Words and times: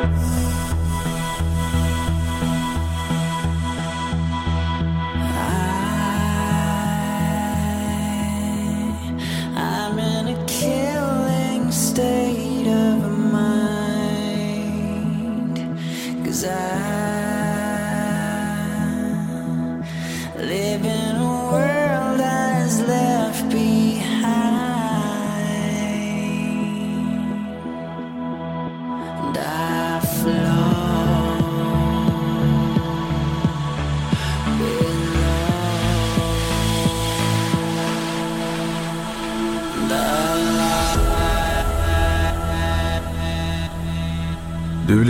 Bye. 0.00 0.39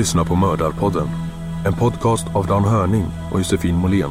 Lyssnar 0.00 0.24
på 0.24 0.34
Mördarpodden. 0.34 1.08
En 1.66 1.74
podcast 1.74 2.26
av 2.34 2.46
Dan 2.46 2.64
Hörning 2.64 3.06
och 3.32 3.38
Josefin 3.38 3.74
Måhlén. 3.74 4.10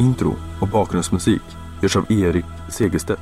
Intro 0.00 0.36
och 0.60 0.68
bakgrundsmusik 0.68 1.42
görs 1.82 1.96
av 1.96 2.12
Erik 2.12 2.44
Segerstedt. 2.70 3.20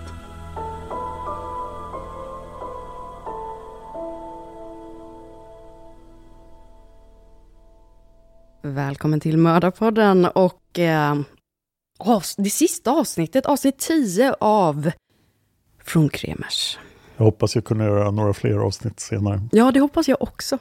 Välkommen 8.63 9.21
till 9.21 9.39
Mördarpodden 9.39 10.25
och 10.25 10.79
eh, 10.79 11.15
det 12.37 12.51
sista 12.51 12.91
avsnittet, 12.91 13.47
avsnitt 13.47 13.79
10 13.79 14.35
av 14.41 14.91
Från 15.85 16.09
Kremers. 16.09 16.79
Jag 17.17 17.25
hoppas 17.25 17.55
jag 17.55 17.65
kunna 17.65 17.85
göra 17.85 18.11
några 18.11 18.33
fler 18.33 18.59
avsnitt 18.59 19.01
senare. 19.01 19.41
Ja, 19.53 19.71
det 19.71 19.81
hoppas 19.81 20.09
jag 20.09 20.23
också. 20.23 20.59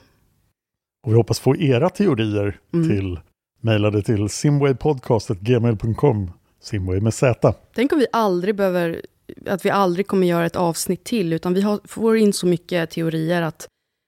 Och 1.05 1.11
vi 1.11 1.15
hoppas 1.15 1.39
få 1.39 1.55
era 1.55 1.89
teorier 1.89 2.59
Mm. 2.73 2.89
till 2.89 3.19
mejlade 3.61 4.01
till 4.01 4.29
simwaypodcast.gmail.com 4.29 6.31
Simway 6.61 7.01
med 7.01 7.13
Z. 7.13 7.53
Tänk 7.73 7.93
om 7.93 7.99
vi 7.99 8.07
aldrig 8.13 8.55
behöver, 8.55 9.01
att 9.47 9.65
vi 9.65 9.69
aldrig 9.69 10.07
kommer 10.07 10.27
göra 10.27 10.45
ett 10.45 10.55
avsnitt 10.55 11.03
till, 11.03 11.33
utan 11.33 11.53
vi 11.53 11.61
har, 11.61 11.79
får 11.85 12.17
in 12.17 12.33
så 12.33 12.47
mycket 12.47 12.91
teorier 12.91 13.41
att, 13.41 13.67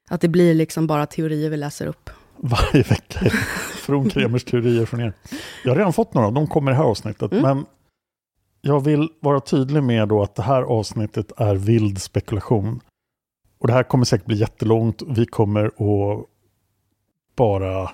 att 0.09 0.22
det 0.22 0.28
blir 0.28 0.53
liksom 0.53 0.88
bara 0.88 1.06
teorier 1.06 1.50
vi 1.50 1.57
läser 1.57 1.88
upp. 1.88 2.09
Varje 2.38 2.84
vecka 2.84 3.19
från 3.75 4.09
Kremers 4.09 4.44
teorier 4.44 4.85
från 4.85 5.02
er. 5.02 5.13
Jag 5.63 5.72
har 5.72 5.75
redan 5.75 5.94
fått 5.94 6.13
några, 6.13 6.31
de 6.31 6.47
kommer 6.47 6.72
i 6.72 6.73
det 6.73 6.78
här 6.78 6.85
avsnittet. 6.85 7.31
Mm. 7.31 7.44
Men 7.44 7.66
jag 8.62 8.84
vill 8.84 9.09
vara 9.19 9.40
tydlig 9.40 9.84
med 9.84 10.08
då 10.08 10.23
att 10.23 10.35
det 10.35 10.44
här 10.44 10.62
avsnittet 10.62 11.31
är 11.38 11.56
vild 11.56 12.02
spekulation. 12.02 12.79
Och 13.59 13.68
det 13.68 13.73
här 13.73 13.84
kommer 13.84 14.06
säkert 14.06 14.28
bli 14.28 14.38
jättelångt. 14.38 15.02
Vi 15.08 15.25
kommer 15.25 15.66
att 15.66 16.25
bara 17.36 17.92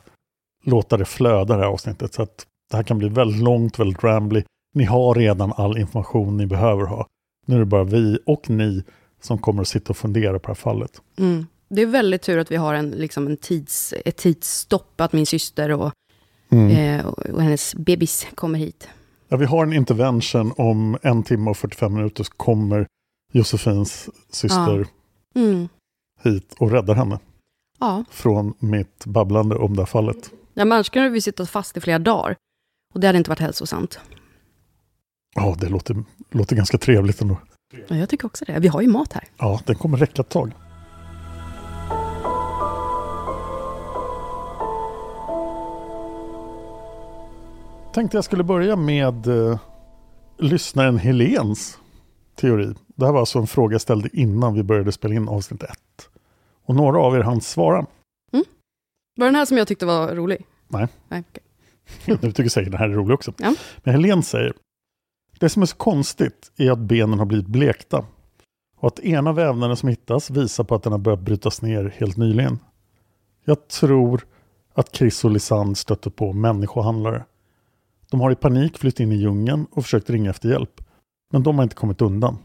låta 0.63 0.97
det 0.97 1.05
flöda 1.05 1.57
det 1.57 1.63
här 1.63 1.69
avsnittet. 1.69 2.13
Så 2.13 2.21
att 2.21 2.45
det 2.71 2.77
här 2.77 2.83
kan 2.83 2.97
bli 2.97 3.09
väldigt 3.09 3.43
långt, 3.43 3.79
väldigt 3.79 4.03
rambly. 4.03 4.43
Ni 4.75 4.83
har 4.83 5.15
redan 5.15 5.53
all 5.57 5.77
information 5.77 6.37
ni 6.37 6.45
behöver 6.45 6.85
ha. 6.85 7.07
Nu 7.45 7.55
är 7.55 7.59
det 7.59 7.65
bara 7.65 7.83
vi 7.83 8.19
och 8.25 8.49
ni 8.49 8.83
som 9.21 9.37
kommer 9.37 9.61
att 9.61 9.67
sitta 9.67 9.89
och 9.89 9.97
fundera 9.97 10.39
på 10.39 10.47
det 10.47 10.47
här 10.47 10.55
fallet. 10.55 11.01
Mm. 11.17 11.47
Det 11.69 11.81
är 11.81 11.85
väldigt 11.85 12.21
tur 12.21 12.37
att 12.37 12.51
vi 12.51 12.55
har 12.55 12.73
en, 12.73 12.89
liksom 12.89 13.27
en 13.27 13.37
tids, 13.37 13.93
ett 14.05 14.17
tidsstopp, 14.17 15.01
att 15.01 15.13
min 15.13 15.25
syster 15.25 15.71
och, 15.71 15.91
eh, 16.71 17.05
och 17.05 17.41
hennes 17.41 17.75
bebis 17.75 18.27
kommer 18.35 18.59
hit. 18.59 18.88
Ja, 19.27 19.38
vi 19.38 19.45
har 19.45 19.63
en 19.63 19.73
intervention 19.73 20.53
om 20.57 20.97
en 21.01 21.23
timme 21.23 21.50
och 21.50 21.57
45 21.57 21.94
minuter 21.94 22.23
så 22.23 22.31
kommer 22.31 22.88
Josefins 23.33 24.09
syster 24.29 24.85
Mm. 25.35 25.67
hit 26.23 26.56
och 26.59 26.71
räddar 26.71 26.95
henne 26.95 27.19
Ja, 27.79 28.03
från 28.09 28.53
mitt 28.59 29.06
babblande 29.06 29.56
om 29.56 29.75
det 29.75 29.81
här 29.81 29.85
fallet. 29.85 30.31
ja 30.53 30.65
men 30.65 30.71
annars 30.71 30.89
kunde 30.89 31.09
vi 31.09 31.21
sitta 31.21 31.45
fast 31.45 31.77
i 31.77 31.81
flera 31.81 32.00
dagar. 32.00 32.35
Och 32.94 33.00
det 33.00 33.07
hade 33.07 33.18
inte 33.18 33.29
varit 33.29 33.39
hälsosamt. 33.39 34.00
Ja, 35.35 35.56
det 35.59 35.69
låter, 35.69 36.03
låter 36.31 36.56
ganska 36.56 36.77
trevligt 36.77 37.21
ändå. 37.21 37.38
Ja, 37.88 37.95
jag 37.95 38.09
tycker 38.09 38.25
också 38.25 38.45
det. 38.45 38.59
Vi 38.59 38.68
har 38.68 38.81
ju 38.81 38.88
mat 38.88 39.13
här. 39.13 39.24
Ja, 39.38 39.62
den 39.65 39.75
kommer 39.75 39.97
räcka 39.97 40.21
ett 40.21 40.29
tag. 40.29 40.51
Tänkte 47.94 48.18
jag 48.18 48.24
skulle 48.24 48.44
börja 48.44 48.75
med 48.75 49.27
eh, 49.27 49.59
lyssnaren 50.38 50.97
Helens 50.97 51.77
teori. 52.35 52.74
Det 52.95 53.06
här 53.06 53.13
var 53.13 53.19
alltså 53.19 53.39
en 53.39 53.47
fråga 53.47 53.74
jag 53.74 53.81
ställde 53.81 54.09
innan 54.13 54.53
vi 54.53 54.63
började 54.63 54.91
spela 54.91 55.13
in 55.15 55.27
avsnitt 55.27 55.63
ett. 55.63 56.09
Och 56.67 56.75
några 56.75 56.99
av 56.99 57.15
er 57.15 57.21
hann 57.21 57.41
svara. 57.41 57.85
Var 59.17 59.25
den 59.25 59.35
här 59.35 59.45
som 59.45 59.57
jag 59.57 59.67
tyckte 59.67 59.85
var 59.85 60.15
rolig? 60.15 60.45
Nej. 60.67 60.87
Nej, 61.07 61.23
okej. 61.29 61.43
Du 62.21 62.31
tycker 62.31 62.49
säkert 62.49 62.71
den 62.71 62.79
här 62.79 62.89
är 62.89 62.93
rolig 62.93 63.13
också. 63.13 63.33
Ja. 63.37 63.55
Men 63.83 63.93
Helene 63.93 64.23
säger, 64.23 64.53
det 65.39 65.49
som 65.49 65.61
är 65.61 65.65
så 65.65 65.75
konstigt 65.75 66.51
är 66.57 66.71
att 66.71 66.79
benen 66.79 67.19
har 67.19 67.25
blivit 67.25 67.47
blekta. 67.47 68.05
Och 68.77 68.87
att 68.87 68.99
ena 68.99 69.33
vävnaden 69.33 69.77
som 69.77 69.89
hittas 69.89 70.29
visar 70.29 70.63
på 70.63 70.75
att 70.75 70.83
den 70.83 70.91
har 70.91 70.99
börjat 70.99 71.19
brytas 71.19 71.61
ner 71.61 71.93
helt 71.97 72.17
nyligen. 72.17 72.59
Jag 73.45 73.67
tror 73.67 74.25
att 74.73 74.95
Chris 74.95 75.25
och 75.25 75.31
Lisanne 75.31 75.75
stötte 75.75 76.09
på 76.09 76.33
människohandlare. 76.33 77.23
De 78.11 78.21
har 78.21 78.31
i 78.31 78.35
panik 78.35 78.77
flytt 78.77 78.99
in 78.99 79.11
i 79.11 79.15
djungeln 79.15 79.67
och 79.71 79.83
försökt 79.83 80.09
ringa 80.09 80.29
efter 80.29 80.49
hjälp. 80.49 80.81
Men 81.31 81.43
de 81.43 81.55
har 81.55 81.63
inte 81.63 81.75
kommit 81.75 82.01
undan. 82.01 82.37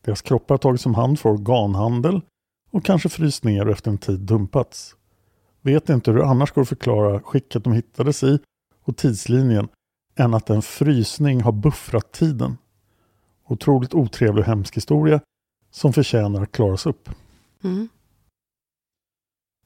Deras 0.00 0.22
kroppar 0.22 0.54
har 0.54 0.58
tagits 0.58 0.86
om 0.86 0.94
hand 0.94 1.20
för 1.20 1.28
organhandel 1.28 2.20
och 2.72 2.84
kanske 2.84 3.08
fryst 3.08 3.44
ner 3.44 3.66
och 3.66 3.72
efter 3.72 3.90
en 3.90 3.98
tid 3.98 4.20
dumpats. 4.20 4.96
Vet 5.60 5.88
inte 5.88 6.10
hur 6.10 6.18
det 6.18 6.26
annars 6.26 6.50
går 6.50 6.62
att 6.62 6.68
förklara 6.68 7.20
skicket 7.20 7.64
de 7.64 7.72
hittades 7.72 8.22
i 8.22 8.38
och 8.84 8.96
tidslinjen 8.96 9.68
än 10.16 10.34
att 10.34 10.50
en 10.50 10.62
frysning 10.62 11.40
har 11.40 11.52
buffrat 11.52 12.12
tiden. 12.12 12.58
Otroligt 13.44 13.94
otrevlig 13.94 14.42
och 14.42 14.46
hemsk 14.46 14.76
historia 14.76 15.20
som 15.70 15.92
förtjänar 15.92 16.42
att 16.42 16.52
klaras 16.52 16.86
upp. 16.86 17.08
Mm. 17.64 17.88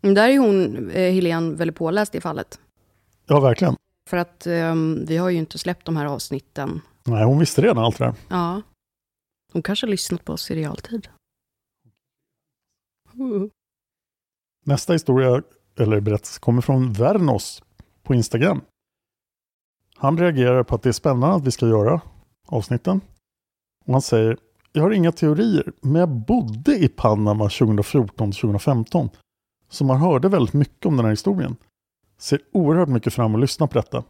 Där 0.00 0.28
är 0.28 0.38
hon, 0.38 0.90
eh, 0.90 1.12
Helene, 1.12 1.54
väldigt 1.54 1.76
påläst 1.76 2.14
i 2.14 2.20
fallet. 2.20 2.60
Ja, 3.26 3.40
verkligen. 3.40 3.76
För 4.10 4.16
att 4.16 4.46
ehm, 4.46 5.04
vi 5.08 5.16
har 5.16 5.30
ju 5.30 5.38
inte 5.38 5.58
släppt 5.58 5.86
de 5.86 5.96
här 5.96 6.06
avsnitten. 6.06 6.80
Nej, 7.04 7.24
hon 7.24 7.38
visste 7.38 7.62
redan 7.62 7.84
allt 7.84 7.98
det 7.98 8.04
där. 8.04 8.14
Ja. 8.28 8.62
Hon 9.52 9.62
kanske 9.62 9.86
har 9.86 9.90
lyssnat 9.90 10.24
på 10.24 10.32
oss 10.32 10.50
i 10.50 10.54
realtid. 10.54 11.08
Nästa 14.64 14.92
historia, 14.92 15.42
eller 15.78 16.00
berättelse, 16.00 16.40
kommer 16.40 16.62
från 16.62 16.92
Vernos 16.92 17.62
på 18.02 18.14
Instagram. 18.14 18.60
Han 19.96 20.18
reagerar 20.18 20.62
på 20.62 20.74
att 20.74 20.82
det 20.82 20.88
är 20.88 20.92
spännande 20.92 21.36
att 21.36 21.46
vi 21.46 21.50
ska 21.50 21.68
göra 21.68 22.00
avsnitten. 22.46 23.00
Och 23.84 23.92
han 23.92 24.02
säger, 24.02 24.36
jag 24.72 24.82
har 24.82 24.90
inga 24.90 25.12
teorier, 25.12 25.72
men 25.80 25.94
jag 25.94 26.08
bodde 26.08 26.76
i 26.76 26.88
Panama 26.88 27.48
2014-2015. 27.48 29.08
Så 29.68 29.84
man 29.84 30.00
hörde 30.00 30.28
väldigt 30.28 30.54
mycket 30.54 30.86
om 30.86 30.96
den 30.96 31.04
här 31.04 31.12
historien. 31.12 31.56
Ser 32.18 32.40
oerhört 32.52 32.88
mycket 32.88 33.14
fram 33.14 33.34
att 33.34 33.40
lyssna 33.40 33.66
på 33.66 33.78
detta. 33.78 34.04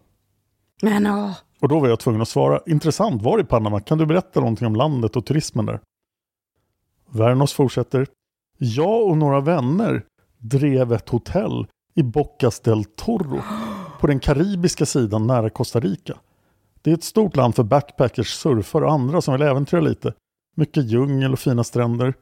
Men 0.83 1.07
åh, 1.07 1.33
Och 1.61 1.69
då 1.69 1.81
var 1.81 1.89
jag 1.89 2.01
tvungen 2.01 2.23
att 2.23 2.29
svara, 2.29 2.61
intressant, 2.67 3.23
var 3.23 3.41
i 3.41 3.45
Panama? 3.45 3.81
Kan 3.81 3.99
du 3.99 4.07
berätta 4.07 4.41
någonting 4.41 4.67
om 4.67 4.77
landet 4.77 5.17
och 5.17 5.27
turismen 5.27 5.67
där? 5.67 5.81
Vernos 7.11 7.53
fortsätter, 7.53 8.07
jag 8.59 9.07
och 9.07 9.17
några 9.17 9.41
vänner 9.41 10.03
drev 10.39 10.93
ett 10.93 11.09
hotell 11.09 11.67
i 11.95 12.03
Bocas 12.03 12.61
del 12.61 12.85
Toro 12.85 13.41
på 14.01 14.07
den 14.07 14.21
karibiska 14.21 14.87
sidan 14.87 15.27
nära 15.27 15.51
Costa 15.51 15.81
Rica. 15.81 16.19
Det 16.83 16.91
är 16.91 16.95
ett 16.95 17.05
stort 17.05 17.37
land 17.37 17.55
för 17.55 17.63
backpackers, 17.63 18.29
surfare 18.29 18.85
och 18.85 18.93
andra 18.93 19.21
som 19.21 19.35
vill 19.35 19.43
äventyra 19.43 19.81
lite. 19.81 20.13
Mycket 20.57 20.85
djungel 20.85 21.33
och 21.33 21.39
fina 21.39 21.65
stränder. 21.65 22.15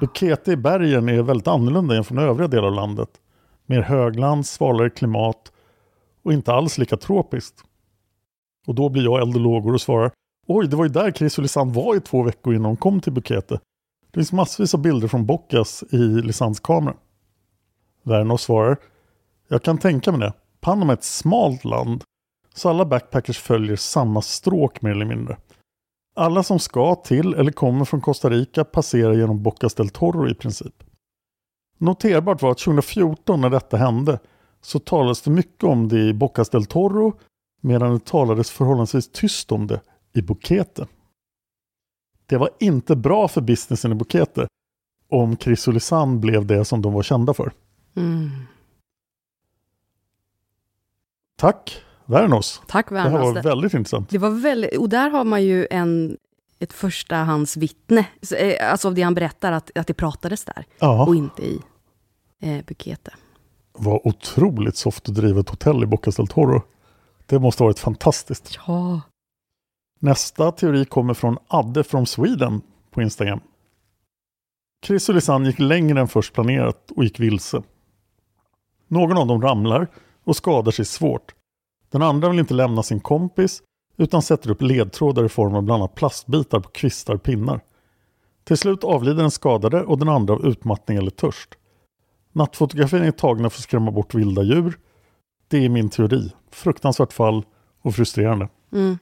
Bukete 0.00 0.52
i 0.52 0.56
bergen 0.56 1.08
är 1.08 1.22
väldigt 1.22 1.48
annorlunda 1.48 1.94
jämfört 1.94 2.14
med 2.14 2.24
övriga 2.24 2.48
delar 2.48 2.68
av 2.68 2.74
landet. 2.74 3.08
Mer 3.66 3.80
högland, 3.80 4.46
svalare 4.46 4.90
klimat 4.90 5.52
och 6.22 6.32
inte 6.32 6.52
alls 6.52 6.78
lika 6.78 6.96
tropiskt. 6.96 7.64
Och 8.66 8.74
då 8.74 8.88
blir 8.88 9.04
jag 9.04 9.22
eld 9.22 9.34
och 9.34 9.40
lågor 9.40 9.74
och 9.74 9.80
svarar 9.80 10.10
Oj, 10.46 10.68
det 10.68 10.76
var 10.76 10.84
ju 10.84 10.90
där 10.90 11.12
Chris 11.12 11.38
och 11.38 11.42
Lisanne 11.42 11.72
var 11.72 11.96
i 11.96 12.00
två 12.00 12.22
veckor 12.22 12.54
innan 12.54 12.62
de 12.70 12.76
kom 12.76 13.00
till 13.00 13.12
Bukete. 13.12 13.60
Det 14.10 14.20
finns 14.20 14.32
massvis 14.32 14.74
av 14.74 14.82
bilder 14.82 15.08
från 15.08 15.26
Bocas 15.26 15.84
i 15.90 15.96
licenskameran. 15.96 16.96
Verno 18.02 18.38
svarar 18.38 18.76
Jag 19.48 19.62
kan 19.62 19.78
tänka 19.78 20.12
mig 20.12 20.20
det. 20.20 20.32
Panama 20.60 20.92
är 20.92 20.96
ett 20.96 21.04
smalt 21.04 21.64
land 21.64 22.04
så 22.54 22.68
alla 22.68 22.84
backpackers 22.84 23.38
följer 23.38 23.76
samma 23.76 24.22
stråk 24.22 24.82
mer 24.82 24.90
eller 24.90 25.04
mindre. 25.04 25.36
Alla 26.16 26.42
som 26.42 26.58
ska 26.58 26.94
till 26.94 27.34
eller 27.34 27.52
kommer 27.52 27.84
från 27.84 28.00
Costa 28.00 28.30
Rica 28.30 28.64
passerar 28.64 29.12
genom 29.12 29.42
Bocas 29.42 29.74
del 29.74 29.88
Toro 29.88 30.28
i 30.28 30.34
princip. 30.34 30.74
Noterbart 31.78 32.42
var 32.42 32.50
att 32.50 32.58
2014 32.58 33.40
när 33.40 33.50
detta 33.50 33.76
hände 33.76 34.18
så 34.60 34.78
talades 34.78 35.22
det 35.22 35.30
mycket 35.30 35.64
om 35.64 35.88
det 35.88 36.00
i 36.00 36.14
Bocas 36.14 36.50
del 36.50 36.66
Toro 36.66 37.18
medan 37.60 37.92
det 37.92 38.04
talades 38.04 38.50
förhållandevis 38.50 39.12
tyst 39.12 39.52
om 39.52 39.66
det 39.66 39.80
i 40.14 40.22
Bukete. 40.22 40.86
Det 42.28 42.36
var 42.36 42.50
inte 42.60 42.96
bra 42.96 43.28
för 43.28 43.40
businessen 43.40 43.92
i 43.92 43.94
Bukete 43.94 44.46
om 45.08 45.36
Chris 45.36 45.68
och 45.68 45.74
Lisanne 45.74 46.18
blev 46.18 46.46
det 46.46 46.64
som 46.64 46.82
de 46.82 46.92
var 46.92 47.02
kända 47.02 47.34
för. 47.34 47.52
mm. 47.96 48.30
Tack 51.36 51.82
Vernos! 52.04 52.62
Tack 52.68 52.88
Det 52.88 52.98
här 52.98 53.10
var 53.10 53.42
väldigt 53.42 53.74
intressant. 53.74 54.10
Det 54.10 54.18
var 54.18 54.30
väldigt, 54.30 54.78
och 54.78 54.88
där 54.88 55.10
har 55.10 55.24
man 55.24 55.42
ju 55.42 55.66
en, 55.70 56.16
ett 56.58 56.72
förstahandsvittne, 56.72 58.06
eh, 58.38 58.70
alltså 58.72 58.88
av 58.88 58.94
det 58.94 59.02
han 59.02 59.14
berättar, 59.14 59.52
att, 59.52 59.78
att 59.78 59.86
det 59.86 59.94
pratades 59.94 60.44
där 60.44 60.58
och 60.58 60.64
Ja, 60.78 61.14
inte 61.14 61.42
i 61.42 61.60
eh, 62.40 62.64
Bukete. 62.66 63.14
var 63.72 64.06
otroligt 64.06 64.76
soft 64.76 65.08
att 65.08 65.14
driva 65.14 65.40
ett 65.40 65.48
hotell 65.48 65.82
i 65.82 65.86
Bocas 65.86 66.16
del 66.16 66.26
Toro. 66.26 66.62
Det 67.26 67.38
måste 67.38 67.62
ha 67.62 67.66
varit 67.66 67.78
fantastiskt. 67.78 68.58
Ja. 68.66 69.00
Nästa 69.98 70.52
teori 70.52 70.84
kommer 70.84 71.14
från 71.14 71.38
Adde 71.48 71.84
from 71.84 72.06
Sweden 72.06 72.62
på 72.90 73.02
Instagram. 73.02 73.40
Chris 74.86 75.08
och 75.08 75.14
Lisanne 75.14 75.46
gick 75.46 75.58
längre 75.58 76.00
än 76.00 76.08
först 76.08 76.34
planerat 76.34 76.90
och 76.96 77.04
gick 77.04 77.20
vilse. 77.20 77.62
Någon 78.88 79.18
av 79.18 79.26
dem 79.26 79.42
ramlar 79.42 79.86
och 80.24 80.36
skadar 80.36 80.72
sig 80.72 80.84
svårt. 80.84 81.34
Den 81.90 82.02
andra 82.02 82.28
vill 82.28 82.38
inte 82.38 82.54
lämna 82.54 82.82
sin 82.82 83.00
kompis 83.00 83.62
utan 83.96 84.22
sätter 84.22 84.50
upp 84.50 84.62
ledtrådar 84.62 85.24
i 85.24 85.28
form 85.28 85.54
av 85.54 85.62
bland 85.62 85.82
annat 85.82 85.94
plastbitar 85.94 86.60
på 86.60 86.68
kvistar 86.68 87.14
och 87.14 87.22
pinnar. 87.22 87.60
Till 88.44 88.56
slut 88.56 88.84
avlider 88.84 89.22
den 89.22 89.30
skadade 89.30 89.82
och 89.82 89.98
den 89.98 90.08
andra 90.08 90.34
av 90.34 90.46
utmattning 90.46 90.98
eller 90.98 91.10
törst. 91.10 91.54
Nattfotografin 92.32 93.02
är 93.02 93.10
tagna 93.10 93.50
för 93.50 93.58
att 93.58 93.62
skrämma 93.62 93.90
bort 93.90 94.14
vilda 94.14 94.42
djur. 94.42 94.78
Det 95.48 95.64
är 95.64 95.68
min 95.68 95.90
teori. 95.90 96.32
Fruktansvärt 96.50 97.12
fall 97.12 97.44
och 97.82 97.94
frustrerande. 97.94 98.48
Mm. 98.72 98.98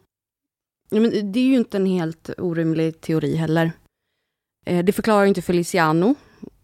Ja, 0.88 1.00
men 1.00 1.32
det 1.32 1.40
är 1.40 1.44
ju 1.44 1.56
inte 1.56 1.76
en 1.76 1.86
helt 1.86 2.30
orimlig 2.38 3.00
teori 3.00 3.36
heller. 3.36 3.72
Eh, 4.66 4.84
det 4.84 4.92
förklarar 4.92 5.22
ju 5.22 5.28
inte 5.28 5.42
Feliciano 5.42 6.14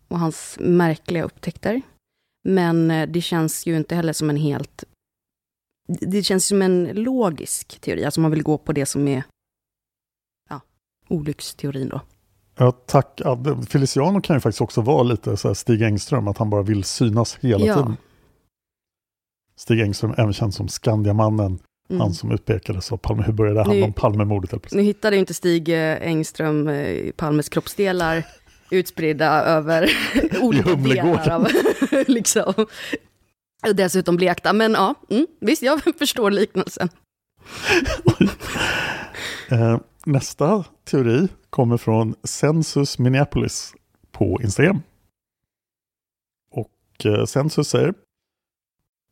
och 0.08 0.18
hans 0.18 0.56
märkliga 0.60 1.24
upptäckter. 1.24 1.82
Men 2.48 2.90
eh, 2.90 3.08
det 3.08 3.20
känns 3.20 3.66
ju 3.66 3.76
inte 3.76 3.94
heller 3.94 4.12
som 4.12 4.30
en 4.30 4.36
helt... 4.36 4.84
Det 5.88 6.22
känns 6.22 6.46
som 6.46 6.62
en 6.62 6.84
logisk 6.84 7.80
teori, 7.80 8.04
alltså 8.04 8.20
man 8.20 8.30
vill 8.30 8.42
gå 8.42 8.58
på 8.58 8.72
det 8.72 8.86
som 8.86 9.08
är 9.08 9.22
ja, 10.50 10.60
olycksteorin 11.08 11.88
då. 11.88 12.00
Ja, 12.56 12.72
tack. 12.72 13.20
Feliciano 13.68 14.20
kan 14.20 14.36
ju 14.36 14.40
faktiskt 14.40 14.60
också 14.60 14.80
vara 14.80 15.02
lite 15.02 15.36
så 15.36 15.48
här 15.48 15.54
Stig 15.54 15.82
Engström, 15.82 16.28
att 16.28 16.38
han 16.38 16.50
bara 16.50 16.62
vill 16.62 16.84
synas 16.84 17.36
hela 17.40 17.66
Ja. 17.66 17.74
tiden. 17.74 17.96
Stig 19.56 19.80
Engström, 19.80 20.14
även 20.16 20.32
känd 20.32 20.54
som 20.54 20.68
Skandiamannen, 20.68 21.58
Mm. 21.90 22.00
han 22.00 22.14
som 22.14 22.32
utpekades 22.32 22.92
av 22.92 22.96
Palme. 22.96 23.22
Hur 23.22 23.32
började 23.32 23.58
handla 23.60 23.74
Nu- 23.74 23.82
om 23.82 23.92
Palmemordet? 23.92 24.72
Nu 24.72 24.82
hittade 24.82 25.16
inte 25.16 25.34
Stig 25.34 25.68
eh, 25.68 26.02
Engström 26.08 26.68
eh, 26.68 27.10
Palmes 27.12 27.48
kroppsdelar 27.48 28.24
utspridda 28.70 29.44
över 29.44 29.90
olika 30.40 30.74
delar 30.74 31.30
av, 31.30 31.48
liksom. 32.06 32.66
Dessutom 33.74 34.16
blekta, 34.16 34.52
men 34.52 34.72
ja, 34.72 34.94
mm, 35.10 35.26
visst, 35.40 35.62
jag 35.62 35.80
förstår 35.98 36.30
liknelsen. 36.30 36.88
Eh, 39.50 39.78
nästa 40.06 40.64
teori 40.84 41.28
kommer 41.50 41.76
från 41.76 42.14
Census 42.24 42.98
Minneapolis 42.98 43.74
på 44.12 44.38
Instagram. 44.42 44.82
Och 46.54 47.28
Census 47.28 47.68
säger 47.68 47.94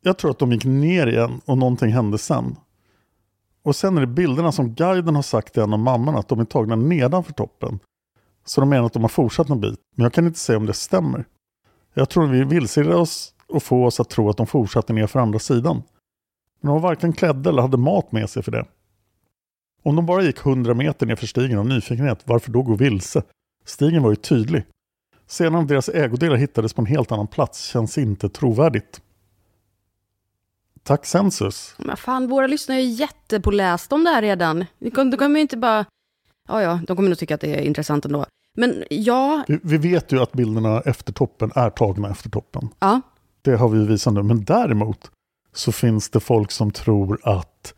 jag 0.02 0.19
tror 0.19 0.30
att 0.30 0.38
de 0.38 0.52
gick 0.52 0.64
ner 0.64 1.07
igen 1.07 1.40
och 1.45 1.59
någonting 1.59 1.92
hände 1.92 2.19
sen. 2.19 2.57
Och 3.62 3.76
sen 3.76 3.97
är 3.97 4.00
det 4.00 4.07
bilderna 4.07 4.52
som 4.52 4.75
guiden 4.75 5.14
har 5.14 5.23
sagt 5.23 5.52
till 5.52 5.62
en 5.62 5.73
av 5.73 5.78
mammorna 5.78 6.19
att 6.19 6.28
de 6.28 6.40
är 6.40 6.45
tagna 6.45 6.76
nedanför 6.76 7.33
toppen. 7.33 7.78
Så 8.45 8.61
de 8.61 8.71
menar 8.71 8.87
att 8.87 8.92
de 8.92 9.02
har 9.02 9.09
fortsatt 9.09 9.50
en 9.50 9.61
bit. 9.61 9.80
Men 9.97 10.04
jag 10.04 10.12
kan 10.12 10.26
inte 10.26 10.38
säga 10.38 10.57
om 10.57 10.66
det 10.66 10.73
stämmer. 10.73 11.25
Jag 11.95 12.09
tror 12.09 12.26
vi 12.26 12.45
vilseledde 12.45 12.97
oss 12.97 13.35
och 13.47 13.62
få 13.62 13.87
oss 13.87 14.00
att 14.00 14.11
tro 14.11 14.30
att 14.30 14.37
de 14.37 14.47
fortsatte 14.47 14.92
ner 14.92 15.07
för 15.07 15.21
andra 15.21 15.38
sidan. 15.38 15.83
Men 16.61 16.73
de 16.73 16.83
var 16.83 16.88
varken 16.88 17.12
klädda 17.12 17.50
eller 17.50 17.62
hade 17.62 17.76
mat 17.76 18.12
med 18.12 18.30
sig 18.30 18.42
för 18.42 18.52
det. 18.52 18.66
Om 19.83 19.97
de 19.97 20.07
bara 20.07 20.23
gick 20.23 20.47
100 20.47 20.75
meter 20.75 21.07
ner 21.07 21.16
för 21.16 21.26
stigen 21.26 21.59
av 21.59 21.66
nyfikenhet, 21.66 22.23
varför 22.25 22.52
då 22.52 22.62
gå 22.62 22.75
vilse? 22.75 23.23
Stigen 23.64 24.02
var 24.02 24.11
ju 24.11 24.16
tydlig. 24.16 24.64
Sedan 25.26 25.54
om 25.54 25.66
deras 25.66 25.88
ägodelar 25.88 26.37
hittades 26.37 26.73
på 26.73 26.83
en 26.83 26.87
helt 26.87 27.12
annan 27.12 27.26
plats 27.26 27.66
känns 27.66 27.99
inte 27.99 28.28
trovärdigt. 28.28 29.00
Tack 30.83 31.07
Census. 31.07 31.75
Men 31.79 31.97
fan, 31.97 32.29
våra 32.29 32.47
lyssnare 32.47 32.79
är 32.79 32.85
jättepålästa 32.85 33.95
om 33.95 34.05
det 34.05 34.11
här 34.11 34.23
redan. 34.23 34.65
De 34.79 34.91
kommer, 34.91 35.29
ju 35.37 35.41
inte 35.41 35.57
bara... 35.57 35.85
Ja, 36.49 36.63
ja, 36.63 36.81
de 36.87 36.97
kommer 36.97 37.09
nog 37.09 37.19
tycka 37.19 37.35
att 37.35 37.41
det 37.41 37.55
är 37.57 37.61
intressant 37.63 38.05
ändå. 38.05 38.27
Men 38.57 38.85
ja, 38.91 39.45
Vi, 39.63 39.77
vet 39.79 40.13
ju 40.13 40.23
att 40.23 40.33
bilderna 40.33 40.81
efter 40.81 41.13
toppen 41.13 41.53
är 41.55 41.71
tagna 41.71 42.11
efter 42.11 42.31
toppen. 42.31 42.69
ja, 42.79 43.01
Det 43.43 43.57
har 43.57 43.69
vi 43.69 43.87
visat 43.87 44.13
nu. 44.15 44.23
Men 44.23 44.45
däremot 44.45 45.11
så 45.53 45.73
finns 45.73 46.11
det 46.11 46.21
folk 46.21 46.51
som 46.53 46.71
tror 46.71 47.21
att 47.23 47.75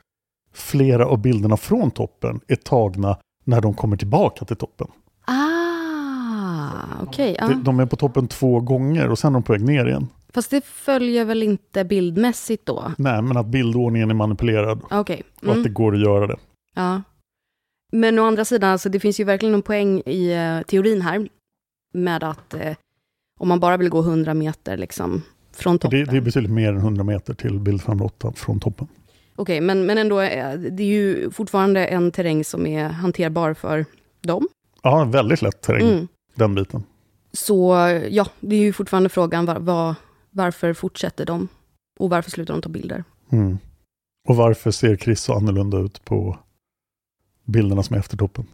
flera 0.55 1.07
av 1.07 1.19
bilderna 1.23 1.57
från 1.57 1.91
toppen 1.91 2.41
är 2.49 2.57
tagna 2.57 3.19
när 3.45 3.61
de 3.61 3.75
kommer 3.75 3.97
tillbaka 3.97 4.45
till 4.45 4.57
toppen. 4.57 4.89
Ah, 5.25 6.69
okej. 7.03 7.37
ja. 7.39 7.49
De- 7.49 7.65
De 7.65 7.81
är 7.81 7.87
på 7.87 7.97
toppen 7.97 8.29
två 8.29 8.61
gånger 8.61 9.09
och 9.09 9.19
sen 9.19 9.29
är 9.33 9.35
de 9.35 9.43
på 9.43 9.53
väg 9.53 9.63
ner 9.65 9.87
igen. 9.87 10.09
Fast 10.35 10.51
det 10.51 10.65
följer 10.65 11.25
väl 11.25 11.43
inte 11.43 11.85
bildmässigt 11.85 12.67
då? 12.67 12.93
Nej, 12.99 13.23
men 13.23 13.37
att 13.37 13.47
bildordningen 13.47 14.11
är 14.11 14.15
manipulerad 14.15 14.81
Okej. 14.91 15.23
och 15.41 15.49
att 15.49 15.55
det 15.55 15.61
Mm. 15.61 15.75
går 15.75 15.95
att 15.95 16.01
göra 16.01 16.27
det. 16.27 16.37
Ja. 16.77 17.03
Men 17.93 18.19
å 18.19 18.25
andra 18.25 18.45
sidan, 18.45 18.71
alltså, 18.71 18.89
det 18.89 19.01
finns 19.01 19.21
ju 19.21 19.25
verkligen 19.25 19.55
en 19.55 19.63
poäng 19.63 20.03
i 20.07 20.33
eh, 20.33 20.61
teorin 20.67 21.03
här. 21.03 21.29
Med 21.95 22.25
att 22.25 22.55
eh, 22.55 22.75
om 23.41 23.49
man 23.49 23.61
bara 23.61 23.77
vill 23.77 23.89
gå 23.89 23.99
100 24.01 24.35
meter 24.35 24.77
liksom, 24.77 25.23
från 25.53 25.79
toppen. 25.79 25.99
det, 25.99 26.11
det 26.11 26.17
är 26.17 26.21
betydligt 26.21 26.53
mer 26.53 26.69
än 26.73 26.77
100 26.79 27.05
meter 27.05 27.35
till 27.35 27.61
bild 27.61 27.83
508 27.83 28.33
från 28.37 28.61
toppen. 28.61 28.89
Okej, 29.37 29.61
men, 29.61 29.87
men 29.87 29.99
ändå, 29.99 30.21
eh, 30.21 30.53
det 30.59 30.83
är 30.83 30.87
ju 30.87 31.31
fortfarande 31.31 31.87
en 31.87 32.11
terräng 32.11 32.45
som 32.45 32.67
är 32.67 32.89
hanterbar 32.89 33.55
för 33.55 33.85
dem. 34.23 34.49
Ja, 34.83 35.05
väldigt 35.05 35.43
lätt 35.43 35.61
terräng, 35.61 35.83
Mm. 35.93 36.09
den 36.35 36.55
biten. 36.55 36.83
Så 37.33 37.75
ja, 38.11 38.27
det 38.41 38.57
är 38.57 38.61
ju 38.61 38.73
fortfarande 38.73 39.09
frågan 39.09 39.65
var, 39.65 39.95
varför 40.33 40.75
fortsätter 40.75 41.27
de? 41.27 41.49
Och 41.99 42.11
varför 42.11 42.31
slutar 42.31 42.55
de 42.55 42.63
ta 42.63 42.69
bilder? 42.69 43.05
Mm. 43.31 43.59
Och 44.29 44.37
varför 44.37 44.71
ser 44.71 44.97
Chris 44.97 45.21
så 45.21 45.35
annorlunda 45.35 45.79
ut 45.79 46.05
på 46.05 46.39
bilderna 47.45 47.83
som 47.83 47.95
är 47.95 48.01
efter 48.01 48.17
toppen? 48.17 48.47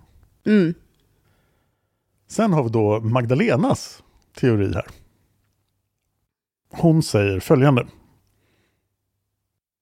Mm. 0.47 0.75
Sen 2.28 2.52
har 2.52 2.62
vi 2.62 2.70
då 2.70 3.00
Magdalenas 3.00 4.02
teori 4.35 4.73
här. 4.75 4.87
Hon 6.70 7.02
säger 7.02 7.40
följande. 7.40 7.87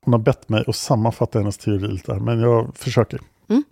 Hon 0.04 0.12
har 0.12 0.20
bett 0.20 0.48
mig 0.48 0.64
att 0.66 0.76
sammanfatta 0.76 1.38
hennes 1.38 1.58
teori 1.58 1.88
lite 1.88 2.12
här, 2.12 2.20
men 2.20 2.40
jag 2.40 2.76
försöker. 2.76 3.20
Mm. 3.48 3.64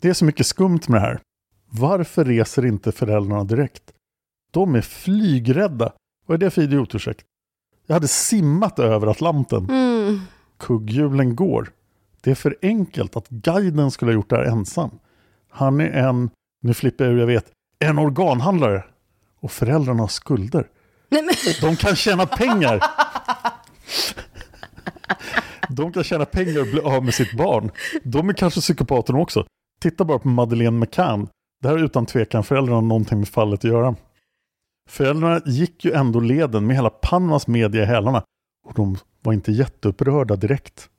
Det 0.00 0.08
är 0.08 0.14
så 0.14 0.24
mycket 0.24 0.46
skumt 0.46 0.80
med 0.88 1.00
det 1.00 1.06
här. 1.06 1.20
Varför 1.68 2.24
reser 2.24 2.66
inte 2.66 2.92
föräldrarna 2.92 3.44
direkt? 3.44 3.92
De 4.50 4.74
är 4.74 4.80
flygrädda. 4.80 5.92
Vad 6.26 6.34
är 6.34 6.38
det 6.38 6.50
för 6.50 6.62
idiotursäkt? 6.62 7.24
Jag 7.86 7.94
hade 7.94 8.08
simmat 8.08 8.78
över 8.78 9.06
Atlanten. 9.06 9.70
Mm. 9.70 10.20
Kugghjulen 10.58 11.36
går. 11.36 11.72
Det 12.20 12.30
är 12.30 12.34
för 12.34 12.56
enkelt 12.62 13.16
att 13.16 13.28
guiden 13.28 13.90
skulle 13.90 14.10
ha 14.10 14.14
gjort 14.14 14.30
det 14.30 14.36
här 14.36 14.44
ensam. 14.44 14.90
Han 15.50 15.80
är 15.80 15.90
en, 15.90 16.30
nu 16.62 16.74
flippar 16.74 17.04
jag 17.04 17.14
ur 17.14 17.18
jag 17.18 17.26
vet, 17.26 17.46
en 17.78 17.98
organhandlare. 17.98 18.84
Och 19.40 19.52
föräldrarna 19.52 20.02
har 20.02 20.08
skulder. 20.08 20.68
Nej, 21.08 21.22
men, 21.22 21.34
De 21.70 21.76
kan 21.76 21.96
tjäna 21.96 22.26
pengar. 22.26 22.82
De 25.68 25.92
kan 25.92 26.04
tjäna 26.04 26.24
pengar 26.24 26.60
och 26.60 26.66
bli 26.66 26.80
av 26.80 27.04
med 27.04 27.14
sitt 27.14 27.36
barn. 27.36 27.70
De 28.02 28.28
är 28.28 28.32
kanske 28.32 28.60
psykopater 28.60 29.16
också. 29.16 29.46
Titta 29.80 30.04
bara 30.04 30.18
på 30.18 30.28
Madeleine 30.28 30.78
McCann. 30.78 31.28
Det 31.62 31.68
här 31.68 31.76
är 31.76 31.84
utan 31.84 32.06
tvekan 32.06 32.44
föräldrarna 32.44 32.76
har 32.76 32.82
någonting 32.82 33.18
med 33.18 33.28
fallet 33.28 33.60
att 33.60 33.70
göra. 33.70 33.94
Föräldrarna 34.86 35.40
gick 35.46 35.84
ju 35.84 35.92
ändå 35.92 36.20
leden 36.20 36.66
med 36.66 36.76
hela 36.76 36.90
Panamas 36.90 37.46
media 37.46 37.82
i 37.82 37.86
hälarna. 37.86 38.22
Och 38.66 38.74
de 38.74 38.96
var 39.22 39.32
inte 39.32 39.52
jätteupprörda 39.52 40.36
direkt. 40.36 40.90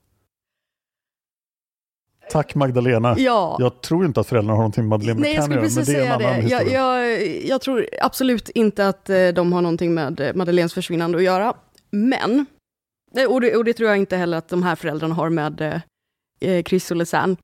Tack 2.29 2.55
Magdalena. 2.55 3.15
ja. 3.17 3.57
Jag 3.59 3.81
tror 3.81 4.05
inte 4.05 4.19
att 4.19 4.27
föräldrarna 4.27 4.53
har 4.53 4.59
någonting 4.59 4.83
med 4.83 4.89
Madeleine 4.89 5.21
Nej, 5.21 5.33
jag 5.35 5.43
skulle 5.43 5.55
göra, 5.55 5.65
precis 5.65 5.77
en 5.77 5.85
säga 5.85 6.17
det. 6.17 6.41
Jag, 6.41 6.71
jag, 6.71 7.27
jag 7.45 7.61
tror 7.61 7.87
absolut 8.01 8.49
inte 8.49 8.87
att 8.87 9.09
eh, 9.09 9.27
de 9.27 9.53
har 9.53 9.61
någonting 9.61 9.93
med 9.93 10.19
eh, 10.19 10.33
Madeleines 10.35 10.73
försvinnande 10.73 11.17
att 11.17 11.23
göra. 11.23 11.53
Men, 11.91 12.45
eh, 13.17 13.31
och 13.31 13.41
det, 13.41 13.55
och 13.55 13.65
det 13.65 13.73
tror 13.73 13.89
jag 13.89 13.97
inte 13.97 14.17
heller 14.17 14.37
att 14.37 14.49
de 14.49 14.63
här 14.63 14.75
föräldrarna 14.75 15.15
har 15.15 15.29
med 15.29 15.61
eh, 15.61 15.81
eh, 16.51 16.63
Chris 16.63 16.91
och 16.91 16.97
Lisanne. 16.97 17.35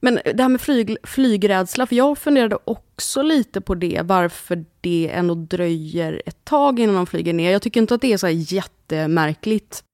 Men 0.00 0.20
det 0.34 0.42
här 0.42 0.48
med 0.48 0.60
flyg, 0.60 0.96
flygrädsla, 1.02 1.86
för 1.86 1.96
jag 1.96 2.18
funderade 2.18 2.58
också 2.64 3.22
lite 3.22 3.60
på 3.60 3.74
det, 3.74 4.00
varför 4.04 4.64
det 4.80 5.10
ändå 5.12 5.34
dröjer 5.34 6.22
ett 6.26 6.44
tag 6.44 6.78
innan 6.80 6.94
de 6.94 7.06
flyger 7.06 7.32
ner. 7.32 7.52
Jag 7.52 7.62
tycker 7.62 7.80
inte 7.80 7.94
att 7.94 8.00
det 8.00 8.12
är 8.12 8.16
så 8.16 8.28
jättemärkligt. 8.28 9.84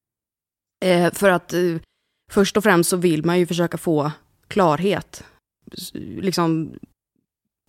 Eh, 0.85 1.13
för 1.13 1.31
att 1.31 1.53
eh, 1.53 1.61
först 2.33 2.57
och 2.57 2.63
främst 2.63 2.91
så 2.91 2.97
vill 2.97 3.25
man 3.25 3.39
ju 3.39 3.47
försöka 3.47 3.79
få 3.79 4.11
klarhet. 4.49 5.25
Liksom, 5.95 6.73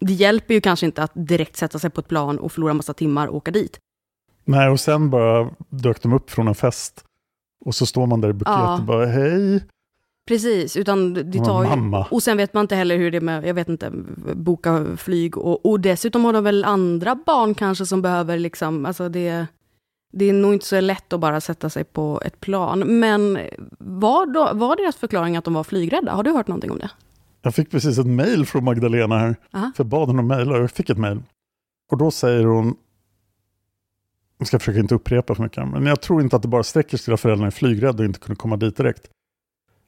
det 0.02 0.14
hjälper 0.14 0.54
ju 0.54 0.62
kanske 0.62 0.86
inte 0.86 1.04
att 1.04 1.12
direkt 1.14 1.56
sätta 1.56 1.80
sig 1.80 1.90
på 1.90 2.02
ett 2.02 2.08
plan 2.08 2.40
och 2.40 2.52
förlora 2.52 2.74
massa 2.74 2.94
timmar 2.94 3.28
och 3.28 3.36
åka 3.36 3.52
dit. 3.52 3.80
Nej, 4.44 4.70
och 4.70 4.80
sen 4.80 5.10
bara 5.10 5.50
dök 5.70 6.02
de 6.02 6.14
upp 6.14 6.30
från 6.30 6.48
en 6.48 6.56
fest. 6.56 7.04
Och 7.66 7.76
så 7.76 7.86
står 7.86 8.06
man 8.08 8.22
där 8.22 8.30
i 8.30 8.34
buket 8.34 8.54
Ja. 8.54 8.78
och 8.78 8.84
bara 8.84 9.06
hej, 9.06 9.64
Precis, 10.28 10.78
utan 10.78 11.14
det 11.14 11.46
tar 11.46 11.64
ju... 11.64 11.70
mamma. 11.70 12.08
Och 12.12 12.24
sen 12.24 12.38
vet 12.38 12.54
man 12.54 12.62
inte 12.62 12.76
heller 12.76 12.98
hur 12.98 13.12
det 13.12 13.18
är 13.18 13.22
med, 13.22 13.46
jag 13.46 13.54
vet 13.54 13.70
inte, 13.70 13.92
boka 14.36 14.86
flyg. 14.98 15.38
Och, 15.38 15.66
och 15.66 15.80
dessutom 15.80 16.26
har 16.26 16.34
de 16.34 16.44
väl 16.44 16.66
andra 16.66 17.16
barn 17.26 17.56
kanske 17.56 17.86
som 17.86 18.02
behöver 18.02 18.38
liksom, 18.40 18.86
alltså 18.86 19.10
det... 19.10 19.48
Det 20.18 20.26
är 20.26 20.34
nog 20.34 20.54
inte 20.54 20.66
så 20.66 20.82
lätt 20.82 21.14
att 21.14 21.20
bara 21.20 21.42
sätta 21.42 21.70
sig 21.70 21.84
på 21.84 22.22
ett 22.26 22.40
plan. 22.40 23.00
Men 23.00 23.40
var, 23.80 24.26
då, 24.26 24.50
var 24.54 24.76
deras 24.76 24.96
förklaring 24.96 25.38
att 25.38 25.46
de 25.46 25.54
var 25.54 25.64
flygrädda? 25.64 26.12
Har 26.12 26.24
du 26.24 26.32
hört 26.32 26.48
någonting 26.48 26.72
om 26.72 26.80
det? 26.80 26.90
jag 27.46 27.56
fick 27.56 27.72
precis 27.72 27.98
ett 27.98 28.08
mejl 28.08 28.46
från 28.46 28.64
Magdalena 28.64 29.20
här. 29.20 29.36
Aha. 29.54 29.72
För 29.76 29.84
jag 29.84 29.88
bad 29.88 30.08
henne 30.08 30.22
mejla 30.22 30.52
och 30.52 30.64
jag 30.64 30.72
fick 30.72 30.90
ett 30.90 30.98
mejl. 30.98 31.24
Och 31.92 31.98
då 31.98 32.12
säger 32.12 32.44
hon, 32.44 32.76
jag 34.38 34.48
ska 34.48 34.60
försöka 34.60 34.80
inte 34.80 34.96
upprepa 34.96 35.36
för 35.36 35.44
mycket, 35.44 35.68
men 35.68 35.86
jag 35.86 36.02
tror 36.02 36.22
inte 36.22 36.36
att 36.36 36.42
det 36.42 36.48
bara 36.48 36.64
sträcker 36.64 36.98
sig 36.98 37.04
till 37.04 37.14
att 37.14 37.20
föräldrarna 37.20 37.48
är 37.48 37.52
flygrädda 37.52 38.00
och 38.00 38.06
inte 38.06 38.20
kunde 38.20 38.36
komma 38.36 38.58
dit 38.58 38.78
direkt. 38.78 39.10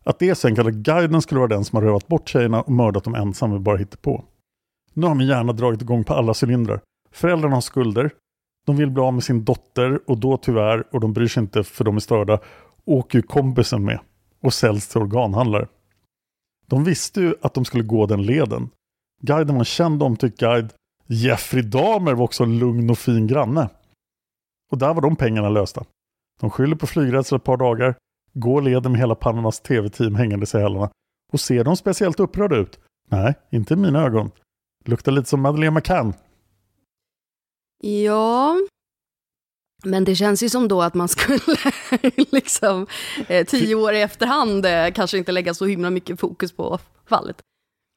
Att 0.08 0.20
det 0.20 0.30
är 0.30 0.34
så 0.34 0.48
enkelt 0.48 0.68
att 0.68 0.74
guiden 0.74 1.22
skulle 1.22 1.40
vara 1.40 1.48
den 1.50 1.66
som 1.66 1.76
har 1.76 1.84
rövat 1.84 2.08
bort 2.08 2.30
tjejerna 2.30 2.62
och 2.62 2.72
mördat 2.72 3.04
dem 3.04 3.16
ensam 3.16 3.54
och 3.54 3.62
bara 3.62 3.78
hittar 3.78 3.98
på. 3.98 4.26
Nu 4.94 5.08
har 5.08 5.16
min 5.16 5.28
hjärna 5.28 5.54
dragit 5.54 5.82
igång 5.82 6.04
på 6.04 6.14
alla 6.14 6.34
cylindrar. 6.44 6.82
Föräldrarna 7.12 7.56
har 7.56 7.62
skulder, 7.62 8.12
de 8.66 8.78
vill 8.78 8.92
bli 8.92 9.04
av 9.04 9.14
med 9.14 9.24
sin 9.24 9.44
dotter 9.44 10.00
och 10.08 10.18
då 10.18 10.38
tyvärr, 10.38 10.84
och 10.92 11.00
de 11.00 11.14
bryr 11.14 11.28
sig 11.28 11.44
inte 11.44 11.64
för 11.64 11.84
de 11.84 11.96
är 11.96 12.00
störda, 12.00 12.40
åker 12.86 13.20
ju 13.20 13.22
kompisen 13.22 13.86
med 13.86 14.00
och 14.42 14.54
säljs 14.54 14.88
till 14.88 15.02
organhandlare. 15.02 15.68
De 16.66 16.84
visste 16.84 17.22
ju 17.22 17.36
att 17.42 17.54
de 17.54 17.66
skulle 17.66 17.84
gå 17.84 18.06
den 18.06 18.24
leden. 18.24 18.70
Guiden 19.22 19.56
var 19.56 19.62
en 19.62 19.66
känd 19.66 20.04
omtyckt 20.04 20.40
guide. 20.40 20.74
Jeffrey 21.08 21.64
Dahmer 21.64 22.14
var 22.14 22.24
också 22.24 22.44
en 22.44 22.60
lugn 22.60 22.90
och 22.90 22.98
fin 22.98 23.28
granne. 23.28 23.70
Och 24.72 24.78
där 24.78 24.94
var 24.94 25.02
de 25.02 25.16
pengarna 25.16 25.50
lösta. 25.50 25.84
De 26.40 26.50
skyller 26.50 26.76
på 26.76 26.88
flygrädsla 26.88 27.38
ett 27.38 27.44
par 27.44 27.58
dagar, 27.58 27.96
går 28.40 28.62
leden 28.62 28.92
med 28.92 29.02
hela 29.02 29.16
Panamas 29.16 29.60
tv-team 29.60 30.16
hängandes 30.16 30.56
i 30.56 30.58
hälarna. 30.58 30.90
Och 31.34 31.40
ser 31.40 31.64
de 31.64 31.78
speciellt 31.78 32.20
upprörda 32.20 32.56
ut? 32.56 32.80
Nej, 33.10 33.34
inte 33.52 33.74
i 33.74 33.78
mina 33.78 34.04
ögon. 34.06 34.32
Luktar 34.86 35.12
lite 35.12 35.30
som 35.30 35.42
Madeleine 35.42 35.72
McCann. 35.76 36.14
Ja, 37.82 38.56
men 39.84 40.04
det 40.04 40.16
känns 40.16 40.44
ju 40.44 40.50
som 40.50 40.68
då 40.68 40.82
att 40.82 40.94
man 40.94 41.08
skulle 41.08 41.40
liksom 42.32 42.88
eh, 43.28 43.46
tio 43.46 43.76
år 43.76 43.94
i 43.94 44.02
efterhand 44.02 44.66
eh, 44.66 44.92
kanske 44.94 45.18
inte 45.18 45.32
lägga 45.32 45.54
så 45.54 45.66
himla 45.66 45.90
mycket 45.90 46.20
fokus 46.20 46.52
på 46.52 46.80
fallet. 47.06 47.42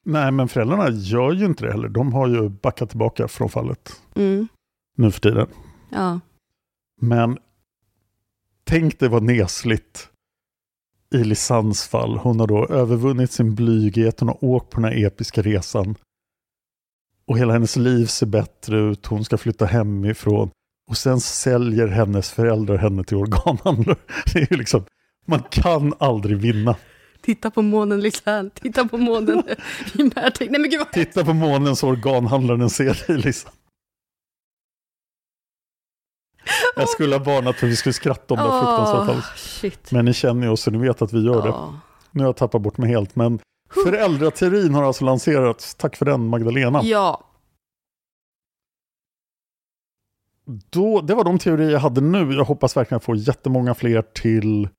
Nej, 0.05 0.31
men 0.31 0.47
föräldrarna 0.47 0.89
gör 0.89 1.31
ju 1.31 1.45
inte 1.45 1.65
det 1.65 1.71
heller. 1.71 1.89
De 1.89 2.13
har 2.13 2.27
ju 2.27 2.49
backat 2.49 2.89
tillbaka 2.89 3.27
från 3.27 3.49
fallet 3.49 4.01
Mm. 4.15 4.47
nu 4.97 5.11
för 5.11 5.21
tiden. 5.21 5.47
Ja. 5.89 6.19
Men 7.01 7.37
tänk 8.63 8.99
dig 8.99 9.09
vad 9.09 9.23
nesligt 9.23 10.09
i 11.15 11.23
Lisannes 11.23 11.87
fall. 11.87 12.17
Hon 12.17 12.39
har 12.39 12.47
då 12.47 12.67
övervunnit 12.67 13.31
sin 13.31 13.55
blyghet, 13.55 14.19
hon 14.19 14.29
har 14.29 14.43
åkt 14.43 14.69
på 14.69 14.81
den 14.81 14.91
här 14.91 15.05
episka 15.05 15.41
resan. 15.41 15.95
Och 17.27 17.37
hela 17.37 17.53
hennes 17.53 17.75
liv 17.75 18.05
ser 18.05 18.25
bättre 18.25 18.79
ut, 18.79 19.05
hon 19.05 19.25
ska 19.25 19.37
flytta 19.37 19.65
hemifrån. 19.65 20.49
Och 20.89 20.97
sen 20.97 21.19
säljer 21.19 21.87
hennes 21.87 22.31
föräldrar 22.31 22.77
henne 22.77 23.03
till 23.03 23.17
organhandlare. 23.17 23.97
Det 24.33 24.39
är 24.39 24.47
ju 24.51 24.57
liksom, 24.57 24.85
man 25.25 25.43
kan 25.49 25.93
aldrig 25.99 26.37
vinna. 26.37 26.75
Titta 27.21 27.51
på 27.51 27.61
månen 27.61 28.01
Lisanne, 28.01 28.49
titta 28.53 28.87
på 28.87 28.97
månen. 28.97 29.43
Nej 29.93 30.49
men 30.49 30.69
gud 30.69 30.79
vad... 30.79 30.91
Titta 30.91 31.25
på 31.25 31.33
månen 31.33 31.75
så 31.75 31.87
organhandlaren 31.87 32.69
ser 32.69 33.07
dig 33.07 33.17
Lisanne. 33.17 33.55
Jag 36.75 36.89
skulle 36.89 37.15
ha 37.15 37.23
varnat 37.23 37.55
för 37.55 37.67
att 37.67 37.71
vi 37.71 37.75
skulle 37.75 37.93
skratta 37.93 38.33
om 38.33 38.39
det 38.39 38.45
fallet. 38.49 39.09
Åh, 39.17 39.35
shit. 39.35 39.91
Men 39.91 40.05
ni 40.05 40.13
känner 40.13 40.47
ju 40.47 40.53
oss 40.53 40.61
så 40.61 40.71
ni 40.71 40.77
vet 40.77 41.01
att 41.01 41.13
vi 41.13 41.25
gör 41.25 41.41
det. 41.41 41.47
Ja. 41.47 41.79
Nu 42.11 42.23
har 42.23 42.27
jag 42.27 42.35
tappat 42.37 42.61
bort 42.61 42.77
mig 42.77 42.89
helt, 42.89 43.15
men 43.15 43.39
föräldrateorin 43.85 44.73
har 44.73 44.83
alltså 44.83 45.05
lanserats. 45.05 45.75
Tack 45.75 45.95
för 45.95 46.05
den 46.05 46.27
Magdalena. 46.27 46.81
ja, 46.83 47.23
Då, 50.69 51.01
det 51.01 51.15
var 51.15 51.23
de 51.23 51.39
teorier 51.39 51.69
jag 51.71 51.79
hade 51.79 52.01
nu. 52.01 52.33
Jag 52.33 52.43
hoppas 52.45 52.77
verkligen 52.77 53.01
få 53.01 53.15
jättemånga 53.15 53.73
fler 53.75 54.01
till 54.01 54.69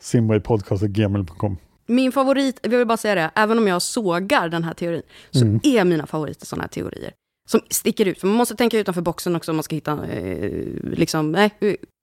simwaypodcast.gmail.com. 0.00 1.56
min 1.86 2.12
favorit, 2.12 2.60
jag 2.62 2.70
vill 2.78 2.86
bara 2.86 2.96
säga 2.96 3.14
det, 3.14 3.30
även 3.34 3.58
om 3.58 3.66
jag 3.68 3.82
sågar 3.82 4.48
den 4.48 4.64
här 4.64 4.74
teorin, 4.74 5.02
så 5.30 5.44
Mm. 5.44 5.60
är 5.64 5.84
mina 5.84 6.06
favoriter 6.06 6.46
sådana 6.46 6.62
här 6.62 6.68
teorier. 6.68 7.12
Som 7.48 7.60
sticker 7.70 8.06
ut, 8.08 8.20
för 8.20 8.26
man 8.26 8.36
måste 8.36 8.56
tänka 8.56 8.78
utanför 8.78 9.02
boxen 9.02 9.36
också 9.36 9.52
om 9.52 9.56
man 9.56 9.62
ska 9.62 9.74
hitta, 9.74 10.06
eh, 10.06 10.62
liksom, 10.82 11.32
nej, 11.32 11.50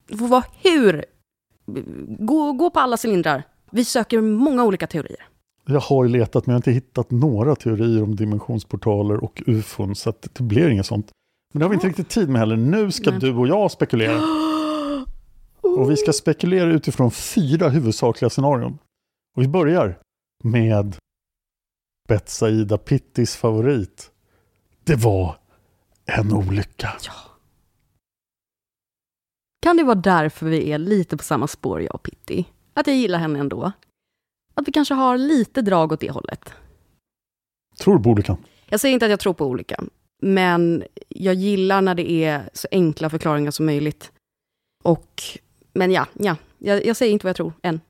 det 0.08 0.18
får 0.18 0.28
vara 0.28 0.44
hur 0.64 1.06
gå, 2.20 2.54
gå 2.54 2.70
på 2.70 2.80
alla 2.80 2.98
cylindrar. 3.06 3.44
Vi 3.72 3.86
söker 3.86 4.22
många 4.22 4.64
olika 4.64 4.88
teorier. 4.88 5.28
Jag 5.66 5.80
har 5.80 6.04
ju 6.04 6.10
letat 6.10 6.46
men 6.46 6.54
jag 6.54 6.56
har 6.56 6.60
inte 6.60 6.72
hittat 6.72 7.12
några 7.12 7.56
teorier 7.56 8.04
om 8.04 8.16
dimensionsportaler 8.16 9.24
och 9.24 9.44
ufon 9.46 9.96
så 9.96 10.14
det 10.22 10.44
blir 10.44 10.70
inget 10.70 10.86
sånt. 10.86 11.12
Men 11.54 11.60
det 11.60 11.66
har 11.66 11.70
vi 11.70 11.76
inte 11.76 11.88
riktigt 11.88 12.10
tid 12.10 12.30
med 12.30 12.40
heller. 12.40 12.58
Nu 12.58 12.92
ska 12.92 13.12
Nej. 13.12 13.20
du 13.20 13.36
och 13.36 13.48
jag 13.48 13.72
spekulera. 13.72 14.22
Och 15.62 15.92
vi 15.92 15.98
ska 15.98 16.14
spekulera 16.14 16.70
utifrån 16.70 17.12
fyra 17.12 17.70
huvudsakliga 17.70 18.30
scenarion. 18.30 18.78
Och 19.38 19.44
vi 19.44 19.48
börjar 19.48 20.00
med 20.44 20.96
Betsaida 22.08 22.78
Pittis 22.78 23.36
favorit. 23.36 24.12
Det 24.90 24.96
var 24.96 25.36
en 26.06 26.34
olycka. 26.34 26.90
Kan 29.62 29.78
det 29.78 29.84
vara 29.84 29.96
därför 29.96 30.46
vi 30.46 30.72
är 30.72 30.78
lite 30.78 31.18
på 31.18 31.24
samma 31.24 31.48
spår, 31.48 31.82
jag 31.82 31.96
och 31.96 32.04
Pitti? 32.04 32.46
Att 32.74 32.88
jag 32.88 32.96
gillar 32.96 33.20
henne 33.20 33.40
ändå? 33.40 33.72
Att 34.54 34.68
vi 34.68 34.72
kanske 34.72 34.94
har 34.94 35.18
lite 35.18 35.62
drag 35.62 35.92
åt 35.92 36.00
det 36.00 36.12
hållet? 36.12 36.54
Tror 37.80 37.98
du 37.98 38.04
på 38.04 38.10
olyckan? 38.10 38.38
Jag 38.66 38.80
säger 38.80 38.94
inte 38.94 39.06
att 39.06 39.10
jag 39.10 39.20
tror 39.20 39.34
på 39.34 39.46
olika, 39.46 39.84
men 40.22 40.84
jag 41.08 41.34
gillar 41.34 41.82
när 41.82 41.96
det 41.96 42.12
är 42.12 42.50
så 42.54 42.68
enkla 42.72 43.10
förklaringar 43.10 43.52
som 43.52 43.66
möjligt. 43.66 44.12
Och, 44.84 45.22
men 45.74 45.92
ja, 45.92 46.08
ja 46.14 46.36
jag, 46.58 46.86
jag 46.86 46.96
säger 46.98 47.14
inte 47.14 47.26
vad 47.26 47.30
jag 47.30 47.38
tror 47.38 47.54
än. 47.62 47.82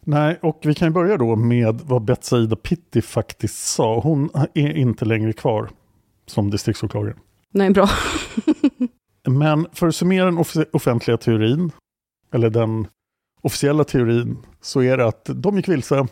Nej, 0.00 0.38
och 0.42 0.60
vi 0.62 0.74
kan 0.74 0.92
börja 0.92 1.16
då 1.16 1.36
med 1.36 1.80
vad 1.84 2.02
Betsaida 2.02 2.56
Pitti 2.56 3.02
faktiskt 3.02 3.64
sa. 3.64 4.00
Hon 4.00 4.30
är 4.54 4.76
inte 4.76 5.04
längre 5.04 5.32
kvar 5.32 5.70
som 6.26 6.50
distriktsåklagare. 6.50 7.14
Nej, 7.50 7.70
bra. 7.70 7.88
Men 9.28 9.66
för 9.72 9.88
att 9.88 9.94
summera 9.94 10.24
den 10.24 10.38
off- 10.38 10.66
offentliga 10.72 11.16
teorin, 11.16 11.72
eller 12.32 12.50
den 12.50 12.86
officiella 13.40 13.84
teorin, 13.84 14.38
så 14.60 14.82
är 14.82 14.96
det 14.96 15.06
att 15.06 15.30
de 15.34 15.56
gick 15.56 15.68
vilse. 15.68 16.06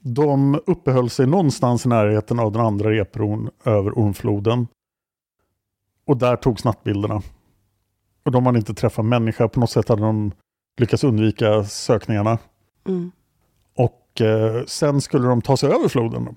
De 0.00 0.60
uppehöll 0.66 1.10
sig 1.10 1.26
någonstans 1.26 1.86
i 1.86 1.88
närheten 1.88 2.38
av 2.38 2.52
den 2.52 2.62
andra 2.62 2.90
repron 2.90 3.50
över 3.64 3.98
Ormfloden. 3.98 4.66
Och 6.06 6.16
där 6.16 6.36
togs 6.36 6.64
nattbilderna. 6.64 7.22
Och 8.24 8.32
de 8.32 8.46
hade 8.46 8.58
inte 8.58 8.74
träffat 8.74 9.04
människa, 9.04 9.48
på 9.48 9.60
något 9.60 9.70
sätt 9.70 9.88
hade 9.88 10.02
de 10.02 10.32
lyckats 10.80 11.04
undvika 11.04 11.64
sökningarna. 11.64 12.38
Mm. 12.88 13.10
Och 13.76 14.20
eh, 14.20 14.64
sen 14.64 15.00
skulle 15.00 15.28
de 15.28 15.42
ta 15.42 15.56
sig 15.56 15.70
över 15.70 15.88
floden. 15.88 16.36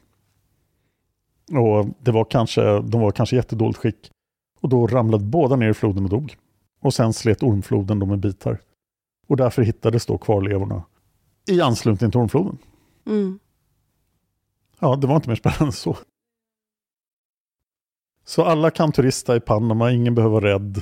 Och 1.52 1.86
det 2.00 2.12
var 2.12 2.26
kanske, 2.26 2.62
de 2.82 3.02
var 3.02 3.12
kanske 3.12 3.36
jättedåligt 3.36 3.80
skick. 3.80 4.12
Och 4.62 4.70
då 4.70 4.88
ramlade 4.88 5.24
båda 5.24 5.56
ner 5.56 5.70
i 5.70 5.74
floden 5.74 6.04
och 6.04 6.10
dog. 6.10 6.36
Och 6.82 6.94
sen 6.94 7.14
slet 7.14 7.44
ormfloden 7.44 8.00
dem 8.00 8.14
i 8.14 8.18
bitar. 8.18 8.62
Och 9.28 9.38
därför 9.38 9.62
hittades 9.62 10.06
då 10.06 10.18
kvarlevorna 10.18 10.84
i 11.48 11.62
anslutning 11.62 12.12
till 12.12 12.20
ormfloden. 12.20 12.58
Mm. 13.06 13.40
Ja, 14.80 14.96
det 14.96 15.08
var 15.08 15.16
inte 15.16 15.30
mer 15.30 15.36
spännande 15.36 15.66
än 15.66 15.72
så. 15.72 15.98
Så 18.26 18.44
alla 18.44 18.72
kan 18.72 18.92
turista 18.92 19.36
i 19.36 19.40
Panama, 19.40 19.92
ingen 19.92 20.16
behöver 20.16 20.34
vara 20.34 20.54
rädd. 20.54 20.82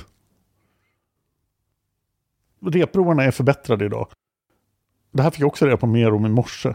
Repbroarna 2.60 3.24
är 3.24 3.30
förbättrade 3.30 3.84
idag. 3.84 4.08
Det 5.12 5.22
här 5.22 5.30
fick 5.30 5.40
jag 5.40 5.48
också 5.48 5.66
reda 5.66 5.76
på 5.76 5.86
mer 5.86 6.12
om 6.12 6.26
i 6.26 6.28
morse. 6.28 6.74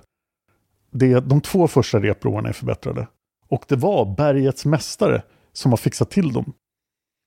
Det, 0.91 1.19
de 1.19 1.41
två 1.41 1.67
första 1.67 1.99
repbroarna 1.99 2.49
är 2.49 2.53
förbättrade. 2.53 3.07
Och 3.47 3.65
det 3.67 3.75
var 3.75 4.15
bergets 4.15 4.65
mästare 4.65 5.23
som 5.53 5.71
har 5.71 5.77
fixat 5.77 6.09
till 6.09 6.33
dem. 6.33 6.53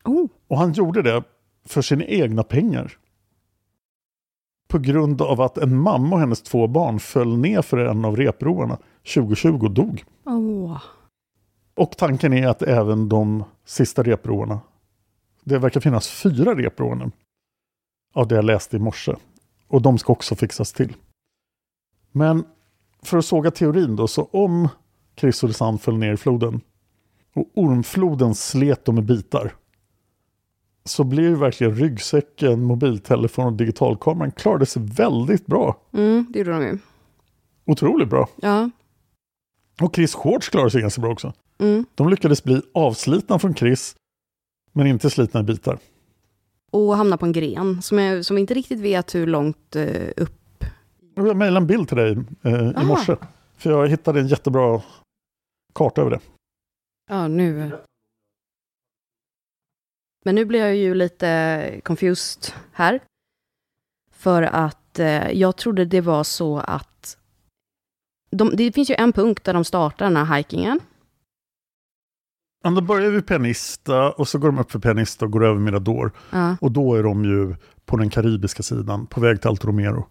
Oh, 0.05 0.27
Och 0.49 0.59
han 0.59 0.73
gjorde 0.73 1.03
det 1.03 1.23
för 1.65 1.83
sina 1.83 2.05
egna 2.05 2.43
pengar. 2.43 2.99
På 4.69 4.79
grund 4.79 5.23
av 5.23 5.41
att 5.41 5.59
en 5.59 5.79
mamma 5.79 6.17
och 6.17 6.21
hennes 6.21 6.43
två 6.43 6.67
barn 6.67 7.01
föll 7.01 7.39
ner 7.39 7.63
för 7.63 7.77
en 7.77 8.05
av 8.05 8.17
repbroarna 8.17 8.79
2020 9.15 9.65
och 9.65 9.71
dog. 9.71 10.05
oh. 10.25 10.83
Och 11.75 11.97
tanken 11.97 12.33
är 12.33 12.49
att 12.49 12.63
även 12.63 13.09
de 13.09 13.45
sista 13.65 14.03
repbroarna, 14.03 14.61
det 15.45 15.59
verkar 15.59 15.81
finnas 15.81 16.09
fyra 16.09 16.55
repbroar 16.55 16.95
nu, 16.95 17.11
av 18.15 18.29
det 18.29 18.35
jag 18.35 18.45
läste 18.45 18.77
i 18.77 18.81
morse. 18.81 19.15
Och 19.69 19.83
de 19.83 19.99
ska 19.99 20.13
också 20.13 20.35
fixas 20.35 20.73
till. 20.73 20.97
Men 22.13 22.45
för 23.03 23.19
att 23.19 23.25
såga 23.25 23.51
teorin 23.51 23.97
då, 23.97 24.09
så 24.09 24.25
om 24.25 24.69
Chrysolisand 25.19 25.81
föll 25.81 25.99
ner 25.99 26.13
i 26.13 26.17
floden 26.17 26.61
och 27.35 27.51
ormfloden 27.55 28.35
slet 28.35 28.85
dem 28.85 28.99
i 28.99 29.03
bitar 29.03 29.53
så 30.85 31.05
blev 31.05 31.25
ju 31.25 31.35
verkligen 31.35 31.75
ryggsäcken, 31.75 32.63
mobiltelefon 32.63 33.47
och 33.47 33.53
digitalkameran 33.53 34.33
klarade 34.33 34.67
sig 34.67 34.83
väldigt 34.83 35.47
bra. 35.47 35.81
Mm, 35.93 36.27
det 36.31 36.39
gjorde 36.39 36.51
de 36.51 36.63
ju. 36.63 36.79
Otroligt 37.67 38.09
bra. 38.09 38.29
Ja. 38.37 38.71
Och 39.81 39.97
Chris 39.97 40.15
Shorts 40.15 40.49
klarade 40.49 40.71
sig 40.71 40.81
ganska 40.81 41.01
bra 41.01 41.13
också. 41.13 41.33
Mm. 41.59 41.85
De 41.95 42.09
lyckades 42.09 42.45
bli 42.45 42.63
avslitna 42.75 43.39
från 43.39 43.55
Chris, 43.55 43.97
men 44.73 44.87
inte 44.87 45.11
slitna 45.11 45.41
i 45.41 45.43
bitar. 45.43 45.79
Och 46.71 46.97
hamna 46.97 47.17
på 47.17 47.27
en 47.27 47.33
gren 47.33 47.83
som, 47.83 47.99
är, 47.99 48.23
som 48.23 48.37
vi 48.37 48.41
inte 48.41 48.55
riktigt 48.55 48.81
vet 48.81 49.15
hur 49.15 49.27
långt 49.27 49.77
eh, 49.77 50.09
upp. 50.17 50.65
Jag 51.15 51.37
mejlade 51.37 51.65
en 51.65 51.67
bild 51.67 51.89
till 51.89 51.97
dig 51.97 52.19
eh, 52.43 52.83
i 52.83 52.85
morse. 52.85 53.17
För 53.57 53.71
jag 53.71 53.89
hittade 53.89 54.21
en 54.21 54.29
jättebra 54.29 54.83
karta 55.79 56.01
över 56.01 56.11
det. 56.11 56.21
Ja, 57.11 57.29
nu. 57.29 57.71
Men 60.25 60.35
nu 60.35 60.45
blir 60.45 60.61
jag 60.61 60.77
ju 60.77 60.95
lite 60.95 61.81
confused 61.85 62.55
här. 62.73 63.01
För 64.11 64.43
att 64.43 64.99
eh, 64.99 65.31
jag 65.31 65.57
trodde 65.57 65.85
det 65.85 66.01
var 66.01 66.25
så 66.25 66.59
att 66.59 67.19
de, 68.31 68.57
det 68.57 68.73
finns 68.73 68.91
ju 68.91 68.95
en 68.95 69.13
punkt 69.13 69.45
där 69.45 69.55
de 69.55 69.65
startar 69.65 70.05
den 70.05 70.17
här 70.17 70.37
hikingen. 70.37 70.81
Men 72.65 72.75
då 72.75 72.81
börjar 72.81 73.11
vi 73.11 73.23
Pianista 73.23 74.11
och 74.11 74.29
så 74.29 74.39
går 74.39 74.49
de 74.49 74.59
upp 74.59 74.71
för 74.71 74.79
Pianista 74.79 75.25
och 75.25 75.33
går 75.33 75.45
över 75.45 75.61
Mirador. 75.61 76.13
Ja. 76.31 76.57
Och 76.61 76.73
då 76.73 76.95
är 76.95 77.03
de 77.03 77.25
ju 77.25 77.57
på 77.87 77.97
den 77.97 78.11
karibiska 78.11 78.63
sidan, 78.63 79.07
på 79.07 79.21
väg 79.21 79.41
till 79.41 79.49
Alto 79.49 79.69
Romero. 79.69 80.07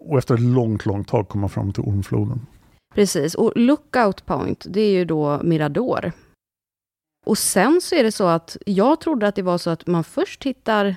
Och 0.00 0.18
efter 0.18 0.34
ett 0.34 0.40
långt, 0.40 0.86
långt 0.86 1.08
tag 1.08 1.28
kommer 1.28 1.40
man 1.40 1.50
fram 1.50 1.72
till 1.72 1.82
Ormfloden. 1.82 2.46
Precis, 2.94 3.34
och 3.34 3.52
lookout 3.56 4.26
point, 4.26 4.64
det 4.68 4.80
är 4.80 4.90
ju 4.90 5.04
då 5.04 5.40
Mirador. 5.42 6.12
Och 7.26 7.38
sen 7.38 7.80
så 7.82 7.94
är 7.94 8.04
det 8.04 8.12
så 8.12 8.26
att 8.26 8.56
jag 8.66 9.00
trodde 9.00 9.28
att 9.28 9.34
det 9.34 9.42
var 9.42 9.58
så 9.58 9.70
att 9.70 9.86
man 9.86 10.04
först 10.04 10.44
hittar... 10.44 10.96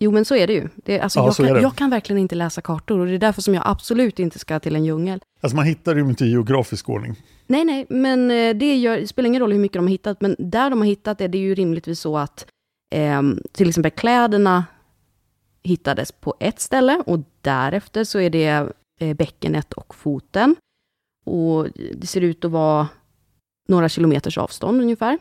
Jo, 0.00 0.10
men 0.10 0.24
så 0.24 0.36
är 0.36 0.46
det 0.46 0.52
ju. 0.52 0.68
Det, 0.76 1.00
alltså, 1.00 1.18
Ja, 1.18 1.26
jag, 1.26 1.36
kan, 1.36 1.46
är 1.46 1.54
det. 1.54 1.60
jag 1.60 1.76
kan 1.76 1.90
verkligen 1.90 2.18
inte 2.18 2.34
läsa 2.34 2.60
kartor 2.60 2.98
och 2.98 3.06
det 3.06 3.12
är 3.12 3.18
därför 3.18 3.42
som 3.42 3.54
jag 3.54 3.62
absolut 3.66 4.18
inte 4.18 4.38
ska 4.38 4.60
till 4.60 4.76
en 4.76 4.84
djungel. 4.84 5.20
Alltså 5.40 5.56
man 5.56 5.64
hittar 5.66 5.94
ju 5.94 6.00
inte 6.00 6.24
i 6.24 6.30
geografisk 6.30 6.88
ordning. 6.88 7.16
Nej, 7.46 7.64
nej, 7.64 7.86
men 7.88 8.30
eh, 8.30 8.54
det, 8.56 8.76
gör, 8.76 9.06
spelar 9.06 9.26
ingen 9.26 9.40
roll 9.40 9.52
hur 9.52 9.58
mycket 9.58 9.74
de 9.74 9.84
har 9.84 9.90
hittat, 9.90 10.20
men 10.20 10.36
där 10.38 10.70
de 10.70 10.78
har 10.78 10.86
hittat 10.86 11.18
det, 11.18 11.28
det 11.28 11.38
är 11.38 11.42
ju 11.42 11.54
rimligtvis 11.54 12.00
så 12.00 12.18
att 12.18 12.46
ehm, 12.94 13.40
till 13.52 13.68
exempel 13.68 13.90
kläderna 13.90 14.64
hittades 15.62 16.12
på 16.12 16.34
ett 16.40 16.60
ställe 16.60 17.02
och 17.06 17.18
därefter 17.40 18.04
så 18.04 18.20
är 18.20 18.30
det 18.30 18.46
eh, 18.46 18.66
bäckenet 18.98 19.72
och 19.72 19.94
foten. 19.94 20.56
Och 21.24 21.68
det 21.94 22.06
ser 22.06 22.20
ut 22.20 22.44
att 22.44 22.50
vara 22.50 22.88
några 23.68 23.88
kilometers 23.88 24.38
avstånd 24.38 24.80
ungefär. 24.80 25.18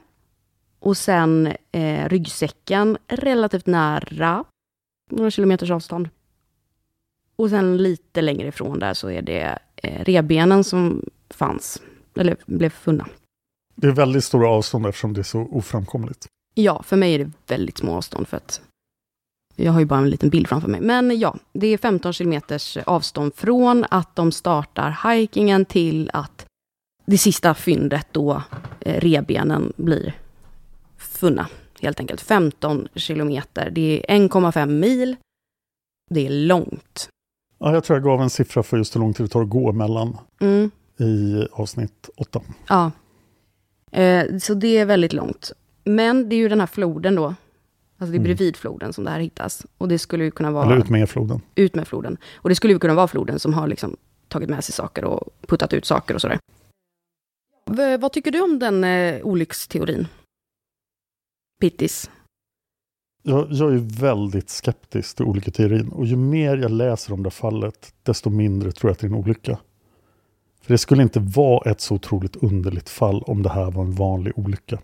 Och 0.79 0.97
sen 0.97 1.53
eh, 1.71 2.09
ryggsäcken 2.09 2.97
relativt 3.07 3.65
nära, 3.65 4.43
några 5.11 5.31
kilometers 5.31 5.71
avstånd. 5.71 6.09
Och 7.35 7.49
sen 7.49 7.77
lite 7.77 8.21
längre 8.21 8.47
ifrån 8.47 8.79
där 8.79 8.93
så 8.93 9.09
är 9.09 9.21
det 9.21 9.59
eh, 9.75 10.03
revbenen 10.03 10.63
som 10.63 11.05
fanns, 11.29 11.81
eller 12.15 12.37
blev 12.45 12.69
funna. 12.69 13.07
Det 13.75 13.87
är 13.87 13.91
väldigt 13.91 14.23
stora 14.23 14.49
avstånd 14.49 14.85
eftersom 14.85 15.13
det 15.13 15.21
är 15.21 15.23
så 15.23 15.39
oframkomligt. 15.39 16.27
Ja, 16.53 16.83
för 16.83 16.97
mig 16.97 17.13
är 17.13 17.19
det 17.19 17.31
väldigt 17.47 17.77
små 17.77 17.95
avstånd 17.95 18.27
för 18.27 18.37
att 18.37 18.61
jag 19.55 19.71
har 19.71 19.79
ju 19.79 19.85
bara 19.85 19.99
en 19.99 20.09
liten 20.09 20.29
bild 20.29 20.47
framför 20.47 20.67
mig. 20.69 20.81
Men 20.81 21.19
ja, 21.19 21.35
det 21.53 21.67
är 21.67 21.77
15 21.77 22.13
kilometers 22.13 22.77
avstånd 22.77 23.35
från 23.35 23.85
att 23.89 24.15
de 24.15 24.31
startar 24.31 25.13
hikingen 25.13 25.65
till 25.65 26.09
att 26.13 26.45
det 27.05 27.17
sista 27.17 27.53
fyndet 27.53 28.07
då, 28.11 28.41
eh, 28.79 28.99
revbenen, 29.01 29.73
blir 29.75 30.13
funna. 30.97 31.47
Helt 31.81 31.99
enkelt 31.99 32.21
15 32.21 32.87
kilometer. 32.95 33.69
Det 33.71 33.99
är 34.11 34.15
1,5 34.15 34.65
mil. 34.79 35.15
Det 36.09 36.25
är 36.27 36.29
långt. 36.29 37.09
Ja, 37.59 37.73
jag 37.73 37.83
tror 37.83 37.97
jag 37.97 38.03
gav 38.03 38.21
en 38.21 38.29
siffra 38.29 38.63
för 38.63 38.77
just 38.77 38.95
hur 38.95 38.99
lång 38.99 39.13
tid 39.13 39.25
det 39.25 39.29
tar 39.29 39.41
att 39.41 39.49
gå 39.49 39.71
mellan 39.71 40.17
Mm. 40.41 40.71
i 40.99 41.47
avsnitt 41.51 42.09
8. 42.17 42.41
Ja. 42.67 42.91
Eh, 43.91 44.37
så 44.37 44.53
det 44.53 44.77
är 44.77 44.85
väldigt 44.85 45.13
långt. 45.13 45.51
Men 45.83 46.29
det 46.29 46.35
är 46.35 46.37
ju 46.37 46.49
den 46.49 46.59
här 46.59 46.67
floden 46.67 47.15
då. 47.15 47.35
Alltså 47.97 48.11
det 48.11 48.15
är 48.15 48.19
Mm. 48.19 48.23
bredvid 48.23 48.55
floden 48.57 48.93
som 48.93 49.03
det 49.03 49.09
här 49.09 49.19
hittas. 49.19 49.65
Och 49.77 49.87
det 49.87 49.99
skulle 49.99 50.23
ju 50.23 50.31
kunna 50.31 50.51
vara 50.51 50.65
Eller 50.65 50.77
ut 50.77 50.89
med 50.89 51.09
floden. 51.09 51.41
ut 51.55 51.75
med 51.75 51.87
floden. 51.87 52.17
Och 52.35 52.49
det 52.49 52.55
skulle 52.55 52.73
ju 52.73 52.79
kunna 52.79 52.93
vara 52.93 53.07
floden 53.07 53.39
som 53.39 53.53
har 53.53 53.67
liksom 53.67 53.97
tagit 54.27 54.49
med 54.49 54.63
sig 54.63 54.73
saker 54.73 55.05
och 55.05 55.29
puttat 55.47 55.73
ut 55.73 55.85
saker 55.85 56.15
och 56.15 56.21
sådär. 56.21 56.39
V- 57.65 57.97
vad 57.97 58.11
tycker 58.13 58.31
du 58.31 58.41
om 58.41 58.59
den 58.59 58.83
eh, 58.83 59.21
olycksteorin? 59.25 60.07
Pittis. 61.61 62.09
Jag, 63.23 63.47
jag 63.51 63.73
är 63.73 63.99
väldigt 64.01 64.49
skeptisk 64.49 65.15
till 65.15 65.25
olika 65.25 65.51
teorin 65.51 65.89
och 65.89 66.05
ju 66.05 66.15
mer 66.15 66.57
jag 66.57 66.71
läser 66.71 67.13
om 67.13 67.23
det 67.23 67.31
fallet 67.31 67.93
desto 68.03 68.29
mindre 68.29 68.71
tror 68.71 68.89
jag 68.89 68.93
att 68.93 68.99
det 68.99 69.05
är 69.07 69.09
en 69.09 69.15
olycka. 69.15 69.59
För 70.61 70.73
det 70.73 70.77
skulle 70.77 71.03
inte 71.03 71.19
vara 71.19 71.71
ett 71.71 71.81
så 71.81 71.95
otroligt 71.95 72.35
underligt 72.35 72.89
fall 72.89 73.21
om 73.21 73.43
det 73.43 73.49
här 73.49 73.71
var 73.71 73.83
en 73.83 73.91
vanlig 73.95 74.33
olycka. 74.39 74.79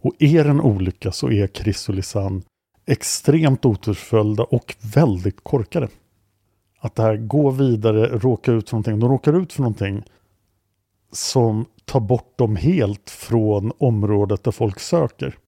Och 0.00 0.14
är 0.18 0.44
det 0.44 0.50
en 0.50 0.60
olycka 0.60 1.12
så 1.12 1.30
är 1.30 1.46
Chris 1.46 1.88
och 1.88 1.94
Lisanne 1.94 2.42
extremt 2.86 3.64
otursföljda 3.64 4.42
och 4.44 4.74
väldigt 4.94 5.44
korkade. 5.44 5.88
Att 6.80 6.94
det 6.94 7.02
här 7.02 7.16
går 7.16 7.52
vidare, 7.52 8.06
råka 8.18 8.52
ut 8.52 8.70
för 8.70 8.76
någonting. 8.76 9.00
De 9.00 9.10
råkar 9.10 9.42
ut 9.42 9.52
för 9.52 9.62
någonting 9.62 10.02
som 11.12 11.66
tar 11.84 12.00
bort 12.00 12.38
dem 12.38 12.56
helt 12.56 13.10
från 13.10 13.72
området 13.78 14.44
där 14.44 14.52
folk 14.52 14.80
söker. 14.80 15.38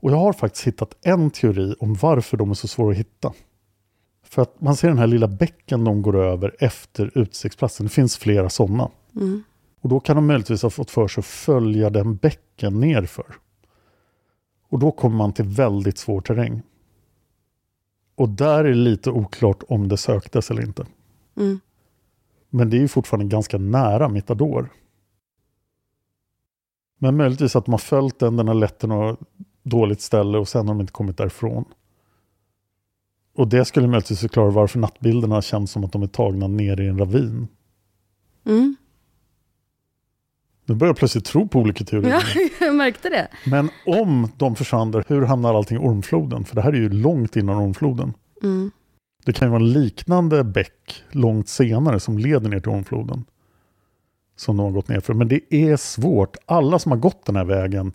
Och 0.00 0.10
jag 0.10 0.16
har 0.16 0.32
faktiskt 0.32 0.66
hittat 0.66 0.96
en 1.02 1.30
teori 1.30 1.74
om 1.80 1.94
varför 1.94 2.36
de 2.36 2.50
är 2.50 2.54
så 2.54 2.68
svåra 2.68 2.90
att 2.90 2.98
hitta. 2.98 3.32
För 4.24 4.42
att 4.42 4.60
man 4.60 4.76
ser 4.76 4.88
den 4.88 4.98
här 4.98 5.06
lilla 5.06 5.28
bäcken 5.28 5.84
de 5.84 6.02
går 6.02 6.16
över 6.16 6.56
efter 6.58 7.18
utsiktsplatsen. 7.18 7.86
Det 7.86 7.92
finns 7.92 8.16
flera 8.16 8.48
sådana. 8.50 8.90
Mm. 9.16 9.42
Och 9.80 9.88
då 9.88 10.00
kan 10.00 10.16
de 10.16 10.26
möjligtvis 10.26 10.62
ha 10.62 10.70
fått 10.70 10.90
för 10.90 11.08
sig 11.08 11.20
att 11.20 11.26
följa 11.26 11.90
den 11.90 12.16
bäcken 12.16 12.80
nerför. 12.80 13.26
Och 14.72 14.78
då 14.78 14.90
kommer 14.90 15.16
man 15.16 15.32
till 15.32 15.44
väldigt 15.44 15.98
svår 15.98 16.20
terräng. 16.20 16.62
Och 18.14 18.28
där 18.28 18.64
är 18.64 18.68
det 18.68 18.74
lite 18.74 19.10
oklart 19.10 19.62
om 19.68 19.88
det 19.88 19.96
söktes 19.96 20.50
eller 20.50 20.62
inte. 20.62 20.86
Mm. 21.36 21.60
Men 22.50 22.70
det 22.70 22.76
är 22.76 22.80
ju 22.80 22.88
fortfarande 22.88 23.26
ganska 23.26 23.58
nära 23.58 24.08
Mittador. 24.08 24.68
Men 26.98 27.16
möjligtvis 27.16 27.56
att 27.56 27.64
de 27.64 27.72
har 27.72 27.78
följt 27.78 28.18
den, 28.18 28.36
den 28.36 28.48
har 28.48 28.54
lett 28.54 28.78
till 28.78 28.88
något 28.88 29.20
dåligt 29.62 30.00
ställe 30.00 30.38
och 30.38 30.48
sen 30.48 30.68
har 30.68 30.74
de 30.74 30.80
inte 30.80 30.92
kommit 30.92 31.16
därifrån. 31.16 31.64
Och 33.34 33.48
det 33.48 33.64
skulle 33.64 33.86
möjligtvis 33.86 34.20
förklara 34.20 34.50
varför 34.50 34.78
nattbilderna 34.78 35.42
känns 35.42 35.70
som 35.70 35.84
att 35.84 35.92
de 35.92 36.02
är 36.02 36.06
tagna 36.06 36.48
ner 36.48 36.80
i 36.80 36.88
en 36.88 36.98
ravin. 36.98 37.48
Mm. 38.44 38.76
Nu 40.64 40.74
börjar 40.74 40.88
jag 40.88 40.96
plötsligt 40.96 41.24
tro 41.24 41.48
på 41.48 41.58
olika 41.58 41.84
teorier. 41.84 42.10
Ja, 42.34 42.48
jag 42.66 42.74
märkte 42.74 43.08
det. 43.08 43.28
Men 43.46 43.70
om 43.86 44.28
de 44.36 44.56
försvann 44.56 45.02
hur 45.06 45.22
hamnar 45.22 45.54
allting 45.54 45.76
i 45.76 45.80
Ormfloden? 45.80 46.44
För 46.44 46.54
det 46.54 46.62
här 46.62 46.72
är 46.72 46.76
ju 46.76 46.88
långt 46.88 47.36
innan 47.36 47.56
Ormfloden. 47.56 48.14
Mm. 48.42 48.70
Det 49.24 49.32
kan 49.32 49.48
ju 49.48 49.50
vara 49.50 49.62
en 49.62 49.72
liknande 49.72 50.44
bäck 50.44 51.04
långt 51.10 51.48
senare 51.48 52.00
som 52.00 52.18
leder 52.18 52.48
ner 52.48 52.60
till 52.60 52.70
Ormfloden. 52.70 53.24
Som 54.36 54.56
de 54.56 54.62
har 54.62 54.70
gått 54.70 54.88
ner 54.88 55.00
för. 55.00 55.14
Men 55.14 55.28
det 55.28 55.54
är 55.54 55.76
svårt. 55.76 56.36
Alla 56.46 56.78
som 56.78 56.92
har 56.92 56.98
gått 56.98 57.26
den 57.26 57.36
här 57.36 57.44
vägen 57.44 57.92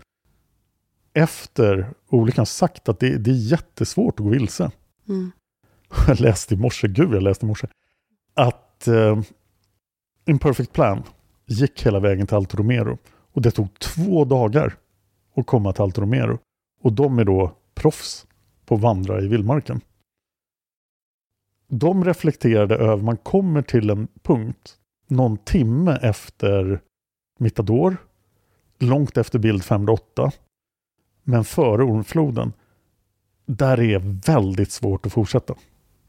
efter 1.14 1.94
olyckan 2.10 2.42
har 2.42 2.46
sagt 2.46 2.90
att 2.90 3.00
det, 3.00 3.18
det 3.18 3.32
är 3.32 3.52
jättesvårt 3.52 4.20
att 4.20 4.24
gå 4.24 4.30
vilse. 4.30 4.72
Mm. 5.10 5.32
Jag 6.08 6.20
läste 6.20 6.54
i 6.54 6.58
morse, 6.58 6.88
gud 6.88 7.14
jag 7.14 7.24
läste 7.24 7.46
i 7.46 7.48
morse, 7.48 7.68
att 8.34 8.88
eh, 8.88 9.22
Imperfect 10.26 10.74
Plan 10.74 11.04
gick 11.48 11.86
hela 11.86 12.00
vägen 12.00 12.28
till 12.28 12.36
Alto 12.36 12.58
Romero. 12.58 12.98
Och 13.08 13.42
det 13.42 13.52
tog 13.52 13.80
två 13.80 14.26
dagar 14.26 14.74
att 15.36 15.46
komma 15.46 15.74
till 15.74 15.82
Alto 15.82 16.02
Romero. 16.02 16.40
Och 16.82 16.94
de 16.94 17.20
är 17.20 17.24
då 17.24 17.52
proffs 17.76 18.28
på 18.66 18.76
att 18.76 18.82
vandra 18.82 19.22
i 19.22 19.28
vildmarken. 19.28 19.82
De 21.68 22.06
reflekterade 22.06 22.76
över, 22.76 23.04
man 23.04 23.18
kommer 23.18 23.62
till 23.62 23.90
en 23.90 24.08
punkt 24.22 24.78
någon 25.08 25.38
timme 25.38 26.00
efter 26.02 26.82
Mittador, 27.40 27.98
långt 28.80 29.18
efter 29.18 29.40
bild 29.40 29.64
508, 29.64 30.32
men 31.24 31.44
före 31.44 31.84
Ormfloden, 31.84 32.54
där 33.46 33.80
är 33.80 34.00
väldigt 34.26 34.72
svårt 34.72 35.06
att 35.06 35.14
fortsätta. 35.14 35.56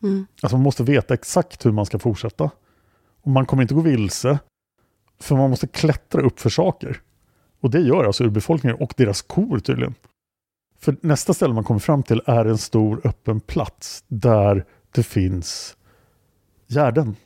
Mm. 0.03 0.27
Alltså 0.43 0.57
man 0.57 0.63
måste 0.63 0.83
veta 0.83 1.15
exakt 1.15 1.67
hur 1.67 1.73
man 1.73 1.87
ska 1.87 1.99
fortsätta. 1.99 2.51
Och 3.23 3.31
man 3.31 3.47
kommer 3.47 3.63
inte 3.63 3.75
gå 3.75 3.81
vilse, 3.81 4.39
för 5.21 5.37
man 5.37 5.51
måste 5.51 5.67
klättra 5.67 6.23
upp 6.23 6.41
för 6.41 6.51
saker. 6.51 7.01
Och 7.61 7.71
det 7.71 7.81
gör 7.81 8.05
alltså 8.05 8.25
urbefolkningen 8.25 8.77
och 8.81 8.95
deras 8.97 9.23
kor 9.23 9.59
tydligen. 9.59 9.95
För 10.79 10.97
nästa 11.01 11.35
ställe 11.35 11.55
man 11.55 11.65
kommer 11.65 11.81
fram 11.81 12.03
till 12.03 12.23
är 12.27 12.45
en 12.45 12.59
stor 12.59 13.01
öppen 13.07 13.41
plats 13.41 14.05
där 14.09 14.65
det 14.93 15.03
finns 15.03 15.77
gärden. 16.69 17.17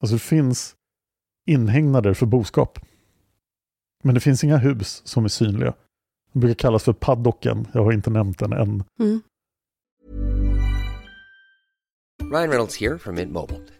Alltså 0.00 0.14
det 0.14 0.22
finns 0.22 0.74
inhägnader 1.46 2.14
för 2.14 2.26
boskap. 2.26 2.78
Men 4.02 4.14
det 4.14 4.20
finns 4.20 4.44
inga 4.44 4.56
hus 4.56 5.02
som 5.04 5.24
är 5.24 5.28
synliga. 5.28 5.74
Det 6.32 6.38
brukar 6.38 6.54
kallas 6.54 6.84
för 6.84 6.92
paddocken. 6.92 7.68
Jag 7.72 7.84
har 7.84 7.92
inte 7.92 8.10
nämnt 8.10 8.38
den 8.38 8.52
än. 8.52 8.84
Mm. 9.00 9.20
Ryan 12.32 12.48
Reynolds 12.48 12.80
here 12.80 12.98
from 12.98 13.14
Mint 13.14 13.32
Mobile. 13.32 13.79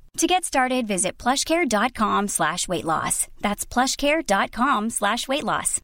To 0.17 0.27
get 0.27 0.43
started, 0.43 0.87
visit 0.87 1.17
plushcare.com 1.23 2.27
slash 2.27 2.67
weight 2.67 2.85
loss. 2.85 3.27
That's 3.41 3.65
plushcare.com 3.73 4.89
slash 4.89 5.27
weight 5.27 5.43
loss. 5.43 5.81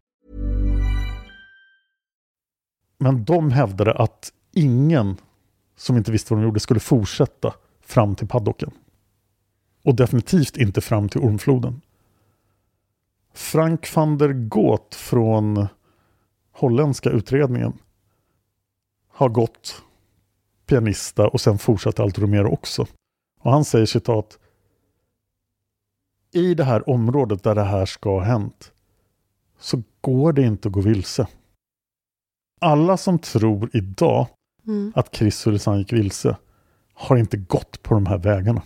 Men 3.00 3.26
de 3.26 3.52
hävdade 3.52 3.94
att 3.94 4.34
ingen 4.54 5.18
som 5.76 5.98
inte 5.98 6.12
visste 6.12 6.34
vad 6.34 6.42
de 6.42 6.46
gjorde 6.46 6.60
skulle 6.60 6.80
fortsätta 6.80 7.54
fram 7.82 8.16
till 8.16 8.28
paddocken. 8.28 8.72
Och 9.84 9.96
definitivt 9.96 10.58
inte 10.58 10.82
fram 10.82 11.10
till 11.10 11.22
Ormfloden. 11.22 11.82
Frank 13.34 13.96
van 13.96 14.18
der 14.18 14.34
Goet 14.34 14.96
från 14.96 15.68
holländska 16.52 17.10
utredningen 17.10 17.74
har 19.14 19.30
gått 19.30 19.82
pianista 20.66 21.28
och 21.28 21.42
sen 21.42 21.58
fortsatt 21.58 22.00
allt 22.00 22.20
Romero 22.20 22.54
också. 22.54 22.86
Och 23.48 23.54
han 23.54 23.66
säger 23.66 23.86
citat 23.86 24.40
I 26.32 26.54
det 26.54 26.64
här 26.64 26.90
området 26.90 27.44
där 27.44 27.56
det 27.56 27.64
här 27.64 27.86
ska 27.86 28.10
ha 28.10 28.24
hänt 28.24 28.72
så 29.60 29.84
går 30.02 30.34
det 30.34 30.42
inte 30.42 30.68
att 30.68 30.74
gå 30.74 30.82
vilse. 30.82 31.28
Alla 32.60 32.98
som 32.98 33.20
tror 33.20 33.70
idag 33.74 34.28
Mm. 34.66 34.94
att 34.96 35.16
Chris 35.16 35.48
Ulrisan 35.48 35.78
gick 35.78 35.94
vilse 35.94 36.38
har 36.94 37.18
inte 37.18 37.38
gått 37.38 37.84
på 37.84 37.94
de 37.94 38.06
här 38.06 38.18
vägarna. 38.18 38.62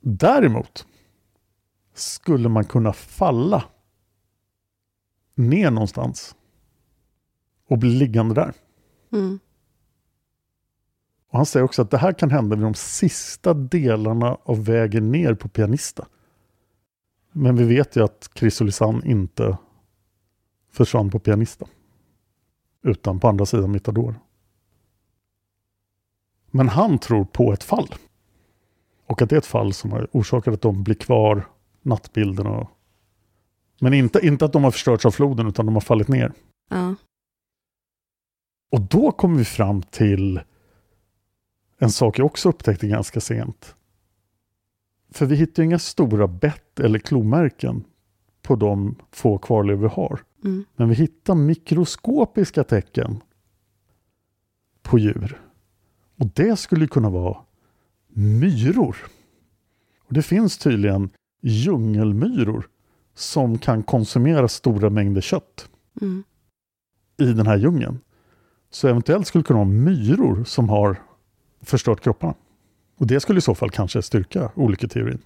Däremot 0.00 0.86
skulle 1.94 2.48
man 2.48 2.64
kunna 2.64 2.92
falla 2.92 3.64
ner 5.34 5.70
någonstans 5.70 6.36
och 7.68 7.78
bli 7.78 7.90
liggande 7.90 8.34
där. 8.34 8.52
Mm. 9.12 9.38
Och 11.30 11.36
han 11.38 11.46
säger 11.46 11.64
också 11.64 11.82
att 11.82 11.90
det 11.90 11.98
här 11.98 12.12
kan 12.12 12.30
hända 12.30 12.56
vid 12.56 12.64
de 12.64 12.74
sista 12.74 13.54
delarna 13.54 14.36
av 14.42 14.64
vägen 14.64 15.12
ner 15.12 15.34
på 15.34 15.48
Pianista. 15.48 16.06
Men 17.32 17.56
vi 17.56 17.64
vet 17.64 17.96
ju 17.96 18.04
att 18.04 18.42
Lisanne 18.60 19.06
inte 19.06 19.58
försvann 20.72 21.10
på 21.10 21.18
pianista. 21.18 21.66
Utan 22.82 23.20
på 23.20 23.28
andra 23.28 23.46
sidan 23.46 23.70
Mittador. 23.72 24.14
Men 26.50 26.68
han 26.68 26.98
tror 26.98 27.24
på 27.24 27.52
ett 27.52 27.62
fall. 27.64 27.94
Och 29.06 29.22
att 29.22 29.30
det 29.30 29.36
är 29.36 29.38
ett 29.38 29.46
fall 29.46 29.72
som 29.72 29.92
har 29.92 30.08
orsakat 30.12 30.54
att 30.54 30.60
de 30.62 30.82
blir 30.82 30.94
kvar, 30.94 31.48
nattbilderna. 31.82 32.50
och- 32.50 32.70
Men 33.80 33.94
inte, 33.94 34.26
inte 34.26 34.44
att 34.44 34.52
de 34.52 34.64
har 34.64 34.70
förstörts 34.70 35.06
av 35.06 35.10
floden 35.10 35.46
utan 35.48 35.66
de 35.66 35.74
har 35.74 35.80
fallit 35.80 36.08
ner. 36.08 36.32
Ja. 36.70 36.94
Och 38.72 38.80
då 38.80 39.12
kommer 39.12 39.38
vi 39.38 39.44
fram 39.44 39.82
till 39.82 40.40
en 41.82 41.90
sak 41.90 42.18
jag 42.18 42.26
också 42.26 42.48
upptäckte 42.48 42.88
ganska 42.88 43.20
sent. 43.20 43.74
För 45.10 45.26
vi 45.26 45.36
hittar 45.36 45.62
ju 45.62 45.66
inga 45.66 45.78
stora 45.78 46.28
bett 46.28 46.80
eller 46.80 46.98
klomärken 46.98 47.84
på 48.42 48.56
de 48.56 48.96
få 49.10 49.38
kvarlevor 49.38 49.82
vi 49.82 49.94
har. 49.94 50.20
Mm. 50.44 50.64
Men 50.76 50.88
vi 50.88 50.94
hittar 50.94 51.34
mikroskopiska 51.34 52.64
tecken 52.64 53.22
på 54.82 54.98
djur. 54.98 55.40
Och 56.16 56.26
det 56.26 56.56
skulle 56.58 56.86
kunna 56.86 57.10
vara 57.10 57.36
myror. 58.08 58.96
Och 60.06 60.14
det 60.14 60.22
finns 60.22 60.58
tydligen 60.58 61.10
djungelmyror 61.40 62.68
som 63.14 63.58
kan 63.58 63.82
konsumera 63.82 64.48
stora 64.48 64.90
mängder 64.90 65.20
kött 65.20 65.68
Mm. 66.00 66.24
i 67.18 67.32
den 67.32 67.46
här 67.46 67.56
djungeln. 67.56 68.00
Så 68.70 68.88
eventuellt 68.88 69.26
skulle 69.26 69.42
det 69.42 69.46
kunna 69.46 69.58
vara 69.58 69.68
myror 69.68 70.44
som 70.44 70.68
har 70.68 70.96
förstört 71.62 72.00
kropparna. 72.00 72.34
Och 72.96 73.06
det 73.06 73.20
skulle 73.20 73.38
i 73.38 73.42
så 73.42 73.54
fall 73.54 73.70
kanske 73.70 74.02
styrka 74.02 74.50
olyckoteorin. 74.54 75.22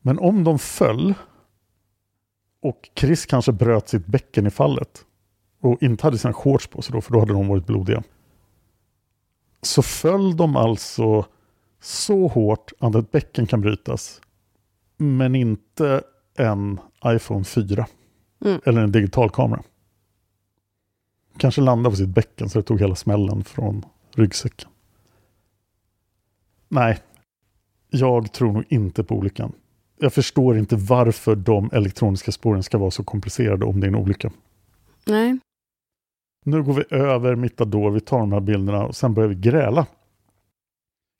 Men 0.00 0.18
om 0.18 0.44
de 0.44 0.58
föll 0.58 1.14
och 2.62 2.90
Chris 2.94 3.26
kanske 3.26 3.52
bröt 3.52 3.88
sitt 3.88 4.06
bäcken 4.06 4.46
i 4.46 4.50
fallet 4.50 5.04
och 5.60 5.82
inte 5.82 6.06
hade 6.06 6.18
sina 6.18 6.32
shorts 6.32 6.66
på 6.66 6.82
sig 6.82 6.92
då, 6.92 7.00
för 7.00 7.12
då 7.12 7.18
hade 7.20 7.32
de 7.32 7.48
varit 7.48 7.66
blodiga. 7.66 8.02
Så 9.62 9.82
föll 9.82 10.36
de 10.36 10.56
alltså 10.56 11.26
så 11.80 12.26
hårt 12.28 12.72
att 12.78 12.94
ett 12.94 13.10
bäcken 13.10 13.46
kan 13.46 13.60
brytas, 13.60 14.20
men 14.96 15.34
inte 15.34 16.02
en 16.36 16.80
iPhone 17.06 17.44
4 17.44 17.86
Mm. 18.44 18.60
eller 18.64 18.80
en 18.82 18.92
digitalkamera. 18.92 19.62
Kanske 21.38 21.60
landade 21.60 21.92
på 21.92 21.96
sitt 21.96 22.08
bäcken 22.08 22.48
så 22.48 22.58
det 22.58 22.62
tog 22.62 22.80
hela 22.80 22.94
smällen 22.94 23.44
från 23.44 23.84
ryggsäcken. 24.14 24.68
Nej, 26.68 26.98
jag 27.90 28.32
tror 28.32 28.52
nog 28.52 28.64
inte 28.68 29.04
på 29.04 29.14
olyckan. 29.14 29.52
Jag 29.98 30.12
förstår 30.12 30.58
inte 30.58 30.76
varför 30.76 31.36
de 31.36 31.70
elektroniska 31.72 32.32
spåren 32.32 32.62
ska 32.62 32.78
vara 32.78 32.90
så 32.90 33.04
komplicerade 33.04 33.64
om 33.64 33.80
det 33.80 33.86
är 33.86 33.88
en 33.88 33.94
olycka. 33.94 34.30
Nej. 35.04 35.38
Nu 36.44 36.62
går 36.62 36.72
vi 36.72 36.84
över 36.90 37.34
Mittador, 37.34 37.90
vi 37.90 38.00
tar 38.00 38.18
de 38.18 38.32
här 38.32 38.40
bilderna 38.40 38.84
och 38.84 38.96
sen 38.96 39.14
börjar 39.14 39.28
vi 39.28 39.34
gräla. 39.34 39.86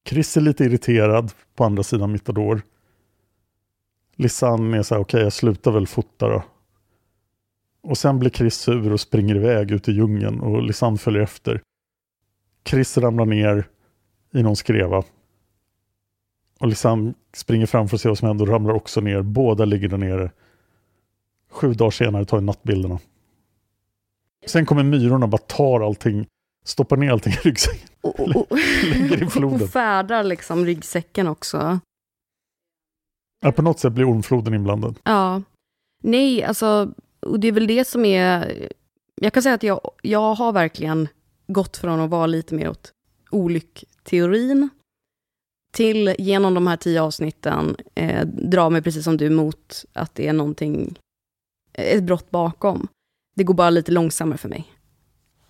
Chris 0.09 0.37
är 0.37 0.41
lite 0.41 0.65
irriterad 0.65 1.33
på 1.55 1.65
andra 1.65 1.83
sidan 1.83 2.13
Mittador. 2.13 2.63
Lisanne 4.17 4.79
är 4.79 4.83
så 4.83 4.95
här, 4.95 5.03
okej 5.03 5.23
jag 5.23 5.33
slutar 5.33 5.71
väl 5.71 5.87
fota 5.87 6.29
då. 6.29 6.43
Och 7.87 7.99
sen 7.99 8.19
blir 8.19 8.31
Chris 8.31 8.55
sur 8.55 8.93
och 8.93 9.01
springer 9.01 9.35
iväg 9.37 9.71
ut 9.71 9.89
i 9.89 9.93
djungeln 9.93 10.41
och 10.41 10.63
Lisanne 10.63 10.99
följer 10.99 11.23
efter. 11.23 11.63
Chris 12.69 12.99
ramlar 12.99 13.27
ner 13.27 13.69
i 14.35 14.43
någon 14.43 14.57
skreva. 14.57 15.05
Och 16.61 16.69
Lisanne 16.69 17.15
springer 17.35 17.67
fram 17.67 17.89
för 17.89 17.97
att 17.97 18.01
se 18.01 18.09
vad 18.09 18.19
som 18.19 18.29
händer 18.29 18.45
och 18.45 18.51
ramlar 18.51 18.75
också 18.75 19.01
ner. 19.01 19.23
Båda 19.23 19.65
ligger 19.65 19.89
där 19.89 19.99
nere. 19.99 20.31
Sju 21.51 21.75
dagar 21.75 21.91
senare 21.91 22.25
tar 22.25 22.39
vi 22.39 22.45
nattbilderna. 22.45 22.99
Sen 24.47 24.67
kommer 24.67 24.83
myrorna 24.83 25.25
och 25.25 25.31
bara 25.31 25.39
tar 25.39 25.81
allting, 25.81 26.27
stoppar 26.65 26.97
ner 26.97 27.11
allting 27.11 27.33
i 27.33 27.37
ryggsäcken. 27.37 27.89
Och, 28.01 28.21
och, 28.21 28.37
och, 28.37 28.59
Lägger 28.85 29.23
i 29.23 29.27
floden. 29.27 29.63
och 29.63 29.71
färdar 29.71 30.25
liksom 30.25 30.65
ryggsäcken 30.65 31.27
också. 31.27 31.81
Ja, 33.41 33.53
på 33.53 33.63
något 33.63 33.81
sätt 33.81 33.93
blir 33.93 34.11
ormfloden 34.11 34.55
inblandad. 34.55 34.99
Ja. 35.05 35.43
Nej, 36.03 36.45
alltså, 36.45 36.93
och 37.27 37.41
det 37.41 37.49
är 37.49 37.53
väl 37.53 37.67
det 37.67 37.85
som 37.85 38.05
är... 38.05 38.69
Jag 39.15 39.33
kan 39.33 39.43
säga 39.43 39.55
att 39.55 39.63
jag, 39.63 39.81
jag 40.03 40.35
har 40.35 40.53
verkligen 40.53 41.09
gått 41.47 41.77
från 41.77 42.01
att 42.01 42.11
vara 42.11 42.27
lite 42.27 42.55
mer 42.55 42.69
åt 42.69 42.93
olyckteorin 43.31 44.69
till 45.73 46.15
genom 46.19 46.55
de 46.55 46.67
här 46.67 46.77
tio 46.77 47.03
avsnitten 47.03 47.77
eh, 47.95 48.27
dra 48.27 48.71
mig 48.71 48.83
precis 48.83 49.05
som 49.05 49.17
du 49.17 49.31
mot 49.31 49.85
att 49.93 50.15
det 50.15 50.29
är 50.29 50.33
någonting, 50.33 50.99
ett 51.73 52.03
brott 52.03 52.31
bakom. 52.31 52.89
Det 53.37 53.45
går 53.45 53.55
bara 53.55 53.71
lite 53.71 53.93
långsammare 53.93 54.39
för 54.39 54.49
mig 54.49 54.65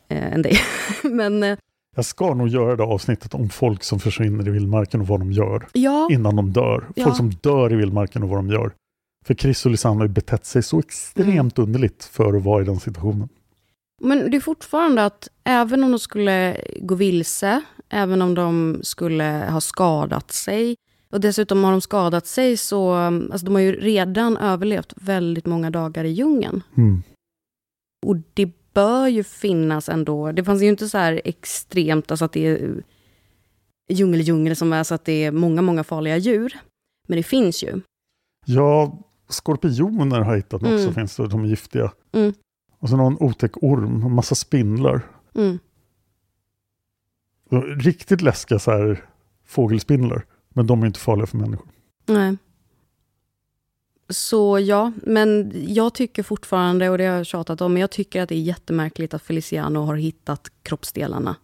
eh, 0.09 0.33
än 0.33 0.43
dig. 0.43 0.59
Men 1.03 1.43
eh, 1.43 1.59
Jag 1.97 2.05
ska 2.05 2.35
nog 2.35 2.49
göra 2.49 2.77
det 2.77 2.83
avsnittet 2.83 3.35
om 3.35 3.49
folk 3.49 3.85
som 3.85 4.01
försvinner 4.01 4.49
i 4.49 4.51
vildmarken 4.51 5.01
och 5.01 5.07
vad 5.07 5.21
de 5.21 5.33
gör 5.33 5.69
ja, 5.73 6.09
innan 6.11 6.37
de 6.37 6.53
dör. 6.53 6.89
Ja. 6.95 7.05
Folk 7.05 7.17
som 7.17 7.31
dör 7.31 7.73
i 7.73 7.77
vildmarken 7.77 8.23
och 8.23 8.29
vad 8.29 8.39
de 8.39 8.49
gör. 8.51 8.73
För 9.27 9.35
Chris 9.35 9.65
och 9.65 9.71
Lisanne 9.71 9.97
har 9.97 10.07
ju 10.07 10.13
betett 10.13 10.47
sig 10.47 10.63
så 10.63 10.79
extremt 10.79 11.59
underligt 11.59 12.05
för 12.05 12.37
att 12.37 12.45
vara 12.45 12.63
i 12.63 12.65
den 12.65 12.81
situationen. 12.81 13.29
Men 14.01 14.31
det 14.31 14.37
är 14.37 14.41
fortfarande 14.41 15.05
att 15.05 15.29
även 15.45 15.85
om 15.85 15.91
de 15.91 15.99
skulle 15.99 16.61
gå 16.81 16.95
vilse, 16.95 17.63
även 17.89 18.23
om 18.23 18.35
de 18.35 18.81
skulle 18.83 19.49
ha 19.51 19.61
skadat 19.61 20.31
sig, 20.31 20.77
och 21.11 21.21
dessutom 21.21 21.65
har 21.65 21.73
de 21.73 21.81
skadat 21.81 22.27
sig 22.27 22.57
så, 22.57 22.93
alltså 22.93 23.47
de 23.47 23.55
har 23.55 23.63
ju 23.63 23.73
redan 23.73 24.37
överlevt 24.37 24.93
väldigt 24.97 25.47
många 25.47 25.71
dagar 25.71 26.05
i 26.05 26.11
djungeln. 26.11 26.63
Mm. 26.77 27.03
Och 28.07 28.17
det 28.35 28.51
bör 28.75 29.09
ju 29.09 29.25
finnas 29.25 29.89
ändå, 29.89 30.33
det 30.33 30.45
fanns 30.45 30.63
ju 30.63 30.67
inte 30.67 30.89
så 30.89 30.99
här 30.99 31.21
extremt, 31.25 32.11
alltså 32.11 32.25
att 32.25 32.33
det 32.33 32.47
är 32.47 32.83
djungel, 33.93 34.21
djungel 34.21 34.57
som 34.57 34.73
är 34.73 34.85
så 34.85 34.95
att 34.95 35.05
det 35.05 35.25
är 35.25 35.33
många, 35.33 35.63
många 35.63 35.85
farliga 35.85 36.17
djur. 36.17 36.59
Men 37.09 37.17
det 37.17 37.23
finns 37.23 37.63
ju. 37.63 37.81
Ja, 38.47 38.99
skorpioner 39.29 40.21
har 40.21 40.33
jag 40.33 40.37
hittat 40.37 40.63
Mm. 40.63 40.85
som 40.85 40.95
finns, 40.95 41.19
och 41.19 41.29
de 41.29 41.45
är 41.45 41.49
giftiga. 41.49 41.93
Mm. 42.13 42.35
Och 42.79 42.89
så 42.89 42.97
någon 42.97 43.17
otäck 43.21 43.63
orm 43.63 44.05
och 44.05 44.11
massa 44.11 44.35
spindlar. 44.35 45.07
Mm. 45.35 45.59
Riktigt 47.79 48.21
läskiga 48.21 48.59
så 48.59 48.71
här 48.71 49.05
fågelspindlar. 49.45 50.25
Men 50.49 50.67
de 50.67 50.83
är 50.83 50.87
inte 50.87 51.01
farliga 51.01 51.27
för 51.27 51.37
människor. 51.39 51.69
Nej. 52.07 52.37
Så 54.09 54.59
ja, 54.59 54.93
men 55.03 55.53
jag 55.67 55.95
tycker 55.95 56.23
fortfarande, 56.23 56.91
och 56.91 56.99
det 56.99 57.05
har 57.07 57.17
jag 57.17 57.27
tjatat 57.27 57.61
om, 57.61 57.73
men 57.73 57.81
jag 57.81 57.91
tycker 57.91 58.23
att 58.23 58.29
det 58.29 58.35
är 58.35 58.41
jättemärkligt 58.41 59.15
att 59.15 59.23
Feliciano 59.23 59.79
har 59.79 59.97
hittat 59.97 60.51
kroppsdelarna. 60.63 61.37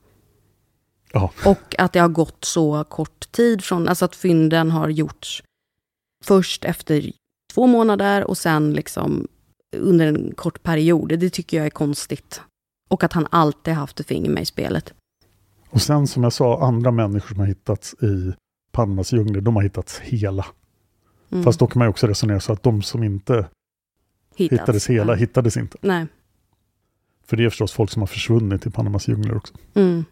Ja. 1.12 1.32
Och 1.46 1.74
att 1.78 1.92
det 1.92 1.98
har 2.00 2.08
gått 2.08 2.44
så 2.44 2.84
kort 2.84 3.32
tid 3.32 3.64
från, 3.64 3.88
alltså 3.88 4.04
att 4.04 4.16
fynden 4.16 4.70
har 4.70 4.88
gjorts 4.88 5.42
först 6.24 6.64
efter 6.64 7.12
två 7.54 7.66
månader 7.66 8.24
och 8.24 8.38
sen 8.38 8.72
liksom 8.72 9.28
under 9.76 10.06
en 10.06 10.32
kort 10.34 10.62
period. 10.62 11.08
Det 11.18 11.30
tycker 11.30 11.56
jag 11.56 11.66
är 11.66 11.70
konstigt. 11.70 12.40
Och 12.90 13.04
att 13.04 13.12
han 13.12 13.26
alltid 13.30 13.74
haft 13.74 14.00
ett 14.00 14.06
finger 14.06 14.30
med 14.30 14.42
i 14.42 14.46
spelet. 14.46 14.94
Och 15.70 15.82
sen 15.82 16.06
som 16.06 16.22
jag 16.22 16.32
sa, 16.32 16.66
andra 16.66 16.90
människor 16.90 17.28
som 17.28 17.38
har 17.38 17.46
hittats 17.46 17.94
i 17.94 18.32
Panamas 18.72 19.12
djungler, 19.12 19.40
de 19.40 19.56
har 19.56 19.62
hittats 19.62 19.98
hela. 20.00 20.46
Mm. 21.30 21.44
Fast 21.44 21.58
då 21.58 21.66
kan 21.66 21.78
man 21.78 21.86
ju 21.86 21.90
också 21.90 22.06
resonera 22.06 22.40
så 22.40 22.52
att 22.52 22.62
de 22.62 22.82
som 22.82 23.02
inte 23.02 23.48
Hittats. 24.36 24.60
hittades 24.62 24.90
hela, 24.90 25.12
Ja. 25.12 25.16
hittades 25.16 25.56
inte. 25.56 25.78
Nej. 25.80 26.06
För 27.26 27.36
det 27.36 27.44
är 27.44 27.48
förstås 27.50 27.72
folk 27.72 27.90
som 27.90 28.02
har 28.02 28.06
försvunnit 28.06 28.66
i 28.66 28.70
Panamas 28.70 29.08
djungler 29.08 29.36
också. 29.36 29.54
Mm. 29.74 30.04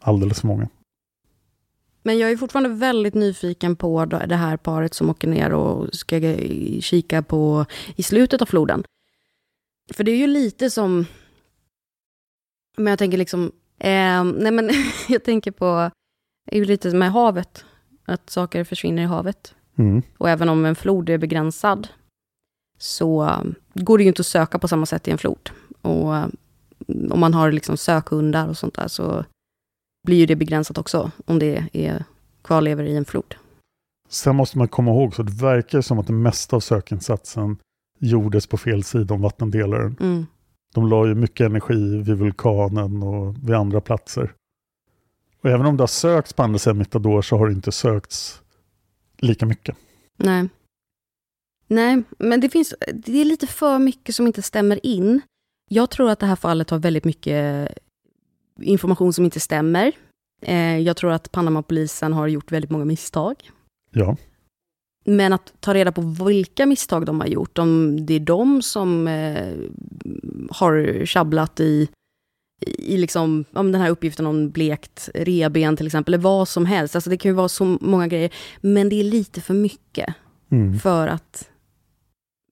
Alldeles 0.00 0.40
för 0.40 0.46
många. 0.46 0.68
Men 2.02 2.18
jag 2.18 2.30
är 2.30 2.36
fortfarande 2.36 2.70
väldigt 2.70 3.14
nyfiken 3.14 3.76
på 3.76 4.04
det 4.04 4.36
här 4.36 4.56
paret 4.56 4.94
som 4.94 5.10
åker 5.10 5.28
ner 5.28 5.52
och 5.52 5.94
ska 5.94 6.36
kika 6.80 7.22
på 7.22 7.66
i 7.96 8.02
slutet 8.02 8.42
av 8.42 8.46
floden. 8.46 8.84
För 9.92 10.04
det 10.04 10.10
är 10.10 10.16
ju 10.16 10.26
lite 10.26 10.70
som... 10.70 11.06
Men 12.76 12.86
jag 12.86 12.98
tänker 12.98 13.18
liksom... 13.18 13.52
Eh, 13.78 14.24
nej 14.24 14.52
men 14.52 14.70
jag 15.08 15.24
tänker 15.24 15.50
på... 15.50 15.90
Det 16.46 16.56
är 16.56 16.58
ju 16.58 16.64
lite 16.64 16.94
med 16.94 17.12
havet. 17.12 17.64
Att 18.04 18.30
saker 18.30 18.64
försvinner 18.64 19.02
i 19.02 19.06
havet. 19.06 19.54
Mm. 19.78 20.02
Och 20.18 20.30
även 20.30 20.48
om 20.48 20.64
en 20.64 20.76
flod 20.76 21.10
är 21.10 21.18
begränsad 21.18 21.88
så 22.78 23.38
går 23.74 23.98
det 23.98 24.04
ju 24.04 24.08
inte 24.08 24.20
att 24.20 24.26
söka 24.26 24.58
på 24.58 24.68
samma 24.68 24.86
sätt 24.86 25.08
i 25.08 25.10
en 25.10 25.18
flod. 25.18 25.50
Och 25.82 26.16
eh, 26.16 26.26
om 27.10 27.20
man 27.20 27.34
har 27.34 27.52
liksom 27.52 27.76
sökhundar 27.76 28.48
och 28.48 28.58
sånt 28.58 28.74
där 28.74 28.88
så 28.88 29.24
blir 30.02 30.16
ju 30.16 30.26
det 30.26 30.36
begränsat 30.36 30.78
också 30.78 31.10
om 31.24 31.38
det 31.38 31.68
är 31.72 32.04
kvarlever 32.42 32.84
i 32.84 32.96
en 32.96 33.04
flod. 33.04 33.34
Sen 34.08 34.36
måste 34.36 34.58
man 34.58 34.68
komma 34.68 34.90
ihåg, 34.90 35.14
så 35.14 35.22
det 35.22 35.32
verkar 35.32 35.80
som 35.80 35.98
att 35.98 36.06
det 36.06 36.12
mesta 36.12 36.56
av 36.56 36.60
sökinsatsen 36.60 37.56
gjordes 37.98 38.46
på 38.46 38.56
fel 38.56 38.84
sida 38.84 39.14
om 39.14 39.22
vattendelaren. 39.22 39.96
Mm. 40.00 40.26
De 40.74 40.88
la 40.88 41.06
ju 41.06 41.14
mycket 41.14 41.46
energi 41.46 42.02
vid 42.02 42.16
vulkanen 42.16 43.02
och 43.02 43.48
vid 43.48 43.56
andra 43.56 43.80
platser. 43.80 44.32
Och 45.40 45.50
även 45.50 45.66
om 45.66 45.76
det 45.76 45.82
har 45.82 45.88
sökts 45.88 46.32
på 46.32 46.42
andra 46.42 46.58
sidan 46.58 46.78
Mittador 46.78 47.22
så 47.22 47.36
har 47.36 47.46
det 47.46 47.52
inte 47.52 47.72
sökts 47.72 48.42
lika 49.18 49.46
mycket. 49.46 49.76
Nej. 50.16 50.48
Nej, 51.66 52.02
men 52.18 52.40
det 52.40 52.48
finns, 52.48 52.74
det 52.92 53.20
är 53.20 53.24
lite 53.24 53.46
för 53.46 53.78
mycket 53.78 54.14
som 54.14 54.26
inte 54.26 54.42
stämmer 54.42 54.86
in. 54.86 55.20
Jag 55.70 55.90
tror 55.90 56.10
att 56.10 56.18
det 56.18 56.26
här 56.26 56.36
fallet 56.36 56.70
har 56.70 56.78
väldigt 56.78 57.04
mycket 57.04 57.68
information 58.60 59.12
som 59.12 59.24
inte 59.24 59.40
stämmer. 59.40 59.92
Eh, 60.42 60.78
jag 60.78 60.96
tror 60.96 61.12
att 61.12 61.32
Panamapolisen 61.32 62.12
har 62.12 62.28
gjort 62.28 62.52
väldigt 62.52 62.70
många 62.70 62.84
misstag. 62.84 63.50
Ja. 63.90 64.16
Men 65.04 65.32
att 65.32 65.52
ta 65.60 65.74
reda 65.74 65.92
på 65.92 66.24
vilka 66.24 66.66
misstag 66.66 67.06
de 67.06 67.20
har 67.20 67.26
gjort, 67.26 67.58
om 67.58 67.98
det 68.06 68.14
är 68.14 68.20
de 68.20 68.62
som 68.62 69.08
eh, 69.08 69.52
har 70.50 71.04
tjabblat 71.06 71.60
i, 71.60 71.88
i 72.66 72.96
liksom, 72.96 73.44
om 73.52 73.72
den 73.72 73.80
här 73.80 73.90
uppgiften 73.90 74.26
om 74.26 74.50
blekt 74.50 75.08
reben 75.14 75.76
till 75.76 75.86
exempel, 75.86 76.14
eller 76.14 76.22
vad 76.22 76.48
som 76.48 76.66
helst. 76.66 76.94
Alltså 76.94 77.10
det 77.10 77.16
kan 77.16 77.30
ju 77.30 77.34
vara 77.34 77.48
så 77.48 77.78
många 77.80 78.06
grejer, 78.08 78.30
men 78.60 78.88
det 78.88 79.00
är 79.00 79.04
lite 79.04 79.40
för 79.40 79.54
mycket 79.54 80.14
Mm. 80.52 80.78
för 80.78 81.06
att 81.08 81.48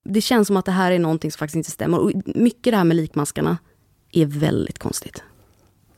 det 0.04 0.20
känns 0.20 0.46
som 0.46 0.56
att 0.56 0.64
det 0.64 0.72
här 0.72 0.92
är 0.92 0.98
någonting 0.98 1.30
som 1.32 1.38
faktiskt 1.38 1.56
inte 1.56 1.70
stämmer. 1.70 1.98
Och 1.98 2.12
mycket 2.26 2.72
det 2.72 2.76
här 2.76 2.84
med 2.84 2.96
likmaskarna 2.96 3.58
är 4.12 4.26
väldigt 4.26 4.78
konstigt. 4.78 5.22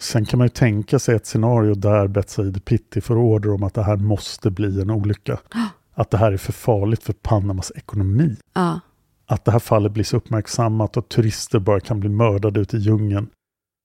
Sen 0.03 0.25
kan 0.25 0.39
man 0.39 0.45
ju 0.45 0.49
tänka 0.49 0.99
sig 0.99 1.15
ett 1.15 1.27
scenario 1.27 1.75
där 1.75 2.09
Betsaid 2.09 2.65
Pitti 2.65 3.01
får 3.01 3.17
order 3.17 3.53
om 3.53 3.63
att 3.63 3.75
det 3.75 3.83
här 3.83 3.97
måste 3.97 4.51
bli 4.51 4.81
en 4.81 4.91
olycka. 4.91 5.39
Att 5.95 6.11
det 6.11 6.19
här 6.19 6.33
är 6.33 6.37
för 6.37 6.53
farligt 6.53 7.03
för 7.03 7.13
Panamas 7.13 7.73
ekonomi. 7.77 8.37
Ja, 8.55 8.81
Att 9.27 9.45
det 9.45 9.53
här 9.53 9.59
fallet 9.59 9.93
blir 9.93 10.05
så 10.05 10.17
uppmärksammat 10.17 10.97
och 10.97 11.09
turister 11.09 11.59
bara 11.59 11.81
kan 11.81 12.01
bli 12.01 12.09
mördade 12.09 12.61
ute 12.61 12.77
i 12.77 12.81
djungeln. 12.81 13.29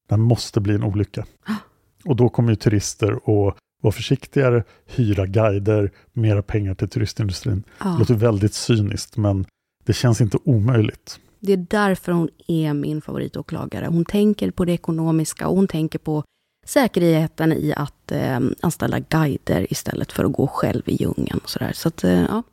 Det 0.10 0.16
här 0.16 0.22
måste 0.22 0.62
bli 0.62 0.76
en 0.76 0.84
olycka. 0.84 1.26
Och 2.06 2.16
då 2.16 2.30
kommer 2.30 2.50
ju 2.50 2.56
turister 2.56 3.12
att 3.12 3.58
vara 3.82 3.92
försiktigare, 3.92 4.64
hyra 4.86 5.26
guider, 5.26 5.92
mera 6.14 6.42
pengar 6.42 6.74
till 6.74 6.90
turistindustrin. 6.90 7.64
Ja. 7.80 7.86
Det 7.86 8.00
låter 8.00 8.14
väldigt 8.14 8.54
cyniskt 8.54 9.18
men 9.18 9.46
det 9.86 9.94
känns 9.94 10.22
inte 10.22 10.38
omöjligt. 10.44 11.20
Det 11.40 11.54
är 11.54 11.66
därför 11.70 12.12
hon 12.12 12.30
är 12.48 12.74
min 12.74 13.02
favoritåklagare. 13.02 13.86
Hon 13.88 14.06
tänker 14.06 14.52
på 14.52 14.66
det 14.66 14.72
ekonomiska 14.74 15.48
och 15.48 15.56
hon 15.56 15.68
tänker 15.68 16.00
på 16.00 16.24
säkerheten 16.66 17.54
i 17.54 17.74
att 17.78 18.12
eh, 18.12 18.40
anställa 18.62 19.00
guider 19.00 19.72
istället 19.72 20.12
för 20.12 20.26
att 20.26 20.34
gå 20.34 20.48
själv 20.48 20.82
i 20.86 20.96
djungeln. 20.96 21.40
Och 21.44 21.50
sådär. 21.50 21.72
Så 21.74 21.88
att, 21.88 22.04
eh, 22.04 22.22
ja. 22.22 22.44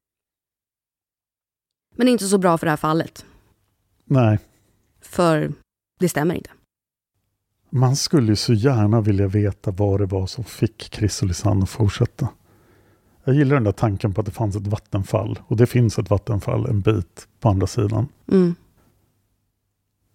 Men 1.96 2.08
inte 2.08 2.24
så 2.24 2.38
bra 2.38 2.58
för 2.58 2.66
det 2.66 2.70
här 2.70 2.76
fallet, 2.76 3.24
Nej, 4.04 4.38
för 5.00 5.52
det 6.00 6.08
stämmer 6.08 6.34
inte. 6.34 6.50
man 7.70 7.96
skulle 7.96 8.32
ju 8.32 8.36
så 8.36 8.52
gärna 8.52 9.00
vilja 9.00 9.26
veta 9.28 9.70
vad 9.70 10.00
det 10.00 10.06
var 10.06 10.26
som 10.26 10.44
fick 10.44 10.94
Chris 10.94 11.22
och 11.22 11.28
Lisanne 11.28 11.62
att 11.62 11.70
fortsätta. 11.70 12.28
Jag 13.24 13.36
gillar 13.36 13.54
den 13.54 13.64
där 13.64 13.72
tanken 13.72 14.14
på 14.14 14.20
att 14.20 14.26
det 14.26 14.32
fanns 14.32 14.56
ett 14.56 14.66
vattenfall. 14.66 15.38
Och 15.46 15.56
det 15.56 15.66
finns 15.66 15.98
ett 15.98 16.10
vattenfall 16.10 16.66
en 16.66 16.80
bit 16.80 17.28
på 17.40 17.48
andra 17.48 17.66
sidan. 17.66 18.08
Mm. 18.32 18.54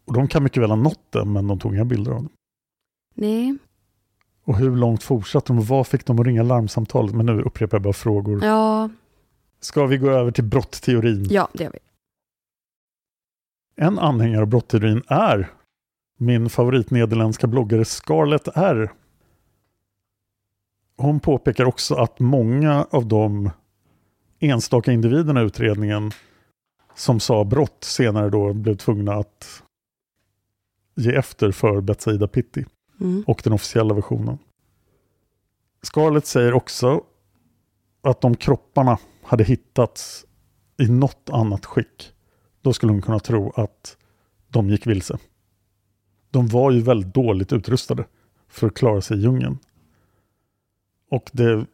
Och 0.10 0.16
de 0.16 0.28
kan 0.28 0.44
mycket 0.44 0.64
väl 0.64 0.70
ha 0.70 0.78
nått 0.78 1.12
det, 1.12 1.26
men 1.26 1.48
de 1.48 1.60
tog 1.60 1.74
inga 1.74 1.86
bilder 1.86 2.12
av 2.12 2.24
det. 2.24 2.30
Nej, 3.14 3.58
Och 4.44 4.58
hur 4.58 4.76
långt 4.76 5.04
fortsatte 5.04 5.48
de? 5.54 5.58
Och 5.60 5.68
vad 5.68 5.88
fick 5.88 6.06
de 6.06 6.20
att 6.20 6.26
ringa 6.26 6.44
larmsamtalet? 6.44 7.16
Men 7.16 7.26
nu 7.26 7.42
upprepar 7.42 7.78
jag 7.78 7.82
bara 7.84 7.94
frågor. 7.94 8.44
ja, 8.44 8.90
Ska 9.60 9.86
vi 9.86 9.98
gå 9.98 10.10
över 10.10 10.32
till 10.32 10.44
brottteorin? 10.44 11.28
ja 11.30 11.48
det 11.54 11.64
gör 11.64 11.72
vi. 11.72 11.80
En 13.76 14.00
anhängare 14.00 14.42
av 14.42 14.48
brottteorin 14.48 15.04
är 15.08 15.50
min 16.18 16.50
favoritnederländska 16.50 17.48
bloggare 17.48 17.86
Scarlett 17.86 18.48
R. 18.56 18.92
Hon 20.98 21.20
påpekar 21.20 21.66
också 21.66 21.96
att 21.96 22.20
många 22.20 22.88
av 22.92 23.06
de 23.08 23.50
enstaka 24.40 24.92
individerna 24.92 25.42
i 25.42 25.46
utredningen 25.46 26.12
som 26.96 27.20
sa 27.20 27.44
brott 27.44 27.84
senare 27.84 28.30
då 28.30 28.54
blev 28.54 28.76
tvungna 28.76 29.14
att 29.14 29.64
ge 30.96 31.16
efter 31.16 31.52
för 31.52 31.82
Betsaida 31.82 32.28
Pitti 32.28 32.66
Mm. 33.02 33.24
och 33.28 33.42
den 33.44 33.54
officiella 33.54 33.94
versionen. 33.94 34.38
Scarlett 35.82 36.26
säger 36.26 36.54
också 36.54 37.04
att 38.02 38.24
om 38.24 38.36
kropparna 38.36 38.98
hade 39.24 39.44
hittats 39.44 40.26
i 40.78 40.88
något 40.88 41.30
annat 41.32 41.66
skick, 41.66 42.14
då 42.62 42.74
skulle 42.74 42.92
hon 42.92 43.02
kunna 43.02 43.20
tro 43.20 43.52
att 43.56 43.98
de 44.48 44.70
gick 44.70 44.88
vilse. 44.88 45.18
De 46.32 46.48
var 46.48 46.72
ju 46.72 46.82
väldigt 46.82 47.14
dåligt 47.14 47.54
utrustade 47.54 48.06
för 48.48 48.68
att 48.68 48.74
klara 48.74 49.02
sig 49.02 49.18
i 49.18 49.22
djungeln. 49.22 49.58
Och 51.12 51.30
det 51.34 51.66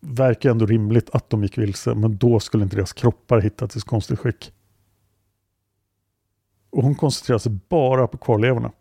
verkar 0.00 0.50
ändå 0.50 0.66
rimligt 0.66 1.10
att 1.10 1.30
de 1.30 1.42
gick 1.42 1.58
vilse, 1.58 1.94
men 1.94 2.16
då 2.16 2.40
skulle 2.40 2.64
inte 2.64 2.76
deras 2.76 2.92
kroppar 2.92 3.40
hittats 3.40 3.76
i 3.76 3.80
konstigt 3.80 4.18
skick. 4.18 4.52
Och 6.70 6.82
hon 6.82 6.94
koncentrerar 6.94 7.38
sig 7.38 7.52
bara 7.68 8.06
på 8.06 8.18
kvarlevorna. 8.18 8.72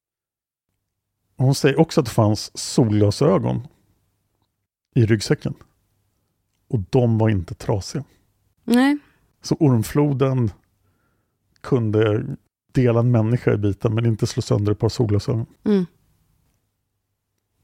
Hon 1.38 1.56
säger 1.56 1.80
också 1.80 2.00
att 2.02 2.06
det 2.06 2.12
fanns 2.12 2.58
solglasögon 2.58 3.68
i 4.96 5.06
ryggsäcken. 5.06 5.54
Och 6.68 6.80
de 6.90 7.18
var 7.18 7.30
inte 7.30 7.54
trasiga. 7.54 8.04
Nej, 8.64 8.98
Så 9.42 9.56
ormfloden 9.60 10.52
kunde 11.62 12.26
dela 12.72 13.00
en 13.00 13.12
människa 13.12 13.54
i 13.54 13.58
bitar 13.58 13.90
men 13.90 14.06
inte 14.06 14.28
slå 14.28 14.42
sönder 14.42 14.72
ett 14.72 14.80
par 14.80 14.90
solglasögon. 14.90 15.46
mm. 15.64 15.86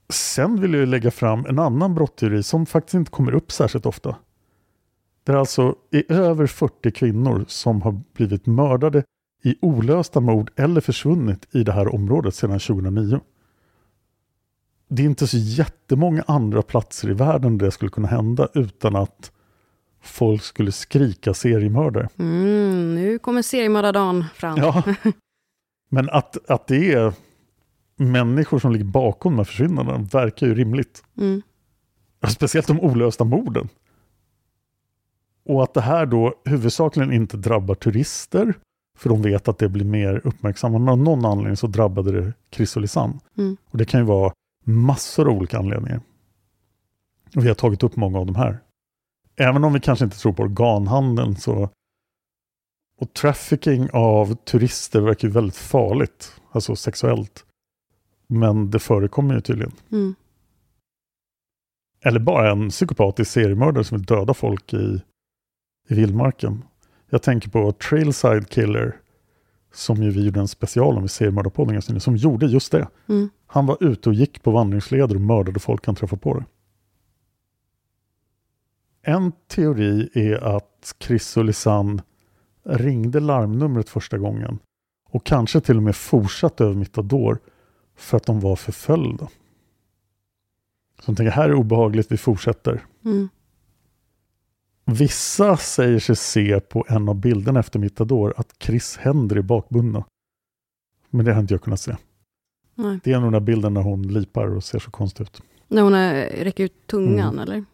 Sen 0.09 0.61
vill 0.61 0.73
jag 0.73 0.87
lägga 0.87 1.11
fram 1.11 1.45
en 1.45 1.59
annan 1.59 1.95
brottteori 1.95 2.43
som 2.43 2.65
faktiskt 2.65 2.93
inte 2.93 3.11
kommer 3.11 3.33
upp 3.33 3.51
särskilt 3.51 3.85
ofta. 3.85 4.15
Det 5.23 5.31
är 5.31 5.35
alltså 5.35 5.75
är 5.91 6.11
över 6.11 6.47
40 6.47 6.91
kvinnor 6.91 7.45
som 7.47 7.81
har 7.81 8.01
blivit 8.13 8.45
mördade 8.45 9.03
i 9.45 9.55
olösta 9.61 10.19
mord 10.19 10.51
eller 10.55 10.81
försvunnit 10.81 11.47
i 11.51 11.63
det 11.63 11.71
här 11.71 11.95
området 11.95 12.35
sedan 12.35 12.59
2009. 12.59 13.19
Det 14.87 15.01
är 15.01 15.05
inte 15.05 15.27
så 15.27 15.37
jättemånga 15.37 16.23
andra 16.27 16.61
platser 16.61 17.09
i 17.09 17.13
världen 17.13 17.57
där 17.57 17.65
det 17.65 17.71
skulle 17.71 17.91
kunna 17.91 18.07
hända 18.07 18.47
utan 18.53 18.95
att 18.95 19.31
folk 20.01 20.43
skulle 20.43 20.71
skrika 20.71 21.33
seriemördare. 21.33 22.09
Mm, 22.19 22.95
nu 22.95 23.19
kommer 23.19 23.41
seriemördardagen 23.41 24.25
fram. 24.35 24.57
Ja. 24.57 24.83
Men 25.89 26.09
att, 26.09 26.49
att 26.49 26.67
det 26.67 26.93
är 26.93 27.13
människor 27.95 28.59
som 28.59 28.71
ligger 28.71 28.85
bakom 28.85 29.33
de 29.33 29.37
här 29.37 29.43
försvinnandena 29.43 29.97
verkar 29.97 30.47
ju 30.47 30.55
rimligt. 30.55 31.03
Mm. 31.17 31.41
Speciellt 32.27 32.67
de 32.67 32.79
olösta 32.79 33.23
morden. 33.23 33.69
Och 35.45 35.63
att 35.63 35.73
det 35.73 35.81
här 35.81 36.05
då 36.05 36.33
huvudsakligen 36.45 37.13
inte 37.13 37.37
drabbar 37.37 37.75
turister, 37.75 38.53
för 38.95 39.09
de 39.09 39.21
vet 39.21 39.47
att 39.47 39.57
det 39.57 39.69
blir 39.69 39.85
mer 39.85 40.21
uppmärksammat. 40.23 40.81
Men 40.81 40.89
av 40.89 40.97
någon 40.97 41.25
anledning 41.25 41.57
så 41.57 41.67
drabbade 41.67 42.11
det 42.11 42.79
Lisanne. 42.79 43.19
Mm. 43.37 43.57
Och 43.69 43.77
det 43.77 43.85
kan 43.85 43.99
ju 43.99 44.05
vara 44.05 44.33
massor 44.63 45.29
av 45.29 45.37
olika 45.37 45.57
anledningar. 45.57 46.01
Och 47.35 47.43
vi 47.43 47.47
har 47.47 47.55
tagit 47.55 47.83
upp 47.83 47.95
många 47.95 48.19
av 48.19 48.25
de 48.25 48.35
här. 48.35 48.59
Även 49.35 49.63
om 49.63 49.73
vi 49.73 49.79
kanske 49.79 50.05
inte 50.05 50.17
tror 50.17 50.33
på 50.33 50.43
organhandeln 50.43 51.35
så 51.35 51.69
och 52.97 53.13
trafficking 53.13 53.89
av 53.93 54.35
turister 54.35 55.01
verkar 55.01 55.27
ju 55.27 55.33
väldigt 55.33 55.57
farligt, 55.57 56.41
alltså 56.51 56.75
sexuellt. 56.75 57.45
Men 58.27 58.71
det 58.71 58.79
förekommer 58.79 59.35
ju 59.35 59.41
tydligen. 59.41 59.73
Mm. 59.91 60.15
Eller 62.01 62.19
bara 62.19 62.51
en 62.51 62.69
psykopatisk 62.69 63.31
seriemördare 63.31 63.83
som 63.83 63.97
vill 63.97 64.05
döda 64.05 64.33
folk 64.33 64.73
i, 64.73 65.01
i 65.89 65.95
vildmarken. 65.95 66.63
Jag 67.15 67.21
tänker 67.21 67.49
på 67.49 67.71
Trailside 67.71 68.49
Killer, 68.49 68.97
som 69.73 70.03
ju 70.03 70.09
vi 70.09 70.25
gjorde 70.25 70.39
en 70.39 70.47
special 70.47 70.97
om 70.97 71.05
i 71.05 71.09
seriemördarpodden 71.09 71.73
ganska 71.73 71.91
nyligen, 71.91 72.01
som 72.01 72.15
gjorde 72.15 72.45
just 72.45 72.71
det. 72.71 72.87
Mm. 73.09 73.29
Han 73.47 73.65
var 73.65 73.83
ute 73.83 74.09
och 74.09 74.15
gick 74.15 74.43
på 74.43 74.51
vandringsleder 74.51 75.15
och 75.15 75.21
mördade 75.21 75.59
folk 75.59 75.85
han 75.85 75.95
träffade 75.95 76.21
på 76.21 76.33
det. 76.33 76.45
En 79.01 79.31
teori 79.47 80.09
är 80.13 80.55
att 80.55 80.95
Chris 80.99 81.37
och 81.37 81.45
Lisanne 81.45 82.03
ringde 82.65 83.19
larmnumret 83.19 83.89
första 83.89 84.17
gången 84.17 84.59
och 85.09 85.25
kanske 85.25 85.61
till 85.61 85.77
och 85.77 85.83
med 85.83 85.95
fortsatte 85.95 86.63
över 86.63 86.75
Mittador 86.75 87.39
för 87.95 88.17
att 88.17 88.25
de 88.25 88.39
var 88.39 88.55
förföljda. 88.55 89.27
Så 90.99 91.11
de 91.11 91.15
tänker, 91.15 91.31
här 91.31 91.49
är 91.49 91.55
obehagligt, 91.55 92.11
vi 92.11 92.17
fortsätter. 92.17 92.85
Mm. 93.05 93.29
Vissa 94.85 95.57
säger 95.57 95.99
sig 95.99 96.15
se 96.15 96.59
på 96.59 96.85
en 96.89 97.09
av 97.09 97.15
bilderna 97.15 97.59
efter 97.59 97.79
Mittador 97.79 98.33
att 98.37 98.55
Chris 98.59 98.97
händer 98.97 99.35
är 99.35 99.41
bakbundna. 99.41 100.05
Men 101.09 101.25
det 101.25 101.33
har 101.33 101.41
inte 101.41 101.53
jag 101.53 101.61
kunnat 101.61 101.79
se. 101.79 101.95
Nej. 102.75 102.99
Det 103.03 103.11
är 103.11 103.15
nog 103.15 103.25
den 103.25 103.33
där 103.33 103.39
bilden 103.39 103.73
när 103.73 103.81
hon 103.81 104.07
lipar 104.07 104.47
och 104.55 104.63
ser 104.63 104.79
så 104.79 104.91
konstigt 104.91 105.21
ut. 105.27 105.41
När 105.67 105.81
hon 105.81 105.93
eh, 105.93 106.43
räcker 106.43 106.63
ut 106.63 106.87
tungan, 106.87 107.29
Mm. 107.33 107.39
eller? 107.39 107.65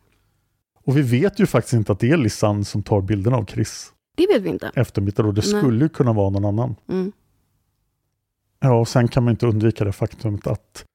Och 0.84 0.98
vi 0.98 1.02
vet 1.02 1.40
ju 1.40 1.46
faktiskt 1.46 1.74
inte 1.74 1.92
att 1.92 2.00
det 2.00 2.12
är 2.12 2.18
Lisanne 2.18 2.66
som 2.66 2.84
tar 2.84 3.02
bilderna 3.02 3.38
av 3.38 3.46
Chris 3.46 3.94
Det 4.18 4.28
vet 4.28 4.42
vi 4.42 4.50
inte. 4.50 4.72
efter 4.76 5.02
Mittador. 5.02 5.32
Det 5.34 5.42
Nej. 5.52 5.62
skulle 5.62 5.84
ju 5.86 5.90
kunna 5.90 6.14
vara 6.14 6.30
någon 6.30 6.46
annan. 6.46 6.76
Mm. 6.88 7.12
Ja, 8.60 8.80
och 8.80 8.88
sen 8.88 9.08
kan 9.08 9.24
man 9.24 9.32
inte 9.32 9.48
undvika 9.48 9.84
det 9.86 9.92
faktumet 9.92 10.48
att 10.48 10.86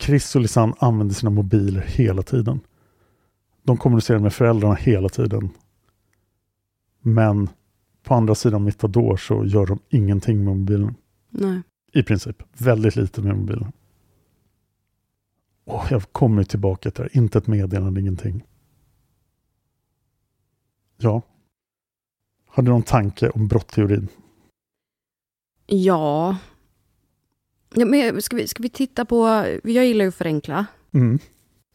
Chris 0.00 0.34
och 0.36 0.40
Lisanne 0.42 0.74
använder 0.78 1.14
sina 1.14 1.30
mobiler 1.30 1.80
hela 1.80 2.22
tiden. 2.22 2.60
De 3.68 3.76
kommunicerar 3.76 4.18
med 4.18 4.32
föräldrarna 4.32 4.74
hela 4.74 5.08
tiden. 5.08 5.50
Men 7.00 7.48
på 8.02 8.14
andra 8.14 8.34
sidan 8.34 8.64
Mittador 8.64 9.16
så 9.16 9.44
gör 9.44 9.66
de 9.66 9.78
ingenting 9.88 10.44
med 10.44 10.56
mobilen. 10.56 10.94
Nej. 11.30 11.62
I 11.92 12.02
princip. 12.02 12.42
Väldigt 12.52 12.96
lite 12.96 13.22
med 13.22 13.36
mobilen. 13.36 13.72
Och 15.64 15.82
jag 15.90 16.12
kommer 16.12 16.44
tillbaka 16.44 16.90
till 16.90 17.02
det. 17.02 17.10
här. 17.12 17.22
Inte 17.22 17.38
ett 17.38 17.46
meddelande, 17.46 18.00
ingenting. 18.00 18.44
Ja. 20.96 21.22
Har 22.46 22.62
du 22.62 22.70
någon 22.70 22.82
tanke 22.82 23.30
om 23.30 23.48
brottteorin? 23.48 24.08
Ja. 25.66 26.36
ja 27.74 27.86
men 27.86 28.22
ska, 28.22 28.36
vi, 28.36 28.48
ska 28.48 28.62
vi 28.62 28.68
titta 28.68 29.04
på... 29.04 29.44
Jag 29.64 29.86
gillar 29.86 30.04
ju 30.04 30.08
att 30.08 30.14
förenkla. 30.14 30.66
Mm. 30.92 31.18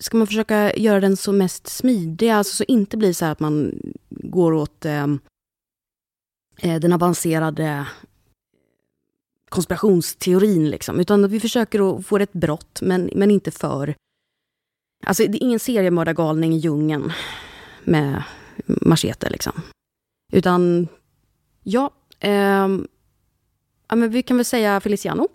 Ska 0.03 0.17
man 0.17 0.27
försöka 0.27 0.75
göra 0.75 0.99
den 0.99 1.17
så 1.17 1.31
mest 1.31 1.67
smidig, 1.67 2.29
alltså 2.29 2.55
så 2.55 2.63
inte 2.67 2.97
blir 2.97 3.13
så 3.13 3.25
här 3.25 3.31
att 3.31 3.39
man 3.39 3.79
går 4.09 4.53
åt 4.53 4.85
eh, 4.85 5.07
eh, 6.57 6.79
den 6.79 6.93
avancerade 6.93 7.87
konspirationsteorin, 9.49 10.69
liksom. 10.69 10.99
Utan 10.99 11.27
vi 11.27 11.39
försöker 11.39 11.97
att 11.97 12.05
få 12.05 12.17
ett 12.17 12.33
brott, 12.33 12.79
men, 12.81 13.09
men 13.15 13.31
inte 13.31 13.51
för... 13.51 13.95
Alltså 15.05 15.23
det 15.23 15.37
är 15.37 15.43
ingen 15.43 15.59
seriemördargalning 15.59 16.53
i 16.53 16.57
djungeln 16.57 17.11
med 17.83 18.23
machete, 18.65 19.29
liksom. 19.29 19.61
Utan, 20.31 20.87
ja, 21.63 21.91
ehm, 22.19 22.87
ja 23.87 23.95
men 23.95 24.09
vi 24.09 24.23
kan 24.23 24.37
väl 24.37 24.45
säga 24.45 24.79
Feliciano. 24.79 25.27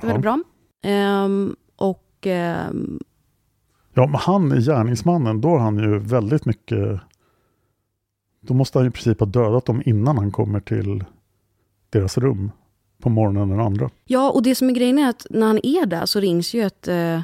Det 0.00 0.02
är 0.02 0.06
väldigt 0.06 0.22
bra. 0.22 0.42
Ehm, 0.82 1.56
och 1.76 2.26
ehm, 2.26 3.00
Ja, 3.94 4.06
men 4.06 4.14
han 4.14 4.52
är 4.52 4.60
gärningsmannen. 4.60 5.40
Då 5.40 5.48
har 5.48 5.58
han 5.58 5.78
ju 5.78 5.98
väldigt 5.98 6.44
mycket... 6.44 7.00
Då 8.40 8.54
måste 8.54 8.78
han 8.78 8.88
i 8.88 8.90
princip 8.90 9.20
ha 9.20 9.26
dödat 9.26 9.66
dem 9.66 9.82
innan 9.86 10.18
han 10.18 10.30
kommer 10.30 10.60
till 10.60 11.04
deras 11.90 12.18
rum 12.18 12.50
på 13.02 13.08
morgonen 13.08 13.48
den 13.48 13.60
andra. 13.60 13.90
Ja, 14.04 14.30
och 14.30 14.42
det 14.42 14.54
som 14.54 14.68
är 14.68 14.72
grejen 14.72 14.98
är 14.98 15.08
att 15.08 15.26
när 15.30 15.46
han 15.46 15.60
är 15.62 15.86
där 15.86 16.06
så 16.06 16.20
rings 16.20 16.54
ju 16.54 16.62
ett 16.62 16.88
eh, 16.88 17.20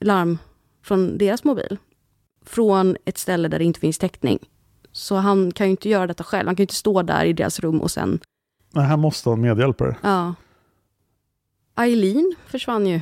larm 0.00 0.38
från 0.82 1.18
deras 1.18 1.44
mobil. 1.44 1.76
Från 2.44 2.96
ett 3.04 3.18
ställe 3.18 3.48
där 3.48 3.58
det 3.58 3.64
inte 3.64 3.80
finns 3.80 3.98
täckning. 3.98 4.38
Så 4.92 5.16
han 5.16 5.52
kan 5.52 5.66
ju 5.66 5.70
inte 5.70 5.88
göra 5.88 6.06
detta 6.06 6.24
själv. 6.24 6.46
Han 6.46 6.56
kan 6.56 6.62
ju 6.62 6.64
inte 6.64 6.74
stå 6.74 7.02
där 7.02 7.24
i 7.24 7.32
deras 7.32 7.60
rum 7.60 7.80
och 7.80 7.90
sen... 7.90 8.20
Nej, 8.74 8.84
här 8.84 8.96
måste 8.96 9.28
ha 9.28 9.34
en 9.34 9.40
medhjälpare. 9.40 9.96
Ja. 10.02 10.34
Eileen 11.76 12.34
försvann 12.46 12.86
ju. 12.86 13.00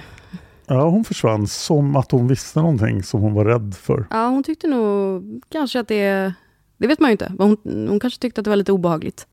Ja, 0.69 0.89
hon 0.89 1.05
försvann 1.05 1.47
som 1.47 1.97
att 1.97 2.11
hon 2.11 2.29
visste 2.29 2.61
någonting 2.61 3.03
som 3.03 3.21
hon 3.21 3.35
var 3.35 3.45
rädd 3.45 3.75
för. 3.75 4.07
Ja, 4.11 4.29
hon 4.29 4.43
tyckte 4.43 4.69
nog 4.69 5.23
kanske 5.49 5.81
att 5.81 5.89
det... 5.89 6.35
Det 6.77 6.87
vet 6.87 7.01
man 7.01 7.11
ju 7.11 7.13
inte. 7.13 7.33
Hon, 7.39 7.57
hon 7.89 8.01
kanske 8.01 8.21
tyckte 8.21 8.41
att 8.41 8.45
det 8.45 8.51
var 8.51 8.57
lite 8.57 8.73
obehagligt. 8.73 9.27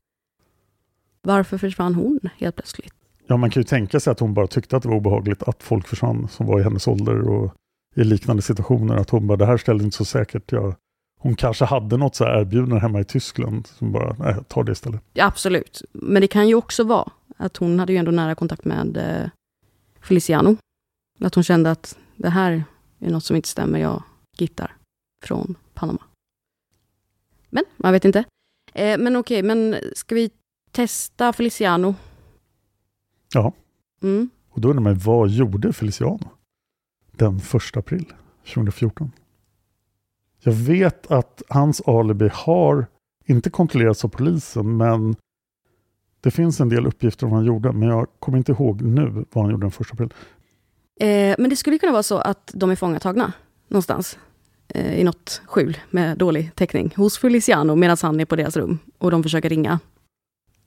Varför 1.22 1.58
försvann 1.58 1.94
hon 1.94 2.20
helt 2.36 2.56
plötsligt? 2.56 2.94
Ja, 3.26 3.36
man 3.36 3.50
kan 3.50 3.60
ju 3.60 3.64
tänka 3.64 4.00
sig 4.00 4.10
att 4.10 4.20
hon 4.20 4.34
bara 4.34 4.46
tyckte 4.46 4.76
att 4.76 4.82
det 4.82 4.88
var 4.88 4.96
obehagligt 4.96 5.42
att 5.42 5.62
folk 5.62 5.88
försvann 5.88 6.28
som 6.28 6.46
var 6.46 6.60
i 6.60 6.62
hennes 6.62 6.88
ålder 6.88 7.28
och 7.28 7.54
i 7.94 8.04
liknande 8.04 8.42
situationer. 8.42 8.96
Att 8.96 9.10
hon 9.10 9.26
bara, 9.26 9.36
det 9.36 9.46
här 9.46 9.56
ställde 9.56 9.84
inte 9.84 9.96
så 9.96 10.04
säkert. 10.04 10.52
Jag, 10.52 10.74
hon 11.18 11.34
kanske 11.34 11.64
hade 11.64 11.96
något 11.96 12.14
så 12.14 12.24
här 12.24 12.40
erbjudande 12.40 12.78
hemma 12.78 13.00
i 13.00 13.04
Tyskland 13.04 13.66
som 13.66 13.92
bara, 13.92 14.16
nej, 14.18 14.34
ta 14.48 14.62
det 14.62 14.72
istället. 14.72 15.00
Ja, 15.12 15.26
absolut. 15.26 15.82
Men 15.92 16.20
det 16.20 16.28
kan 16.28 16.48
ju 16.48 16.54
också 16.54 16.84
vara 16.84 17.08
att 17.36 17.56
hon 17.56 17.78
hade 17.78 17.92
ju 17.92 17.98
ändå 17.98 18.10
nära 18.10 18.34
kontakt 18.34 18.64
med 18.64 18.96
eh, 18.96 19.30
Feliciano. 20.00 20.56
Att 21.20 21.34
hon 21.34 21.44
kände 21.44 21.70
att 21.70 21.98
det 22.16 22.28
här 22.28 22.64
är 22.98 23.10
något 23.10 23.24
som 23.24 23.36
inte 23.36 23.48
stämmer. 23.48 23.78
Jag 23.78 24.02
gittar 24.38 24.76
från 25.24 25.54
Panama. 25.74 26.02
Men 27.50 27.64
man 27.76 27.92
vet 27.92 28.04
inte. 28.04 28.24
Eh, 28.74 28.98
men 28.98 29.16
okej, 29.16 29.42
men 29.42 29.76
ska 29.94 30.14
vi 30.14 30.30
testa 30.70 31.32
Feliciano? 31.32 31.94
Ja, 33.34 33.52
Mm. 34.02 34.30
och 34.48 34.60
då 34.60 34.68
undrar 34.70 34.82
man, 34.82 34.98
vad 34.98 35.28
gjorde 35.30 35.72
Feliciano 35.72 36.28
den 37.12 37.36
1 37.36 37.76
april 37.76 38.12
2014? 38.54 39.12
Jag 40.40 40.52
vet 40.52 41.10
att 41.10 41.42
hans 41.48 41.80
alibi 41.80 42.28
har 42.32 42.86
inte 43.24 43.50
kontrollerats 43.50 44.04
av 44.04 44.08
polisen, 44.08 44.76
men 44.76 45.16
det 46.20 46.30
finns 46.30 46.60
en 46.60 46.68
del 46.68 46.86
uppgifter 46.86 47.26
om 47.26 47.30
vad 47.30 47.38
han 47.38 47.46
gjorde, 47.46 47.72
men 47.72 47.88
jag 47.88 48.06
kommer 48.18 48.38
inte 48.38 48.52
ihåg 48.52 48.82
nu 48.82 49.24
vad 49.32 49.44
han 49.44 49.50
gjorde 49.50 49.66
den 49.66 49.72
1 49.80 49.92
april. 49.92 50.12
Eh, 51.00 51.34
men 51.38 51.50
det 51.50 51.56
skulle 51.56 51.78
kunna 51.78 51.92
vara 51.92 52.02
så 52.02 52.18
att 52.18 52.50
de 52.54 52.70
är 52.70 52.76
fångatagna 52.76 53.32
någonstans. 53.68 54.18
Eh, 54.68 54.98
I 55.00 55.04
något 55.04 55.42
skjul 55.46 55.76
med 55.90 56.18
dålig 56.18 56.54
täckning 56.54 56.92
hos 56.96 57.18
Feliciano 57.18 57.74
medan 57.74 57.96
han 58.02 58.20
är 58.20 58.24
på 58.24 58.36
deras 58.36 58.56
rum. 58.56 58.78
Och 58.98 59.10
de 59.10 59.22
försöker 59.22 59.48
ringa. 59.48 59.78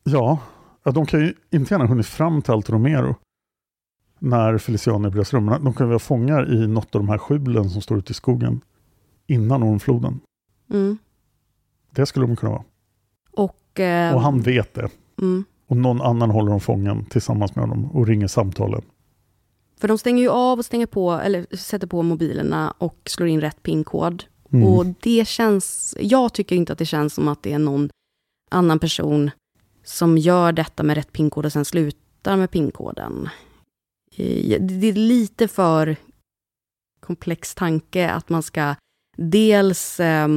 Ja, 0.04 0.40
de 0.84 1.06
kan 1.06 1.20
ju 1.20 1.34
inte 1.52 1.74
gärna 1.74 1.84
ha 1.86 1.90
hunnit 1.90 2.06
fram 2.08 2.42
till 2.42 2.52
Alto 2.54 2.74
Romero 2.74 3.16
när 4.20 4.58
Feliciano 4.58 5.08
är 5.08 5.12
på 5.12 5.16
deras 5.16 5.34
rum. 5.34 5.46
De 5.46 5.74
kan 5.74 5.86
ju 5.86 5.90
vara 5.90 6.00
fångar 6.00 6.54
i 6.54 6.68
något 6.68 6.96
av 6.96 7.02
de 7.02 7.10
här 7.10 7.18
skjulen 7.18 7.70
som 7.70 7.82
står 7.82 7.98
ute 7.98 8.12
i 8.12 8.16
skogen 8.16 8.62
innan 9.28 9.64
Ormfloden. 9.64 10.20
Mm. 10.70 10.98
Det 11.92 12.06
skulle 12.06 12.28
de 12.28 12.36
kunna 12.36 12.52
vara. 12.52 12.64
Och, 13.32 13.80
eh, 13.80 14.16
Och 14.16 14.22
han 14.22 14.42
vet 14.42 14.74
det. 14.74 14.90
mm. 15.22 15.46
Och 15.68 15.78
någon 15.78 16.02
annan 16.02 16.30
håller 16.30 16.50
dem 16.52 16.60
fången 16.60 17.06
tillsammans 17.06 17.56
med 17.56 17.66
honom 17.68 17.92
och 17.92 18.08
ringer 18.08 18.28
samtalen. 18.28 18.82
För 19.80 19.88
de 19.88 19.98
stänger 19.98 20.24
ju 20.24 20.30
av 20.30 20.60
och 20.60 20.66
stänger 20.66 20.86
på, 20.86 21.12
eller 21.12 21.56
sätter 21.56 21.88
på 21.88 22.02
mobilerna 22.02 22.74
och 22.78 23.00
slår 23.06 23.30
in 23.30 23.42
rätt 23.42 23.64
pinkod. 23.64 24.24
Mm. 24.52 24.68
Och 24.68 24.86
det 24.86 25.28
känns, 25.28 25.96
jag 26.00 26.34
tycker 26.34 26.56
inte 26.56 26.74
att 26.74 26.80
det 26.80 26.86
känns 26.86 27.14
som 27.14 27.28
att 27.28 27.44
det 27.44 27.54
är 27.54 27.60
någon 27.60 27.90
annan 28.52 28.80
person 28.80 29.32
som 29.84 30.18
gör 30.18 30.52
detta 30.52 30.84
med 30.84 30.96
rätt 30.96 31.12
pinkod 31.12 31.46
och 31.46 31.54
sen 31.54 31.66
slutar 31.66 32.38
med 32.38 32.52
pinkoden. 32.52 33.30
Det 34.60 34.88
är 34.88 34.94
lite 34.94 35.48
för 35.48 35.96
komplex 37.00 37.56
tanke 37.56 38.10
att 38.10 38.30
man 38.30 38.44
ska 38.44 38.76
dels, 39.18 40.00
eh, 40.00 40.28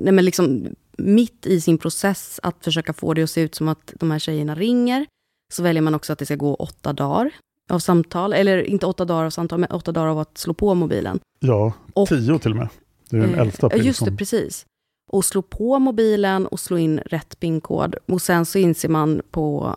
nej 0.00 0.12
men 0.12 0.24
liksom 0.24 0.66
mitt 0.98 1.46
i 1.46 1.60
sin 1.60 1.78
process 1.78 2.40
att 2.42 2.64
försöka 2.64 2.92
få 2.92 3.14
det 3.14 3.22
att 3.22 3.30
se 3.30 3.40
ut 3.40 3.54
som 3.54 3.68
att 3.68 3.92
de 4.00 4.10
här 4.10 4.18
tjejerna 4.18 4.54
ringer, 4.54 5.06
så 5.52 5.62
väljer 5.62 5.82
man 5.82 5.94
också 5.94 6.12
att 6.12 6.18
det 6.18 6.26
ska 6.26 6.36
gå 6.36 6.54
åtta 6.54 6.92
dagar 6.92 7.30
av 7.70 7.78
samtal, 7.78 8.32
eller 8.32 8.62
inte 8.62 8.86
åtta 8.86 9.04
dagar 9.04 9.24
av 9.24 9.30
samtal, 9.30 9.58
men 9.58 9.70
åtta 9.70 9.92
dagar 9.92 10.06
av 10.08 10.18
att 10.18 10.38
slå 10.38 10.54
på 10.54 10.74
mobilen. 10.74 11.20
Ja, 11.40 11.72
Och- 11.94 12.08
tio 12.08 12.38
till 12.38 12.50
och 12.50 12.56
med. 12.56 12.68
Det 13.10 13.16
är 13.16 13.20
den 13.20 13.34
Eh, 13.34 13.40
11 13.40 13.52
april. 13.66 13.86
Just 13.86 14.00
det, 14.00 14.06
som- 14.06 14.16
precis. 14.16 14.66
Och 15.10 15.24
slå 15.24 15.42
på 15.42 15.78
mobilen 15.78 16.46
och 16.46 16.60
slå 16.60 16.78
in 16.78 16.98
rätt 16.98 17.40
pinkod. 17.40 17.96
Och 18.08 18.22
sen 18.22 18.46
så 18.46 18.58
inser 18.58 18.88
man 18.88 19.22
på, 19.30 19.76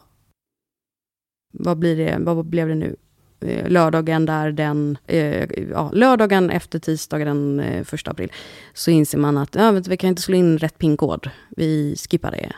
vad 1.53 1.77
blir 1.77 1.95
det, 1.97 2.17
vad 2.19 2.45
blev 2.45 2.67
det 2.67 2.75
nu? 2.75 2.95
Eh, 3.39 3.69
Lördagen 3.69 4.25
där 4.25 4.51
den, 4.51 4.97
eh, 5.07 5.47
ja, 5.71 5.91
lördagen 5.93 6.49
efter 6.49 6.79
tisdagen 6.79 7.27
den 7.27 7.59
eh, 7.59 7.83
första 7.83 8.11
april, 8.11 8.31
så 8.73 8.91
inser 8.91 9.17
man 9.17 9.37
att 9.37 9.55
ja, 9.55 9.71
vi 9.71 9.97
kan 9.97 10.07
inte 10.09 10.21
slå 10.21 10.35
in 10.35 10.57
rätt 10.57 10.77
pinkod. 10.77 11.29
Vi 11.49 11.95
skippar 12.09 12.31
det. 12.31 12.53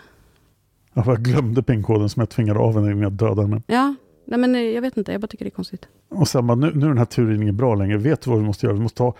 Ja, 0.93 1.03
Jag 1.05 1.23
glömde 1.23 1.63
pinkoden 1.63 2.09
som 2.09 2.19
jag 2.19 2.29
tvingade 2.29 2.59
av 2.59 2.73
henne 2.73 2.87
innan 2.87 3.01
jag 3.01 3.11
dödade 3.11 3.41
henne. 3.41 3.61
Ja, 3.67 3.95
nej 4.29 4.39
men 4.39 4.55
eh, 4.55 4.61
jag 4.61 4.81
vet 4.81 4.97
inte, 4.97 5.11
jag 5.11 5.21
bara 5.21 5.27
tycker 5.27 5.45
det 5.45 5.49
är 5.49 5.55
konstigt. 5.55 5.87
Och 6.09 6.27
sen 6.27 6.47
bara, 6.47 6.55
nu, 6.55 6.71
nu 6.75 6.85
är 6.85 6.89
den 6.89 6.97
här 6.97 7.05
turen 7.05 7.41
ingen 7.41 7.57
bra 7.57 7.75
längre. 7.75 7.97
Vet 7.97 8.21
du 8.21 8.29
vad 8.29 8.39
vi 8.39 8.45
måste 8.45 8.65
göra? 8.65 8.73
Vi 8.73 8.81
måste 8.81 8.97
ta 8.97 9.15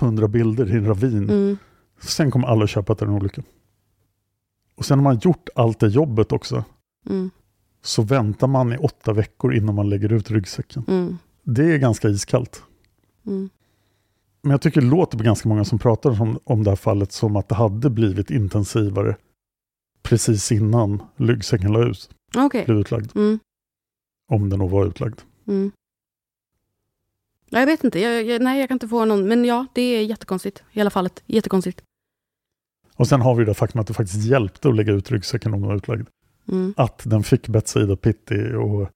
100 0.00 0.28
bilder 0.28 0.74
i 0.74 0.76
en 0.76 0.86
ravin. 0.86 1.30
Mm. 1.30 1.56
Sen 2.00 2.30
kommer 2.30 2.48
alla 2.48 2.66
köpa 2.66 2.92
att 2.92 2.98
det 2.98 3.04
är 3.04 3.08
en 3.08 3.14
olycka. 3.14 3.42
Och 4.74 4.84
sen 4.84 4.98
har 4.98 5.02
man 5.04 5.18
gjort 5.18 5.48
allt 5.54 5.80
det 5.80 5.88
jobbet 5.88 6.32
också. 6.32 6.64
Mm. 7.08 7.30
Så 7.82 8.02
väntar 8.02 8.46
man 8.46 8.72
i 8.72 8.76
åtta 8.76 9.12
veckor 9.12 9.54
innan 9.54 9.74
man 9.74 9.88
lägger 9.88 10.12
ut 10.12 10.30
ryggsäcken. 10.30 10.84
Mm. 10.88 11.18
Det 11.42 11.74
är 11.74 11.78
ganska 11.78 12.08
iskallt. 12.08 12.62
Mm. 13.26 13.50
Men 14.42 14.50
jag 14.50 14.60
tycker 14.60 14.80
det 14.80 14.86
låter 14.86 15.18
på 15.18 15.24
ganska 15.24 15.48
många 15.48 15.64
som 15.64 15.78
pratar 15.78 16.20
om, 16.22 16.38
om 16.44 16.64
det 16.64 16.70
här 16.70 16.76
fallet 16.76 17.12
som 17.12 17.36
att 17.36 17.48
det 17.48 17.54
hade 17.54 17.90
blivit 17.90 18.30
intensivare 18.30 19.16
precis 20.02 20.52
innan 20.52 21.02
ryggsäcken 21.16 21.72
la 21.72 21.88
ut, 21.88 22.10
Okej. 22.36 22.64
blev 22.64 22.78
utlagd. 22.78 23.16
Mm. 23.16 23.38
Om 24.28 24.50
den 24.50 24.58
då 24.58 24.66
var 24.66 24.86
utlagd. 24.86 25.20
Mm. 25.48 25.72
Jag 27.50 27.66
vet 27.66 27.84
inte, 27.84 28.00
jag, 28.00 28.24
jag, 28.24 28.42
nej 28.42 28.60
jag 28.60 28.68
kan 28.68 28.74
inte 28.74 28.88
få 28.88 29.04
någon, 29.04 29.28
men 29.28 29.44
ja, 29.44 29.66
det 29.74 29.82
är 29.82 30.04
jättekonstigt. 30.04 30.62
I 30.72 30.80
alla 30.80 30.90
fallet, 30.90 31.22
jättekonstigt. 31.26 31.82
Och 32.96 33.08
sen 33.08 33.20
har 33.20 33.34
vi 33.34 33.44
det 33.44 33.54
faktum 33.54 33.80
att 33.80 33.86
det 33.86 33.94
faktiskt 33.94 34.24
hjälpte 34.24 34.68
att 34.68 34.76
lägga 34.76 34.92
ut 34.92 35.10
ryggsäcken 35.10 35.54
om 35.54 35.60
den 35.60 35.68
var 35.68 35.76
utlagd. 35.76 36.08
Mm. 36.48 36.74
Att 36.76 37.02
den 37.04 37.22
fick 37.22 37.48
Betsaida 37.48 37.96
Pitti 37.96 38.52
och 38.54 38.88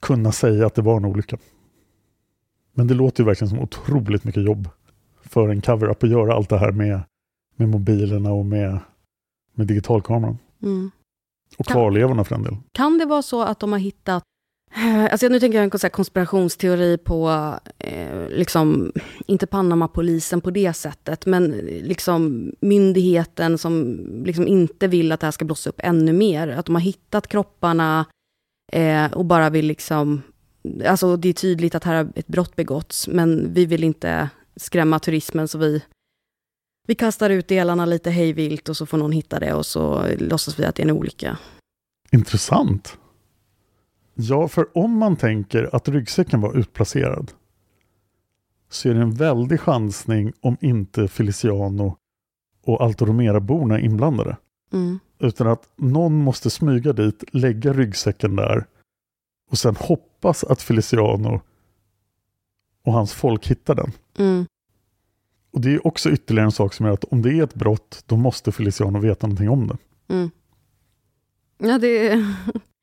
kunna 0.00 0.32
säga 0.32 0.66
att 0.66 0.74
det 0.74 0.82
var 0.82 0.96
en 0.96 1.04
olycka. 1.04 1.38
Men 2.72 2.86
det 2.86 2.94
låter 2.94 3.22
ju 3.22 3.26
verkligen 3.26 3.48
som 3.48 3.58
otroligt 3.58 4.24
mycket 4.24 4.44
jobb 4.44 4.68
för 5.22 5.48
en 5.48 5.60
cover-up 5.60 6.02
att 6.02 6.10
göra 6.10 6.34
allt 6.34 6.48
det 6.48 6.58
här 6.58 6.72
med, 6.72 7.00
med 7.56 7.68
mobilerna 7.68 8.32
och 8.32 8.46
med, 8.46 8.78
med 9.52 9.66
digitalkameran. 9.66 10.38
Mm. 10.62 10.90
Och 11.56 11.66
Kan- 11.66 11.74
kvarlevorna 11.74 12.24
för 12.24 12.34
en 12.34 12.42
del. 12.42 12.56
Kan 12.72 12.98
det 12.98 13.04
vara 13.04 13.22
så 13.22 13.42
att 13.42 13.60
de 13.60 13.72
har 13.72 13.78
hittat 13.78 14.22
Eh, 14.76 15.04
Alltså 15.04 15.28
nu 15.28 15.40
tänker 15.40 15.58
jag 15.64 15.74
en 15.84 15.90
konspirationsteori 15.90 16.98
på, 16.98 17.54
eh, 17.78 18.28
liksom, 18.28 18.92
inte 19.26 19.46
Panama-polisen 19.46 20.40
på 20.40 20.50
det 20.50 20.72
sättet, 20.72 21.26
men 21.26 21.50
liksom 21.82 22.52
myndigheten 22.60 23.58
som 23.58 23.98
liksom 24.24 24.46
inte 24.46 24.88
vill 24.88 25.12
att 25.12 25.20
det 25.20 25.26
här 25.26 25.32
ska 25.32 25.44
blossa 25.44 25.70
upp 25.70 25.80
ännu 25.82 26.12
mer. 26.12 26.48
Att 26.48 26.66
de 26.66 26.74
har 26.74 26.82
hittat 26.82 27.26
kropparna 27.26 28.04
eh, 28.72 29.12
och 29.12 29.24
bara 29.24 29.50
vill 29.50 29.66
liksom, 29.66 30.22
alltså 30.86 31.16
det 31.16 31.28
är 31.28 31.32
tydligt 31.32 31.74
att 31.74 31.84
här 31.84 31.94
har 31.94 32.08
ett 32.14 32.26
brott 32.28 32.56
begåtts, 32.56 33.08
men 33.08 33.54
vi 33.54 33.66
vill 33.66 33.84
inte 33.84 34.28
skrämma 34.56 34.98
turismen 34.98 35.48
så 35.48 35.58
vi, 35.58 35.82
vi 36.88 36.94
kastar 36.94 37.30
ut 37.30 37.48
delarna 37.48 37.86
lite 37.86 38.10
hejvilt 38.10 38.68
och 38.68 38.76
så 38.76 38.86
får 38.86 38.98
någon 38.98 39.12
hitta 39.12 39.38
det 39.38 39.54
och 39.54 39.66
så 39.66 40.06
låtsas 40.18 40.58
vi 40.58 40.64
att 40.64 40.74
det 40.74 40.82
är 40.82 40.84
en 40.84 40.96
olycka. 40.96 41.38
Intressant. 42.10 42.98
Ja, 44.14 44.48
för 44.48 44.78
om 44.78 44.98
man 44.98 45.16
tänker 45.16 45.74
att 45.76 45.88
ryggsäcken 45.88 46.40
var 46.40 46.58
utplacerad 46.58 47.32
så 48.68 48.88
är 48.88 48.94
det 48.94 49.00
en 49.00 49.14
väldig 49.14 49.60
chansning 49.60 50.32
om 50.40 50.56
inte 50.60 51.08
Feliciano 51.08 51.96
och 52.64 52.82
Alto 52.82 53.04
Romera-borna 53.06 53.78
är 53.78 53.84
inblandade. 53.84 54.36
Mm. 54.72 54.98
Utan 55.18 55.46
att 55.46 55.68
någon 55.76 56.14
måste 56.14 56.50
smyga 56.50 56.92
dit, 56.92 57.24
lägga 57.32 57.72
ryggsäcken 57.72 58.36
där 58.36 58.66
och 59.50 59.58
sen 59.58 59.76
hoppas 59.76 60.44
att 60.44 60.62
Feliciano 60.62 61.40
och 62.84 62.92
hans 62.92 63.12
folk 63.12 63.46
hittar 63.46 63.74
den. 63.74 63.92
Mm. 64.18 64.46
Och 65.50 65.60
det 65.60 65.74
är 65.74 65.86
också 65.86 66.10
ytterligare 66.10 66.46
en 66.46 66.52
sak 66.52 66.74
som 66.74 66.86
är 66.86 66.90
att 66.90 67.04
om 67.04 67.22
det 67.22 67.32
är 67.38 67.42
ett 67.44 67.54
brott, 67.54 68.02
då 68.06 68.16
måste 68.16 68.52
Feliciano 68.52 68.98
veta 68.98 69.26
någonting 69.26 69.48
om 69.48 69.66
det. 69.66 69.76
Mm. 70.14 70.30
Ja, 71.58 71.78
det 71.78 72.08
är 72.08 72.34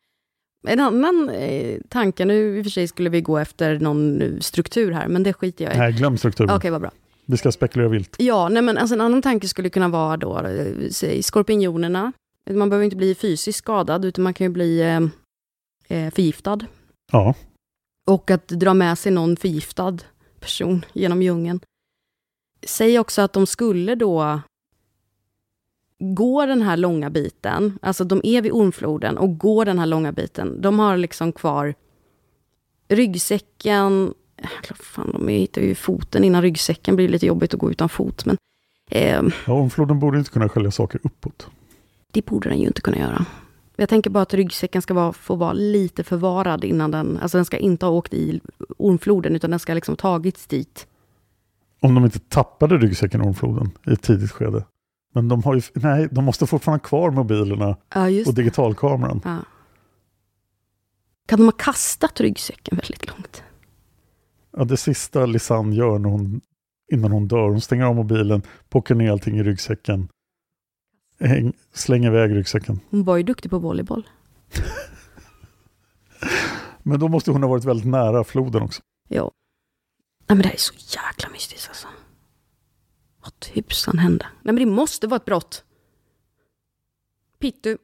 en 0.67 0.79
annan 0.79 1.29
eh, 1.29 1.79
tanke. 1.89 2.25
Nu 2.25 2.57
i 2.57 2.61
och 2.61 2.65
för 2.65 2.69
sig 2.71 2.87
skulle 2.87 3.09
vi 3.09 3.21
gå 3.21 3.37
efter 3.37 3.79
någon 3.79 4.21
eh, 4.21 4.39
struktur 4.39 4.91
här, 4.91 5.07
men 5.07 5.23
det 5.23 5.33
skiter 5.33 5.65
jag 5.65 5.75
i. 5.75 5.77
Nej, 5.77 5.93
glöm 5.93 6.17
strukturen. 6.17 6.55
Okej, 6.55 6.71
vad 6.71 6.81
bra. 6.81 6.91
Vi 7.25 7.37
ska 7.37 7.51
spekulera 7.51 7.89
vilt. 7.89 8.15
Ja, 8.19 8.49
nej, 8.49 8.61
men 8.61 8.77
alltså 8.77 8.95
en 8.95 9.01
annan 9.01 9.21
tanke 9.21 9.47
skulle 9.47 9.69
kunna 9.69 9.87
vara 9.87 10.17
då, 10.17 10.39
eh, 10.39 10.89
säg 10.91 11.23
skorpionerna. 11.23 12.11
Man 12.49 12.69
behöver 12.69 12.83
inte 12.85 12.95
bli 12.95 13.15
fysiskt 13.15 13.57
skadad, 13.59 14.05
utan 14.05 14.23
man 14.23 14.33
kan 14.33 14.45
ju 14.45 14.51
bli 14.51 14.81
eh, 15.87 16.11
förgiftad. 16.11 16.59
Ja, 17.11 17.35
Och 18.07 18.31
att 18.31 18.47
dra 18.47 18.73
med 18.73 18.97
sig 18.97 19.11
någon 19.11 19.37
förgiftad 19.37 19.97
person 20.39 20.85
genom 20.93 21.21
djungeln. 21.21 21.59
Säg 22.65 22.99
också 22.99 23.21
att 23.21 23.33
de 23.33 23.45
skulle 23.47 23.95
då 23.95 24.41
gå 25.99 26.45
den 26.45 26.61
här 26.61 26.77
långa 26.77 27.09
biten, 27.09 27.79
alltså 27.81 28.03
de 28.03 28.21
är 28.23 28.41
vid 28.41 28.51
ormfloden 28.51 29.17
och 29.17 29.37
går 29.37 29.65
den 29.65 29.79
här 29.79 29.85
långa 29.85 30.11
biten. 30.11 30.61
De 30.61 30.79
har 30.79 30.97
liksom 30.97 31.31
kvar 31.31 31.73
ryggsäcken, 32.87 34.13
fan, 34.75 35.11
de 35.11 35.27
hittar 35.27 35.61
ju 35.61 35.75
foten 35.75 36.23
innan 36.23 36.41
ryggsäcken, 36.41 36.95
blir 36.95 37.09
lite 37.09 37.25
jobbigt 37.25 37.53
att 37.53 37.59
gå 37.59 37.71
utan 37.71 37.89
fot, 37.89 38.25
men 38.25 38.37
eh, 38.91 39.21
ja 39.47 39.53
omfloden 39.53 39.99
borde 39.99 40.17
inte 40.17 40.31
kunna 40.31 40.49
skölja 40.49 40.71
saker 40.71 41.01
uppåt. 41.03 41.47
det 42.11 42.25
borde 42.25 42.49
den 42.49 42.59
ju 42.59 42.67
inte 42.67 42.81
kunna 42.81 42.97
göra. 42.97 43.25
Jag 43.75 43.89
tänker 43.89 44.09
bara 44.09 44.21
att 44.21 44.33
ryggsäcken 44.33 44.81
ska 44.81 44.93
vara, 44.93 45.13
få 45.13 45.35
vara 45.35 45.53
lite 45.53 46.03
förvarad 46.03 46.63
innan 46.63 46.91
den, 46.91 47.19
alltså 47.21 47.37
den 47.37 47.45
ska 47.45 47.57
inte 47.57 47.85
ha 47.85 47.93
åkt 47.93 48.13
i 48.13 48.41
ormfloden, 48.77 49.35
utan 49.35 49.49
den 49.49 49.59
ska 49.59 49.73
liksom 49.73 49.95
tagits 49.95 50.47
dit. 50.47 50.87
Om 51.79 51.95
de 51.95 52.05
inte 52.05 52.19
tappade 52.19 52.77
ryggsäcken 52.77 53.21
i 53.21 53.27
ormfloden 53.27 53.71
i 53.87 53.93
ett 53.93 54.01
tidigt 54.01 54.31
skede. 54.31 54.65
Men 55.13 55.27
de 55.27 55.43
har 55.43 55.55
ju, 55.55 55.61
nej, 55.73 56.07
de 56.11 56.25
måste 56.25 56.47
fortfarande 56.47 56.83
ha 56.83 56.87
kvar 56.87 57.11
mobilerna 57.11 57.77
Ja, 57.93 58.07
och 58.27 58.33
digitalkameran. 58.33 59.21
Ja. 59.23 59.37
Kan 61.27 61.39
de 61.39 61.45
ha 61.45 61.51
kastat 61.51 62.21
ryggsäcken 62.21 62.77
väldigt 62.77 63.07
långt? 63.07 63.43
Ja, 64.57 64.63
det 64.63 64.77
sista 64.77 65.25
Lisanne 65.25 65.75
gör 65.75 65.99
när 65.99 66.09
hon, 66.09 66.41
innan 66.91 67.11
hon 67.11 67.27
dör, 67.27 67.49
hon 67.49 67.61
stänger 67.61 67.85
av 67.85 67.95
mobilen, 67.95 68.41
pockar 68.69 68.95
ner 68.95 69.11
allting 69.11 69.37
i 69.37 69.43
ryggsäcken, 69.43 70.07
häng, 71.19 71.53
slänger 71.73 72.07
iväg 72.07 72.35
ryggsäcken. 72.35 72.79
Hon 72.89 73.03
var 73.03 73.17
ju 73.17 73.23
duktig 73.23 73.51
på 73.51 73.59
volleyboll. 73.59 74.07
Men 76.83 76.99
då 76.99 77.07
måste 77.07 77.31
hon 77.31 77.43
ha 77.43 77.49
varit 77.49 77.65
väldigt 77.65 77.87
nära 77.87 78.23
floden 78.23 78.63
också. 78.63 78.81
Ja. 79.09 79.31
Nej 80.27 80.35
men 80.35 80.37
det 80.37 80.47
här 80.47 80.53
är 80.53 80.59
så 80.59 80.73
jäkla 80.73 81.29
mystiskt 81.29 81.67
alltså. 81.67 81.87
Vad 83.21 83.39
tusan 83.39 83.97
hände? 83.97 84.25
Nej 84.41 84.53
men 84.53 84.55
det 84.55 84.71
måste 84.71 85.07
vara 85.07 85.15
ett 85.15 85.25
brott. 85.25 85.63
Pittu. 87.39 87.77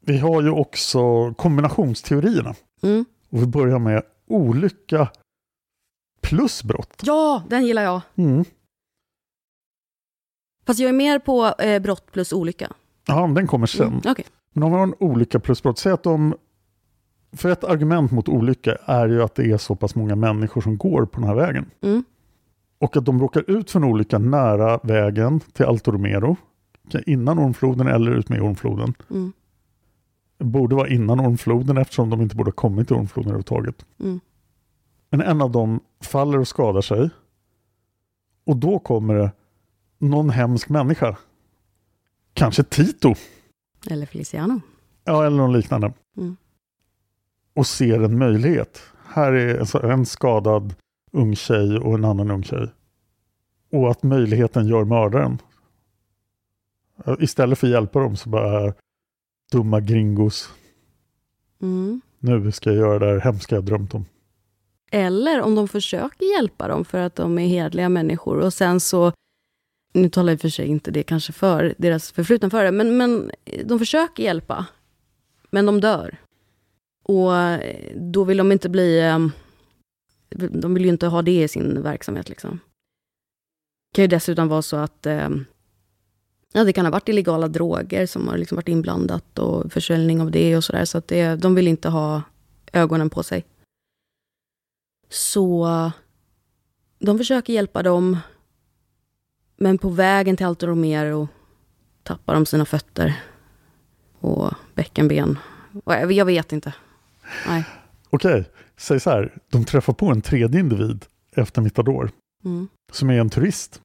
Vi 0.00 0.18
har 0.18 0.42
ju 0.42 0.50
också 0.50 1.34
kombinationsteorierna. 1.34 2.54
Mm. 2.82 3.04
Och 3.30 3.42
vi 3.42 3.46
börjar 3.46 3.78
med 3.78 4.02
olycka 4.26 5.10
plus 6.20 6.64
brott. 6.64 7.02
Ja, 7.02 7.42
den 7.48 7.66
gillar 7.66 7.82
jag. 7.82 8.00
Mm. 8.16 8.44
Fast 10.66 10.80
jag 10.80 10.88
är 10.88 10.92
mer 10.92 11.18
på 11.18 11.46
eh, 11.46 11.82
brott 11.82 12.12
plus 12.12 12.32
olycka. 12.32 12.72
Ja, 13.06 13.26
den 13.26 13.46
kommer 13.46 13.66
sen. 13.66 13.86
Mm, 13.86 14.00
Okej. 14.04 14.24
Men 14.52 14.62
om 14.62 14.70
vi 14.70 14.76
har 14.76 14.82
en 14.82 14.94
olycka 14.98 15.40
plus 15.40 15.62
brott, 15.62 15.78
säg 15.78 15.92
att 15.92 16.02
de... 16.02 16.34
För 17.32 17.48
ett 17.48 17.64
argument 17.64 18.10
mot 18.10 18.28
olycka 18.28 18.76
är 18.84 19.08
ju 19.08 19.22
att 19.22 19.34
det 19.34 19.50
är 19.50 19.58
så 19.58 19.74
pass 19.74 19.94
många 19.94 20.16
människor 20.16 20.60
som 20.60 20.78
går 20.78 21.06
på 21.06 21.20
den 21.20 21.28
här 21.28 21.34
vägen. 21.34 21.70
Mm. 21.80 22.04
Och 22.78 22.96
att 22.96 23.04
de 23.04 23.20
råkar 23.20 23.50
ut 23.50 23.70
för 23.70 23.78
en 23.78 23.84
olycka 23.84 24.18
nära 24.18 24.80
vägen 24.82 25.40
till 25.40 25.64
Alto 25.64 25.92
Romero, 25.92 26.36
innan 27.06 27.38
Ormfloden 27.38 27.86
eller 27.86 28.10
ut 28.10 28.28
med 28.28 28.42
Ormfloden. 28.42 28.94
Mm. 29.10 29.32
Borde 30.38 30.76
vara 30.76 30.88
innan 30.88 31.20
Ormfloden 31.20 31.76
eftersom 31.76 32.10
de 32.10 32.20
inte 32.20 32.36
borde 32.36 32.48
ha 32.48 32.54
kommit 32.54 32.86
till 32.86 32.96
Ormfloden 32.96 33.28
överhuvudtaget. 33.28 33.86
Mm. 34.00 34.20
Men 35.10 35.20
en 35.20 35.42
av 35.42 35.50
dem 35.50 35.80
faller 36.00 36.38
och 36.38 36.48
skadar 36.48 36.80
sig. 36.80 37.10
Och 38.44 38.56
då 38.56 38.78
kommer 38.78 39.14
det 39.14 39.32
någon 39.98 40.30
hemsk 40.30 40.68
människa. 40.68 41.16
Kanske 42.34 42.62
Tito. 42.62 43.14
Eller 43.90 44.06
Feliciano. 44.06 44.60
Ja, 45.04 45.26
eller 45.26 45.36
någon 45.36 45.52
liknande. 45.52 45.92
Mm. 46.16 46.36
Och 47.60 47.66
ser 47.66 48.02
en 48.02 48.18
möjlighet. 48.18 48.82
Här 49.06 49.32
är 49.32 49.84
en 49.84 50.06
skadad 50.06 50.74
ung 51.12 51.36
tjej 51.36 51.78
och 51.78 51.94
en 51.94 52.04
annan 52.04 52.30
ung 52.30 52.42
tjej. 52.42 52.68
Och 53.72 53.90
att 53.90 54.02
möjligheten 54.02 54.66
gör 54.68 54.84
mördaren. 54.84 55.38
Istället 57.18 57.58
för 57.58 57.66
att 57.66 57.72
hjälpa 57.72 58.00
dem 58.00 58.16
så 58.16 58.28
bara 58.28 58.74
dumma 59.52 59.80
gringos. 59.80 60.52
Mm. 61.62 62.00
Nu 62.18 62.52
ska 62.52 62.70
jag 62.70 62.78
göra 62.78 62.98
det 62.98 63.06
här 63.06 63.20
hemska 63.20 63.54
jag 63.54 63.64
drömt 63.64 63.94
om. 63.94 64.04
Eller 64.90 65.40
om 65.40 65.54
de 65.54 65.68
försöker 65.68 66.36
hjälpa 66.36 66.68
dem 66.68 66.84
för 66.84 66.98
att 66.98 67.14
de 67.14 67.38
är 67.38 67.46
hedliga 67.46 67.88
människor 67.88 68.38
och 68.38 68.54
sen 68.54 68.80
så, 68.80 69.12
nu 69.92 70.08
talar 70.08 70.32
jag 70.32 70.40
för 70.40 70.48
sig 70.48 70.66
inte 70.66 70.90
det 70.90 71.02
kanske 71.02 71.32
för 71.32 71.74
deras 71.78 72.12
förflutna 72.12 72.50
för 72.50 72.64
det, 72.64 72.72
men, 72.72 72.96
men 72.96 73.30
de 73.64 73.78
försöker 73.78 74.22
hjälpa, 74.22 74.66
men 75.50 75.66
de 75.66 75.80
dör. 75.80 76.18
Och 77.10 77.32
då 77.94 78.24
vill 78.24 78.36
de 78.36 78.52
inte 78.52 78.68
bli, 78.68 79.00
ehm, 79.00 79.32
de 80.50 80.74
vill 80.74 80.84
ju 80.84 80.90
inte 80.90 81.06
ha 81.06 81.22
det 81.22 81.42
i 81.42 81.48
sin 81.48 81.82
verksamhet 81.82 82.28
liksom. 82.28 82.60
Det 83.90 83.94
kan 83.94 84.02
ju 84.02 84.08
dessutom 84.08 84.48
vara 84.48 84.62
så 84.62 84.76
att 84.76 85.06
ehm, 85.06 85.44
ja, 86.52 86.64
det 86.64 86.72
kan 86.72 86.84
ha 86.84 86.92
varit 86.92 87.08
illegala 87.08 87.48
droger 87.48 88.06
som 88.06 88.28
har 88.28 88.38
liksom 88.38 88.56
varit 88.56 88.68
inblandat 88.68 89.38
och 89.38 89.72
försäljning 89.72 90.20
av 90.20 90.30
det 90.30 90.56
och 90.56 90.64
sådär, 90.64 90.84
så 90.84 90.98
att 90.98 91.08
det, 91.08 91.36
de 91.36 91.54
vill 91.54 91.68
inte 91.68 91.88
ha 91.88 92.22
ögonen 92.72 93.10
på 93.10 93.22
sig. 93.22 93.44
Så 95.08 95.66
de 96.98 97.18
försöker 97.18 97.52
hjälpa 97.52 97.82
dem. 97.82 98.18
Men 99.56 99.78
på 99.78 99.88
vägen 99.88 100.36
till 100.36 100.46
Alto 100.46 100.66
Romero 100.66 101.28
tappar 102.02 102.34
de 102.34 102.46
sina 102.46 102.64
fötter. 102.64 103.22
Och 104.18 104.54
bäckenben. 104.74 105.38
Och 105.84 105.94
jag, 105.94 106.12
jag 106.12 106.24
vet 106.24 106.52
inte. 106.52 106.74
Nej. 107.46 107.64
Okej, 108.10 108.50
säg 108.76 109.00
så 109.00 109.10
här. 109.10 109.38
De 109.50 109.64
träffar 109.64 109.92
på 109.92 110.06
en 110.06 110.20
tredje 110.22 110.60
individ 110.60 111.06
efter 111.32 111.62
Mitador. 111.62 112.10
Mm. 112.44 112.68
Som 112.92 113.10
är 113.10 113.20
en 113.20 113.30
turist. 113.30 113.80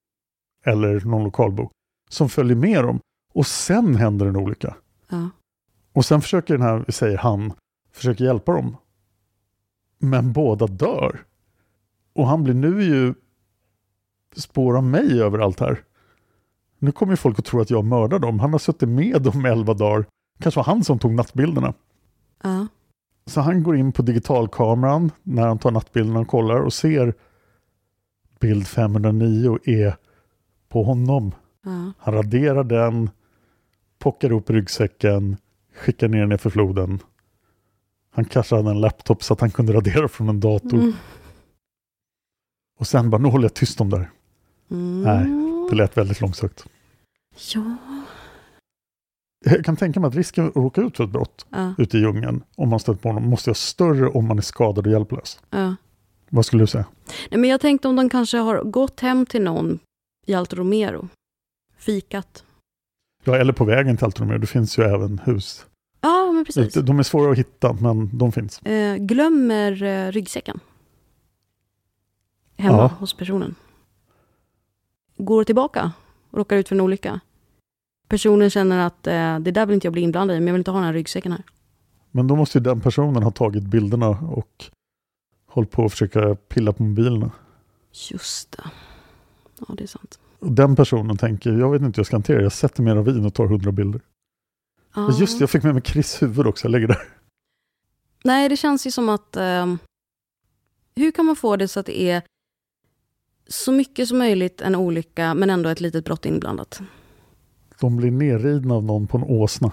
Eller 0.66 1.00
någon 1.00 1.24
lokalbo. 1.24 1.70
Som 2.10 2.30
följer 2.30 2.56
med 2.56 2.84
dem. 2.84 3.00
Och 3.34 3.48
sen 3.48 3.96
händer 3.96 4.26
en 4.26 4.36
olycka. 4.36 4.76
Ja. 5.10 5.30
Och 5.94 6.06
sen 6.06 6.22
försöker 6.22 6.54
den 6.54 6.68
här, 6.68 6.86
säger 6.90 7.18
han, 7.18 7.54
försöker 7.92 8.26
hjälpa 8.26 8.52
dem. 8.52 8.78
Men 9.98 10.34
båda 10.34 10.68
dör. 10.68 11.24
Och 12.14 12.28
han 12.28 12.44
blir 12.44 12.54
nu 12.54 12.84
ju 12.84 13.14
spår 14.36 14.78
av 14.78 14.84
mig 14.84 15.22
överallt 15.22 15.60
här. 15.60 15.84
Nu 16.80 16.92
kommer 16.92 17.14
ju 17.14 17.18
folk 17.18 17.40
att 17.40 17.46
tro 17.46 17.62
att 17.62 17.70
jag 17.70 17.86
mördar 17.86 18.20
dem. 18.20 18.40
Han 18.40 18.52
har 18.52 18.60
suttit 18.60 18.90
med 18.90 19.22
dem 19.22 19.46
elva 19.46 19.74
dagar. 19.74 20.06
Kanske 20.40 20.60
var 20.60 20.66
han 20.66 20.84
som 20.84 21.00
tog 21.00 21.12
nattbilderna. 21.12 21.74
Ja. 22.44 22.68
Så 23.28 23.42
han 23.42 23.64
går 23.64 23.76
in 23.76 23.92
på 23.92 24.02
digitalkameran 24.02 25.12
när 25.24 25.48
han 25.48 25.60
tar 25.60 25.72
nattbilderna 25.72 26.20
och 26.20 26.28
kollar 26.28 26.60
och 26.60 26.74
ser 26.74 27.14
bild 28.40 28.68
509 28.68 29.60
är 29.64 29.96
på 30.70 30.84
honom. 30.84 31.32
Ja. 31.64 31.92
Han 32.00 32.14
raderar 32.14 32.64
den, 32.64 33.10
pockar 34.00 34.32
upp 34.32 34.50
ryggsäcken, 34.50 35.38
skickar 35.76 36.08
ner 36.08 36.28
den 36.28 36.40
för 36.40 36.50
floden. 36.50 37.00
Han 38.12 38.26
kanske 38.26 38.56
hade 38.56 38.70
en 38.70 38.82
laptop 38.82 39.24
så 39.24 39.34
att 39.34 39.42
han 39.42 39.52
kunde 39.52 39.74
radera 39.74 40.08
från 40.08 40.30
en 40.30 40.40
dator. 40.40 40.78
Mm. 40.78 40.94
Och 42.80 42.88
sen 42.88 43.10
bara, 43.10 43.22
nu 43.22 43.30
håller 43.30 43.46
jag 43.46 43.54
tyst 43.54 43.82
om 43.82 43.90
det 43.90 43.98
här. 43.98 44.10
Mm. 44.72 45.02
Nej, 45.02 45.26
det 45.70 45.76
lät 45.76 45.98
väldigt 45.98 46.22
långsökt. 46.22 46.66
Ja. 47.54 47.78
Jag 49.46 49.66
kan 49.66 49.76
tänka 49.76 50.00
mig 50.00 50.08
att 50.08 50.16
risken 50.16 50.48
att 50.48 50.56
råka 50.56 50.82
ut 50.82 50.98
för 50.98 51.04
ett 51.04 51.10
brott 51.10 51.46
Ja. 51.50 51.74
ute 51.78 51.98
i 51.98 52.00
djungeln, 52.00 52.44
om 52.56 52.70
man 52.70 52.80
stöter 52.80 53.00
på 53.02 53.10
honom, 53.10 53.30
måste 53.30 53.50
vara 53.50 53.56
större 53.56 54.08
om 54.10 54.28
man 54.28 54.38
är 54.38 54.42
skadad 54.42 54.86
och 54.88 54.92
hjälplös. 54.94 55.40
ja. 55.50 55.76
Vad 56.30 56.46
skulle 56.46 56.64
du 56.64 56.68
säga? 56.68 56.86
Nej, 57.32 57.40
men 57.40 57.50
jag 57.50 57.62
tänkte 57.62 57.88
om 57.88 57.96
de 57.96 58.10
kanske 58.10 58.38
har 58.38 58.64
gått 58.64 59.00
hem 59.00 59.26
till 59.26 59.42
någon 59.42 59.80
i 60.26 60.34
Alto 60.34 60.56
Romero. 60.56 61.10
Fikat. 61.78 62.44
Ja, 63.24 63.36
eller 63.38 63.54
på 63.54 63.66
vägen 63.66 63.98
till 63.98 64.06
Alto 64.06 64.24
Romeo, 64.24 64.38
det 64.38 64.48
finns 64.48 64.78
ju 64.80 64.84
även 64.84 65.20
hus. 65.20 65.66
Ja, 66.02 66.32
men 66.32 66.46
precis. 66.46 66.74
De 66.74 67.00
är 67.00 67.04
svåra 67.04 67.32
att 67.32 67.38
hitta, 67.38 67.74
men 67.74 68.18
de 68.18 68.32
finns. 68.32 68.60
Eh, 68.62 68.96
glömmer 68.98 69.84
eh, 69.84 70.12
ryggsäcken. 70.12 70.60
Hemma 72.58 72.78
Ja. 72.78 72.88
hos 73.00 73.14
personen. 73.14 73.56
Går 75.18 75.44
tillbaka 75.44 75.92
och 76.32 76.38
råkar 76.38 76.58
ut 76.58 76.68
för 76.68 76.76
en 76.76 76.82
olycka. 76.82 77.20
Personen 78.08 78.50
känner 78.50 78.86
att 78.88 79.08
eh, 79.08 79.40
det 79.40 79.52
där 79.52 79.66
vill 79.66 79.74
inte 79.74 79.88
jag 79.88 79.94
bli 79.94 80.02
inblandad 80.02 80.38
i, 80.38 80.40
men 80.40 80.48
jag 80.48 80.54
vill 80.54 80.60
inte 80.60 80.72
ha 80.72 80.78
den 80.78 80.86
här 80.86 80.94
ryggsäcken 80.94 81.32
här. 81.32 81.44
Men 82.12 82.28
då 82.28 82.36
måste 82.36 82.58
ju 82.58 82.64
den 82.64 82.82
personen 82.82 83.24
ha 83.24 83.32
tagit 83.32 83.64
bilderna 83.64 84.08
och 84.10 84.66
hållit 85.48 85.72
på 85.72 85.86
att 85.86 85.92
försöka 85.92 86.36
pilla 86.36 86.74
på 86.74 86.84
mobilerna. 86.84 87.32
Just 88.12 88.52
det. 88.52 88.64
Ja, 89.60 89.76
det 89.78 89.84
är 89.84 89.88
sant. 89.88 90.20
Och 90.40 90.52
den 90.52 90.76
personen 90.76 91.18
tänker, 91.18 91.52
jag 91.52 91.72
vet 91.72 91.82
inte 91.82 91.98
hur 91.98 92.00
jag 92.00 92.06
ska 92.06 92.16
hantera 92.16 92.38
det. 92.38 92.44
jag 92.44 92.52
sätter 92.52 92.84
mig 92.84 92.94
i 92.94 92.96
ravin 92.96 93.26
och 93.26 93.34
tar 93.34 93.48
hundra 93.48 93.72
bilder. 93.72 94.02
Ja. 94.96 95.12
Just 95.20 95.40
det, 95.40 95.44
jag 95.44 95.50
fick 95.50 95.64
med 95.64 95.74
mig 95.74 95.84
Chris 95.86 96.22
huvud 96.22 96.48
också, 96.48 96.66
jag 96.66 96.72
lägger 96.72 96.88
där. 96.88 97.08
Nej, 98.24 98.50
det 98.50 98.58
känns 98.58 98.88
ju 98.88 98.92
som 98.92 99.10
att... 99.10 99.36
ehm, 99.36 99.78
hur 100.96 101.12
kan 101.12 101.26
man 101.26 101.36
få 101.36 101.56
det 101.56 101.68
så 101.68 101.80
att 101.80 101.86
det 101.86 102.02
är 102.02 102.22
så 103.48 103.72
mycket 103.72 104.08
som 104.08 104.18
möjligt 104.18 104.62
en 104.62 104.76
olycka, 104.76 105.34
men 105.34 105.50
ändå 105.50 105.70
ett 105.70 105.82
litet 105.82 106.06
brott 106.06 106.26
inblandat? 106.26 106.82
De 107.80 107.98
blir 107.98 108.12
nerridna 108.12 108.76
av 108.76 108.84
någon 108.84 109.08
på 109.08 109.18
en 109.18 109.24
åsna. 109.24 109.72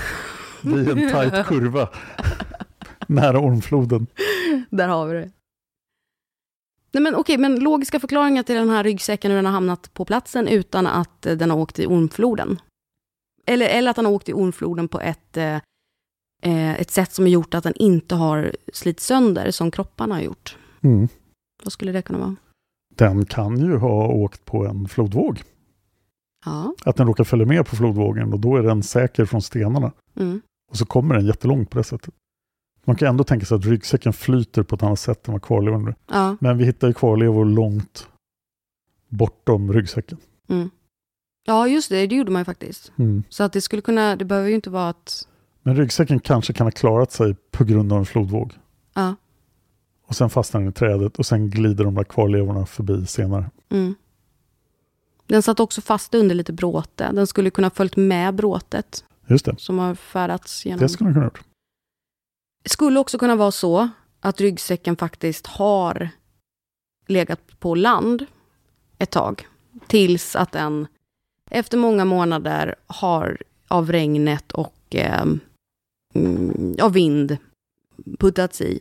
Vid 0.62 0.88
en 0.88 1.10
tajt 1.10 1.46
kurva. 1.46 1.88
Nära 3.06 3.38
ormfloden. 3.38 4.06
Där 4.70 4.88
har 4.88 5.06
vi 5.06 5.14
det. 5.14 5.30
Nej, 6.92 7.02
men 7.02 7.14
okej, 7.14 7.38
men 7.38 7.60
logiska 7.60 8.00
förklaringar 8.00 8.42
till 8.42 8.54
den 8.54 8.70
här 8.70 8.84
ryggsäcken 8.84 9.30
hur 9.30 9.36
den 9.36 9.46
har 9.46 9.52
hamnat 9.52 9.94
på 9.94 10.04
platsen 10.04 10.48
utan 10.48 10.86
att 10.86 11.26
eh, 11.26 11.36
den 11.36 11.50
har 11.50 11.58
åkt 11.58 11.78
i 11.78 11.86
ormfloden. 11.86 12.60
Eller, 13.46 13.66
eller 13.66 13.90
att 13.90 13.96
den 13.96 14.04
har 14.04 14.12
åkt 14.12 14.28
i 14.28 14.32
ormfloden 14.32 14.88
på 14.88 15.00
ett, 15.00 15.36
eh, 15.36 15.54
eh, 16.42 16.80
ett 16.80 16.90
sätt 16.90 17.12
som 17.12 17.24
har 17.24 17.30
gjort 17.30 17.54
att 17.54 17.64
den 17.64 17.74
inte 17.76 18.14
har 18.14 18.56
slitit 18.72 19.00
sönder 19.00 19.50
som 19.50 19.70
kropparna 19.70 20.14
har 20.14 20.22
gjort. 20.22 20.56
Mm. 20.82 21.08
Vad 21.64 21.72
skulle 21.72 21.92
det 21.92 22.02
kunna 22.02 22.18
vara? 22.18 22.36
Den 22.94 23.26
kan 23.26 23.58
ju 23.58 23.76
ha 23.76 24.06
åkt 24.06 24.44
på 24.44 24.66
en 24.66 24.88
flodvåg. 24.88 25.42
Ja. 26.44 26.74
Att 26.84 26.96
den 26.96 27.06
råkar 27.06 27.24
följa 27.24 27.46
med 27.46 27.66
på 27.66 27.76
flodvågen 27.76 28.32
och 28.32 28.40
då 28.40 28.56
är 28.56 28.62
den 28.62 28.82
säker 28.82 29.24
från 29.24 29.42
stenarna. 29.42 29.92
Mm. 30.16 30.40
Och 30.70 30.76
så 30.76 30.86
kommer 30.86 31.14
den 31.14 31.26
jättelångt 31.26 31.70
på 31.70 31.78
det 31.78 31.84
sättet. 31.84 32.14
Man 32.84 32.96
kan 32.96 33.08
ändå 33.08 33.24
tänka 33.24 33.46
sig 33.46 33.56
att 33.56 33.64
ryggsäcken 33.64 34.12
flyter 34.12 34.62
på 34.62 34.74
ett 34.74 34.82
annat 34.82 35.00
sätt 35.00 35.28
än 35.28 35.32
vad 35.32 35.42
kvarlevorna 35.42 35.94
Ja. 36.10 36.36
Men 36.40 36.58
vi 36.58 36.64
hittar 36.64 36.88
ju 36.88 36.94
kvarlevor 36.94 37.44
långt 37.44 38.08
bortom 39.08 39.72
ryggsäcken. 39.72 40.18
Mm. 40.48 40.70
Ja, 41.46 41.68
just 41.68 41.88
det. 41.88 42.06
Det 42.06 42.14
gjorde 42.14 42.30
man 42.30 42.40
ju 42.40 42.44
faktiskt. 42.44 42.92
Mm. 42.96 43.22
Så 43.28 43.42
att 43.44 43.52
det 43.52 43.60
skulle 43.60 43.82
kunna, 43.82 44.16
det 44.16 44.24
behöver 44.24 44.48
ju 44.48 44.54
inte 44.54 44.70
vara 44.70 44.88
att... 44.88 45.28
Men 45.62 45.76
ryggsäcken 45.76 46.20
kanske 46.20 46.52
kan 46.52 46.66
ha 46.66 46.70
klarat 46.70 47.12
sig 47.12 47.34
på 47.50 47.64
grund 47.64 47.92
av 47.92 47.98
en 47.98 48.06
flodvåg. 48.06 48.52
Ja. 48.94 49.16
Och 50.06 50.16
sen 50.16 50.30
fastnar 50.30 50.60
den 50.60 50.70
i 50.70 50.72
trädet 50.72 51.18
och 51.18 51.26
sen 51.26 51.50
glider 51.50 51.84
de 51.84 51.94
där 51.94 52.04
kvarlevorna 52.04 52.66
förbi 52.66 53.06
senare. 53.06 53.50
Mm. 53.68 53.94
Den 55.30 55.42
satt 55.42 55.60
också 55.60 55.80
fast 55.80 56.14
under 56.14 56.34
lite 56.34 56.52
bråte. 56.52 57.12
Den 57.12 57.26
skulle 57.26 57.50
kunna 57.50 57.70
följt 57.70 57.96
med 57.96 58.34
bråtet 58.34 59.04
Just 59.26 59.44
det, 59.44 59.54
som 59.58 59.78
har 59.78 59.94
färdats 59.94 60.66
genom... 60.66 60.80
det 60.80 60.88
skulle 60.88 61.08
den 61.08 61.14
kunna 61.14 61.26
gjort. 61.26 61.42
Det 62.62 62.70
skulle 62.70 63.00
också 63.00 63.18
kunna 63.18 63.36
vara 63.36 63.52
så 63.52 63.88
att 64.20 64.40
ryggsäcken 64.40 64.96
faktiskt 64.96 65.46
har 65.46 66.08
legat 67.06 67.60
på 67.60 67.74
land 67.74 68.26
ett 68.98 69.10
tag. 69.10 69.48
Tills 69.86 70.36
att 70.36 70.52
den 70.52 70.86
efter 71.50 71.78
många 71.78 72.04
månader 72.04 72.74
har 72.86 73.42
av 73.68 73.92
regnet 73.92 74.52
och 74.52 74.76
eh, 74.90 75.26
mm, 76.14 76.76
av 76.82 76.92
vind 76.92 77.36
puttats 78.18 78.60
i. 78.60 78.80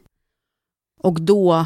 Och 1.00 1.22
då 1.22 1.66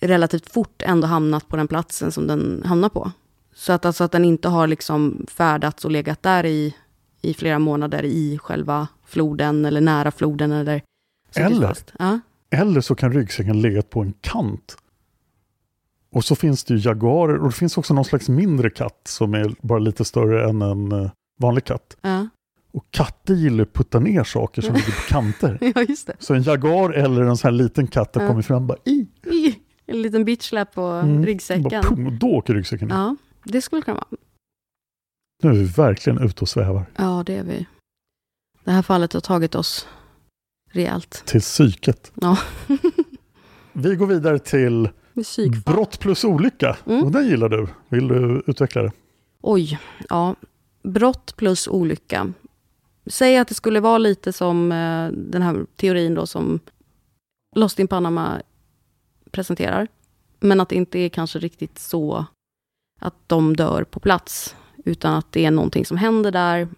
relativt 0.00 0.52
fort 0.52 0.82
ändå 0.82 1.06
hamnat 1.06 1.48
på 1.48 1.56
den 1.56 1.68
platsen 1.68 2.12
som 2.12 2.26
den 2.26 2.62
hamnar 2.66 2.88
på. 2.88 3.12
Så 3.60 3.72
att, 3.72 3.84
alltså 3.84 4.04
att 4.04 4.12
den 4.12 4.24
inte 4.24 4.48
har 4.48 4.66
liksom 4.66 5.26
färdats 5.30 5.84
och 5.84 5.90
legat 5.90 6.22
där 6.22 6.46
i, 6.46 6.74
i 7.22 7.34
flera 7.34 7.58
månader 7.58 8.02
i 8.04 8.38
själva 8.42 8.88
floden 9.06 9.64
eller 9.64 9.80
nära 9.80 10.10
floden 10.10 10.52
eller 10.52 10.82
Eller? 11.34 11.76
Ja. 11.98 12.20
Eller 12.50 12.80
så 12.80 12.94
kan 12.94 13.12
ryggsäcken 13.12 13.60
legat 13.60 13.90
på 13.90 14.00
en 14.00 14.12
kant. 14.20 14.76
Och 16.12 16.24
så 16.24 16.34
finns 16.36 16.64
det 16.64 16.74
ju 16.74 16.80
jaguarer 16.88 17.38
och 17.38 17.46
det 17.46 17.52
finns 17.54 17.78
också 17.78 17.94
någon 17.94 18.04
slags 18.04 18.28
mindre 18.28 18.70
katt 18.70 19.00
som 19.04 19.34
är 19.34 19.54
bara 19.60 19.78
lite 19.78 20.04
större 20.04 20.48
än 20.48 20.62
en 20.62 20.92
eh, 20.92 21.10
vanlig 21.38 21.64
katt. 21.64 21.96
Ja. 22.02 22.28
Och 22.72 22.84
katter 22.90 23.34
gillar 23.34 23.62
att 23.62 23.72
putta 23.72 23.98
ner 24.00 24.24
saker 24.24 24.62
som 24.62 24.74
ligger 24.74 24.92
på 24.92 25.08
kanter. 25.08 25.58
ja. 25.74 26.12
Så 26.18 26.34
en 26.34 26.42
jaguar 26.42 26.90
eller 26.90 27.22
en 27.22 27.36
sån 27.36 27.48
här 27.48 27.52
liten 27.58 27.86
katt 27.86 28.14
har 28.14 28.22
Ja. 28.22 28.28
kommit 28.28 28.46
fram 28.46 28.56
och 28.56 28.62
bara 28.68 28.78
i. 28.84 29.06
I, 29.30 29.56
en 29.86 30.02
liten 30.02 30.24
bitchlap 30.24 30.74
på 30.74 30.82
Mm. 30.82 31.26
ryggsäcken. 31.26 31.62
Bara, 31.62 31.82
pum, 31.82 32.06
och 32.06 32.12
då 32.12 32.26
åker 32.26 32.54
ryggsäcken 32.54 32.88
ner. 32.88 33.16
Det 33.44 33.62
skulle 33.62 33.82
kunna 33.82 33.94
vara. 33.94 34.20
Nu 35.42 35.50
är 35.50 35.54
vi 35.54 35.64
verkligen 35.64 36.22
ute 36.22 36.40
och 36.40 36.48
svävar. 36.48 36.86
Ja, 36.96 37.22
det 37.26 37.34
är 37.34 37.44
vi. 37.44 37.66
Det 38.64 38.70
här 38.70 38.82
fallet 38.82 39.12
har 39.12 39.20
tagit 39.20 39.54
oss 39.54 39.88
rejält. 40.72 41.22
Till 41.26 41.40
psyket. 41.40 42.12
Ja. 42.14 42.38
Vi 43.72 43.94
går 43.96 44.06
vidare 44.06 44.38
till 44.38 44.88
Psykfall. 45.22 45.74
brott 45.74 45.98
plus 46.00 46.24
olycka. 46.24 46.76
Mm. 46.86 47.04
Och 47.04 47.12
den 47.12 47.28
gillar 47.28 47.48
du. 47.48 47.66
Vill 47.88 48.08
du 48.08 48.42
utveckla 48.46 48.82
det? 48.82 48.92
Oj, 49.40 49.78
ja. 50.08 50.34
Brott 50.82 51.36
plus 51.36 51.68
olycka. 51.68 52.32
Säg 53.06 53.38
att 53.38 53.48
det 53.48 53.54
skulle 53.54 53.80
vara 53.80 53.98
lite 53.98 54.32
som 54.32 54.72
eh, 54.72 55.08
den 55.12 55.42
här 55.42 55.66
teorin 55.76 56.14
då 56.14 56.26
som 56.26 56.60
Lost 57.56 57.78
in 57.78 57.88
Panama 57.88 58.42
presenterar. 59.30 59.88
Men 60.40 60.60
att 60.60 60.68
det 60.68 60.76
inte 60.76 60.98
är 60.98 61.08
kanske 61.08 61.38
riktigt 61.38 61.78
så 61.78 62.26
att 63.00 63.14
de 63.26 63.56
dör 63.56 63.84
på 63.84 64.00
plats. 64.00 64.56
Utan 64.84 65.14
att 65.14 65.32
det 65.32 65.44
är 65.44 65.50
någonting 65.50 65.86
som 65.86 65.96
händer 65.96 66.30
där. 66.30 66.68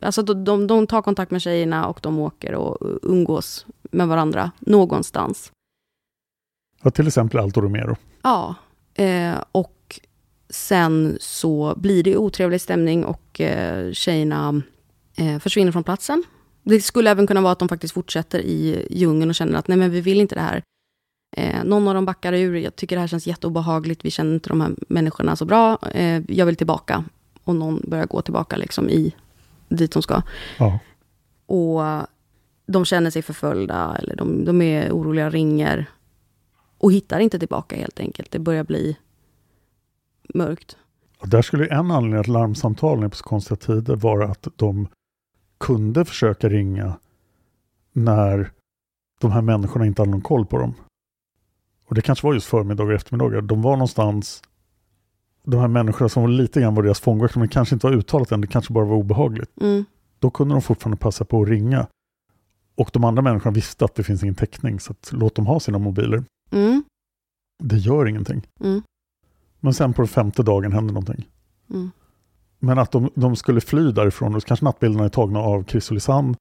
Alltså 0.00 0.22
de, 0.22 0.44
de, 0.44 0.66
de 0.66 0.86
tar 0.86 1.02
kontakt 1.02 1.30
med 1.30 1.42
tjejerna 1.42 1.86
och 1.86 1.98
de 2.02 2.18
åker 2.18 2.54
och 2.54 2.98
umgås 3.02 3.66
med 3.82 4.08
varandra 4.08 4.50
någonstans. 4.58 5.52
Ja, 6.82 6.90
till 6.90 7.06
exempel 7.06 7.40
Alto 7.40 7.60
Romero. 7.60 7.96
Ja, 8.22 8.54
eh, 8.94 9.34
och 9.52 10.00
sen 10.50 11.18
så 11.20 11.74
blir 11.76 12.02
det 12.02 12.16
otrevlig 12.16 12.60
stämning 12.60 13.04
och 13.04 13.40
eh, 13.40 13.92
tjejerna 13.92 14.62
eh, 15.16 15.38
försvinner 15.38 15.72
från 15.72 15.84
platsen. 15.84 16.24
Det 16.62 16.80
skulle 16.80 17.10
även 17.10 17.26
kunna 17.26 17.40
vara 17.40 17.52
att 17.52 17.58
de 17.58 17.68
faktiskt 17.68 17.94
fortsätter 17.94 18.38
i 18.38 18.86
djungeln 18.90 19.30
och 19.30 19.34
känner 19.34 19.58
att 19.58 19.68
nej 19.68 19.78
men 19.78 19.90
vi 19.90 20.00
vill 20.00 20.20
inte 20.20 20.34
det 20.34 20.40
här. 20.40 20.62
Eh, 21.30 21.64
någon 21.64 21.88
av 21.88 21.94
dem 21.94 22.04
backar 22.04 22.32
ur, 22.32 22.54
jag 22.54 22.76
tycker 22.76 22.96
det 22.96 23.00
här 23.00 23.06
känns 23.06 23.26
jätteobehagligt, 23.26 24.04
vi 24.04 24.10
känner 24.10 24.34
inte 24.34 24.48
de 24.48 24.60
här 24.60 24.74
människorna 24.88 25.36
så 25.36 25.44
bra, 25.44 25.78
eh, 25.94 26.22
jag 26.28 26.46
vill 26.46 26.56
tillbaka. 26.56 27.04
Och 27.44 27.54
någon 27.54 27.82
börjar 27.86 28.06
gå 28.06 28.22
tillbaka 28.22 28.56
liksom 28.56 28.88
i 28.88 29.14
dit 29.68 29.92
de 29.92 30.02
ska. 30.02 30.22
Ja. 30.58 30.78
Och 31.46 32.06
de 32.66 32.84
känner 32.84 33.10
sig 33.10 33.22
förföljda 33.22 33.96
eller 33.98 34.16
de, 34.16 34.44
de 34.44 34.62
är 34.62 34.90
oroliga, 34.92 35.30
ringer 35.30 35.86
och 36.78 36.92
hittar 36.92 37.20
inte 37.20 37.38
tillbaka 37.38 37.76
helt 37.76 38.00
enkelt. 38.00 38.30
Det 38.30 38.38
börjar 38.38 38.64
bli 38.64 38.96
mörkt. 40.34 40.76
Och 41.18 41.28
där 41.28 41.42
skulle 41.42 41.66
en 41.66 41.90
anledning 41.90 42.20
att 42.20 42.26
larmsamtalen 42.28 43.04
är 43.04 43.08
på 43.08 43.16
så 43.16 43.24
konstiga 43.24 43.56
tider 43.56 43.96
vara 43.96 44.28
att 44.28 44.48
de 44.56 44.88
kunde 45.58 46.04
försöka 46.04 46.48
ringa 46.48 46.98
när 47.92 48.50
de 49.20 49.32
här 49.32 49.42
människorna 49.42 49.86
inte 49.86 50.02
hade 50.02 50.10
någon 50.10 50.20
koll 50.20 50.46
på 50.46 50.58
dem. 50.58 50.74
Och 51.88 51.94
det 51.94 52.02
kanske 52.02 52.26
var 52.26 52.34
just 52.34 52.46
förmiddagar 52.46 52.90
och 52.90 52.96
eftermiddagar. 52.96 53.40
De 53.40 53.62
var 53.62 53.72
någonstans, 53.72 54.42
de 55.44 55.60
här 55.60 55.68
människorna 55.68 56.08
som 56.08 56.22
var 56.22 56.30
lite 56.30 56.60
grann 56.60 56.74
var 56.74 56.82
deras 56.82 57.00
fångvaktare, 57.00 57.40
men 57.40 57.48
kanske 57.48 57.74
inte 57.74 57.86
var 57.86 57.94
uttalat 57.94 58.32
än, 58.32 58.40
det 58.40 58.46
kanske 58.46 58.72
bara 58.72 58.84
var 58.84 58.96
obehagligt. 58.96 59.50
Mm. 59.60 59.84
Då 60.18 60.30
kunde 60.30 60.54
de 60.54 60.62
fortfarande 60.62 60.96
passa 60.96 61.24
på 61.24 61.42
att 61.42 61.48
ringa. 61.48 61.86
Och 62.74 62.90
de 62.92 63.04
andra 63.04 63.22
människorna 63.22 63.54
visste 63.54 63.84
att 63.84 63.94
det 63.94 64.02
finns 64.02 64.22
ingen 64.22 64.34
täckning, 64.34 64.80
så 64.80 64.92
att 64.92 65.12
låt 65.12 65.34
dem 65.34 65.46
ha 65.46 65.60
sina 65.60 65.78
mobiler. 65.78 66.24
Mm. 66.50 66.82
Det 67.62 67.76
gör 67.76 68.06
ingenting. 68.06 68.46
Mm. 68.60 68.82
Men 69.60 69.74
sen 69.74 69.92
på 69.92 70.02
den 70.02 70.08
femte 70.08 70.42
dagen 70.42 70.72
händer 70.72 70.94
någonting. 70.94 71.28
Mm. 71.70 71.90
Men 72.58 72.78
att 72.78 72.92
de, 72.92 73.10
de 73.14 73.36
skulle 73.36 73.60
fly 73.60 73.92
därifrån, 73.92 74.34
och 74.34 74.44
kanske 74.44 74.64
nattbilderna 74.64 75.04
är 75.04 75.08
tagna 75.08 75.38
av 75.38 75.64
Chris 75.64 75.88
och 75.90 75.94
Lisanne 75.94 76.34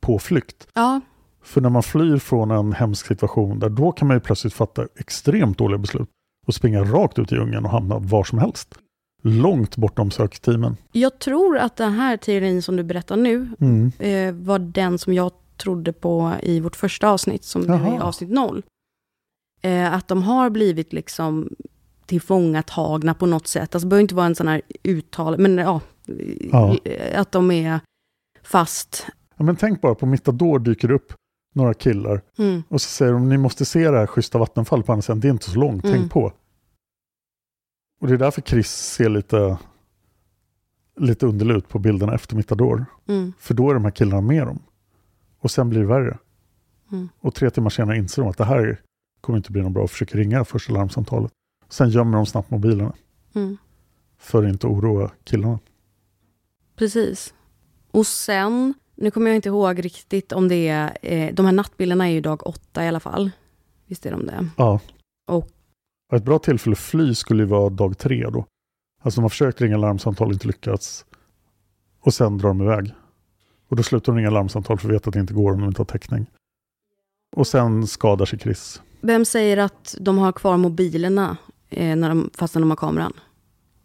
på 0.00 0.18
flykt. 0.18 0.68
Ja, 0.74 1.00
För 1.46 1.60
när 1.60 1.70
man 1.70 1.82
flyr 1.82 2.16
från 2.18 2.50
en 2.50 2.72
hemsk 2.72 3.06
situation 3.06 3.58
där 3.58 3.68
då 3.68 3.92
kan 3.92 4.08
man 4.08 4.16
ju 4.16 4.20
plötsligt 4.20 4.54
fatta 4.54 4.86
extremt 4.98 5.58
dåliga 5.58 5.78
beslut 5.78 6.08
och 6.46 6.54
springa 6.54 6.84
rakt 6.84 7.18
ut 7.18 7.32
i 7.32 7.34
djungeln 7.34 7.64
och 7.64 7.70
hamna 7.70 7.98
var 7.98 8.24
som 8.24 8.38
helst. 8.38 8.74
Långt 9.22 9.76
bortom 9.76 10.10
sökteamen. 10.10 10.76
Jag 10.92 11.18
tror 11.18 11.58
att 11.58 11.76
den 11.76 11.92
här 11.92 12.16
teorin 12.16 12.62
som 12.62 12.76
du 12.76 12.82
berättar 12.82 13.16
nu 13.16 13.48
Mm. 13.60 13.92
eh, 13.98 14.44
var 14.46 14.58
den 14.58 14.98
som 14.98 15.12
jag 15.14 15.32
trodde 15.56 15.92
på 15.92 16.32
i 16.42 16.60
vårt 16.60 16.76
första 16.76 17.08
avsnitt, 17.10 17.44
som 17.44 17.70
är 17.70 18.00
avsnitt 18.00 18.30
noll. 18.30 18.62
Eh, 19.62 19.94
att 19.94 20.08
de 20.08 20.22
har 20.22 20.50
blivit 20.50 20.92
liksom 20.92 21.48
tillfångatagna 22.06 23.14
på 23.14 23.26
något 23.26 23.46
sätt. 23.46 23.74
Alltså 23.74 23.86
det 23.86 23.90
behöver 23.90 24.02
inte 24.02 24.14
vara 24.14 24.26
en 24.26 24.34
sån 24.34 24.48
här 24.48 24.62
uttal, 24.82 25.38
men 25.38 25.58
ja, 25.58 25.80
Ja. 26.52 26.76
att 27.16 27.32
de 27.32 27.50
är 27.50 27.80
fast. 28.42 29.06
Ja, 29.36 29.44
men 29.44 29.56
tänk 29.56 29.80
bara 29.80 29.94
på 29.94 30.06
Mittador 30.06 30.58
dyker 30.58 30.90
upp 30.90 31.12
några 31.56 31.74
killar 31.74 32.22
Mm. 32.38 32.62
och 32.68 32.80
så 32.80 32.88
säger 32.88 33.12
de 33.12 33.28
ni 33.28 33.36
måste 33.36 33.64
se 33.64 33.90
det 33.90 33.98
här 33.98 34.06
schyssta 34.06 34.38
vattenfallet 34.38 34.86
på 34.86 34.92
andra 34.92 35.02
sidan, 35.02 35.20
det 35.20 35.28
är 35.28 35.32
inte 35.32 35.50
så 35.50 35.58
långt, 35.58 35.84
Mm. 35.84 35.96
tänk 35.98 36.12
på. 36.12 36.32
Och 38.00 38.06
det 38.08 38.14
är 38.14 38.18
därför 38.18 38.42
Chris 38.42 38.68
ser 38.70 39.08
lite, 39.08 39.58
lite 41.00 41.26
underlig 41.26 41.54
ut 41.54 41.68
på 41.68 41.78
bilderna 41.78 42.14
efter 42.14 42.36
Mittador. 42.36 42.86
Mm. 43.08 43.32
För 43.38 43.54
då 43.54 43.70
är 43.70 43.74
de 43.74 43.84
här 43.84 43.90
killarna 43.90 44.20
med 44.20 44.46
dem. 44.46 44.58
Och 45.38 45.50
sen 45.50 45.68
blir 45.68 45.80
det 45.80 45.86
värre. 45.86 46.18
Mm. 46.92 47.08
Och 47.20 47.34
tre 47.34 47.50
timmar 47.50 47.70
senare 47.70 47.96
inser 47.96 48.22
de 48.22 48.28
att 48.30 48.38
det 48.38 48.44
här 48.44 48.80
kommer 49.20 49.36
inte 49.36 49.52
bli 49.52 49.62
något 49.62 49.72
bra 49.72 49.82
och 49.82 49.90
försöker 49.90 50.18
ringa 50.18 50.44
första 50.44 50.72
larmsamtalet. 50.72 51.32
Sen 51.68 51.90
gömmer 51.90 52.16
de 52.16 52.26
snabbt 52.26 52.50
mobilerna 52.50 52.92
Mm. 53.34 53.56
för 54.18 54.42
att 54.44 54.48
inte 54.48 54.66
oroa 54.66 55.10
killarna. 55.24 55.58
Precis. 56.76 57.34
Och 57.90 58.06
sen, 58.06 58.74
nu 58.96 59.10
kommer 59.10 59.30
jag 59.30 59.36
inte 59.36 59.48
ihåg 59.48 59.84
riktigt 59.84 60.32
om 60.32 60.48
det 60.48 60.68
är, 60.68 60.98
eh, 61.02 61.34
de 61.34 61.46
här 61.46 61.52
nattbilderna 61.52 62.08
är 62.08 62.12
ju 62.12 62.20
dag 62.20 62.46
åtta 62.46 62.84
i 62.84 62.88
alla 62.88 63.00
fall. 63.00 63.30
Visst 63.86 64.06
är 64.06 64.10
de 64.10 64.26
det? 64.26 64.48
Ja. 64.56 64.80
Och- 65.28 65.48
Och 66.10 66.16
ett 66.16 66.24
bra 66.24 66.38
tillfälle 66.38 66.72
att 66.72 66.78
fly 66.78 67.14
skulle 67.14 67.42
ju 67.42 67.46
vara 67.48 67.68
dag 67.70 67.98
tre 67.98 68.24
då. 68.30 68.44
Alltså 69.02 69.20
de 69.20 69.22
har 69.22 69.28
försökt 69.28 69.60
ringa 69.60 69.76
larmsamtal 69.76 70.32
inte 70.32 70.46
lyckats. 70.46 71.04
Och 72.00 72.14
sen 72.14 72.38
drar 72.38 72.48
de 72.48 72.62
iväg. 72.62 72.92
Och 73.68 73.76
då 73.76 73.82
slutar 73.82 74.12
de 74.12 74.16
ringa 74.18 74.30
larmsamtal 74.30 74.78
för 74.78 74.88
att 74.88 74.94
veta 74.94 75.08
att 75.08 75.14
det 75.14 75.20
inte 75.20 75.34
går 75.34 75.52
om 75.52 75.60
de 75.60 75.68
inte 75.68 75.80
har 75.80 75.86
täckning. 75.86 76.26
Och 77.36 77.46
sen 77.46 77.86
skadar 77.86 78.24
sig 78.26 78.38
Chris. 78.38 78.82
Vem 79.00 79.24
säger 79.24 79.56
att 79.56 79.94
de 80.00 80.18
har 80.18 80.32
kvar 80.32 80.56
mobilerna 80.56 81.36
eh, 81.70 81.96
när 81.96 82.08
de, 82.08 82.30
fastän 82.34 82.62
de 82.62 82.70
har 82.70 82.76
kameran? 82.76 83.12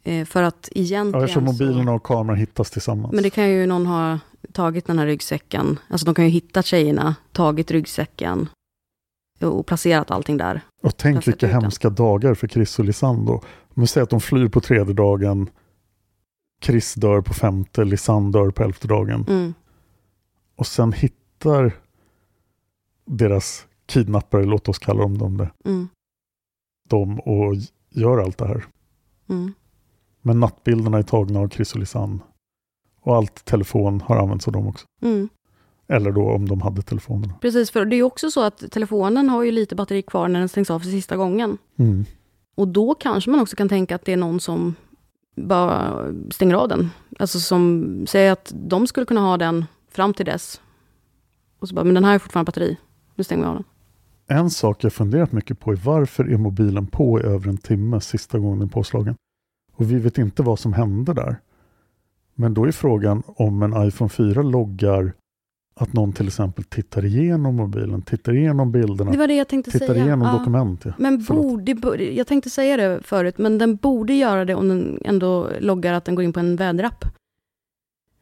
Eh, 0.03 0.25
för 0.25 0.43
att 0.43 0.69
Ja, 0.71 0.81
egentligen 0.81 1.23
eftersom 1.23 1.47
så, 1.47 1.51
mobilerna 1.63 1.93
och 1.93 2.03
kameran 2.03 2.37
hittas 2.39 2.71
tillsammans. 2.71 3.13
Men 3.13 3.23
det 3.23 3.29
kan 3.29 3.49
ju 3.49 3.65
någon 3.65 3.85
ha 3.85 4.19
tagit 4.53 4.85
den 4.85 4.99
här 4.99 5.05
ryggsäcken. 5.05 5.79
Alltså 5.87 6.05
de 6.05 6.15
kan 6.15 6.25
ju 6.25 6.31
hitta 6.31 6.61
tjejerna, 6.63 7.15
tagit 7.31 7.71
ryggsäcken 7.71 8.49
och 9.41 9.65
placerat 9.65 10.11
allting 10.11 10.37
där. 10.37 10.61
Och 10.83 10.97
tänk 10.97 11.27
vilka 11.27 11.47
hemska 11.47 11.89
dagar 11.89 12.33
för 12.33 12.47
Chris 12.47 12.79
och 12.79 12.85
Lisanne 12.85 13.25
då. 13.25 13.33
Om 13.73 13.81
vi 13.81 13.87
säger 13.87 14.03
att 14.03 14.09
de 14.09 14.21
flyr 14.21 14.47
på 14.47 14.61
tredje 14.61 14.93
dagen. 14.93 15.49
Chris 16.63 16.93
dör 16.93 17.21
på 17.21 17.33
femte, 17.33 17.83
Lisanne 17.83 18.31
dör 18.31 18.51
på 18.51 18.63
elfte 18.63 18.87
dagen. 18.87 19.25
Mm. 19.29 19.53
Och 20.55 20.67
sen 20.67 20.93
hittar 20.93 21.73
deras 23.05 23.65
kidnappare, 23.85 24.45
låt 24.45 24.69
oss 24.69 24.79
kalla 24.79 25.01
dem 25.01 25.17
dem 25.17 25.37
det, 25.37 25.51
Mm. 25.65 25.87
dem 26.89 27.19
och 27.19 27.55
gör 27.89 28.17
allt 28.17 28.37
det 28.37 28.47
här. 28.47 28.65
Mm. 29.29 29.53
Men 30.21 30.39
nattbilderna 30.39 30.97
är 30.97 31.03
tagna 31.03 31.39
av 31.39 31.49
Chris 31.49 31.73
och 31.73 31.79
Lisanne. 31.79 32.19
Och 33.01 33.15
allt 33.15 33.45
telefon 33.45 34.01
har 34.01 34.17
använts 34.17 34.47
av 34.47 34.53
dem 34.53 34.67
också. 34.67 34.85
Mm. 35.01 35.29
Eller 35.87 36.11
då 36.11 36.31
om 36.31 36.47
de 36.47 36.61
hade 36.61 36.81
telefonerna. 36.81 37.33
Precis, 37.41 37.71
för 37.71 37.85
det 37.85 37.95
är 37.95 38.03
också 38.03 38.31
så 38.31 38.43
att 38.43 38.71
telefonen 38.71 39.29
har 39.29 39.43
ju 39.43 39.51
lite 39.51 39.75
batteri 39.75 40.01
kvar 40.01 40.27
när 40.27 40.39
den 40.39 40.49
stängs 40.49 40.69
av 40.69 40.79
för 40.79 40.87
sista 40.87 41.17
gången. 41.17 41.57
Mm. 41.77 42.05
Och 42.55 42.67
då 42.67 42.95
kanske 42.95 43.31
man 43.31 43.39
också 43.39 43.55
kan 43.55 43.69
tänka 43.69 43.95
att 43.95 44.05
det 44.05 44.13
är 44.13 44.17
någon 44.17 44.39
som 44.39 44.75
bara 45.35 46.05
stänger 46.31 46.55
av 46.55 46.67
den. 46.67 46.89
Alltså 47.19 47.39
som 47.39 48.05
säger 48.07 48.31
att 48.31 48.53
de 48.55 48.87
skulle 48.87 49.05
kunna 49.05 49.21
ha 49.21 49.37
den 49.37 49.65
fram 49.89 50.13
till 50.13 50.25
dess. 50.25 50.61
Och 51.59 51.67
så 51.69 51.75
bara, 51.75 51.85
men 51.85 51.93
den 51.93 52.03
här 52.03 52.15
är 52.15 52.19
fortfarande 52.19 52.49
batteri. 52.49 52.77
Nu 53.15 53.23
stänger 53.23 53.43
vi 53.43 53.49
av 53.49 53.55
den. 53.55 53.63
En 54.37 54.49
sak 54.49 54.83
jag 54.83 54.93
funderat 54.93 55.31
mycket 55.31 55.59
på 55.59 55.71
är 55.71 55.75
varför 55.75 56.31
är 56.33 56.37
mobilen 56.37 56.87
på 56.87 57.19
i 57.19 57.23
över 57.23 57.49
en 57.49 57.57
timme 57.57 58.01
sista 58.01 58.39
gången 58.39 58.59
den 58.59 58.67
är 58.67 58.71
påslagen? 58.71 59.15
Och 59.75 59.91
vi 59.91 59.95
vet 59.95 60.17
inte 60.17 60.43
vad 60.43 60.59
som 60.59 60.73
hände 60.73 61.13
där. 61.13 61.39
Men 62.35 62.53
då 62.53 62.65
är 62.65 62.71
frågan 62.71 63.23
om 63.25 63.63
en 63.63 63.87
iPhone 63.87 64.09
4 64.09 64.41
loggar 64.41 65.13
att 65.73 65.93
någon 65.93 66.13
till 66.13 66.27
exempel 66.27 66.63
tittar 66.63 67.05
igenom 67.05 67.55
mobilen, 67.55 68.01
tittar 68.01 68.33
igenom 68.35 68.71
bilderna, 68.71 69.11
Det 69.11 69.17
var 69.17 69.27
det 69.27 69.33
jag 69.35 69.47
tänkte 69.47 69.71
tittar 69.71 69.87
säga. 69.87 70.05
igenom 70.05 70.27
Ja. 70.27 70.37
dokument. 70.39 70.85
Ja. 70.85 70.93
Men 70.97 71.23
borde- 71.23 72.03
jag 72.13 72.27
tänkte 72.27 72.49
säga 72.49 72.77
det 72.77 72.99
förut, 73.03 73.37
men 73.37 73.57
den 73.57 73.75
borde 73.75 74.13
göra 74.13 74.45
det 74.45 74.55
om 74.55 74.67
den 74.69 74.99
ändå 75.05 75.49
loggar 75.59 75.93
att 75.93 76.05
den 76.05 76.15
går 76.15 76.23
in 76.25 76.33
på 76.33 76.39
en 76.39 76.55
väderapp. 76.55 77.05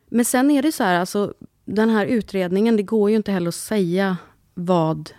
Men 0.09 0.25
sen 0.25 0.51
är 0.51 0.61
det 0.61 0.71
så 0.71 0.83
här, 0.83 0.99
alltså 0.99 1.33
den 1.65 1.89
här 1.89 2.05
utredningen, 2.05 2.77
det 2.77 2.83
går 2.83 3.09
ju 3.09 3.15
inte 3.15 3.31
heller 3.31 3.47
att 3.47 3.55
säga 3.55 4.17
vad 4.53 5.09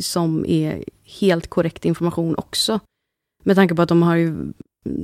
som 0.00 0.44
är 0.46 0.84
helt 1.20 1.48
korrekt 1.48 1.84
information 1.84 2.34
också. 2.38 2.80
Med 3.44 3.56
tanke 3.56 3.74
på 3.74 3.82
att 3.82 3.88
de 3.88 4.02
har 4.02 4.16
ju, 4.16 4.36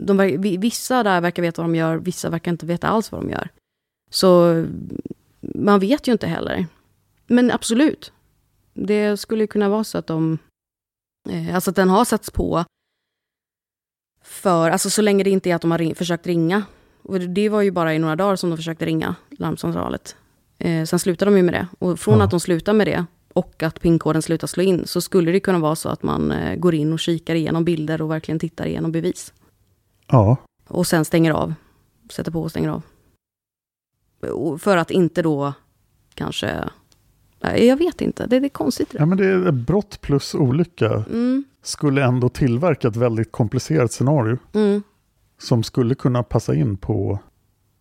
de, 0.07 0.17
vissa 0.61 1.03
där 1.03 1.21
verkar 1.21 1.43
veta 1.43 1.63
vad 1.63 1.71
de 1.71 1.77
gör, 1.77 1.97
vissa 1.97 2.31
verkar 2.31 2.51
inte 2.51 2.67
veta 2.67 2.89
alls 2.89 3.13
vad 3.13 3.21
de 3.21 3.31
gör. 3.31 3.49
Så 4.11 4.65
man 5.41 5.81
vet 5.81 6.09
ju 6.09 6.13
inte 6.13 6.27
heller. 6.27 6.67
Men 7.27 7.51
absolut, 7.51 8.13
det 8.75 9.17
skulle 9.17 9.47
kunna 9.47 9.69
vara 9.69 9.85
så 9.85 9.99
att 9.99 10.07
de 10.07 10.39
Eh, 11.31 11.55
Alltså 11.55 11.71
att 11.71 11.77
den 11.77 11.89
har 11.89 12.05
satts 12.05 12.31
på 12.31 12.65
för, 14.23 14.71
alltså 14.71 14.91
så 14.91 15.03
länge 15.03 15.25
det 15.25 15.31
inte 15.31 15.51
är 15.51 15.55
att 15.55 15.63
de 15.63 15.71
har 15.71 15.79
ring, 15.79 15.95
försökt 15.95 16.27
ringa. 16.27 16.63
Och 17.03 17.21
det 17.21 17.49
var 17.49 17.61
ju 17.63 17.71
bara 17.71 17.95
i 17.95 17.99
några 17.99 18.17
dagar 18.17 18.37
som 18.37 18.51
de 18.51 18.57
försökte 18.57 18.87
ringa 18.87 19.15
larmcentralet. 19.31 20.17
Eh, 20.59 20.85
sen 20.85 20.99
slutade 20.99 21.31
de 21.31 21.37
ju 21.37 21.43
med 21.43 21.55
det. 21.55 21.69
Och 21.79 22.01
från 22.01 22.19
Ja. 22.19 22.25
att 22.25 22.31
de 22.31 22.41
slutar 22.41 22.73
med 22.73 22.87
det 22.87 23.05
och 23.33 23.63
att 23.63 23.81
pinkoden 23.81 24.23
slutar 24.23 24.47
slå 24.47 24.63
in 24.63 24.87
så 24.87 25.01
skulle 25.01 25.33
det 25.33 25.41
kunna 25.41 25.59
vara 25.59 25.77
så 25.77 25.89
att 25.89 26.03
man 26.03 26.33
eh, 26.33 26.57
går 26.57 26.75
in 26.75 26.93
och 26.93 27.01
kikar 27.01 27.35
igenom 27.35 27.65
bilder 27.65 28.03
och 28.03 28.11
verkligen 28.11 28.39
tittar 28.39 28.67
igenom 28.67 28.93
bevis. 28.93 29.33
Ja, 30.07 30.37
Och 30.69 30.87
sen 30.87 31.05
stänger 31.05 31.33
av. 31.33 31.55
Sätter 32.11 32.33
på 32.33 32.43
och 32.43 32.51
stänger 32.51 32.69
av. 32.69 32.83
För 34.59 34.77
att 34.77 34.91
inte 34.91 35.23
då 35.23 35.53
kanske... 36.15 36.69
Jag 37.41 37.77
vet 37.77 38.01
inte, 38.01 38.27
det, 38.27 38.37
är 38.37 38.49
konstigt. 38.49 38.91
det 38.91 38.99
ja 38.99 39.07
men 39.07 39.19
det 39.19 39.27
är 39.27 39.53
brott 39.53 40.01
plus 40.01 40.35
olycka. 40.35 41.05
Mm, 41.11 41.45
Skulle 41.63 42.05
ändå 42.05 42.29
tillverka 42.29 42.89
ett 42.89 42.97
väldigt 42.97 43.33
komplicerat 43.33 43.93
scenario 43.93 44.39
mm, 44.53 44.83
som 45.39 45.63
skulle 45.63 45.95
kunna 45.95 46.23
passa 46.23 46.55
in 46.55 46.77
på, 46.77 47.19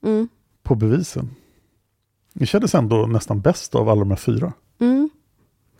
mm. 0.03 0.27
på 0.63 0.75
bevisen. 0.75 1.29
Det 2.33 2.45
kändes 2.45 2.75
ändå 2.75 3.05
nästan 3.05 3.41
bäst 3.41 3.75
av 3.75 3.89
alla 3.89 3.99
de 3.99 4.09
här 4.09 4.17
fyra. 4.17 4.53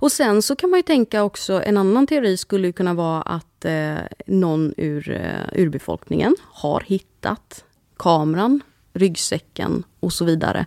Och 0.01 0.11
sen 0.11 0.41
så 0.41 0.55
kan 0.55 0.69
man 0.69 0.79
ju 0.79 0.83
tänka 0.83 1.23
också, 1.23 1.63
en 1.63 1.77
annan 1.77 2.07
teori 2.07 2.37
skulle 2.37 2.67
ju 2.67 2.73
kunna 2.73 2.93
vara 2.93 3.21
att 3.21 3.65
eh, 3.65 3.97
någon 4.25 4.73
ur 4.77 5.11
eh, 5.11 5.61
urbefolkningen 5.63 6.35
har 6.41 6.83
hittat 6.85 7.65
kameran, 7.97 8.61
ryggsäcken 8.93 9.83
och 9.99 10.13
så 10.13 10.25
vidare. 10.25 10.65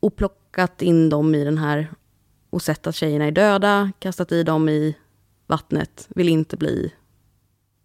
Och 0.00 0.16
plockat 0.16 0.82
in 0.82 1.08
dem 1.08 1.34
i 1.34 1.44
den 1.44 1.58
här 1.58 1.90
och 2.50 2.62
sett 2.62 2.86
att 2.86 2.94
tjejerna 2.94 3.24
är 3.24 3.30
döda, 3.30 3.92
kastat 3.98 4.32
i 4.32 4.42
dem 4.42 4.68
i 4.68 4.96
vattnet, 5.46 6.06
vill 6.08 6.28
inte 6.28 6.56
bli... 6.56 6.94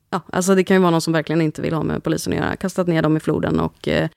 Ja, 0.09 0.21
alltså 0.29 0.55
det 0.55 0.63
kan 0.63 0.75
ju 0.75 0.81
vara 0.81 0.91
någon 0.91 1.01
som 1.01 1.13
verkligen 1.13 1.41
inte 1.41 1.61
vill 1.61 1.73
ha 1.73 1.83
med 1.83 2.03
polisen 2.03 2.33
att 2.33 2.39
göra, 2.39 2.55
kastat 2.55 2.87
ner 2.87 3.01
dem 3.01 3.17
i 3.17 3.19
floden 3.19 3.59
och... 3.59 3.87
Eh, 3.87 4.09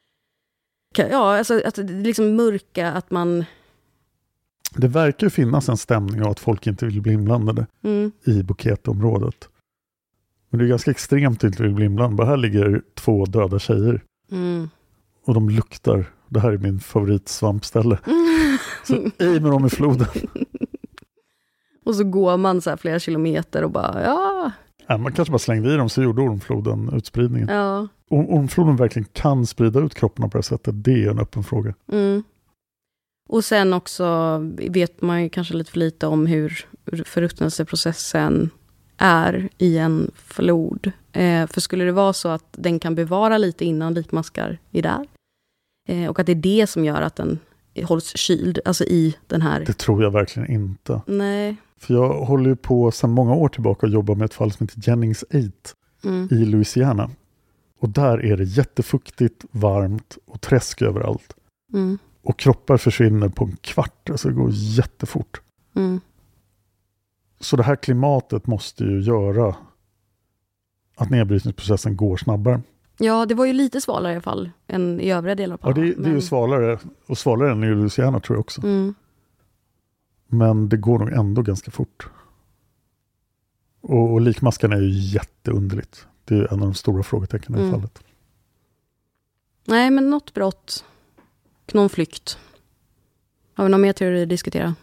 ja, 0.97 1.39
alltså 1.39 1.61
att 1.65 1.75
det 1.75 1.83
liksom 1.83 2.37
mörka, 2.37 2.93
att 2.93 3.11
man... 3.11 3.45
Det 4.75 4.89
verkar 4.89 5.29
finnas 5.29 5.69
en 5.69 5.77
stämning 5.77 6.23
av 6.23 6.31
att 6.31 6.41
folk 6.41 6.67
inte 6.67 6.87
vill 6.87 7.03
bli 7.03 7.13
inblandade 7.13 7.67
Mm, 7.83 8.13
i 8.25 8.43
Buketområdet. 8.43 9.49
Men 10.51 10.59
det 10.59 10.65
är 10.67 10.69
ganska 10.69 10.91
extremt 10.91 11.37
att 11.37 11.45
inte 11.45 11.63
vill 11.63 11.75
bli 11.75 11.85
inblandade. 11.85 12.17
Bara 12.17 12.27
här 12.27 12.37
ligger 12.37 12.83
två 12.95 13.25
döda 13.25 13.59
tjejer 13.59 14.03
mm. 14.33 14.69
och 15.27 15.35
de 15.35 15.51
luktar. 15.51 16.07
Det 16.29 16.41
här 16.41 16.53
är 16.53 16.59
min 16.59 16.81
favoritsvampställe. 16.81 17.99
Så 18.85 18.95
i 18.95 19.41
med 19.41 19.51
dem 19.51 19.67
i 19.67 19.71
floden. 19.71 20.07
Och 21.85 21.95
så 21.95 22.05
går 22.05 22.37
man 22.37 22.61
så 22.61 22.71
här 22.71 22.77
flera 22.77 22.99
kilometer 22.99 23.65
och 23.65 23.71
bara, 23.71 24.03
ja, 24.03 24.53
Ja, 24.91 24.99
man 24.99 25.13
kanske 25.13 25.33
bara 25.33 25.39
slängde 25.39 25.75
i 25.75 25.77
dem 25.77 25.89
så 25.89 26.03
gjorde 26.03 26.23
ormfloden 26.23 26.91
utspridningen. 26.93 27.49
ja. 27.49 27.89
Om 28.11 28.29
ormfloden 28.29 28.77
verkligen 28.77 29.09
kan 29.13 29.47
sprida 29.47 29.81
ut 29.81 29.95
kropparna 29.95 30.29
på 30.29 30.33
det 30.33 30.39
här 30.39 30.43
sättet, 30.43 30.85
det 30.85 31.05
är 31.05 31.11
en 31.11 31.19
öppen 31.19 31.45
fråga. 31.45 31.75
Mm. 31.93 32.23
Och 33.29 33.45
sen 33.45 33.73
också 33.73 34.39
vet 34.57 35.03
man 35.03 35.23
ju 35.23 35.29
kanske 35.29 35.55
lite 35.55 35.71
för 35.71 35.79
lite 35.79 36.07
om 36.07 36.27
hur 36.27 36.67
förruttnelseprocessen 37.05 38.51
är 38.97 39.49
i 39.59 39.79
en 39.79 40.11
flod. 40.15 40.93
Eh, 41.13 41.47
för 41.47 41.61
skulle 41.61 41.85
det 41.85 41.93
vara 41.93 42.13
så 42.13 42.29
att 42.29 42.45
den 42.51 42.81
kan 42.81 42.95
bevara 42.95 43.39
lite 43.39 43.65
innan 43.65 43.95
likmaskar 43.95 44.59
är 44.73 44.83
där, 44.83 45.07
eh, 45.89 46.11
och 46.11 46.19
att 46.19 46.27
det 46.27 46.33
är 46.33 46.37
det 46.37 46.67
som 46.67 46.85
gör 46.85 47.03
att 47.03 47.17
den 47.17 47.39
hålls 47.85 48.17
kyld, 48.17 48.59
alltså 48.65 48.85
i 48.85 49.17
den 49.27 49.43
här... 49.43 49.65
Det 49.67 49.79
tror 49.79 50.03
jag 50.03 50.11
verkligen 50.11 50.51
inte. 50.51 51.01
Nej. 51.07 51.57
För 51.81 51.95
jag 51.95 52.25
håller 52.25 52.51
ju 52.51 52.57
på 52.57 52.91
sedan 52.91 53.11
många 53.11 53.35
år 53.35 53.49
tillbaka 53.49 53.87
och 53.87 53.93
jobbar 53.93 54.15
med 54.15 54.25
ett 54.25 54.35
fall 54.35 54.53
som 54.53 54.67
heter 54.67 54.91
Jennings 54.91 55.23
8 55.23 55.39
Mm. 56.05 56.29
i 56.31 56.35
Louisiana. 56.45 57.11
Och 57.81 57.89
där 57.89 58.25
är 58.25 58.37
det 58.37 58.45
jättefuktigt, 58.45 59.45
varmt 59.51 60.19
och 60.27 60.41
träsk 60.41 60.83
överallt. 60.83 61.35
Mm. 61.73 61.99
Och 62.29 62.39
kroppar 62.39 62.77
försvinner 62.77 63.29
på 63.29 63.45
en 63.45 63.57
kvart, 63.57 64.11
alltså 64.11 64.29
det 64.29 64.35
går 64.35 64.51
jättefort. 64.53 65.41
Mm. 65.75 66.01
Så 67.41 67.57
det 67.57 67.63
här 67.63 67.77
klimatet 67.77 68.47
måste 68.47 68.85
ju 68.85 69.01
göra 69.01 69.57
att 70.97 71.11
nedbrytningsprocessen 71.11 71.97
går 71.97 72.17
snabbare. 72.17 72.61
Ja, 72.99 73.27
det 73.27 73.35
var 73.35 73.45
ju 73.47 73.53
lite 73.53 73.81
svalare 73.81 74.13
i 74.13 74.15
alla 74.15 74.23
fall 74.23 74.51
än 74.67 75.01
i 75.01 75.11
övriga 75.11 75.35
delar 75.35 75.55
av 75.55 75.61
Ja, 75.63 75.75
Panama. 75.75 75.87
det, 75.87 75.95
det 75.95 76.03
är 76.03 76.07
ju 76.07 76.13
men- 76.13 76.23
svalare, 76.23 76.79
och 77.07 77.19
svalare 77.19 77.53
än 77.53 77.65
i 77.65 77.67
Louisiana 77.67 78.21
tror 78.21 78.37
jag 78.37 78.41
också. 78.41 78.63
Mm. 78.63 78.95
Men 80.27 80.69
det 80.69 80.77
går 80.77 80.99
nog 80.99 81.13
ändå 81.13 81.43
ganska 81.43 81.71
fort. 81.71 82.09
Och, 83.81 84.13
och 84.13 84.21
likmaskan 84.21 84.73
är 84.73 84.81
ju 84.81 84.91
jätteunderligt. 84.91 86.07
Det 86.25 86.35
är 86.35 86.53
en 86.53 86.61
av 86.61 86.67
de 86.67 86.75
stora 86.75 87.03
frågetecknen 87.03 87.59
i 87.59 87.63
Mm. 87.63 87.75
fallet. 87.75 88.03
Nej, 89.65 89.91
men 89.91 90.11
något 90.11 90.35
brott. 90.35 90.85
Någon 91.75 91.89
flykt. 91.91 92.39
Har 93.55 93.65
vi 93.65 93.71
någon 93.71 93.81
mer 93.81 93.93
teori 93.93 94.23
att 94.23 94.29
diskutera? 94.29 94.75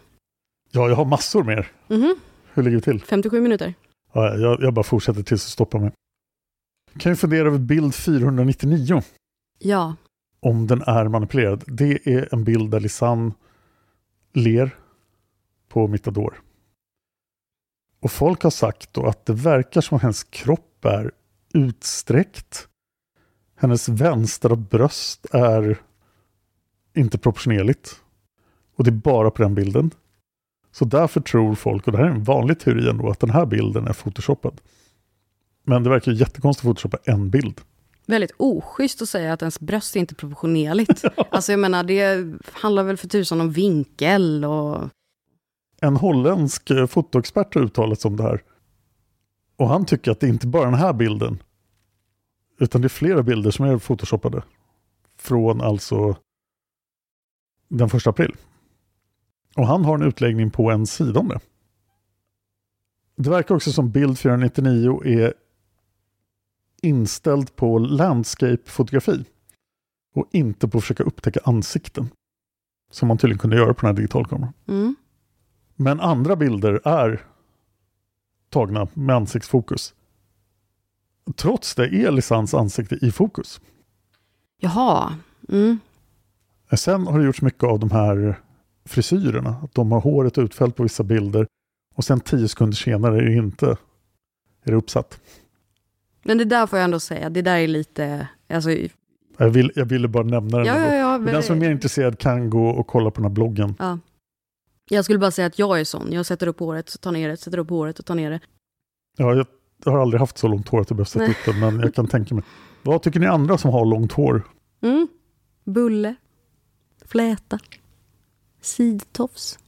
Ja, 0.70 0.88
jag 0.88 0.96
har 0.96 1.04
massor 1.04 1.44
mer. 1.44 1.72
Mhm. 1.88 2.16
Hur 2.54 2.62
ligger 2.62 2.76
vi 2.76 2.82
till? 2.82 3.02
57 3.02 3.40
minuter. 3.40 3.74
Ja, 4.12 4.34
jag, 4.36 4.62
jag 4.62 4.74
bara 4.74 4.82
fortsätter 4.82 5.22
tills 5.22 5.44
det 5.44 5.50
stoppar 5.50 5.78
mig. 5.78 5.92
Kan 6.98 7.12
ju 7.12 7.16
fundera 7.16 7.48
över 7.48 7.58
bild 7.58 7.94
499. 7.94 9.02
Ja. 9.58 9.96
Om 10.40 10.66
den 10.66 10.82
är 10.82 11.08
manipulerad. 11.08 11.64
Det 11.66 12.08
är 12.08 12.34
en 12.34 12.44
bild 12.44 12.70
där 12.70 12.80
Lisanne 12.80 13.32
ler 14.32 14.76
på 15.68 15.88
Mitador. 15.88 16.42
Och 18.00 18.12
folk 18.12 18.42
har 18.42 18.50
sagt 18.50 18.92
då 18.92 19.06
att 19.06 19.26
det 19.26 19.32
verkar 19.32 19.80
som 19.80 19.96
att 19.96 20.02
hennes 20.02 20.24
kropp 20.24 20.84
är 20.84 21.12
utsträckt. 21.54 22.68
Hennes 23.56 23.88
vänstra 23.88 24.56
bröst 24.56 25.26
är 25.32 25.82
inte 26.96 27.18
proportionerligt. 27.18 28.00
Och 28.76 28.84
det 28.84 28.90
är 28.90 28.92
bara 28.92 29.30
på 29.30 29.42
den 29.42 29.54
bilden. 29.54 29.90
Så 30.72 30.84
därför 30.84 31.20
tror 31.20 31.54
folk, 31.54 31.86
och 31.86 31.92
det 31.92 31.98
här 31.98 32.04
är 32.04 32.10
en 32.10 32.24
vanlig 32.24 32.60
teori 32.60 32.88
ändå, 32.88 33.10
att 33.10 33.20
den 33.20 33.30
här 33.30 33.46
bilden 33.46 33.86
är 33.86 33.92
photoshoppad. 33.92 34.60
Men 35.64 35.82
det 35.82 35.90
verkar 35.90 36.12
ju 36.12 36.18
jättekonstigt 36.18 36.64
att 36.64 36.68
photoshoppa 36.68 36.98
en 37.04 37.30
bild. 37.30 37.60
Väldigt 38.06 38.32
oschysst 38.36 39.02
att 39.02 39.08
säga 39.08 39.32
att 39.32 39.42
ens 39.42 39.60
bröst 39.60 39.96
är 39.96 40.00
inte 40.00 40.14
proportionerligt. 40.14 41.04
Alltså 41.30 41.52
jag 41.52 41.58
menar, 41.58 41.84
det 41.84 42.34
handlar 42.52 42.82
väl 42.82 42.96
för 42.96 43.08
tusan 43.08 43.40
om 43.40 43.50
vinkel 43.50 44.44
och... 44.44 44.88
En 45.80 45.96
holländsk 45.96 46.70
eh, 46.70 46.86
fotoexpert 46.86 47.54
har 47.54 47.62
uttalat 47.62 48.00
sig 48.00 48.08
om 48.08 48.16
det 48.16 48.22
här. 48.22 48.42
Och 49.56 49.68
han 49.68 49.84
tycker 49.84 50.10
att 50.10 50.20
det 50.20 50.28
inte 50.28 50.46
bara 50.46 50.62
är 50.62 50.70
den 50.70 50.80
här 50.80 50.92
bilden. 50.92 51.42
Utan 52.58 52.80
det 52.80 52.86
är 52.86 52.88
flera 52.88 53.22
bilder 53.22 53.50
som 53.50 53.64
är 53.64 53.78
photoshoppade. 53.78 54.42
Från 55.18 55.60
alltså 55.60 56.16
den 57.68 57.88
första 57.88 58.10
april. 58.10 58.36
Och 59.56 59.66
han 59.66 59.84
har 59.84 59.94
en 59.94 60.02
utläggning 60.02 60.50
på 60.50 60.70
en 60.70 60.86
sida 60.86 61.20
om 61.20 61.28
det. 61.28 61.40
Det 63.16 63.30
verkar 63.30 63.54
också 63.54 63.72
som 63.72 63.90
bild 63.90 64.18
499 64.18 65.04
är 65.04 65.34
inställd 66.82 67.56
på 67.56 67.78
landscape-fotografi. 67.78 69.24
Och 70.14 70.28
inte 70.32 70.68
på 70.68 70.78
att 70.78 70.84
försöka 70.84 71.02
upptäcka 71.02 71.40
ansikten. 71.44 72.08
Som 72.90 73.08
man 73.08 73.18
tydligen 73.18 73.38
kunde 73.38 73.56
göra 73.56 73.74
på 73.74 73.80
den 73.80 73.86
här 73.86 73.96
digitalkameran. 73.96 74.52
Mm. 74.68 74.96
Men 75.74 76.00
andra 76.00 76.36
bilder 76.36 76.80
är 76.84 77.26
tagna 78.50 78.88
med 78.94 79.16
ansiktsfokus. 79.16 79.94
Trots 81.36 81.74
det 81.74 81.86
är 81.86 82.10
Lisans 82.10 82.54
ansikte 82.54 82.94
i 82.94 83.10
fokus. 83.12 83.60
Jaha. 84.60 85.14
Mm. 85.48 85.78
Sen 86.72 87.06
har 87.06 87.18
det 87.18 87.24
gjorts 87.24 87.42
mycket 87.42 87.64
av 87.64 87.78
de 87.78 87.90
här 87.90 88.40
frisyrerna. 88.84 89.50
Att 89.62 89.74
de 89.74 89.92
har 89.92 90.00
håret 90.00 90.38
utfällt 90.38 90.76
på 90.76 90.82
vissa 90.82 91.02
bilder 91.02 91.46
och 91.94 92.04
sen 92.04 92.20
tio 92.20 92.48
sekunder 92.48 92.76
senare 92.76 93.18
är 93.18 93.22
det 93.22 93.34
inte 93.34 93.66
är 94.64 94.70
det 94.70 94.74
uppsatt. 94.76 95.20
Men 96.24 96.38
det 96.38 96.44
där 96.44 96.66
får 96.66 96.78
jag 96.78 96.84
ändå 96.84 97.00
säga, 97.00 97.30
det 97.30 97.42
där 97.42 97.56
är 97.58 97.68
lite... 97.68 98.28
Alltså, 98.48 98.70
Jag, 99.38 99.50
vill, 99.50 99.72
jag 99.74 99.84
ville 99.84 100.08
bara 100.08 100.22
nämna 100.24 100.56
den. 100.58 100.66
Ja, 100.66 100.78
ja, 100.78 100.94
ja, 100.94 101.12
Men 101.12 101.24
men- 101.24 101.34
den 101.34 101.42
som 101.42 101.56
är 101.56 101.60
mer 101.60 101.70
intresserad 101.70 102.18
kan 102.18 102.50
gå 102.50 102.68
och 102.68 102.86
kolla 102.86 103.10
på 103.10 103.14
den 103.16 103.24
här 103.24 103.34
bloggen. 103.34 103.74
ja. 103.78 103.98
Jag 104.88 105.04
skulle 105.04 105.18
bara 105.18 105.30
säga 105.30 105.46
att 105.46 105.58
jag 105.58 105.80
är 105.80 105.84
sån. 105.84 106.12
Jag 106.12 106.26
sätter 106.26 106.46
upp 106.46 106.58
håret, 106.60 107.00
tar 107.00 107.12
ner 107.12 107.28
det, 107.28 107.36
sätter 107.36 107.58
upp 107.58 107.70
håret 107.70 107.98
och 107.98 108.06
tar 108.06 108.14
ner 108.14 108.30
det. 108.30 108.40
Ja, 109.16 109.34
jag, 109.34 109.46
jag 109.84 109.92
har 109.92 109.98
aldrig 109.98 110.20
haft 110.20 110.38
så 110.38 110.48
långt 110.48 110.68
hår 110.68 110.80
att 110.80 110.90
jag 110.90 110.96
behövt 110.96 111.08
sätta 111.08 111.24
Nej. 111.24 111.30
upp 111.30 111.54
det, 111.54 111.60
men 111.60 111.80
jag 111.80 111.94
kan 111.94 112.06
tänka 112.06 112.34
mig. 112.34 112.44
Vad 112.82 113.02
tycker 113.02 113.20
ni 113.20 113.26
andra 113.26 113.58
som 113.58 113.70
har 113.70 113.84
långt 113.86 114.12
hår? 114.12 114.42
Mm. 114.82 115.08
Bulle. 115.64 116.14
Fläta. 117.06 117.58
Sidtofs. 118.60 119.58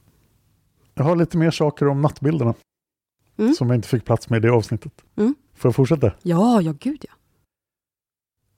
Jag 0.93 1.03
har 1.03 1.15
lite 1.15 1.37
mer 1.37 1.51
saker 1.51 1.87
om 1.87 2.01
nattbilderna. 2.01 2.53
Mm. 3.37 3.53
Som 3.53 3.69
jag 3.69 3.77
inte 3.77 3.87
fick 3.87 4.05
plats 4.05 4.29
med 4.29 4.37
i 4.37 4.47
det 4.47 4.53
avsnittet. 4.53 4.93
Mm. 5.15 5.35
Får 5.53 5.69
jag 5.69 5.75
fortsätta? 5.75 6.11
Ja, 6.21 6.61
ja 6.61 6.73
gud 6.79 7.05
ja. 7.07 7.13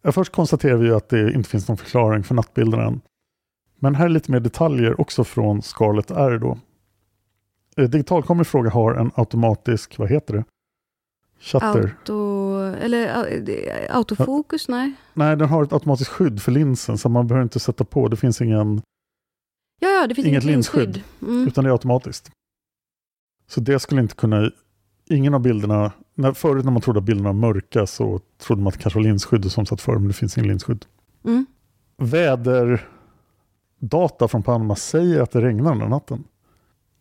Ja, 0.02 0.12
först 0.12 0.32
konstaterar 0.32 0.78
vi 0.78 0.92
att 0.92 1.10
det 1.10 1.34
inte 1.34 1.50
finns 1.50 1.68
någon 1.68 1.78
förklaring 1.78 2.24
för 2.24 2.36
nattbilderna 2.36 2.84
än. 2.84 3.02
Men 3.80 3.96
här 3.96 4.06
är 4.06 4.10
lite 4.10 4.32
mer 4.32 4.40
detaljer 4.40 5.02
också 5.02 5.24
från 5.24 5.62
Scarlett 5.62 6.12
R 6.12 6.38
då. 6.42 6.58
Eh, 7.78 7.90
Digitalkom 7.90 8.42
i 8.42 8.44
fråga 8.44 8.70
har 8.70 8.94
en 8.94 9.12
automatisk, 9.16 9.98
vad 9.98 10.10
heter 10.10 10.34
det? 10.34 10.44
Shutter. 11.42 11.96
Auto... 12.00 12.58
Eller 12.82 13.28
autofokus? 13.90 14.68
Nej. 14.68 14.94
Nej, 15.14 15.38
den 15.38 15.50
har 15.50 15.64
ett 15.64 15.74
automatiskt 15.74 16.10
skydd 16.10 16.42
för 16.42 16.52
linsen 16.52 16.98
så 16.98 17.10
man 17.10 17.28
behöver 17.28 17.44
inte 17.44 17.60
sätta 17.60 17.84
på. 17.84 18.08
Det 18.08 18.18
finns 18.18 18.42
ingen, 18.42 18.82
Ja, 19.80 19.90
ja, 19.90 20.08
det 20.08 20.16
finns 20.16 20.28
inget 20.28 20.44
linsskydd. 20.44 20.94
linsskydd. 20.94 21.30
Mm. 21.30 21.48
Utan 21.48 21.64
det 21.64 21.70
är 21.70 21.72
automatiskt. 21.72 22.32
Så 23.48 23.60
det 23.60 23.80
skulle 23.80 24.02
inte 24.02 24.16
kunna... 24.16 24.52
Ingen 25.10 25.34
av 25.34 25.42
bilderna... 25.42 25.92
När, 26.16 26.34
förut 26.34 26.66
när 26.66 26.72
man 26.72 26.82
trodde 26.82 27.00
att 27.00 27.06
bilderna 27.06 27.30
var 27.30 27.34
mörka 27.34 27.88
så 27.88 28.20
trodde 28.38 28.62
man 28.62 28.68
att 28.68 28.74
det 28.74 28.80
kanske 28.82 29.00
var 29.00 29.04
linsskyddet 29.04 29.52
som 29.52 29.66
satt 29.66 29.82
för 29.82 29.94
men 29.94 30.08
det 30.08 30.14
finns 30.14 30.38
ingen 30.38 30.48
linsskydd. 30.48 30.86
Mm. 31.26 31.46
Väderdata 31.98 32.88
från 34.28 34.44
Panama 34.44 34.76
säger 34.76 35.22
att 35.22 35.32
det 35.32 35.42
regnar 35.42 35.76
den 35.76 35.90
natten. 35.90 36.24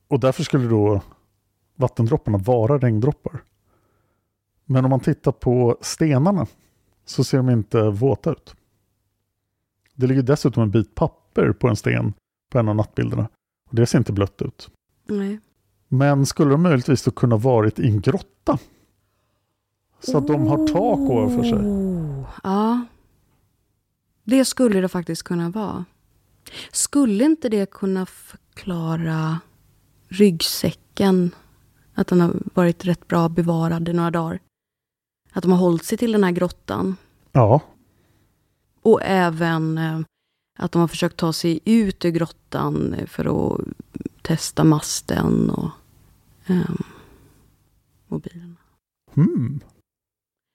Och 0.09 0.21
därför 0.21 0.43
skulle 0.43 0.69
då 0.69 1.03
vattendropparna 1.77 2.39
vara 2.39 2.79
regndroppar. 2.79 3.43
Men 4.71 4.85
om 4.85 4.91
man 4.91 5.01
tittar 5.01 5.33
på 5.33 5.77
stenarna 5.81 6.47
så 7.05 7.25
ser 7.25 7.37
de 7.37 7.51
inte 7.51 7.83
våta 7.83 8.31
ut. 8.31 8.55
Det 9.95 10.07
ligger 10.07 10.23
dessutom 10.23 10.63
en 10.63 10.71
bit 10.71 10.95
papper 10.95 11.53
på 11.53 11.69
en 11.69 11.77
sten 11.77 12.13
på 12.51 12.59
en 12.59 12.69
av 12.69 12.77
nattbilderna. 12.77 13.29
Och 13.69 13.75
det 13.75 13.87
ser 13.87 13.99
inte 13.99 14.13
blött 14.13 14.43
ut. 14.43 14.71
Nej. 15.07 15.41
Men 15.89 16.27
skulle 16.27 16.51
de 16.51 16.63
möjligtvis 16.63 17.03
då 17.03 17.11
kunna 17.11 17.37
varit 17.37 17.79
i 17.79 17.87
en 17.87 18.01
grotta? 18.01 18.59
Så 20.01 20.19
att 20.19 20.27
de 20.27 20.47
har 20.47 20.67
tak 20.67 20.99
ovanför 20.99 21.43
sig. 21.43 21.59
Oh, 21.59 22.29
ja. 22.43 22.87
Det 24.25 24.45
skulle 24.45 24.81
det 24.81 24.89
faktiskt 24.89 25.23
kunna 25.23 25.51
vara. 25.51 25.85
Skulle 26.73 27.25
inte 27.25 27.49
det 27.49 27.71
kunna 27.71 28.07
förklara 28.07 29.41
ryggsäcken? 30.09 31.35
Att 31.95 32.07
den 32.07 32.21
har 32.21 32.35
varit 32.55 32.85
rätt 32.85 33.09
bra 33.09 33.29
bevarad 33.29 33.89
i 33.89 33.93
några 33.93 34.11
dagar. 34.11 34.41
Att 35.33 35.43
de 35.43 35.53
har 35.53 35.59
hållit 35.59 35.85
sig 35.85 35.99
till 35.99 36.13
den 36.13 36.25
här 36.25 36.31
grottan. 36.31 36.97
Ja, 37.33 37.61
Och 38.83 39.01
även 39.03 39.79
eh, 39.79 40.01
att 40.59 40.73
de 40.73 40.81
har 40.81 40.89
försökt 40.89 41.17
ta 41.17 41.33
sig 41.33 41.61
ut 41.65 42.05
ur 42.05 42.11
grottan 42.11 42.95
eh, 42.95 43.07
för 43.07 43.55
att 43.55 43.61
testa 44.23 44.65
masten 44.65 45.51
och 45.51 45.71
eh, 46.47 46.71
mobilen. 48.09 48.57
hmm. 49.15 49.61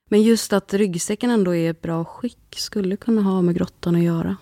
Men 0.09 0.21
just 0.21 0.53
att 0.53 0.73
ryggsäcken 0.73 1.29
ändå 1.29 1.55
är 1.55 1.59
i 1.59 1.67
ett 1.67 1.81
bra 1.81 2.05
skick 2.05 2.55
skulle 2.55 2.97
kunna 2.97 3.21
ha 3.21 3.41
med 3.41 3.55
grottan 3.55 3.95
att 3.95 4.03
göra. 4.03 4.37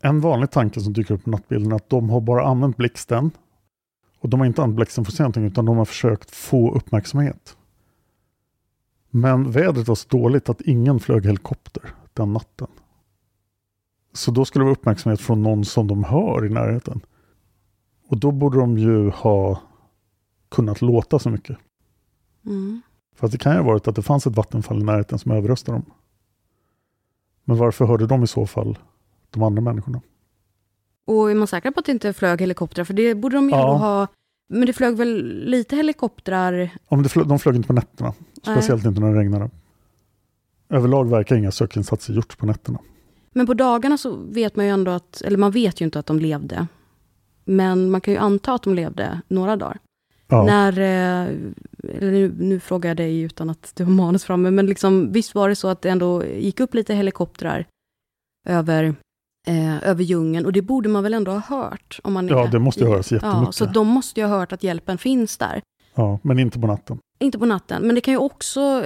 En 0.00 0.20
vanlig 0.20 0.50
tanke 0.50 0.80
som 0.80 0.92
dyker 0.92 1.14
upp 1.14 1.24
på 1.24 1.30
nattbilden 1.30 1.72
är 1.72 1.76
att 1.76 1.90
de 1.90 2.10
har 2.10 2.20
bara 2.20 2.46
använt 2.46 2.76
blixten. 2.76 3.30
Och 4.18 4.28
de 4.28 4.40
har 4.40 4.46
inte 4.46 4.62
använt 4.62 4.76
blixten 4.76 5.04
för 5.04 5.12
att 5.12 5.16
se 5.16 5.22
någonting 5.22 5.44
utan 5.44 5.64
de 5.64 5.76
har 5.76 5.84
försökt 5.84 6.30
få 6.30 6.74
uppmärksamhet. 6.74 7.56
Men 9.14 9.50
vädret 9.50 9.88
var 9.88 9.94
så 9.94 10.08
dåligt 10.08 10.48
att 10.48 10.60
ingen 10.60 11.00
flög 11.00 11.26
helikopter 11.26 11.94
den 12.12 12.32
natten. 12.32 12.68
Så 14.12 14.30
då 14.30 14.44
skulle 14.44 14.60
det 14.62 14.64
vara 14.64 14.72
uppmärksamhet 14.76 15.20
från 15.20 15.42
någon 15.42 15.64
som 15.64 15.86
de 15.86 16.04
hör 16.04 16.46
i 16.46 16.48
närheten. 16.48 17.00
Och 18.08 18.16
då 18.16 18.30
borde 18.30 18.58
de 18.58 18.78
ju 18.78 19.10
ha 19.10 19.60
kunnat 20.48 20.82
låta 20.82 21.18
så 21.18 21.30
mycket. 21.30 21.56
Mm. 22.46 22.82
Fast 23.14 23.32
det 23.32 23.38
kan 23.38 23.52
ju 23.52 23.58
ha 23.58 23.66
varit 23.66 23.88
att 23.88 23.96
det 23.96 24.02
fanns 24.02 24.26
ett 24.26 24.36
vattenfall 24.36 24.80
i 24.80 24.84
närheten 24.84 25.18
som 25.18 25.32
överröstade 25.32 25.78
dem. 25.78 25.90
Men 27.44 27.56
varför 27.56 27.84
hörde 27.84 28.06
de 28.06 28.22
i 28.22 28.26
så 28.26 28.46
fall 28.46 28.78
de 29.30 29.42
andra 29.42 29.62
människorna? 29.62 30.00
Och 31.04 31.30
är 31.30 31.34
man 31.34 31.46
säker 31.46 31.70
på 31.70 31.80
att 31.80 31.86
det 31.86 31.92
inte 31.92 32.12
flög 32.12 32.40
helikoptrar? 32.40 32.84
För 32.84 32.94
det 32.94 33.14
borde 33.14 33.36
de 33.36 33.50
ju 33.50 33.56
Ja. 33.56 33.76
ha. 33.76 34.06
Men 34.52 34.66
det 34.66 34.72
flög 34.72 34.96
väl 34.96 35.42
lite 35.44 35.76
helikoptrar? 35.76 36.70
Om 36.86 37.02
det 37.02 37.08
flög, 37.08 37.26
de 37.26 37.38
flög 37.38 37.56
inte 37.56 37.66
på 37.66 37.72
nätterna, 37.72 38.14
speciellt 38.42 38.84
inte 38.84 39.00
när 39.00 39.12
det 39.12 39.20
regnade. 39.20 39.50
Överlag 40.68 41.10
verkar 41.10 41.36
inga 41.36 41.50
sökinsatser 41.50 42.14
gjorts 42.14 42.36
på 42.36 42.46
nätterna. 42.46 42.78
Men 43.32 43.46
på 43.46 43.54
dagarna 43.54 43.98
så 43.98 44.16
vet 44.16 44.56
man 44.56 44.64
ju 44.64 44.70
ändå 44.70 44.90
att, 44.90 45.20
eller 45.20 45.38
man 45.38 45.50
vet 45.50 45.80
ju 45.80 45.84
inte 45.84 45.98
att 45.98 46.06
de 46.06 46.18
levde. 46.18 46.66
Men 47.44 47.90
man 47.90 48.00
kan 48.00 48.14
ju 48.14 48.20
anta 48.20 48.54
att 48.54 48.62
de 48.62 48.74
levde 48.74 49.20
några 49.28 49.56
dagar. 49.56 49.78
Ja. 50.28 50.44
När, 50.44 50.72
eh, 50.72 51.36
nu, 52.00 52.34
nu 52.38 52.60
frågar 52.60 52.90
jag 52.90 52.96
dig 52.96 53.20
utan 53.20 53.50
att 53.50 53.72
du 53.76 53.84
har 53.84 53.90
manus 53.90 54.24
framme, 54.24 54.50
men 54.50 54.66
liksom, 54.66 55.12
visst 55.12 55.34
var 55.34 55.48
det 55.48 55.56
så 55.56 55.68
att 55.68 55.82
det 55.82 55.90
ändå 55.90 56.24
gick 56.24 56.60
upp 56.60 56.74
lite 56.74 56.94
helikoptrar 56.94 57.66
över, 58.48 58.94
eh, 59.46 59.88
över 59.88 60.04
djungeln, 60.04 60.46
och 60.46 60.52
det 60.52 60.62
borde 60.62 60.88
man 60.88 61.02
väl 61.02 61.14
ändå 61.14 61.30
ha 61.32 61.56
hört? 61.56 62.00
Om 62.04 62.12
man 62.12 62.28
Ja, 62.28 62.44
är 62.44 62.48
det 62.48 62.58
måste 62.58 62.80
ju 62.80 62.90
höras 62.90 63.12
jättemycket. 63.12 63.46
Ja, 63.46 63.52
så 63.52 63.64
de 63.66 63.86
måste 63.86 64.20
ju 64.20 64.26
ha 64.26 64.38
hört 64.38 64.52
att 64.52 64.62
hjälpen 64.62 64.98
finns 64.98 65.36
där. 65.36 65.60
Ja, 65.94 66.18
men 66.22 66.38
inte 66.38 66.58
på 66.58 66.66
natten. 66.66 66.98
Inte 67.18 67.38
på 67.38 67.46
natten, 67.46 67.82
men 67.82 67.94
det 67.94 68.00
kan 68.00 68.14
ju 68.14 68.18
också, 68.18 68.84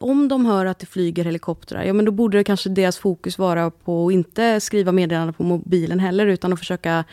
om 0.00 0.28
de 0.28 0.46
hör 0.46 0.66
att 0.66 0.78
det 0.78 0.86
flyger 0.86 1.24
helikoptrar, 1.24 1.84
ja 1.84 1.92
men 1.92 2.04
då 2.04 2.12
borde 2.12 2.38
det 2.38 2.44
kanske 2.44 2.68
deras 2.68 2.98
fokus 2.98 3.38
vara 3.38 3.70
på 3.70 4.06
att 4.06 4.12
inte 4.12 4.60
skriva 4.60 4.92
meddelanden 4.92 5.34
på 5.34 5.42
mobilen 5.42 6.00
heller, 6.00 6.26
utan 6.26 6.52
att 6.52 6.58
försöka 6.58 7.04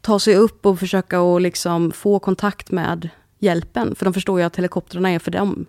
ta 0.00 0.18
sig 0.18 0.36
upp 0.36 0.66
och 0.66 0.78
försöka 0.78 1.20
att 1.20 1.42
liksom 1.42 1.92
få 1.92 2.18
kontakt 2.18 2.70
med 2.70 3.08
hjälpen. 3.38 3.94
För 3.94 4.04
de 4.04 4.14
förstår 4.14 4.40
ju 4.40 4.46
att 4.46 4.56
helikoptrarna 4.56 5.10
är 5.10 5.18
för 5.18 5.30
dem. 5.30 5.66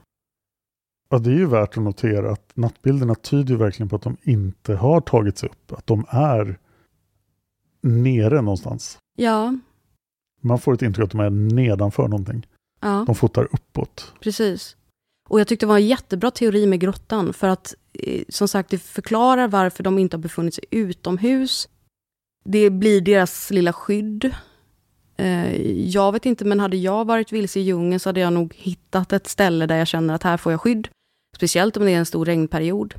Ja, 1.14 1.20
det 1.20 1.30
är 1.30 1.36
ju 1.36 1.45
värt 1.45 1.78
att 1.78 1.84
notera 1.84 2.32
att 2.32 2.51
nattbilderna 2.53 3.16
tyder 3.16 3.55
verkligen 3.55 3.89
på 3.89 3.95
att 3.95 4.01
de 4.01 4.18
inte 4.24 4.76
har 4.76 5.01
tagits 5.01 5.43
upp. 5.43 5.72
Att 5.74 5.88
de 5.88 6.05
är 6.09 6.59
nere 7.82 8.41
någonstans. 8.41 8.97
Ja, 9.18 9.55
Man 10.41 10.59
får 10.59 10.74
ett 10.74 10.82
intryck 10.82 11.03
att 11.05 11.11
de 11.11 11.20
är 11.20 11.30
nedanför 11.30 12.07
någonting. 12.07 12.47
ja, 12.82 13.03
De 13.07 13.16
fotar 13.16 13.47
uppåt. 13.51 14.14
precis. 14.20 14.76
Och 15.30 15.39
jag 15.39 15.47
tyckte 15.47 15.66
det 15.66 15.68
var 15.68 15.78
en 15.78 15.88
jättebra 15.88 16.32
teori 16.32 16.68
med 16.68 16.80
grottan, 16.80 17.34
för 17.34 17.47
att 17.47 17.76
eh, 17.93 18.24
som 18.30 18.47
sagt, 18.47 18.70
det 18.70 18.78
förklarar 18.78 19.47
varför 19.47 19.84
de 19.84 19.99
inte 19.99 20.18
har 20.18 20.22
befunnit 20.22 20.53
sig 20.53 20.64
utomhus. 20.72 21.70
Det 22.45 22.70
blir 22.70 23.01
deras 23.01 23.51
lilla 23.51 23.74
skydd. 23.74 24.36
Eh, 25.18 25.55
jag 25.82 26.11
vet 26.11 26.26
inte, 26.26 26.45
men 26.45 26.59
hade 26.59 26.78
jag 26.78 27.05
varit 27.05 27.32
vilse 27.32 27.59
i 27.59 27.64
djungeln 27.64 27.99
så 27.99 28.09
hade 28.09 28.20
jag 28.20 28.34
nog 28.34 28.53
hittat 28.55 29.14
ett 29.14 29.28
ställe 29.28 29.66
där 29.66 29.78
jag 29.78 29.88
känner 29.88 30.14
att 30.14 30.24
här 30.24 30.38
får 30.38 30.51
jag 30.51 30.61
skydd. 30.61 30.88
Speciellt 31.36 31.77
om 31.77 31.86
det 31.86 31.91
är 31.91 31.97
en 31.97 32.05
stor 32.05 32.25
regnperiod. 32.25 32.93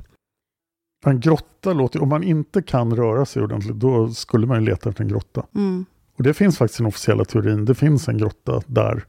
En 1.05 1.19
grotta 1.19 1.73
låter 1.73 2.01
om 2.01 2.09
man 2.09 2.23
inte 2.23 2.61
kan 2.61 2.95
röra 2.95 3.25
sig 3.25 3.43
ordentligt, 3.43 3.75
då 3.75 4.09
skulle 4.09 4.47
man 4.47 4.59
ju 4.59 4.65
leta 4.65 4.89
efter 4.89 5.03
en 5.03 5.09
grotta. 5.09 5.45
Mm. 5.55 5.85
Och 6.17 6.23
det 6.23 6.33
finns 6.33 6.57
faktiskt 6.57 6.77
den 6.77 6.87
officiella 6.87 7.25
teorin. 7.25 7.65
Det 7.65 7.75
finns 7.75 8.07
en 8.07 8.17
grotta 8.17 8.61
där 8.67 9.05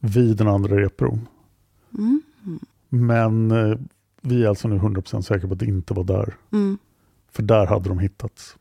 vid 0.00 0.36
den 0.36 0.48
andra 0.48 0.76
repbron. 0.80 1.28
Mm. 1.98 2.22
Men 2.88 3.50
eh, 3.50 3.78
vi 4.20 4.44
är 4.44 4.48
alltså 4.48 4.68
nu 4.68 4.76
100% 4.76 5.22
säkra 5.22 5.48
på 5.48 5.54
att 5.54 5.60
det 5.60 5.66
inte 5.66 5.94
var 5.94 6.04
där. 6.04 6.36
Mm. 6.52 6.78
För 7.32 7.42
där 7.42 7.66
hade 7.66 7.88
de 7.88 7.98
hittats. 7.98 8.56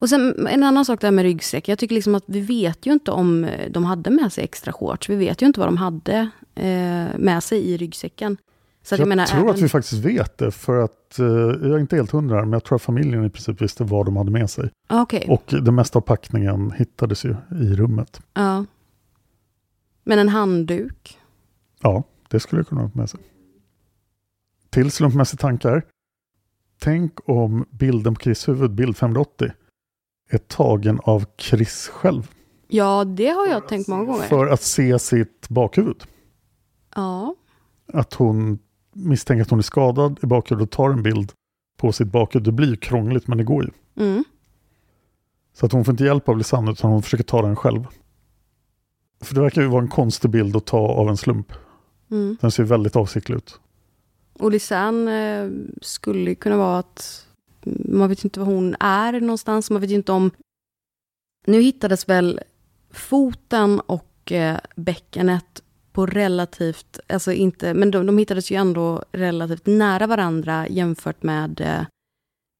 Och 0.00 0.08
sen 0.08 0.46
en 0.46 0.62
annan 0.62 0.84
sak 0.84 1.00
där 1.00 1.10
med 1.10 1.22
ryggsäck. 1.22 1.68
Jag 1.68 1.78
tycker 1.78 1.94
liksom 1.94 2.14
att 2.14 2.24
vi 2.26 2.40
vet 2.40 2.86
ju 2.86 2.92
inte 2.92 3.10
om 3.10 3.44
eh, 3.44 3.70
de 3.70 3.84
hade 3.84 4.10
med 4.10 4.32
sig 4.32 4.44
extra 4.44 4.72
shorts. 4.72 5.08
Vi 5.08 5.16
vet 5.16 5.42
ju 5.42 5.46
inte 5.46 5.60
vad 5.60 5.68
de 5.68 5.76
hade 5.76 6.30
eh, 6.54 7.18
med 7.18 7.42
sig 7.42 7.70
i 7.70 7.76
ryggsäcken. 7.76 8.36
Så 8.82 8.92
jag 8.94 9.00
jag, 9.00 9.08
menar, 9.08 9.26
tror 9.26 9.40
även, 9.40 9.54
att 9.54 9.60
vi 9.60 9.68
faktiskt 9.68 10.04
vet 10.04 10.38
det, 10.38 10.50
för 10.50 10.76
att 10.84 11.18
eh, 11.18 11.26
jag 11.26 11.64
är 11.70 11.78
inte 11.78 11.96
helt 11.96 12.10
hundra, 12.10 12.40
men 12.40 12.52
jag 12.52 12.64
tror 12.64 12.76
att 12.76 12.82
familjen 12.82 13.24
i 13.24 13.30
princip 13.30 13.62
visste 13.62 13.84
vad 13.84 14.06
de 14.06 14.16
hade 14.16 14.30
med 14.30 14.50
sig. 14.50 14.70
Ah, 14.86 15.02
Okej, 15.02 15.26
Och 15.28 15.54
det 15.62 15.72
mesta 15.72 15.98
av 15.98 16.02
packningen 16.02 16.70
hittades 16.72 17.24
ju 17.24 17.36
i 17.50 17.74
rummet. 17.74 18.20
ja. 18.34 18.64
Men 20.04 20.18
en 20.18 20.28
handduk? 20.28 21.18
Ja, 21.80 22.02
det 22.28 22.40
skulle 22.40 22.60
jag 22.60 22.66
kunna 22.68 22.80
ha 22.80 22.90
med 22.94 23.10
sig. 23.10 23.20
Till 24.70 24.90
slumpmässig 24.90 25.38
tankar. 25.38 25.82
Tänk 26.80 27.28
om 27.28 27.64
bilden 27.70 28.14
på 28.14 28.20
Chris 28.20 28.48
huvud, 28.48 28.70
bild 28.70 28.96
580, 28.96 29.50
är 30.30 30.38
tagen 30.38 31.00
av 31.02 31.24
Chris 31.38 31.88
själv. 31.88 32.30
Ja, 32.68 33.04
det 33.04 33.28
har 33.28 33.46
jag 33.46 33.68
tänkt 33.68 33.88
många 33.88 34.04
gånger. 34.04 34.22
För 34.22 34.46
att 34.46 34.62
se 34.62 34.98
sitt 34.98 35.48
bakhuvud. 35.48 36.02
Ja, 36.94 37.34
Att 37.92 38.14
hon 38.14 38.58
misstänker 38.92 39.42
att 39.42 39.50
hon 39.50 39.58
är 39.58 39.62
skadad 39.62 40.18
i 40.22 40.26
bakhuvudet 40.26 40.68
och 40.68 40.76
tar 40.76 40.90
en 40.90 41.02
bild 41.02 41.32
på 41.76 41.92
sitt 41.92 42.08
bakhuvud. 42.08 42.44
Det 42.44 42.52
blir 42.52 42.68
ju 42.68 42.76
krångligt, 42.76 43.26
men 43.26 43.38
det 43.38 43.44
går 43.44 43.64
ju. 43.64 43.70
mm. 44.04 44.24
Så 45.54 45.66
att 45.66 45.72
hon 45.72 45.84
får 45.84 45.92
inte 45.92 46.04
hjälp 46.04 46.28
av 46.28 46.38
Lisanne, 46.38 46.70
utan 46.70 46.90
hon 46.90 47.02
försöker 47.02 47.24
ta 47.24 47.42
den 47.42 47.56
själv. 47.56 47.86
För 49.20 49.34
det 49.34 49.40
verkar 49.40 49.62
ju 49.62 49.68
vara 49.68 49.82
en 49.82 49.88
konstig 49.88 50.30
bild 50.30 50.56
att 50.56 50.66
ta 50.66 50.78
av 50.78 51.08
en 51.08 51.16
slump. 51.16 51.52
Mm. 52.10 52.36
Den 52.40 52.50
ser 52.50 52.64
väldigt 52.64 52.96
avsiktlig 52.96 53.36
ut. 53.36 53.60
Och 54.32 54.50
Lisanne 54.50 55.42
eh, 55.42 55.50
skulle 55.82 56.34
kunna 56.34 56.56
vara 56.56 56.78
att 56.78 57.26
man 57.84 58.08
vet 58.08 58.24
inte 58.24 58.40
var 58.40 58.46
hon 58.46 58.76
är 58.80 59.20
någonstans. 59.20 59.70
Man 59.70 59.80
vet 59.80 59.90
inte 59.90 60.12
om... 60.12 60.30
Nu 61.46 61.60
hittades 61.60 62.08
väl 62.08 62.40
foten 62.90 63.80
och 63.80 64.32
eh, 64.32 64.58
bäckenet 64.76 65.61
på 65.92 66.06
relativt, 66.06 67.00
alltså 67.08 67.32
inte, 67.32 67.74
men 67.74 67.90
de, 67.90 68.06
de 68.06 68.18
hittades 68.18 68.50
ju 68.50 68.56
ändå 68.56 69.02
relativt 69.12 69.66
nära 69.66 70.06
varandra 70.06 70.68
jämfört 70.68 71.22
med 71.22 71.60
eh, 71.60 71.86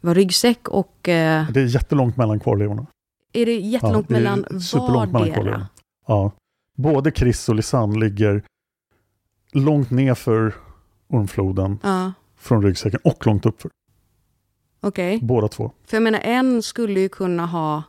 var 0.03 0.15
ryggsäck 0.15 0.69
och... 0.69 1.09
Eh, 1.09 1.51
Det 1.51 1.61
är 1.61 1.65
jättelångt 1.65 2.17
mellan 2.17 2.41
kvarlevorna. 2.41 2.87
är 3.33 3.47
det 3.47 3.55
jättelångt 3.57 4.07
Ja, 4.11 4.17
det 4.17 4.23
mellan 4.23 4.61
superlångt 4.61 5.13
mellan 5.13 5.33
kvarlevorna. 5.33 5.69
Ja. 6.07 6.31
Både 6.77 7.11
Chris 7.13 7.49
och 7.49 7.55
Lisanne 7.55 7.99
ligger 7.99 8.43
långt 9.53 9.91
nerför 9.91 10.55
ormfloden 11.09 11.79
Ja, 11.83 12.13
från 12.39 12.63
ryggsäcken 12.63 13.01
och 13.05 13.27
långt 13.27 13.47
uppför. 13.47 13.71
okej. 14.81 15.19
Båda 15.23 15.49
två. 15.49 15.73
För 15.87 15.97
jag 15.97 16.03
menar, 16.03 16.21
en 16.21 16.63
skulle 16.63 17.01
ju 17.01 17.09
kunna 17.09 17.47
ha 17.47 17.83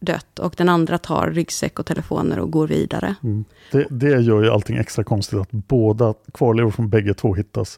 dött 0.00 0.38
och 0.38 0.54
den 0.56 0.68
andra 0.68 0.98
tar 0.98 1.30
ryggsäck 1.30 1.78
och 1.78 1.86
telefoner 1.86 2.38
och 2.38 2.50
går 2.50 2.66
vidare. 2.66 3.14
Mm. 3.22 3.44
Det, 3.72 3.86
det 3.90 4.20
gör 4.20 4.42
ju 4.42 4.50
allting 4.50 4.76
extra 4.76 5.04
konstigt 5.04 5.38
att 5.38 5.52
båda 5.52 6.14
kvarlevor 6.34 6.70
från 6.70 6.88
bägge 6.88 7.14
två 7.14 7.34
hittas 7.34 7.76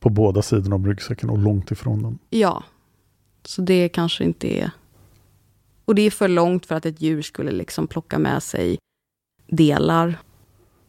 på 0.00 0.08
båda 0.08 0.42
sidorna 0.42 0.74
av 0.74 0.86
ryggsäcken 0.86 1.30
och 1.30 1.38
långt 1.38 1.70
ifrån 1.70 2.02
den. 2.02 2.18
Ja, 2.30 2.64
så 3.44 3.62
det 3.62 3.88
kanske 3.88 4.24
inte 4.24 4.60
är... 4.60 4.70
Och 5.84 5.94
det 5.94 6.02
är 6.02 6.10
för 6.10 6.28
långt 6.28 6.66
för 6.66 6.74
att 6.74 6.86
ett 6.86 7.00
djur 7.00 7.22
skulle 7.22 7.50
liksom 7.50 7.86
plocka 7.86 8.18
med 8.18 8.42
sig 8.42 8.78
delar. 9.46 10.18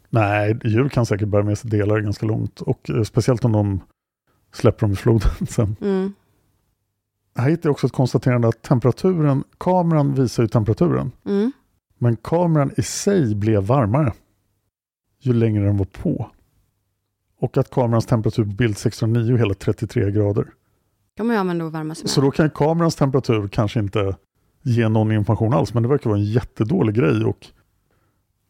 Nej, 0.10 0.60
djur 0.64 0.90
kan 0.90 1.06
säkert 1.06 1.28
bära 1.28 1.44
med 1.44 1.58
sig 1.58 1.70
delar 1.70 2.00
ganska 2.00 2.26
långt 2.26 2.62
och 2.62 2.90
eh, 2.90 3.04
speciellt 3.04 3.46
om 3.46 3.52
de 3.52 3.80
släpper 4.54 4.82
dem 4.82 4.92
i 4.92 4.96
floden 4.96 5.32
sen. 5.50 5.76
Mm. 5.82 6.14
Här 7.36 7.50
hittar 7.50 7.70
jag 7.70 7.72
också 7.72 7.88
ett 7.88 7.94
konstaterande 7.94 8.48
att 8.48 8.62
temperaturen, 8.62 9.44
kameran 9.58 10.14
visar 10.14 10.44
ju 10.44 10.50
temperaturen, 10.50 11.12
Mm. 11.26 11.52
men 11.98 12.16
kameran 12.18 12.72
i 12.78 12.82
sig 12.84 13.36
blev 13.36 13.64
varmare 13.64 14.14
ju 15.20 15.34
längre 15.34 15.66
den 15.66 15.78
var 15.78 15.86
på. 15.86 16.32
Och 17.40 17.58
att 17.58 17.70
kamerans 17.70 18.06
temperatur 18.06 18.44
på 18.44 18.50
bild 18.52 18.78
609 18.78 19.34
är 19.34 19.38
hela 19.38 19.54
33 19.54 20.12
grader. 20.12 20.48
kan 21.18 21.26
man 21.28 21.36
ju 21.36 21.40
använda 21.40 21.66
och 21.66 21.74
värma 21.74 21.96
sig 21.96 22.04
med. 22.04 22.10
Så 22.10 22.22
då 22.22 22.32
kan 22.32 22.50
kamerans 22.50 22.96
temperatur 22.96 23.48
kanske 23.48 23.80
inte 23.80 24.16
ge 24.62 24.90
någon 24.90 25.12
information 25.12 25.54
alls, 25.54 25.74
men 25.74 25.84
det 25.84 25.90
verkar 25.90 26.10
vara 26.10 26.20
en 26.20 26.26
jättedålig 26.26 26.96
grej 26.96 27.24
och, 27.26 27.48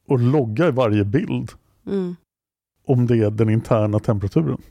och 0.08 0.20
logga 0.20 0.68
i 0.68 0.72
varje 0.72 1.06
bild 1.06 1.52
Mm. 1.88 2.16
om 2.88 3.08
det 3.08 3.18
är 3.18 3.32
den 3.32 3.50
interna 3.50 4.00
temperaturen. 4.00 4.62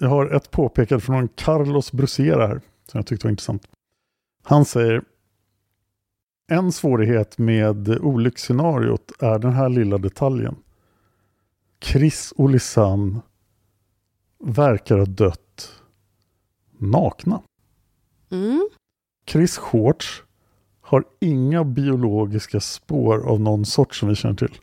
Jag 0.00 0.08
har 0.08 0.26
ett 0.26 0.50
påpekande 0.50 1.04
från 1.04 1.16
en 1.16 1.28
Carlos 1.28 1.92
Brusera 1.92 2.46
här 2.46 2.60
som 2.90 2.98
jag 2.98 3.06
tyckte 3.06 3.26
var 3.26 3.30
intressant. 3.30 3.68
Han 4.42 4.64
säger 4.64 5.02
en 6.50 6.72
svårighet 6.72 7.38
med 7.38 7.88
olycksscenariot 7.88 9.12
är 9.18 9.38
den 9.38 9.52
här 9.52 9.68
lilla 9.68 9.98
detaljen. 9.98 10.56
Chris 11.80 12.32
och 12.36 12.50
Lisanne 12.50 13.20
verkar 14.38 14.98
ha 14.98 15.04
dött 15.04 15.82
nakna. 16.78 17.42
Mm. 18.30 18.68
Chris 19.26 19.58
shorts 19.58 20.22
har 20.80 21.04
inga 21.20 21.64
biologiska 21.64 22.60
spår 22.60 23.28
av 23.28 23.40
någon 23.40 23.64
sort 23.64 23.94
som 23.94 24.08
vi 24.08 24.14
känner 24.14 24.34
till. 24.34 24.58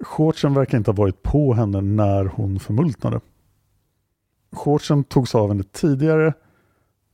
Shortsen 0.00 0.54
verkar 0.54 0.78
inte 0.78 0.90
ha 0.90 0.96
varit 0.96 1.22
på 1.22 1.54
henne 1.54 1.80
när 1.80 2.24
hon 2.24 2.60
förmultnade. 2.60 3.20
Shortsen 4.52 5.04
togs 5.04 5.34
av 5.34 5.48
henne 5.48 5.62
tidigare 5.62 6.34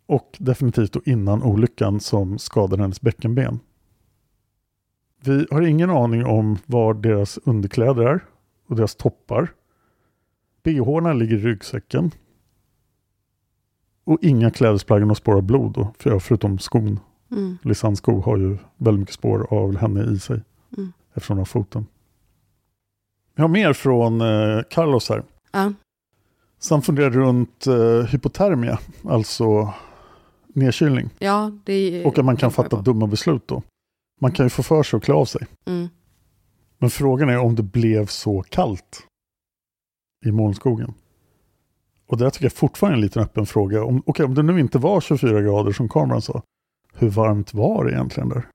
och 0.07 0.37
definitivt 0.39 0.93
då 0.93 1.01
innan 1.05 1.43
olyckan 1.43 2.01
som 2.01 2.39
skadade 2.39 2.83
hennes 2.83 3.01
bäckenben. 3.01 3.61
Vi 5.25 5.47
har 5.51 5.63
ingen 5.63 5.91
aning 5.91 6.27
om 6.27 6.59
var 6.67 6.95
deras 6.95 7.39
underkläder 7.45 8.03
är 8.03 8.25
och 8.69 8.77
deras 8.77 8.95
toppar. 8.95 9.53
BH'na 10.63 11.13
ligger 11.13 11.37
i 11.37 11.41
ryggsäcken. 11.41 12.11
Och 14.05 14.19
inga 14.23 14.51
klädesplagg 14.51 15.03
har 15.03 15.15
spår 15.15 15.35
av 15.35 15.43
blod 15.43 15.73
då, 15.73 15.95
för, 15.99 16.19
förutom 16.19 16.59
skon. 16.59 17.01
Mm. 17.31 17.59
Lisans 17.63 17.99
sko 17.99 18.21
har 18.21 18.37
ju 18.37 18.59
väldigt 18.77 19.01
mycket 19.01 19.15
spår 19.15 19.47
av 19.51 19.77
henne 19.77 20.05
i 20.05 20.19
sig. 20.19 20.43
Mm. 20.77 20.93
Eftersom 21.15 21.35
hon 21.37 21.41
har 21.41 21.45
foten. 21.45 21.87
Jag 23.35 23.43
har 23.43 23.49
mer 23.49 23.73
från 23.73 24.21
eh, 24.21 24.63
Carlos 24.71 25.09
här. 25.09 25.23
Ja. 25.53 25.73
Han 26.71 26.83
funderar 26.83 27.11
runt 27.11 27.67
eh, 27.67 28.07
hypotermia, 28.07 28.79
alltså 29.05 29.75
nedkylning. 30.55 31.11
Ja, 31.19 31.53
det. 31.65 32.05
Och 32.05 32.19
att 32.19 32.25
man 32.25 32.37
kan 32.37 32.51
fatta 32.51 32.83
dumma 32.83 33.07
beslut 33.07 33.49
då. 33.49 33.63
Man 34.21 34.33
kan 34.33 34.47
ju 34.47 34.51
få 34.51 34.63
för 34.63 34.83
sig 34.83 34.97
att 34.97 35.05
klä 35.05 35.15
av 35.15 35.25
sig. 35.25 35.47
Mm. 35.67 35.89
Men 36.79 36.91
frågan 36.91 37.29
är 37.29 37.39
om 37.39 37.55
det 37.55 37.63
blev 37.63 38.07
så 38.07 38.43
kallt 38.43 39.07
i 40.27 40.31
molnskogen. 40.31 40.95
Och 42.07 42.19
det 42.19 42.25
där 42.25 42.31
tycker 42.31 42.45
jag 42.45 42.53
fortfarande 42.53 42.95
är 42.95 42.99
en 42.99 43.03
liten 43.03 43.23
öppen 43.23 43.47
fråga. 43.47 43.85
Om, 43.85 44.03
okej, 44.07 44.25
om 44.25 44.35
det 44.35 44.43
nu 44.43 44.61
inte 44.61 44.79
var 44.79 45.01
24 45.01 45.43
grader 45.43 45.73
som 45.73 45.89
kameran 45.89 46.23
sa, 46.23 46.43
hur 46.95 47.09
varmt 47.09 47.55
var 47.55 47.85
det 47.85 47.93
egentligen 47.93 48.29
där? 48.29 48.49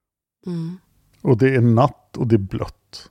Mm. 0.46 0.78
Och 1.22 1.38
det 1.38 1.56
är 1.56 1.62
natt 1.62 2.18
och 2.18 2.28
det 2.28 2.36
är 2.36 2.40
blött. 2.40 3.10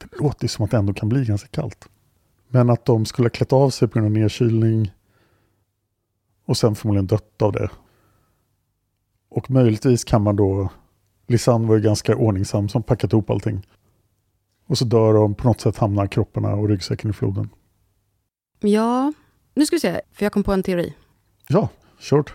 Det 0.00 0.20
låter 0.22 0.44
ju 0.44 0.48
som 0.48 0.64
att 0.64 0.70
det 0.70 0.76
ändå 0.76 0.94
kan 0.94 1.08
bli 1.08 1.24
ganska 1.24 1.48
kallt. 1.48 1.88
Men 2.54 2.70
att 2.70 2.84
de 2.84 3.04
skulle 3.06 3.26
ha 3.26 3.30
klätt 3.30 3.52
av 3.52 3.70
sig 3.70 3.88
på 3.88 3.94
grund 3.94 4.06
av 4.06 4.22
nedkylning 4.22 4.92
och 6.44 6.56
sen 6.56 6.74
förmodligen 6.74 7.06
dött 7.06 7.42
av 7.42 7.52
det. 7.52 7.70
Och 9.28 9.50
möjligtvis 9.50 10.04
kan 10.04 10.22
man 10.22 10.36
då, 10.36 10.68
Lisanne 11.26 11.68
var 11.68 11.76
ju 11.76 11.82
ganska 11.82 12.16
ordningsam 12.16 12.68
som 12.68 12.82
packat 12.82 13.12
ihop 13.12 13.30
allting. 13.30 13.66
Och 14.66 14.78
så 14.78 14.84
dör 14.84 15.14
de, 15.14 15.34
på 15.34 15.48
något 15.48 15.60
sätt 15.60 15.78
hamnar 15.78 16.06
kropparna 16.06 16.54
och 16.54 16.68
ryggsäcken 16.68 17.10
i 17.10 17.12
floden. 17.12 17.50
Ja, 18.60 19.12
nu 19.54 19.66
ska 19.66 19.76
vi 19.76 19.80
se, 19.80 20.00
för 20.12 20.24
jag 20.24 20.32
kom 20.32 20.42
på 20.42 20.52
en 20.52 20.62
teori. 20.62 20.94
Ja, 21.48 21.68
kört. 22.00 22.34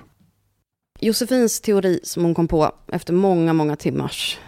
Josefins 0.99 1.61
teori 1.61 1.99
som 2.03 2.23
hon 2.23 2.33
kom 2.33 2.47
på 2.47 2.71
efter 2.87 3.13
många, 3.13 3.53
många 3.53 3.75
timmars 3.75 4.39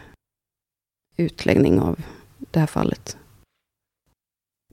utläggning 1.17 1.80
av 1.80 1.99
det 2.38 2.59
här 2.59 2.67
fallet. 2.67 3.17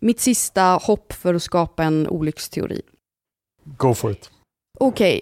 Mitt 0.01 0.20
sista 0.20 0.62
hopp 0.62 1.12
för 1.12 1.34
att 1.34 1.42
skapa 1.42 1.84
en 1.84 2.09
olycksteori. 2.09 2.82
Go 3.64 3.94
for 3.94 4.12
it. 4.12 4.30
Okej. 4.78 5.20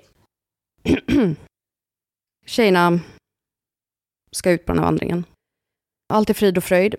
Tjejerna 2.46 3.00
ska 4.30 4.50
ut 4.50 4.66
på 4.66 4.72
den 4.72 4.78
här 4.78 4.86
vandringen. 4.86 5.24
Allt 6.08 6.30
är 6.30 6.34
frid 6.34 6.58
och 6.58 6.64
fröjd. 6.64 6.94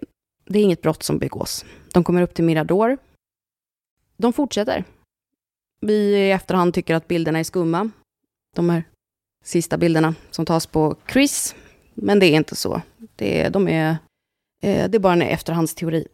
Det 0.46 0.60
är 0.60 0.64
inget 0.64 0.82
brott 0.82 1.04
som 1.04 1.18
begås. 1.18 1.66
De 1.94 2.04
kommer 2.04 2.22
upp 2.22 2.34
till 2.34 2.44
Mirador. 2.44 2.98
De 4.18 4.34
fortsätter. 4.34 4.84
Vi 5.82 6.16
i 6.16 6.32
efterhand 6.32 6.74
tycker 6.74 6.96
att 6.96 7.08
bilderna 7.08 7.40
är 7.40 7.44
skumma. 7.44 7.90
De 8.56 8.70
här 8.70 8.84
sista 9.44 9.78
bilderna 9.78 10.16
som 10.32 10.46
tas 10.46 10.68
på 10.68 10.96
Chris. 11.10 11.56
Men 11.94 12.20
det 12.20 12.26
är 12.26 12.38
inte 12.38 12.56
så. 12.56 12.82
Det 13.16 13.42
är, 13.42 13.50
de 13.50 13.68
är, 13.68 13.90
eh, 14.64 14.90
det 14.90 14.98
är 14.98 15.00
bara 15.00 15.14
en 15.14 15.22
efterhandsteori. 15.22 16.08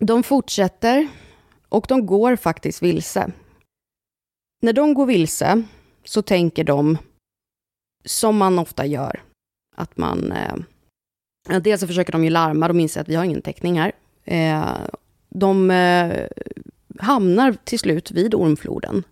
De 0.00 0.22
fortsätter 0.22 1.08
och 1.68 1.84
de 1.88 2.06
går 2.06 2.36
faktiskt 2.36 2.82
vilse. 2.82 3.30
När 4.62 4.72
de 4.72 4.94
går 4.94 5.06
vilse 5.06 5.62
så 6.04 6.22
tänker 6.22 6.64
de, 6.64 6.98
som 8.04 8.36
man 8.36 8.58
ofta 8.58 8.86
gör, 8.86 9.22
att 9.76 9.96
man... 9.96 10.32
Eh, 10.32 10.54
dels 11.62 11.80
så 11.80 11.86
försöker 11.86 12.12
de 12.12 12.24
ju 12.24 12.30
larma, 12.30 12.68
de 12.68 12.80
inser 12.80 13.00
att 13.00 13.08
vi 13.08 13.14
har 13.14 13.24
ingen 13.24 13.42
täckning 13.42 13.78
här. 13.80 13.92
Eh, 14.24 14.76
de 15.28 15.70
eh, 15.70 16.26
hamnar 16.98 17.52
till 17.64 17.78
slut 17.78 18.10
vid 18.10 18.34
Ormfloden. 18.34 19.02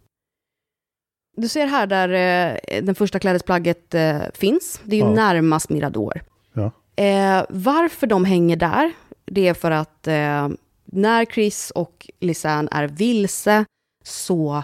Du 1.37 1.49
ser 1.49 1.67
här 1.67 1.87
där 1.87 2.09
eh, 2.09 2.83
den 2.83 2.95
första 2.95 3.19
klädesplagget 3.19 3.95
eh, 3.95 4.21
finns. 4.35 4.81
Det 4.85 4.97
är 4.97 5.01
ju 5.01 5.07
Ja. 5.07 5.15
närmast 5.15 5.71
Mirador. 5.71 6.23
Ja. 6.53 6.71
Eh, 7.05 7.45
varför 7.49 8.07
de 8.07 8.25
hänger 8.25 8.57
där, 8.57 8.93
det 9.25 9.49
är 9.49 9.55
för 9.55 9.71
att 9.71 10.07
eh, 10.07 10.49
när 10.97 11.25
Chris 11.25 11.71
och 11.71 12.11
Lisanne 12.21 12.69
är 12.73 12.89
vilse 12.89 13.65
så 14.05 14.63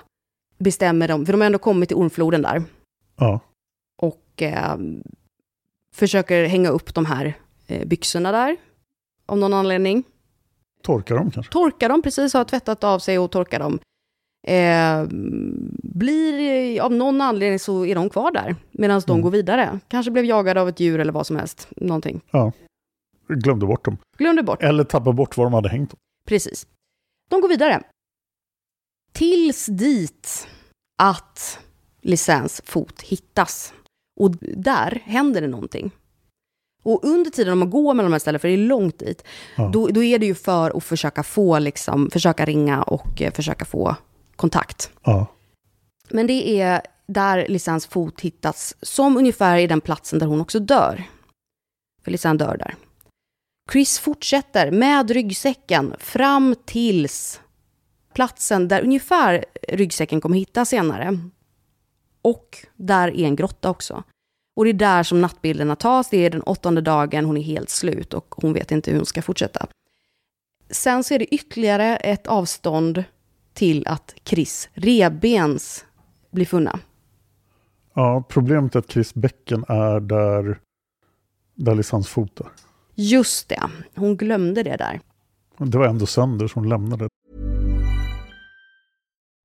bestämmer 0.58 1.08
de, 1.08 1.26
för 1.26 1.32
de 1.32 1.40
har 1.40 1.46
ändå 1.46 1.58
kommit 1.58 1.88
till 1.88 1.96
Ormfloden 1.96 2.42
där, 2.42 2.62
Ja, 3.16 3.40
och 4.02 4.42
eh, 4.42 4.76
försöker 5.94 6.44
hänga 6.44 6.68
upp 6.68 6.94
de 6.94 7.06
här 7.06 7.34
eh, 7.66 7.86
byxorna 7.86 8.32
där, 8.32 8.56
av 9.26 9.38
någon 9.38 9.52
anledning. 9.54 10.04
torkar 10.82 11.14
de 11.16 11.30
kanske. 11.30 11.52
Torkar 11.52 11.88
dem, 11.88 12.02
precis, 12.02 12.34
har 12.34 12.44
tvättat 12.44 12.84
av 12.84 12.98
sig 12.98 13.18
och 13.18 13.30
torkar 13.30 13.58
dem. 13.58 13.78
Eh, 14.46 15.04
blir, 15.82 16.80
av 16.80 16.92
någon 16.92 17.20
anledning 17.20 17.58
så 17.58 17.86
är 17.86 17.94
de 17.94 18.10
kvar 18.10 18.30
där, 18.32 18.56
medan 18.72 19.02
de 19.06 19.12
Mm. 19.12 19.22
går 19.22 19.30
vidare. 19.30 19.78
Kanske 19.88 20.10
blev 20.12 20.24
jagade 20.24 20.60
av 20.60 20.68
ett 20.68 20.80
djur 20.80 21.00
eller 21.00 21.12
vad 21.12 21.26
som 21.26 21.36
helst, 21.36 21.68
någonting. 21.76 22.20
Ja. 22.30 22.52
Glömde 23.28 23.66
bort 23.66 23.84
dem. 23.84 23.96
Glömde 24.18 24.42
bort. 24.42 24.62
Eller 24.62 24.84
tappade 24.84 25.16
bort 25.16 25.36
var 25.36 25.44
de 25.44 25.52
hade 25.54 25.68
hängt 25.68 25.90
dem. 25.90 25.98
Precis. 26.28 26.66
De 27.30 27.40
går 27.40 27.48
vidare. 27.48 27.82
Tills 29.12 29.66
dit 29.66 30.48
att 31.02 31.58
licens 32.00 32.62
fot 32.64 33.02
hittas. 33.02 33.72
Och 34.20 34.30
där 34.56 35.02
händer 35.04 35.40
det 35.40 35.46
någonting. 35.46 35.90
Och 36.84 37.04
under 37.04 37.30
tiden 37.30 37.58
man 37.58 37.70
går 37.70 37.94
mellan 37.94 38.10
de 38.10 38.14
här 38.14 38.18
ställena, 38.18 38.38
för 38.38 38.48
det 38.48 38.54
är 38.54 38.58
långt 38.58 38.98
dit, 38.98 39.24
Ja. 39.56 39.70
då, 39.72 39.86
då 39.88 40.02
är 40.02 40.18
det 40.18 40.26
ju 40.26 40.34
för 40.34 40.76
att 40.76 40.84
försöka 40.84 41.22
få, 41.22 41.58
liksom, 41.58 42.10
försöka 42.10 42.44
ringa 42.44 42.82
och 42.82 43.22
eh, 43.22 43.32
försöka 43.32 43.64
få 43.64 43.96
kontakt. 44.36 44.90
Ja. 45.02 45.26
Men 46.08 46.26
det 46.26 46.60
är 46.60 46.82
där 47.06 47.46
Lisans 47.48 47.86
fot 47.86 48.20
hittas, 48.20 48.74
som 48.82 49.16
ungefär 49.16 49.58
i 49.58 49.66
den 49.66 49.80
platsen 49.80 50.18
där 50.18 50.26
hon 50.26 50.40
också 50.40 50.58
dör. 50.58 51.04
För 52.04 52.10
Lisanne 52.10 52.38
dör 52.38 52.56
där. 52.56 52.74
Chris 53.70 53.98
fortsätter 53.98 54.70
med 54.70 55.10
ryggsäcken 55.10 55.94
fram 55.98 56.54
tills 56.64 57.40
platsen 58.14 58.68
där 58.68 58.82
ungefär 58.82 59.44
ryggsäcken 59.68 60.20
kommer 60.20 60.36
hittas 60.36 60.68
senare. 60.68 61.18
Och 62.22 62.66
där 62.76 63.08
är 63.08 63.24
en 63.24 63.36
grotta 63.36 63.70
också. 63.70 64.02
Och 64.56 64.64
det 64.64 64.70
är 64.70 64.74
där 64.74 65.02
som 65.02 65.20
nattbilderna 65.20 65.76
tas. 65.76 66.10
Det 66.10 66.16
är 66.16 66.30
den 66.30 66.42
åttonde 66.42 66.80
dagen, 66.80 67.24
hon 67.24 67.36
är 67.36 67.42
helt 67.42 67.70
slut 67.70 68.14
och 68.14 68.34
hon 68.36 68.52
vet 68.52 68.70
inte 68.70 68.90
hur 68.90 68.98
hon 68.98 69.06
ska 69.06 69.22
fortsätta. 69.22 69.66
Sen 70.70 71.04
så 71.04 71.14
är 71.14 71.18
det 71.18 71.34
ytterligare 71.34 71.96
ett 71.96 72.26
avstånd 72.26 73.04
till 73.54 73.86
att 73.86 74.14
Chris 74.24 74.68
rebens 74.74 75.84
blir 76.30 76.46
funna. 76.46 76.78
ja, 77.94 78.24
problemet 78.28 78.74
är 78.74 78.78
att 78.78 78.90
Chris 78.90 79.14
bäcken 79.14 79.64
är 79.68 80.00
där, 80.00 80.60
där 81.54 81.74
Lisans 81.74 82.08
fot 82.08 82.40
är. 82.40 82.48
Just 82.94 83.48
det, 83.48 83.70
hon 83.96 84.16
glömde 84.16 84.62
det 84.62 84.76
där. 84.76 85.00
Det 85.58 85.78
var 85.78 85.86
ändå 85.86 86.06
sönder 86.06 86.48
som 86.48 86.62
hon 86.62 86.68
lämnade. 86.68 87.08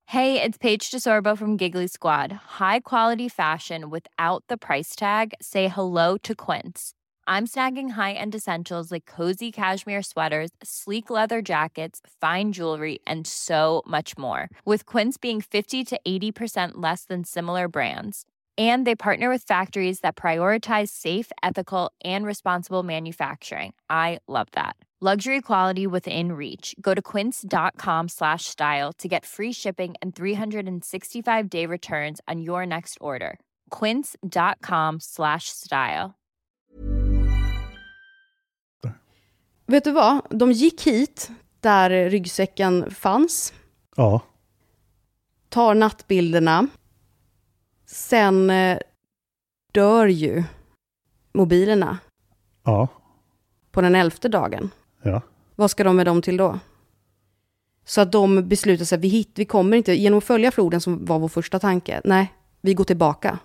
Hey, 0.10 0.42
it's 0.42 0.58
Paige 0.58 0.92
DeSorbo 0.92 1.38
from 1.38 1.58
Giggly 1.58 1.88
Squad. 1.88 2.32
High 2.60 2.80
quality 2.80 3.30
fashion 3.30 3.90
without 3.90 4.44
the 4.48 4.58
price 4.58 4.96
tag. 4.96 5.34
Say 5.42 5.68
hello 5.68 6.18
to 6.24 6.34
Quince. 6.34 6.94
I'm 7.28 7.46
snagging 7.46 7.90
high-end 7.90 8.34
essentials 8.36 8.90
like 8.90 9.06
cozy 9.06 9.52
cashmere 9.52 10.02
sweaters, 10.02 10.52
sleek 10.64 11.10
leather 11.10 11.42
jackets, 11.42 12.00
fine 12.22 12.54
jewelry, 12.54 13.00
and 13.06 13.28
so 13.28 13.84
much 13.86 14.18
more. 14.18 14.48
With 14.64 14.86
Quince 14.86 15.18
being 15.18 15.42
50 15.42 15.84
to 15.86 16.00
80% 16.08 16.72
less 16.76 17.04
than 17.04 17.26
similar 17.26 17.68
brands. 17.68 18.24
And 18.58 18.88
they 18.88 18.96
partner 18.96 19.30
with 19.30 19.44
factories 19.44 20.00
that 20.00 20.16
prioritize 20.16 20.88
safe, 20.90 21.32
ethical, 21.44 21.92
and 22.04 22.26
responsible 22.26 22.82
manufacturing. 22.84 23.74
I 23.90 24.18
love 24.28 24.48
that. 24.54 24.76
Luxury 25.00 25.42
quality 25.42 25.86
within 25.86 26.32
reach. 26.32 26.74
Go 26.82 26.96
to 26.96 27.02
quince.com 27.04 28.08
slash 28.08 28.46
style 28.46 28.92
to 28.94 29.08
get 29.08 29.28
free 29.28 29.52
shipping 29.54 29.94
and 30.02 30.16
365 30.16 31.50
day 31.52 31.68
returns 31.68 32.20
on 32.28 32.42
your 32.42 32.66
next 32.66 32.98
order. 33.00 33.38
Quince.com 33.70 35.00
slash 35.00 35.50
style. 35.50 36.16
Vet 39.68 39.84
du 39.84 39.92
vad? 39.92 40.40
De 40.40 40.52
gick 40.52 40.82
hit 40.82 41.32
där 41.62 42.10
ryggsäcken 42.10 42.92
fanns, 42.92 43.54
Ja, 43.96 44.22
tar 45.50 45.76
nattbilderna. 45.76 46.68
Sen 47.90 48.50
eh, 48.50 48.80
dör 49.72 50.08
ju 50.08 50.44
mobilerna 51.34 51.98
ja, 52.64 52.88
på 53.72 53.82
den 53.82 53.96
elfte 53.96 54.30
dagen. 54.30 54.70
ja. 55.02 55.22
Vad 55.56 55.72
ska 55.72 55.84
de 55.84 55.96
med 55.96 56.06
dem 56.06 56.22
till 56.22 56.38
då? 56.38 56.60
Så 57.86 58.02
att 58.02 58.12
de 58.12 58.48
beslutar 58.48 58.86
sig, 58.86 58.98
vi, 58.98 59.08
hit, 59.08 59.32
vi 59.36 59.46
kommer 59.46 59.78
inte, 59.78 59.94
genom 59.94 60.18
att 60.18 60.24
följa 60.24 60.52
floden 60.52 60.82
som 60.82 61.06
var 61.06 61.20
vår 61.20 61.28
första 61.28 61.60
tanke, 61.60 62.02
nej, 62.04 62.34
vi 62.62 62.74
går 62.74 62.84
tillbaka. 62.84 63.40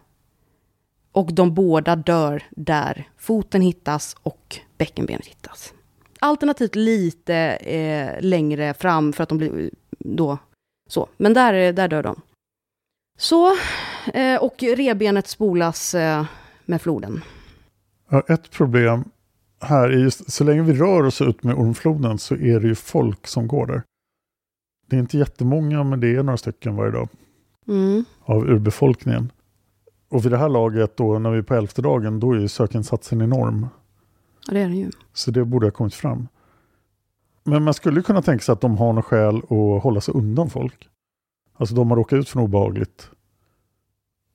Och 1.13 1.33
de 1.33 1.55
båda 1.55 1.97
dör 1.97 2.43
där 2.51 3.09
foten 3.17 3.63
hittas 3.63 4.17
och 4.23 4.59
bäckenbenet 4.79 5.27
hittas. 5.27 5.75
Alternativt 6.19 6.75
lite 6.75 7.35
eh, 7.57 8.21
längre 8.21 8.75
fram 8.75 9.13
för 9.13 9.23
att 9.23 9.29
de 9.29 9.39
blir 9.39 9.71
då 9.99 10.39
så. 10.89 11.09
Men 11.17 11.35
där, 11.35 11.73
där 11.73 11.89
dör 11.89 12.03
de. 12.03 12.21
Så 13.19 13.53
eh, 14.15 14.43
och 14.43 14.55
rebenet 14.63 15.27
spolas 15.27 15.95
eh, 15.95 16.25
med 16.65 16.83
floden. 16.83 17.21
Ja, 18.11 18.23
ett 18.29 18.51
problem 18.51 19.05
här 19.61 19.89
är 19.89 19.99
just, 19.99 20.33
så 20.33 20.45
länge 20.45 20.63
vi 20.63 20.73
rör 20.73 21.03
oss 21.03 21.21
ut 21.21 21.43
med 21.43 21.55
Ormfloden 21.55 22.19
så 22.19 22.35
är 22.35 22.61
det 22.61 22.67
ju 22.69 22.75
folk 22.75 23.27
som 23.27 23.47
går 23.49 23.67
där. 23.67 23.83
Det 24.87 24.97
är 24.97 25.01
inte 25.01 25.19
jättemånga, 25.19 25.85
men 25.85 26.01
det 26.01 26.15
är 26.17 26.23
några 26.23 26.37
stycken 26.37 26.77
varje 26.77 26.93
dag 26.93 27.09
Mm. 27.69 28.05
av 28.25 28.45
urbefolkningen. 28.51 29.33
Och 30.09 30.25
vid 30.25 30.33
det 30.33 30.39
här 30.39 30.49
laget, 30.49 30.97
då, 30.97 31.19
när 31.19 31.31
vi 31.31 31.39
är 31.39 31.43
på 31.43 31.55
elfte 31.55 31.83
dagen, 31.83 32.21
då 32.21 32.33
är 32.33 32.39
ju 32.39 32.49
sökinsatsen 32.49 33.21
enorm. 33.23 33.67
Ja, 34.47 34.53
det 34.55 34.61
är 34.61 34.69
det 34.69 34.75
ju. 34.77 34.91
Så 35.13 35.31
det 35.31 35.45
borde 35.45 35.67
ha 35.67 35.71
kommit 35.71 35.95
fram. 35.95 36.29
Men 37.45 37.63
man 37.63 37.75
skulle 37.75 38.03
kunna 38.03 38.23
tänka 38.23 38.43
sig 38.43 38.53
att 38.53 38.61
de 38.61 38.77
har 38.79 38.93
något 38.93 39.05
skäl 39.05 39.37
att 39.37 39.83
hålla 39.83 40.01
sig 40.01 40.15
undan 40.15 40.51
folk. 40.51 40.89
Alltså 41.63 41.75
de 41.75 41.91
har 41.91 41.97
råkat 41.97 42.17
ut 42.17 42.29
för 42.29 42.39
något 42.39 42.49
obehagligt. 42.49 43.11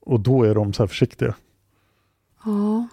Och 0.00 0.20
då 0.20 0.42
är 0.42 0.54
de 0.54 0.72
så 0.72 0.82
här 0.82 0.88
försiktiga. 0.88 1.34
Ja. 2.44 2.88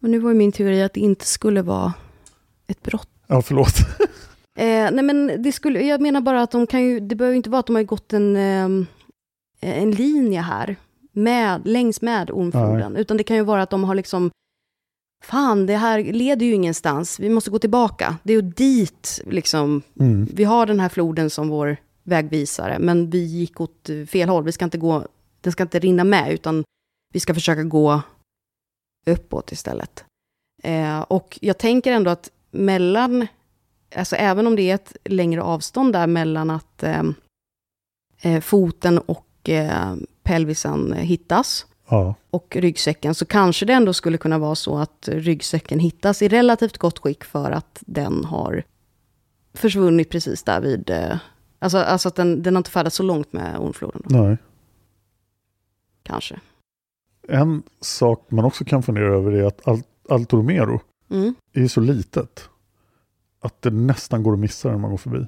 Men 0.00 0.10
nu 0.10 0.18
var 0.18 0.30
ju 0.30 0.36
min 0.36 0.52
teori 0.52 0.82
att 0.82 0.92
det 0.92 1.00
inte 1.00 1.26
skulle 1.26 1.62
vara 1.62 1.92
ett 2.66 2.82
brott. 2.82 3.08
Ja, 3.26 3.42
förlåt. 3.42 3.74
Eh, 4.56 4.90
nej 4.92 5.02
men 5.04 5.42
det 5.42 5.52
skulle, 5.52 5.80
jag 5.82 6.00
menar 6.00 6.20
bara 6.20 6.42
att 6.42 6.50
de 6.50 6.66
kan 6.66 6.82
ju, 6.82 7.00
det 7.00 7.14
behöver 7.14 7.36
inte 7.36 7.50
vara 7.50 7.60
att 7.60 7.66
de 7.66 7.76
har 7.76 7.82
gått 7.82 8.12
en, 8.12 8.36
ehm, 8.36 8.86
en 9.60 9.90
linje 9.90 10.40
här, 10.40 10.76
med, 11.12 11.62
längs 11.64 12.02
med 12.02 12.30
Ormfloden, 12.30 12.96
utan 12.96 13.16
det 13.16 13.22
kan 13.24 13.36
ju 13.36 13.42
vara 13.42 13.62
att 13.62 13.70
de 13.70 13.84
har 13.84 13.94
liksom, 13.94 14.30
fan 15.24 15.66
det 15.66 15.76
här 15.76 16.04
leder 16.04 16.46
ju 16.46 16.52
ingenstans, 16.52 17.20
vi 17.20 17.28
måste 17.28 17.50
gå 17.50 17.58
tillbaka, 17.58 18.16
det 18.22 18.32
är 18.32 18.36
ju 18.42 18.42
dit 18.42 19.20
liksom, 19.26 19.82
Mm. 20.00 20.28
vi 20.32 20.44
har 20.44 20.66
den 20.66 20.80
här 20.80 20.88
floden 20.88 21.30
som 21.30 21.48
vår 21.48 21.76
vägvisare, 22.02 22.78
men 22.78 23.10
vi 23.10 23.24
gick 23.24 23.60
åt 23.60 23.90
fel 24.08 24.28
håll, 24.28 24.44
vi 24.44 24.52
ska 24.52 24.64
inte 24.64 24.78
gå, 24.78 25.06
den 25.40 25.52
ska 25.52 25.62
inte 25.62 25.78
rinna 25.78 26.04
med, 26.04 26.32
utan 26.32 26.64
vi 27.12 27.20
ska 27.20 27.34
försöka 27.34 27.62
gå 27.62 28.02
uppåt 29.06 29.52
istället. 29.52 30.04
Eh, 30.62 31.00
och 31.00 31.38
jag 31.42 31.58
tänker 31.58 31.92
ändå 31.92 32.10
att 32.10 32.30
mellan, 32.50 33.26
alltså 33.94 34.16
även 34.16 34.46
om 34.46 34.56
det 34.56 34.70
är 34.70 34.74
ett 34.74 34.96
längre 35.04 35.42
avstånd 35.42 35.92
där 35.92 36.06
mellan 36.06 36.50
att 36.50 36.82
eh, 36.82 37.02
eh, 38.22 38.40
foten 38.40 38.98
och 38.98 39.48
eh, 39.48 39.94
pelvisen 40.22 40.92
hittas 40.92 41.66
Ja, 41.92 42.14
och 42.30 42.56
ryggsäcken, 42.56 43.14
så 43.14 43.24
kanske 43.24 43.66
det 43.66 43.72
ändå 43.72 43.92
skulle 43.92 44.18
kunna 44.18 44.38
vara 44.38 44.54
så 44.54 44.78
att 44.78 45.08
ryggsäcken 45.12 45.78
hittas 45.78 46.22
i 46.22 46.28
relativt 46.28 46.78
gott 46.78 46.98
skick 46.98 47.24
för 47.24 47.50
att 47.50 47.82
den 47.86 48.24
har 48.24 48.62
försvunnit 49.54 50.10
precis 50.10 50.42
där 50.42 50.60
vid, 50.60 50.90
eh, 50.90 51.16
alltså, 51.62 51.78
alltså 51.78 52.08
att 52.08 52.14
den, 52.16 52.42
den 52.42 52.54
har 52.54 52.60
inte 52.60 52.70
färdats 52.70 52.96
så 52.96 53.02
långt 53.02 53.32
med 53.32 53.58
Ormfloden. 53.58 54.02
Då, 54.04 54.16
nej. 54.22 54.36
kanske. 56.02 56.40
En 57.28 57.62
sak 57.80 58.26
man 58.30 58.44
också 58.44 58.64
kan 58.64 58.82
fundera 58.82 59.14
över 59.14 59.32
är 59.32 59.44
att 59.44 59.68
Al- 59.68 59.82
Alto 60.08 60.36
Romero 60.36 60.80
Mm. 61.10 61.34
är 61.52 61.68
så 61.68 61.80
litet 61.80 62.48
att 63.40 63.62
det 63.62 63.70
nästan 63.70 64.22
går 64.22 64.32
att 64.32 64.38
missa 64.38 64.68
när 64.70 64.78
man 64.78 64.90
går 64.90 64.98
förbi. 64.98 65.26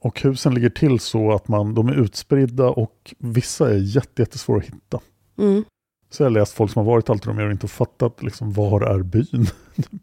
Och 0.00 0.20
husen 0.22 0.54
ligger 0.54 0.70
till 0.70 1.00
så 1.00 1.32
att 1.32 1.48
man, 1.48 1.74
de 1.74 1.88
är 1.88 1.92
utspridda 1.92 2.68
och 2.68 3.14
vissa 3.18 3.70
är 3.74 3.78
jätte, 3.78 4.22
jättesvåra 4.22 4.58
att 4.58 4.64
hitta. 4.64 5.00
Mm. 5.38 5.64
Så 6.10 6.22
jag 6.22 6.26
har 6.26 6.30
läst 6.30 6.52
folk 6.52 6.72
som 6.72 6.86
har 6.86 6.92
varit 6.92 7.08
i 7.08 7.12
Alto 7.12 7.30
Romero 7.30 7.46
och 7.46 7.52
inte 7.52 7.68
fattat 7.68 8.22
liksom, 8.22 8.52
var 8.52 8.80
är 8.80 9.02
byn. 9.02 9.46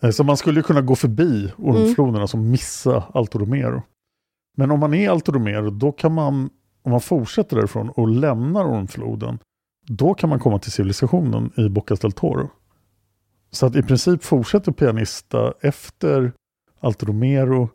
Eh, 0.00 0.10
så 0.10 0.24
man 0.24 0.36
skulle 0.36 0.58
ju 0.58 0.62
kunna 0.62 0.80
gå 0.80 0.96
förbi 0.96 1.52
Ormfloden, 1.56 2.20
alltså 2.20 2.36
missa 2.36 3.04
Alto 3.14 3.38
Romero. 3.38 3.82
Men 4.58 4.70
om 4.70 4.80
man 4.80 4.94
är 4.94 5.10
Alto 5.10 5.32
Romero, 5.32 5.70
då 5.70 5.92
kan 5.92 6.14
man, 6.14 6.50
om 6.82 6.90
man 6.90 7.00
fortsätter 7.00 7.56
därifrån 7.56 7.90
och 7.90 8.08
lämnar 8.08 8.64
Ormfloden, 8.64 9.38
då 9.86 10.14
kan 10.14 10.30
man 10.30 10.38
komma 10.38 10.58
till 10.58 10.72
civilisationen 10.72 11.50
i 11.56 11.68
Bocas 11.68 12.00
del 12.00 12.12
Toro. 12.12 12.50
Så 13.50 13.66
att 13.66 13.76
i 13.76 13.82
princip 13.82 14.24
fortsätter 14.24 14.72
Pianista 14.72 15.54
efter 15.60 16.32
Alto 16.80 17.06
Romero, 17.06 17.70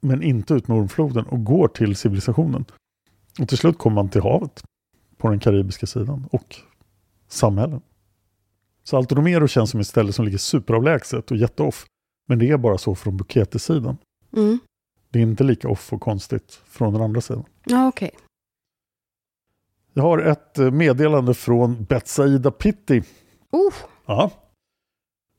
men 0.00 0.22
inte 0.22 0.54
ut 0.54 0.68
med 0.68 0.78
Ormfloden 0.78 1.26
och 1.26 1.44
går 1.44 1.68
till 1.68 1.96
civilisationen. 1.96 2.64
Och 3.40 3.48
till 3.48 3.58
slut 3.58 3.78
kommer 3.78 3.94
man 3.94 4.08
till 4.08 4.22
havet 4.22 4.62
på 5.16 5.28
den 5.28 5.40
karibiska 5.40 5.86
sidan 5.86 6.26
och 6.32 6.56
samhällen. 7.28 7.80
Så 8.84 8.96
Alto 8.96 9.14
Romero 9.14 9.48
känns 9.48 9.70
som 9.70 9.80
ett 9.80 9.86
ställe 9.86 10.12
som 10.12 10.24
ligger 10.24 10.38
superavlägset 10.38 11.30
och 11.30 11.36
jätteoff. 11.36 11.86
Men 12.28 12.38
det 12.38 12.50
är 12.50 12.58
bara 12.58 12.78
så 12.78 12.94
från 12.94 13.16
Bukete-sidan. 13.16 13.96
Mm. 14.36 14.58
Det 15.10 15.18
är 15.18 15.22
inte 15.22 15.44
lika 15.44 15.68
off 15.68 15.92
och 15.92 16.00
konstigt 16.00 16.60
från 16.66 16.92
den 16.92 17.02
andra 17.02 17.20
sidan. 17.20 17.44
Ja, 17.64 17.88
okej. 17.88 18.10
Jag 19.92 20.02
har 20.02 20.18
ett 20.18 20.58
eh, 20.58 20.70
meddelande 20.70 21.34
från 21.34 21.84
Betsaida 21.84 22.50
Pitti. 22.50 22.98
Uh, 22.98 23.74
Ja. 24.06 24.30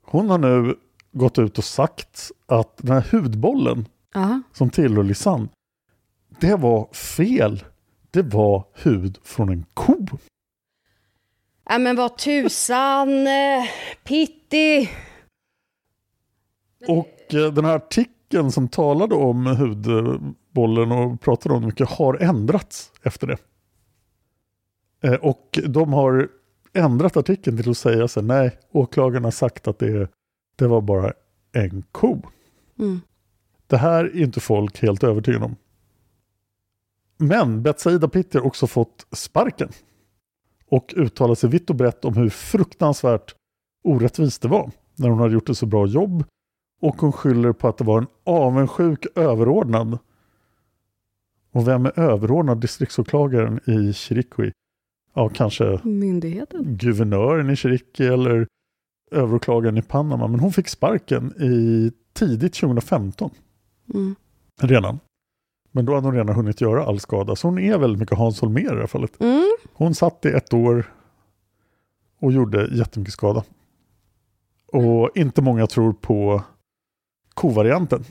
Hon 0.01 0.29
har 0.29 0.37
nu 0.37 0.75
gått 1.11 1.39
ut 1.39 1.57
och 1.57 1.63
sagt 1.63 2.31
att 2.45 2.77
den 2.77 2.91
här 2.91 3.07
hudbollen 3.11 3.87
ja. 4.13 4.41
som 4.53 4.69
tillhör 4.69 5.03
Lisanne, 5.03 5.47
det 6.39 6.55
var 6.55 6.93
fel. 6.93 7.63
Det 8.11 8.21
var 8.21 8.65
hud 8.73 9.17
från 9.23 9.49
en 9.49 9.65
ko. 9.73 10.07
Ja, 11.69 11.77
men 11.77 11.95
vad 11.95 12.17
tusan, 12.17 13.27
eh, 13.27 13.63
Pitti. 14.03 14.89
Och 16.87 17.33
eh, 17.33 17.53
den 17.53 17.65
här 17.65 17.75
artikeln 17.75 18.15
som 18.51 18.67
talade 18.67 19.15
om 19.15 19.45
hudbollen 19.45 20.91
och 20.91 21.21
pratade 21.21 21.55
om 21.55 21.61
det 21.61 21.67
mycket 21.67 21.89
har 21.89 22.17
ändrats 22.21 22.91
efter 23.03 23.27
det. 23.27 23.37
Eh, 25.03 25.13
Och 25.13 25.59
de 25.67 25.93
har 25.93 26.29
ändrat 26.73 27.17
artikeln 27.17 27.57
till 27.57 27.69
att 27.69 27.77
säga 27.77 28.07
så 28.07 28.19
här, 28.19 28.27
nej, 28.27 28.59
åklagaren 28.71 29.23
har 29.23 29.31
sagt 29.31 29.67
att 29.67 29.79
det, 29.79 30.07
det 30.55 30.67
var 30.67 30.81
bara 30.81 31.13
en 31.51 31.83
ko. 31.91 32.21
Mm. 32.79 33.01
Det 33.67 33.77
här 33.77 34.05
är 34.05 34.21
inte 34.23 34.39
folk 34.39 34.81
helt 34.81 35.03
övertygade 35.03 35.45
om. 35.45 35.55
Men 37.17 37.63
Betsaida 37.63 38.07
Pitti 38.07 38.37
har 38.37 38.45
också 38.45 38.67
fått 38.67 39.07
sparken. 39.11 39.69
Och 40.67 40.93
uttalat 40.97 41.39
sig 41.39 41.49
vitt 41.49 41.69
och 41.69 41.75
brett 41.75 42.05
om 42.05 42.15
hur 42.17 42.29
fruktansvärt 42.29 43.35
orättvist 43.83 44.41
det 44.41 44.47
var. 44.47 44.71
När 44.95 45.09
hon 45.09 45.19
hade 45.19 45.33
gjort 45.33 45.49
ett 45.49 45.57
så 45.57 45.65
bra 45.65 45.87
jobb. 45.87 46.23
Och 46.81 47.01
hon 47.01 47.11
skyller 47.11 47.51
på 47.53 47.67
att 47.67 47.77
det 47.77 47.83
var 47.83 47.97
en 47.97 48.07
avundsjuk 48.23 49.05
överordnad. 49.15 49.97
Och 51.51 51.67
vem 51.67 51.85
är 51.85 51.99
överordnad 51.99 52.61
distriktsåklagaren 52.61 53.59
i 53.65 53.93
Chiriqui? 53.93 54.51
Ja, 55.13 55.29
kanske 55.29 55.79
Myndigheten. 55.83 56.63
guvernören 56.77 57.49
i 57.49 57.55
Chiriqui 57.55 58.07
eller 58.07 58.47
överåklagaren 59.11 59.77
i 59.77 59.81
Panama. 59.81 60.27
Men 60.27 60.39
hon 60.39 60.53
fick 60.53 60.67
sparken 60.67 61.33
i 61.41 61.91
tidigt 62.13 62.53
2015 62.53 63.29
Mm. 63.93 64.15
redan. 64.61 64.99
Men 65.71 65.85
då 65.85 65.93
hade 65.95 66.07
hon 66.07 66.15
redan 66.15 66.35
hunnit 66.35 66.61
göra 66.61 66.85
all 66.85 66.99
skada. 66.99 67.35
Så 67.35 67.47
hon 67.47 67.59
är 67.59 67.77
väldigt 67.77 67.99
mycket 67.99 68.17
Hans 68.17 68.41
Holmér 68.41 68.59
i 68.71 68.75
det 68.75 68.79
här 68.79 68.87
fallet. 68.87 69.21
Mm. 69.21 69.51
Hon 69.73 69.95
satt 69.95 70.25
i 70.25 70.29
ett 70.29 70.53
år 70.53 70.93
och 72.19 72.31
gjorde 72.31 72.67
jättemycket 72.71 73.13
skada. 73.13 73.43
Och 74.67 75.09
inte 75.15 75.41
många 75.41 75.67
tror 75.67 75.93
på 75.93 76.43
kovarianten. 77.33 78.05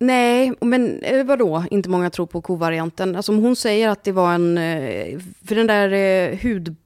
Nej, 0.00 0.52
men 0.60 0.98
eh, 1.02 1.24
vadå, 1.26 1.64
inte 1.70 1.88
många 1.88 2.10
tror 2.10 2.26
på 2.26 2.40
kovarianten. 2.40 3.16
Alltså 3.16 3.32
om 3.32 3.38
hon 3.42 3.56
säger 3.56 3.88
att 3.88 4.04
det 4.04 4.12
var 4.12 4.34
en, 4.34 4.58
eh, 4.58 5.18
för 5.44 5.54
den 5.54 5.66
där 5.66 5.92
eh, 5.92 6.36
hud, 6.38 6.76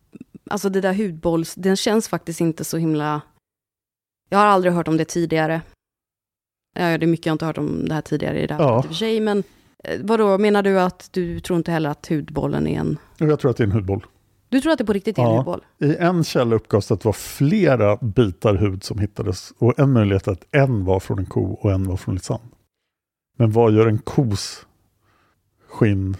alltså 0.50 0.68
det 0.68 0.80
där 0.80 0.94
hudbolls, 0.94 1.54
den 1.54 1.76
känns 1.76 2.08
faktiskt 2.08 2.40
inte 2.40 2.64
så 2.64 2.76
himla, 2.78 3.20
jag 4.30 4.38
har 4.38 4.46
aldrig 4.46 4.72
hört 4.74 4.88
om 4.88 4.96
det 4.96 5.04
tidigare. 5.04 5.62
Ja, 6.78 6.98
det 6.98 7.04
är 7.04 7.06
mycket 7.06 7.26
jag 7.26 7.34
inte 7.34 7.44
hört 7.46 7.58
om 7.58 7.88
det 7.88 7.94
här 7.94 8.02
tidigare 8.02 8.40
i 8.40 8.46
det 8.46 8.54
här 8.54 8.60
Ja. 8.62 8.68
fallet 8.68 8.84
i 8.84 8.86
och 8.86 8.90
för 8.90 8.94
sig, 8.94 9.20
men 9.20 9.42
vadå, 10.00 10.38
menar 10.38 10.62
du 10.62 10.80
att 10.80 11.08
du 11.12 11.40
tror 11.40 11.56
inte 11.56 11.72
heller 11.72 11.90
att 11.90 12.06
hudbollen 12.08 12.66
är 12.66 12.80
en, 12.80 12.98
jag 13.18 13.40
tror 13.40 13.50
att 13.50 13.56
det 13.56 13.62
är 13.62 13.66
en 13.66 13.72
hudboll. 13.72 14.06
Du 14.52 14.60
tror 14.60 14.72
att 14.72 14.78
det 14.78 14.84
på 14.84 14.92
riktigt 14.92 15.18
är 15.18 15.22
en 15.22 15.28
Ja. 15.28 15.36
hudboll? 15.36 15.64
I 15.78 15.96
en 15.96 16.24
källa 16.24 16.54
uppgavs 16.56 16.90
att 16.90 17.00
det 17.00 17.04
var 17.08 17.12
flera 17.12 17.96
bitar 17.96 18.54
hud 18.54 18.84
som 18.84 18.98
hittades. 18.98 19.52
Och 19.58 19.78
en 19.78 19.92
möjlighet 19.92 20.28
att 20.28 20.44
en 20.50 20.84
var 20.84 21.00
från 21.00 21.18
en 21.18 21.26
ko 21.26 21.52
och 21.52 21.72
en 21.72 21.84
var 21.88 21.96
från 21.96 22.14
Lisanne. 22.14 22.40
Men 23.38 23.52
vad 23.52 23.72
gör 23.74 23.86
en 23.86 23.98
kos 23.98 24.66
skinn 25.68 26.16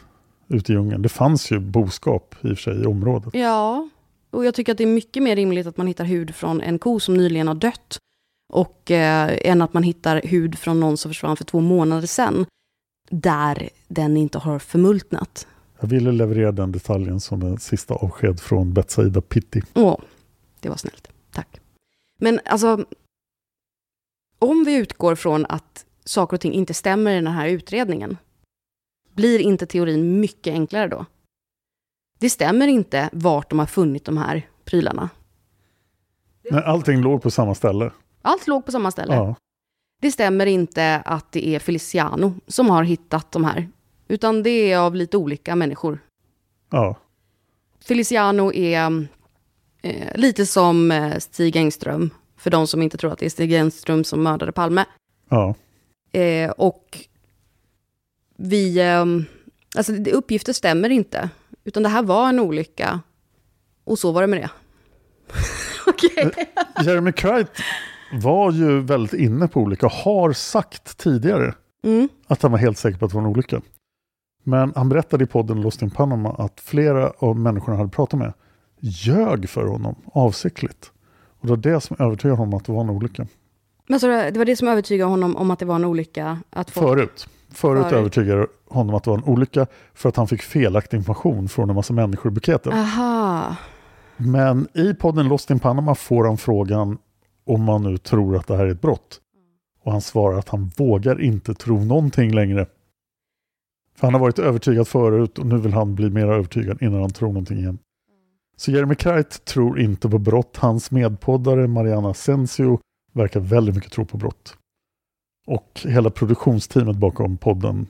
ute 0.48 0.72
i 0.72 0.74
djungeln? 0.74 1.02
Det 1.02 1.08
fanns 1.08 1.50
ju 1.52 1.58
boskap 1.58 2.34
i 2.40 2.46
och 2.52 2.56
för 2.58 2.62
sig 2.62 2.82
i 2.82 2.86
området. 2.86 3.34
Ja, 3.34 3.88
och 4.30 4.44
jag 4.44 4.54
tycker 4.54 4.72
att 4.72 4.78
det 4.78 4.84
är 4.84 4.88
mycket 4.94 5.22
mer 5.22 5.36
rimligt 5.36 5.66
att 5.66 5.76
man 5.76 5.86
hittar 5.86 6.04
hud 6.04 6.34
från 6.34 6.60
en 6.60 6.78
ko 6.78 7.00
som 7.00 7.14
nyligen 7.14 7.48
har 7.48 7.54
dött. 7.54 7.98
Och 8.52 8.90
eh, 8.90 9.38
än 9.50 9.62
att 9.62 9.74
man 9.74 9.82
hittar 9.82 10.20
hud 10.24 10.58
från 10.58 10.80
någon 10.80 10.96
som 10.96 11.08
försvann 11.10 11.36
för 11.36 11.44
två 11.44 11.60
månader 11.60 12.06
sedan. 12.06 12.46
Där 13.10 13.68
den 13.88 14.16
inte 14.16 14.38
har 14.38 14.58
förmultnat. 14.58 15.46
Jag 15.82 15.88
ville 15.88 16.12
leverera 16.12 16.52
den 16.52 16.72
detaljen 16.72 17.20
som 17.20 17.42
en 17.42 17.58
sista 17.58 17.94
avsked 17.94 18.40
från 18.40 18.72
Betsaida 18.72 19.20
Pitti. 19.20 19.62
Åh, 19.74 20.00
det 20.60 20.68
var 20.68 20.76
snällt. 20.76 21.08
Tack. 21.32 21.60
Men 22.18 22.40
alltså, 22.44 22.84
om 24.38 24.64
vi 24.64 24.74
utgår 24.76 25.14
från 25.14 25.46
att 25.46 25.86
saker 26.04 26.36
och 26.36 26.40
ting 26.40 26.52
inte 26.52 26.74
stämmer 26.74 27.12
i 27.12 27.14
den 27.14 27.26
här 27.26 27.48
utredningen, 27.48 28.16
blir 29.14 29.38
inte 29.38 29.66
teorin 29.66 30.20
mycket 30.20 30.52
enklare 30.52 30.88
då? 30.88 31.06
Det 32.18 32.30
stämmer 32.30 32.68
inte 32.68 33.10
vart 33.12 33.50
de 33.50 33.58
har 33.58 33.66
funnit 33.66 34.04
de 34.04 34.16
här 34.16 34.48
prylarna. 34.64 35.10
Men 36.50 36.64
allting 36.64 37.00
låg 37.00 37.22
på 37.22 37.30
samma 37.30 37.54
ställe. 37.54 37.90
Allt 38.22 38.46
låg 38.46 38.66
på 38.66 38.72
samma 38.72 38.90
ställe. 38.90 39.14
Ja. 39.14 39.36
Det 40.00 40.12
stämmer 40.12 40.46
inte 40.46 41.02
att 41.04 41.32
det 41.32 41.48
är 41.48 41.58
Feliciano 41.58 42.34
som 42.46 42.70
har 42.70 42.82
hittat 42.82 43.32
de 43.32 43.44
här. 43.44 43.68
Utan 44.08 44.42
det 44.42 44.72
är 44.72 44.78
av 44.78 44.94
lite 44.94 45.16
olika 45.16 45.56
människor. 45.56 45.98
Ja. 46.70 46.96
Feliciano 47.84 48.52
är 48.52 49.06
eh, 49.82 50.14
lite 50.16 50.46
som 50.46 50.90
eh, 50.90 51.18
Stig 51.18 51.56
Engström. 51.56 52.10
För 52.36 52.50
de 52.50 52.66
som 52.66 52.82
inte 52.82 52.96
tror 52.96 53.12
att 53.12 53.18
det 53.18 53.26
är 53.26 53.30
Stig 53.30 53.52
Engström 53.54 54.04
som 54.04 54.22
mördade 54.22 54.52
Palme. 54.52 54.84
Ja. 55.28 55.54
Eh, 56.12 56.50
och 56.50 56.98
vi... 58.36 58.78
Eh, 58.80 59.04
alltså 59.76 59.92
uppgifter 59.92 60.52
stämmer 60.52 60.90
inte. 60.90 61.30
Utan 61.64 61.82
det 61.82 61.88
här 61.88 62.02
var 62.02 62.28
en 62.28 62.40
olycka. 62.40 63.00
Och 63.84 63.98
så 63.98 64.12
var 64.12 64.20
det 64.20 64.26
med 64.26 64.40
det. 64.40 64.50
Okej. 65.86 66.32
Jeremy 66.84 67.12
Krait 67.12 67.48
var 68.12 68.52
ju 68.52 68.80
väldigt 68.80 69.12
inne 69.20 69.48
på 69.48 69.60
olika, 69.60 69.88
har 69.88 70.32
sagt 70.32 70.98
tidigare 70.98 71.54
Mm. 71.84 72.08
att 72.26 72.42
han 72.42 72.50
var 72.52 72.58
helt 72.58 72.78
säker 72.78 72.98
på 72.98 73.04
att 73.04 73.10
det 73.10 73.14
var 73.14 73.22
en 73.22 73.28
olycka. 73.30 73.60
Men 74.42 74.72
han 74.76 74.88
berättade 74.88 75.24
i 75.24 75.26
podden 75.26 75.60
Lost 75.60 75.82
in 75.82 75.90
Panama 75.90 76.30
att 76.38 76.60
flera 76.60 77.12
av 77.18 77.36
människorna 77.38 77.72
han 77.72 77.78
hade 77.78 77.90
pratat 77.90 78.18
med 78.18 78.32
ljög 78.80 79.48
för 79.48 79.66
honom 79.66 79.94
avsiktligt. 80.12 80.90
Och 81.40 81.46
det 81.46 81.50
var 81.52 81.56
det 81.56 81.80
som 81.80 81.96
övertygade 82.00 82.36
honom 82.36 82.54
att 82.54 82.64
det 82.64 82.72
var 82.72 82.80
en 82.80 82.90
olycka. 82.90 83.26
Men 83.88 84.00
så 84.00 84.06
det 84.06 84.36
var 84.36 84.44
det 84.44 84.56
som 84.56 84.68
övertygade 84.68 85.10
honom 85.10 85.36
om 85.36 85.50
att 85.50 85.58
det 85.58 85.64
var 85.64 85.74
en 85.74 85.84
olycka? 85.84 86.38
Att 86.50 86.70
folk- 86.70 86.86
Förut. 86.86 87.28
Förut 87.50 87.82
Förut. 87.82 87.92
övertygade 87.92 88.46
honom 88.68 88.94
att 88.94 89.04
det 89.04 89.10
var 89.10 89.18
en 89.18 89.24
olycka 89.24 89.66
för 89.94 90.08
att 90.08 90.16
han 90.16 90.28
fick 90.28 90.42
felaktig 90.42 90.96
information 90.96 91.48
från 91.48 91.70
en 91.70 91.76
massa 91.76 91.92
människor 91.92 92.32
i 92.32 92.34
buketen. 92.34 92.72
Aha. 92.72 93.56
Men 94.16 94.68
i 94.74 94.94
podden 94.94 95.28
Lost 95.28 95.50
in 95.50 95.58
Panama 95.58 95.94
får 95.94 96.24
han 96.24 96.36
frågan 96.36 96.98
om 97.46 97.62
man 97.62 97.82
nu 97.82 97.98
tror 97.98 98.36
att 98.36 98.46
det 98.46 98.56
här 98.56 98.64
är 98.66 98.70
ett 98.70 98.80
brott. 98.80 99.20
Och 99.84 99.92
han 99.92 100.00
svarar 100.00 100.38
att 100.38 100.48
han 100.48 100.70
vågar 100.78 101.20
inte 101.20 101.54
tro 101.54 101.84
någonting 101.84 102.34
längre. 102.34 102.66
För 103.94 104.06
han 104.06 104.14
har 104.14 104.20
varit 104.20 104.38
övertygad 104.38 104.88
förut 104.88 105.38
och 105.38 105.46
nu 105.46 105.58
vill 105.58 105.72
han 105.72 105.94
bli 105.94 106.10
mer 106.10 106.26
övertygad 106.26 106.82
innan 106.82 107.00
han 107.00 107.10
tror 107.10 107.28
någonting 107.28 107.58
igen. 107.58 107.78
Så 108.56 108.70
Jeremy 108.70 108.94
Kreit 108.94 109.44
tror 109.44 109.80
inte 109.80 110.08
på 110.08 110.18
brott. 110.18 110.56
Hans 110.56 110.90
medpoddare 110.90 111.68
Mariana 111.68 112.14
Sensio 112.14 112.80
verkar 113.12 113.40
väldigt 113.40 113.74
mycket 113.74 113.92
tro 113.92 114.04
på 114.04 114.16
brott. 114.16 114.56
Och 115.46 115.80
hela 115.84 116.10
produktionsteamet 116.10 116.96
bakom 116.96 117.36
podden 117.36 117.86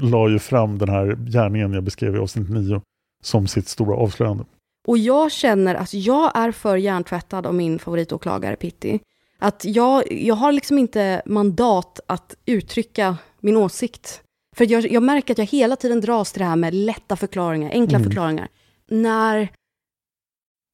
la 0.00 0.28
ju 0.28 0.38
fram 0.38 0.78
den 0.78 0.88
här 0.88 1.16
gärningen 1.30 1.72
jag 1.72 1.82
beskrev 1.82 2.16
i 2.16 2.18
avsnitt 2.18 2.50
9 2.50 2.80
som 3.22 3.46
sitt 3.46 3.68
stora 3.68 3.96
avslöjande. 3.96 4.44
Och 4.86 4.98
jag 4.98 5.32
känner 5.32 5.74
att 5.74 5.94
jag 5.94 6.36
är 6.36 6.52
för 6.52 6.76
hjärntvättad 6.76 7.46
av 7.46 7.54
min 7.54 7.78
favoritåklagare 7.78 8.56
Pitti. 8.56 9.00
Att 9.38 9.64
jag, 9.64 10.12
jag 10.12 10.34
har 10.34 10.52
liksom 10.52 10.78
inte 10.78 11.22
mandat 11.26 12.00
att 12.06 12.36
uttrycka 12.46 13.16
min 13.40 13.56
åsikt. 13.56 14.23
För 14.56 14.70
jag, 14.70 14.90
jag 14.92 15.02
märker 15.02 15.34
att 15.34 15.38
jag 15.38 15.46
hela 15.46 15.76
tiden 15.76 16.00
dras 16.00 16.32
till 16.32 16.40
det 16.40 16.46
här 16.46 16.56
med 16.56 16.74
lätta 16.74 17.16
förklaringar, 17.16 17.70
enkla 17.70 17.98
Mm. 17.98 18.08
förklaringar. 18.10 18.48
När 18.86 19.48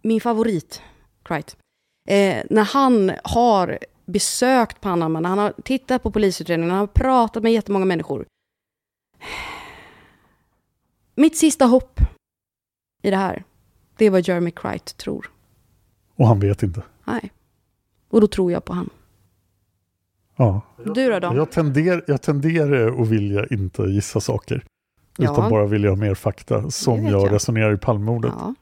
min 0.03 0.21
favorit, 0.21 0.83
Cright, 1.25 1.57
eh, 2.09 2.45
när 2.51 2.65
han 2.65 3.13
har 3.25 3.79
besökt 4.07 4.81
Panama, 4.81 5.21
när 5.21 5.29
han 5.29 5.39
har 5.39 5.53
tittat 5.65 6.03
på 6.03 6.11
polisutredningen, 6.11 6.69
när 6.69 6.75
han 6.75 6.81
har 6.89 6.95
pratat 6.95 7.43
med 7.43 7.53
jättemånga 7.53 7.85
människor. 7.85 8.27
Mitt 11.15 11.37
sista 11.37 11.65
hopp 11.67 12.01
i 13.03 13.11
det 13.11 13.17
här, 13.17 13.45
det 13.97 14.05
är 14.05 14.11
vad 14.11 14.29
Jeremy 14.29 14.51
Cright 14.51 14.97
tror. 14.97 15.31
Och 16.17 16.27
han 16.27 16.41
vet 16.41 16.63
inte. 16.63 16.83
Nej. 17.05 17.33
Och 18.09 18.21
då 18.21 18.27
tror 18.27 18.53
jag 18.53 18.65
på 18.65 18.73
han. 18.73 18.91
Ja. 20.41 20.61
Du 20.85 21.11
då? 21.11 21.19
då? 21.19 21.37
Jag, 21.37 21.51
tender, 21.51 22.05
jag 22.07 22.23
tenderar 22.23 23.03
att 23.03 23.09
vilja 23.09 23.47
inte 23.47 23.83
gissa 23.83 24.21
saker. 24.21 24.65
Ja. 25.17 25.33
Utan 25.33 25.51
bara 25.51 25.67
vilja 25.67 25.91
ha 25.91 25.97
mer 25.97 26.15
fakta 26.15 26.71
som 26.71 27.07
jag, 27.07 27.27
jag. 27.27 27.33
resonerar 27.33 27.75
i 27.75 27.77
Palmemordet. 27.77 28.33
Ja. 28.39 28.55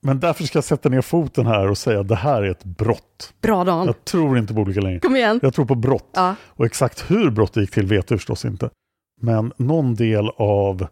Men 0.00 0.20
därför 0.20 0.44
ska 0.44 0.56
jag 0.56 0.64
sätta 0.64 0.88
ner 0.88 1.00
foten 1.00 1.46
här 1.46 1.70
och 1.70 1.78
säga 1.78 2.00
att 2.00 2.08
det 2.08 2.16
här 2.16 2.42
är 2.42 2.50
ett 2.50 2.64
brott. 2.64 3.34
Bra 3.40 3.64
Dan. 3.64 3.86
Jag 3.86 4.04
tror 4.04 4.38
inte 4.38 4.54
på 4.54 4.60
olika 4.60 4.80
längre. 4.80 5.00
Kom 5.00 5.16
igen. 5.16 5.40
Jag 5.42 5.54
tror 5.54 5.64
på 5.64 5.74
brott. 5.74 6.10
Ja. 6.12 6.34
Och 6.42 6.66
exakt 6.66 7.10
hur 7.10 7.30
brottet 7.30 7.56
gick 7.56 7.70
till 7.70 7.86
vet 7.86 8.10
jag 8.10 8.20
förstås 8.20 8.44
inte. 8.44 8.70
Men 9.20 9.52
någon 9.56 9.94
del 9.94 10.30
av 10.36 10.86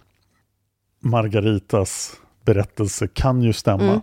Margaritas 1.00 2.16
berättelse 2.44 3.08
kan 3.08 3.42
ju 3.42 3.52
stämma. 3.52 3.84
Mm. 3.84 4.00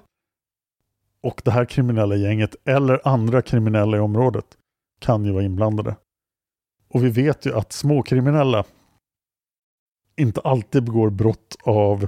Och 1.23 1.41
det 1.45 1.51
här 1.51 1.65
kriminella 1.65 2.15
gänget 2.15 2.55
eller 2.65 3.07
andra 3.07 3.41
kriminella 3.41 3.97
i 3.97 3.99
området 3.99 4.45
kan 5.03 5.25
ju 5.25 5.31
vara 5.31 5.43
inblandade. 5.43 5.95
Och 6.89 7.03
vi 7.03 7.09
vet 7.09 7.45
ju 7.45 7.53
att 7.53 7.71
småkriminella 7.73 8.63
inte 10.15 10.41
alltid 10.41 10.83
begår 10.83 11.09
brott 11.09 11.55
av 11.63 12.07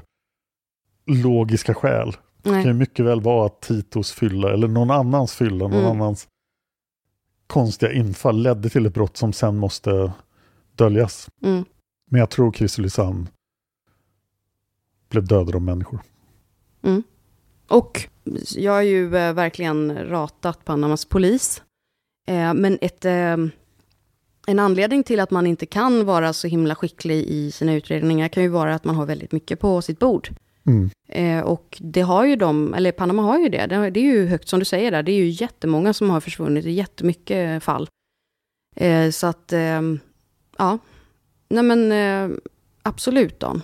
logiska 1.05 1.73
skäl. 1.73 2.11
Det 2.43 2.51
Nej. 2.51 2.63
kan 2.63 2.71
ju 2.71 2.77
mycket 2.77 3.05
väl 3.05 3.21
vara 3.21 3.45
att 3.45 3.61
Titos 3.61 4.11
fylla 4.11 4.53
eller 4.53 4.67
någon 4.67 4.91
annans 4.91 5.33
fylla, 5.35 5.67
någon 5.67 5.73
Mm. 5.79 5.91
annans 5.91 6.27
konstiga 7.47 7.91
infall 7.91 8.41
ledde 8.41 8.69
till 8.69 8.85
ett 8.85 8.93
brott 8.93 9.17
som 9.17 9.33
sen 9.33 9.57
måste 9.57 10.13
döljas. 10.75 11.29
Mm. 11.41 11.65
Men 12.09 12.19
jag 12.19 12.29
tror 12.29 12.51
Christer 12.51 12.81
Lysanne 12.81 13.25
blev 15.09 15.27
dödad 15.27 15.55
av 15.55 15.61
människor. 15.61 15.99
Mm. 16.81 17.03
Och 17.67 18.09
jag 18.55 18.71
har 18.71 18.81
ju 18.81 19.15
eh, 19.17 19.33
verkligen 19.33 20.07
ratat 20.09 20.65
Panamas 20.65 21.05
polis. 21.05 21.61
Eh, 22.25 22.53
men 22.53 22.77
ett, 22.81 23.05
eh, 23.05 23.37
en 24.47 24.59
anledning 24.59 25.03
till 25.03 25.19
att 25.19 25.31
man 25.31 25.47
inte 25.47 25.65
kan 25.65 26.05
vara 26.05 26.33
så 26.33 26.47
himla 26.47 26.75
skicklig 26.75 27.23
i 27.23 27.51
sina 27.51 27.73
utredningar 27.73 28.27
kan 28.27 28.43
ju 28.43 28.49
vara 28.49 28.75
att 28.75 28.83
man 28.83 28.95
har 28.95 29.05
väldigt 29.05 29.31
mycket 29.31 29.59
på 29.59 29.81
sitt 29.81 29.99
bord. 29.99 30.29
Mm. 30.65 30.89
Eh, 31.07 31.45
och 31.45 31.77
det 31.81 32.01
har 32.01 32.25
ju 32.25 32.35
de, 32.35 32.73
eller 32.73 32.91
Panama 32.91 33.21
har 33.21 33.39
ju 33.39 33.49
det. 33.49 33.65
Det 33.67 33.89
det 33.89 33.99
är 33.99 34.03
ju 34.03 34.27
högt 34.27 34.47
som 34.47 34.59
du 34.59 34.65
säger 34.65 34.91
där, 34.91 35.03
det 35.03 35.11
är 35.11 35.17
ju 35.17 35.29
jättemånga 35.29 35.93
som 35.93 36.09
har 36.09 36.19
försvunnit, 36.19 36.63
det 36.63 36.69
är 36.69 36.73
jättemycket 36.73 37.63
fall. 37.63 37.89
Eh, 38.75 39.09
så 39.09 39.27
att, 39.27 39.53
eh, 39.53 39.81
ja. 40.57 40.79
Nej 41.49 41.63
men 41.63 41.91
eh, 41.91 42.37
absolut 42.81 43.39
Dan. 43.39 43.61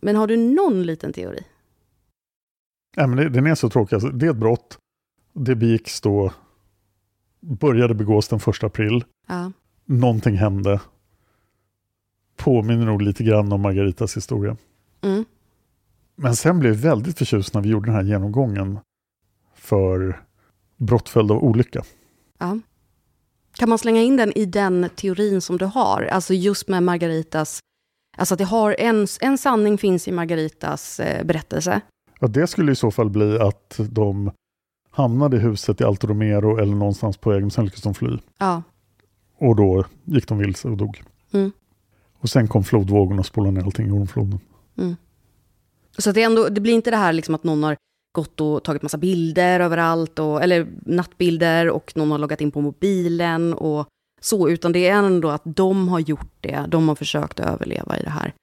Men 0.00 0.16
har 0.16 0.26
du 0.26 0.36
någon 0.36 0.82
liten 0.82 1.12
teori? 1.12 1.42
Nej, 2.96 3.06
men 3.06 3.16
det, 3.16 3.28
den 3.28 3.46
är 3.46 3.54
så 3.54 3.70
tråkig. 3.70 3.94
Alltså, 3.96 4.08
det 4.08 4.26
är 4.26 4.30
ett 4.30 4.36
brott. 4.36 4.78
Det 5.32 5.54
begicks 5.54 6.00
då, 6.00 6.32
började 7.40 7.94
begås 7.94 8.28
den 8.28 8.40
första 8.40 8.66
april. 8.66 9.04
Ja. 9.28 9.52
Någonting 9.84 10.36
hände. 10.36 10.80
Påminner 12.36 12.86
nog 12.86 13.02
lite 13.02 13.24
grann 13.24 13.52
om 13.52 13.60
Margaritas 13.60 14.16
historia. 14.16 14.56
Mm. 15.00 15.24
Men 16.16 16.36
sen 16.36 16.58
blev 16.58 16.72
jag 16.72 16.80
väldigt 16.80 17.18
förtjust 17.18 17.54
när 17.54 17.60
vi 17.60 17.68
gjorde 17.68 17.86
den 17.86 17.94
här 17.94 18.02
genomgången 18.02 18.78
för 19.54 20.20
brott 20.76 21.08
följd 21.08 21.30
av 21.30 21.44
olycka. 21.44 21.82
Ja. 22.38 22.58
Kan 23.52 23.68
man 23.68 23.78
slänga 23.78 24.02
in 24.02 24.16
den 24.16 24.38
i 24.38 24.46
den 24.46 24.90
teorin 24.96 25.40
som 25.40 25.58
du 25.58 25.64
har? 25.64 26.02
Alltså 26.02 26.34
just 26.34 26.68
med 26.68 26.82
Margaritas, 26.82 27.58
alltså 28.16 28.34
att 28.34 28.38
det 28.38 28.44
har 28.44 28.76
en, 28.78 29.06
en 29.20 29.38
sanning 29.38 29.78
finns 29.78 30.08
i 30.08 30.12
Margaritas 30.12 31.00
eh, 31.00 31.24
berättelse. 31.24 31.80
Ja, 32.20 32.28
det 32.28 32.46
skulle 32.46 32.72
i 32.72 32.76
så 32.76 32.90
fall 32.90 33.10
bli 33.10 33.38
att 33.38 33.80
de 33.90 34.30
hamnade 34.90 35.36
i 35.36 35.40
huset 35.40 35.80
i 35.80 35.84
Alto 35.84 36.06
Romero 36.06 36.58
eller 36.58 36.74
någonstans 36.74 37.16
på 37.16 37.30
väg, 37.30 37.40
men 37.40 37.50
sen 37.50 37.64
lyckades 37.64 37.82
de 37.82 37.94
fly. 37.94 38.18
Ja. 38.38 38.62
Och 39.38 39.56
då 39.56 39.84
gick 40.04 40.28
de 40.28 40.38
vilse 40.38 40.68
och 40.68 40.76
dog. 40.76 41.02
Mm. 41.32 41.52
Och 42.18 42.28
sen 42.28 42.48
kom 42.48 42.64
flodvågorna 42.64 43.20
och 43.20 43.26
spolade 43.26 43.52
ner 43.52 43.64
allting 43.64 43.86
i 43.86 43.90
ormfloden. 43.90 44.40
Mm. 44.78 44.96
Så 45.98 46.12
det, 46.12 46.22
ändå, 46.22 46.48
det 46.48 46.60
blir 46.60 46.74
inte 46.74 46.90
det 46.90 46.96
här 46.96 47.12
liksom 47.12 47.34
att 47.34 47.44
någon 47.44 47.62
har 47.62 47.76
gått 48.12 48.40
och 48.40 48.64
tagit 48.64 48.82
massa 48.82 48.98
bilder 48.98 49.60
överallt, 49.60 50.18
och, 50.18 50.42
eller 50.42 50.66
nattbilder, 50.86 51.68
och 51.70 51.92
någon 51.96 52.10
har 52.10 52.18
loggat 52.18 52.40
in 52.40 52.50
på 52.50 52.60
mobilen 52.60 53.54
och 53.54 53.86
så, 54.20 54.48
utan 54.48 54.72
det 54.72 54.88
är 54.88 54.96
ändå 54.96 55.28
att 55.28 55.42
de 55.44 55.88
har 55.88 55.98
gjort 56.00 56.32
det, 56.40 56.64
de 56.68 56.88
har 56.88 56.94
försökt 56.94 57.40
överleva 57.40 57.98
i 57.98 58.02
det 58.02 58.10
här, 58.10 58.34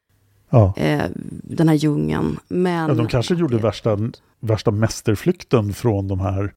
Ja. 0.50 0.74
eh, 0.78 1.04
den 1.44 1.68
här 1.70 1.76
djungeln. 1.76 2.40
Men 2.48 2.90
Ja, 2.90 2.94
de 2.96 3.08
kanske 3.08 3.36
gjorde 3.36 3.58
värsta, 3.58 3.98
värsta 4.40 4.72
mästerflykten 4.72 5.74
från, 5.74 6.08
de 6.08 6.20
här, 6.20 6.54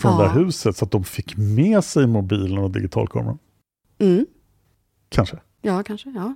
från 0.00 0.12
Ja. 0.12 0.22
det 0.22 0.28
här 0.28 0.38
huset 0.44 0.76
så 0.76 0.84
att 0.84 0.90
de 0.90 1.04
fick 1.04 1.36
med 1.36 1.84
sig 1.84 2.06
mobilen 2.06 2.58
och 2.58 2.70
digitalkameran. 2.70 3.38
Mm. 3.98 4.26
Kanske. 5.08 5.38
Ja, 5.62 5.82
kanske. 5.82 6.10
Ja. 6.10 6.34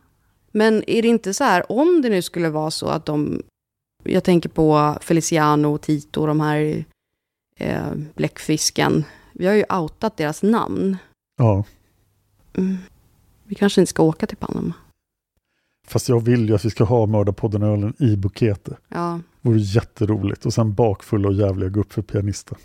Men 0.53 0.91
är 0.91 1.03
det 1.03 1.09
inte 1.09 1.35
så 1.35 1.45
här, 1.45 1.73
om 1.73 2.03
det 2.03 2.09
nu 2.09 2.23
skulle 2.23 2.49
vara 2.51 2.71
så 2.71 2.87
att 2.89 3.07
de... 3.07 3.43
Jag 4.05 4.25
tänker 4.25 4.49
på 4.49 4.99
Feliciano 5.01 5.75
och 5.75 5.81
Tito, 5.83 6.27
de 6.27 6.41
här 6.41 6.85
eh, 7.57 7.93
bläckfisken. 8.15 9.05
Vi 9.33 9.47
har 9.47 9.55
ju 9.55 9.65
outat 9.71 10.17
deras 10.17 10.43
namn. 10.43 10.97
Ja. 11.39 11.65
Mm. 12.55 12.77
Vi 13.45 13.55
kanske 13.55 13.81
inte 13.81 13.91
ska 13.91 14.03
åka 14.03 14.27
till 14.27 14.37
Panama. 14.37 14.75
Fast 15.87 16.09
jag 16.09 16.21
vill 16.25 16.49
ju 16.49 16.55
att 16.55 16.65
vi 16.65 16.71
ska 16.71 16.85
ha 16.85 17.07
Mördarpodden-ölen 17.07 17.95
i 17.99 18.17
buketet. 18.17 18.79
Ja. 18.89 19.21
Vore 19.43 19.59
jätteroligt. 19.59 20.47
Och 20.47 20.55
sen 20.55 20.75
bakfulla 20.75 21.29
och 21.29 21.35
jävliga 21.35 21.69
gå 21.69 21.81
upp 21.81 21.93
för 21.93 22.03
pianister. 22.03 22.59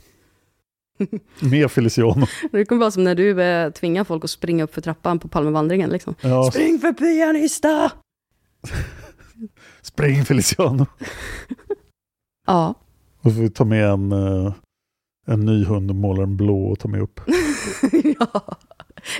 Med 1.39 1.71
Feliciano. 1.71 2.25
Det 2.51 2.65
kommer 2.65 2.79
vara 2.79 2.91
som 2.91 3.03
när 3.03 3.15
du 3.15 3.41
eh, 3.41 3.69
tvingar 3.71 4.03
folk 4.03 4.23
att 4.23 4.29
springa 4.29 4.63
upp 4.63 4.73
för 4.73 4.81
trappan 4.81 5.19
på 5.19 5.27
Palmevandringen. 5.27 5.89
Liksom. 5.89 6.15
Ja, 6.21 6.51
Spring 6.51 6.79
för 6.79 6.93
pianista! 6.93 7.91
spring 9.81 10.25
Feliciano. 10.25 10.85
Ja. 12.47 12.73
Och 13.21 13.31
så 13.31 13.35
får 13.35 13.41
vi 13.41 13.49
ta 13.49 13.65
med 13.65 13.89
en, 13.89 14.11
eh, 14.11 14.53
en 15.27 15.39
ny 15.45 15.65
hund 15.65 15.89
och 15.89 15.95
måla 15.95 16.19
den 16.19 16.37
blå 16.37 16.63
och 16.65 16.79
ta 16.79 16.87
med 16.87 17.01
upp. 17.01 17.19
ja. 18.19 18.57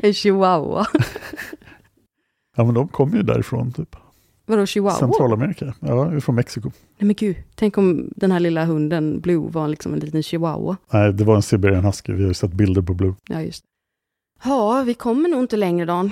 En 0.01 0.13
chihuahua. 0.13 0.85
Ja 2.57 2.63
men 2.63 2.73
de 2.73 2.87
kommer 2.87 3.17
ju 3.17 3.23
därifrån 3.23 3.71
typ. 3.73 3.95
Vadå 4.45 4.65
chihuahua? 4.65 4.99
Centralamerika. 4.99 5.73
Ja, 5.79 6.19
från 6.21 6.35
Mexiko. 6.35 6.71
Nej 7.03 7.07
men 7.07 7.15
gud, 7.15 7.35
tänk 7.55 7.77
om 7.77 8.09
den 8.15 8.31
här 8.31 8.39
lilla 8.39 8.65
hunden 8.65 9.19
Blue 9.19 9.49
var 9.51 9.67
liksom 9.67 9.93
en 9.93 9.99
liten 9.99 10.23
chihuahua. 10.23 10.77
Nej, 10.91 11.13
det 11.13 11.23
var 11.23 11.35
en 11.35 11.41
Siberian 11.41 11.85
Husky. 11.85 12.13
Vi 12.13 12.21
har 12.21 12.27
ju 12.27 12.33
sett 12.33 12.53
bilder 12.53 12.81
på 12.81 12.93
Blue. 12.93 13.15
Ja, 13.27 13.41
just. 13.41 13.63
Ja, 14.43 14.83
vi 14.85 14.93
kommer 14.93 15.29
nog 15.29 15.39
inte 15.39 15.57
längre 15.57 15.85
Dan. 15.85 16.11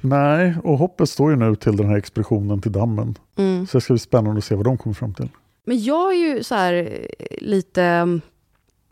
Nej, 0.00 0.54
och 0.64 0.78
hoppet 0.78 1.08
står 1.08 1.30
ju 1.30 1.36
nu 1.36 1.56
till 1.56 1.76
den 1.76 1.88
här 1.88 1.96
expeditionen 1.96 2.60
till 2.60 2.72
dammen. 2.72 3.18
Mm. 3.36 3.66
Så 3.66 3.76
det 3.76 3.80
ska 3.80 3.92
bli 3.92 3.98
spännande 3.98 4.38
att 4.38 4.44
se 4.44 4.54
vad 4.54 4.64
de 4.64 4.78
kommer 4.78 4.94
fram 4.94 5.14
till. 5.14 5.28
Men 5.66 5.82
jag 5.82 6.14
är 6.14 6.18
ju 6.18 6.42
så 6.42 6.54
här 6.54 6.74
eh, 7.18 7.26
lite... 7.38 8.08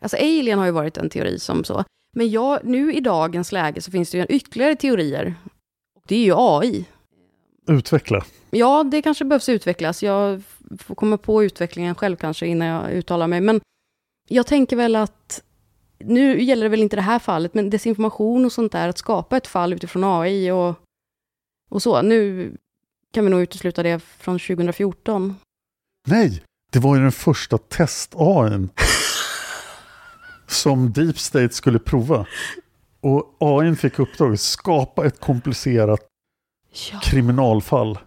Alltså 0.00 0.16
alien 0.16 0.58
har 0.58 0.66
ju 0.66 0.72
varit 0.72 0.96
en 0.96 1.10
teori 1.10 1.38
som 1.38 1.64
så. 1.64 1.84
Men 2.16 2.30
jag, 2.30 2.58
nu 2.64 2.94
i 2.94 3.00
dagens 3.00 3.52
läge 3.52 3.80
så 3.80 3.90
finns 3.90 4.10
det 4.10 4.18
ju 4.18 4.24
ytterligare 4.24 4.76
teorier. 4.76 5.34
Och 5.96 6.02
det 6.06 6.16
är 6.16 6.24
ju 6.24 6.34
AI. 6.36 6.84
Utveckla. 7.70 8.24
Ja, 8.50 8.84
det 8.84 9.02
kanske 9.02 9.24
behövs 9.24 9.48
utvecklas. 9.48 10.02
Jag 10.02 10.42
får 10.78 10.94
komma 10.94 11.18
på 11.18 11.44
utvecklingen 11.44 11.94
själv 11.94 12.16
kanske 12.16 12.46
innan 12.46 12.68
jag 12.68 12.92
uttalar 12.92 13.26
mig. 13.26 13.40
Men 13.40 13.60
jag 14.28 14.46
tänker 14.46 14.76
väl 14.76 14.96
att, 14.96 15.42
nu 15.98 16.42
gäller 16.42 16.62
det 16.62 16.68
väl 16.68 16.82
inte 16.82 16.96
det 16.96 17.02
här 17.02 17.18
fallet, 17.18 17.54
men 17.54 17.70
desinformation 17.70 18.44
och 18.44 18.52
sånt 18.52 18.72
där, 18.72 18.88
att 18.88 18.98
skapa 18.98 19.36
ett 19.36 19.46
fall 19.46 19.72
utifrån 19.72 20.04
AI 20.04 20.50
och, 20.50 20.74
och 21.70 21.82
så. 21.82 22.02
Nu 22.02 22.52
kan 23.12 23.24
vi 23.24 23.30
nog 23.30 23.40
utesluta 23.40 23.82
det 23.82 24.00
från 24.00 24.38
2014. 24.38 25.34
Nej, 26.06 26.42
det 26.72 26.78
var 26.78 26.96
ju 26.96 27.02
den 27.02 27.12
första 27.12 27.58
test-AIn 27.58 28.68
som 30.46 30.92
Deep 30.92 31.18
State 31.18 31.54
skulle 31.54 31.78
prova. 31.78 32.26
Och 33.00 33.36
AIn 33.40 33.76
fick 33.76 33.98
uppdraget 33.98 34.34
att 34.34 34.40
skapa 34.40 35.06
ett 35.06 35.20
komplicerat 35.20 36.09
Ja. 36.92 37.00
kriminalfall. 37.02 37.98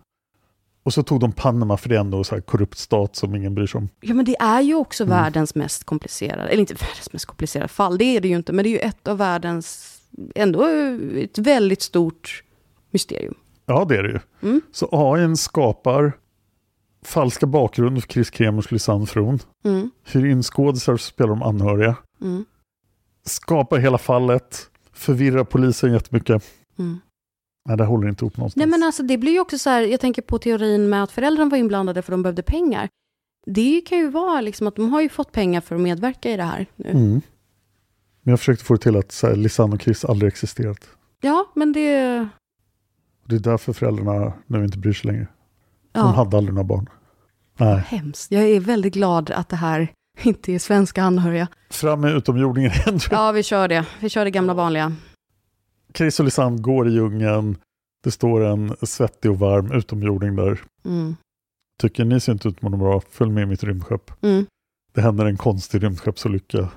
Och 0.84 0.94
så 0.94 1.04
tog 1.04 1.20
de 1.20 1.32
Panama 1.32 1.78
för 1.78 1.90
det 1.90 1.96
är 1.96 2.00
ändå 2.00 2.24
här 2.32 2.42
korrupt 2.42 2.78
stat 2.78 3.16
som 3.16 3.36
ingen 3.36 3.56
bryr 3.56 3.68
sig 3.68 3.78
om. 3.78 3.90
Ja, 4.02 4.14
men 4.14 4.26
det 4.26 4.36
är 4.40 4.62
ju 4.62 4.76
också 4.76 5.04
Mm. 5.04 5.18
världens 5.18 5.56
mest 5.56 5.84
komplicerade, 5.84 6.44
eller 6.50 6.60
inte 6.60 6.74
världens 6.74 7.14
mest 7.14 7.26
komplicerade 7.26 7.68
fall, 7.68 7.98
det 7.98 8.04
är 8.06 8.22
det 8.22 8.28
ju 8.28 8.36
inte, 8.36 8.54
men 8.54 8.64
det 8.64 8.70
är 8.70 8.72
ju 8.72 8.80
ett 8.80 9.08
av 9.08 9.18
världens, 9.18 9.98
ändå 10.36 10.66
ett 11.16 11.38
väldigt 11.38 11.82
stort 11.82 12.44
mysterium. 12.92 13.36
Ja, 13.66 13.86
det 13.86 13.98
är 13.98 14.04
det 14.04 14.10
ju. 14.10 14.20
Mm. 14.50 14.62
Så 14.72 14.90
AIn 14.92 15.38
skapar 15.38 16.14
falska 17.06 17.46
bakgrunder 17.46 18.02
för 18.02 18.08
Chris 18.08 18.30
Kremers 18.30 18.72
Lisanne 18.72 19.06
Fron. 19.06 19.40
Mm. 19.66 19.92
Hyr 20.04 20.26
in 20.26 20.44
skådisar 20.44 20.98
som 20.98 21.08
spelar 21.08 21.30
de 21.30 21.44
anhöriga. 21.44 21.96
Mm. 22.22 22.46
Skapar 23.26 23.78
hela 23.78 23.98
fallet. 23.98 24.70
Förvirrar 24.94 25.44
polisen 25.44 25.94
jättemycket. 25.94 26.44
Mm. 26.80 27.00
Nej, 27.66 27.78
det 27.78 27.86
håller 27.86 28.10
inte 28.10 28.26
ihop 28.26 28.38
någonstans. 28.38 28.60
Nej 28.60 28.68
men 28.68 28.84
alltså 28.84 29.04
det 29.04 29.18
blir 29.18 29.32
ju 29.32 29.40
också 29.40 29.58
så 29.58 29.70
här, 29.70 29.82
jag 29.82 30.00
tänker 30.00 30.22
på 30.22 30.40
teorin 30.40 30.90
med 30.90 31.04
att 31.04 31.12
föräldrarna 31.12 31.50
var 31.50 31.58
inblandade 31.58 32.02
för 32.02 32.12
de 32.12 32.24
behövde 32.24 32.44
pengar. 32.44 32.90
Det 33.46 33.82
kan 33.82 33.98
ju 33.98 34.10
vara 34.10 34.42
liksom 34.42 34.68
att 34.68 34.76
de 34.76 34.94
har 34.94 35.02
ju 35.02 35.10
fått 35.10 35.32
pengar 35.32 35.62
för 35.62 35.76
att 35.76 35.82
medverka 35.82 36.30
i 36.32 36.38
det 36.38 36.44
här 36.44 36.66
nu. 36.76 36.90
Mm. 36.90 37.22
Men 38.22 38.32
jag 38.32 38.40
försökte 38.40 38.66
få 38.66 38.74
det 38.74 38.80
till 38.80 38.96
att 38.96 39.20
här, 39.24 39.36
Lisanne 39.36 39.76
och 39.76 39.82
Chris 39.82 40.06
aldrig 40.06 40.28
existerat. 40.28 40.90
Ja, 41.22 41.46
men 41.56 41.74
det... 41.74 42.28
Det 43.26 43.36
är 43.36 43.40
därför 43.40 43.74
föräldrarna 43.74 44.34
nu 44.48 44.64
inte 44.64 44.78
bryr 44.78 44.94
sig 44.94 45.12
längre. 45.12 45.28
Ja, 45.94 46.02
De 46.02 46.14
hade 46.14 46.38
aldrig 46.38 46.54
några 46.54 46.68
barn. 46.68 46.90
Nej. 47.58 47.84
hemskt. 47.88 48.32
Jag 48.32 48.44
är 48.44 48.60
väldigt 48.60 48.94
glad 48.94 49.32
att 49.32 49.50
det 49.50 49.56
här 49.56 49.92
inte 50.24 50.54
är 50.54 50.60
svenska 50.60 51.04
anhöriga. 51.04 51.48
Fram 51.70 52.02
med 52.02 52.12
utomjordingen 52.16 52.72
igen. 52.72 53.00
Ja, 53.12 53.32
vi 53.32 53.44
kör 53.44 53.68
det. 53.68 53.86
Vi 54.00 54.10
kör 54.10 54.26
det 54.26 54.32
gamla 54.32 54.54
vanliga. 54.54 54.96
Chris 55.98 56.20
och 56.20 56.26
Lisanne 56.26 56.62
går 56.62 56.88
i 56.88 56.92
djungeln. 56.92 57.58
Det 58.04 58.12
står 58.12 58.44
en 58.46 58.76
svettig 58.82 59.32
och 59.32 59.40
varm 59.40 59.72
utomjording 59.72 60.36
där. 60.36 60.62
Mm. 60.86 61.16
Tycker 61.82 62.06
ni 62.06 62.20
ser 62.20 62.32
inte 62.34 62.48
ut 62.48 62.56
att 62.56 62.62
må 62.62 62.78
bra, 62.78 63.02
följ 63.10 63.32
med 63.32 63.48
mitt 63.48 63.64
rymdskepp. 63.64 64.12
Mm. 64.24 64.46
Det 64.94 65.02
händer 65.02 65.26
en 65.26 65.38
konstig 65.38 65.84
rymdskeppsolycka. 65.84 66.70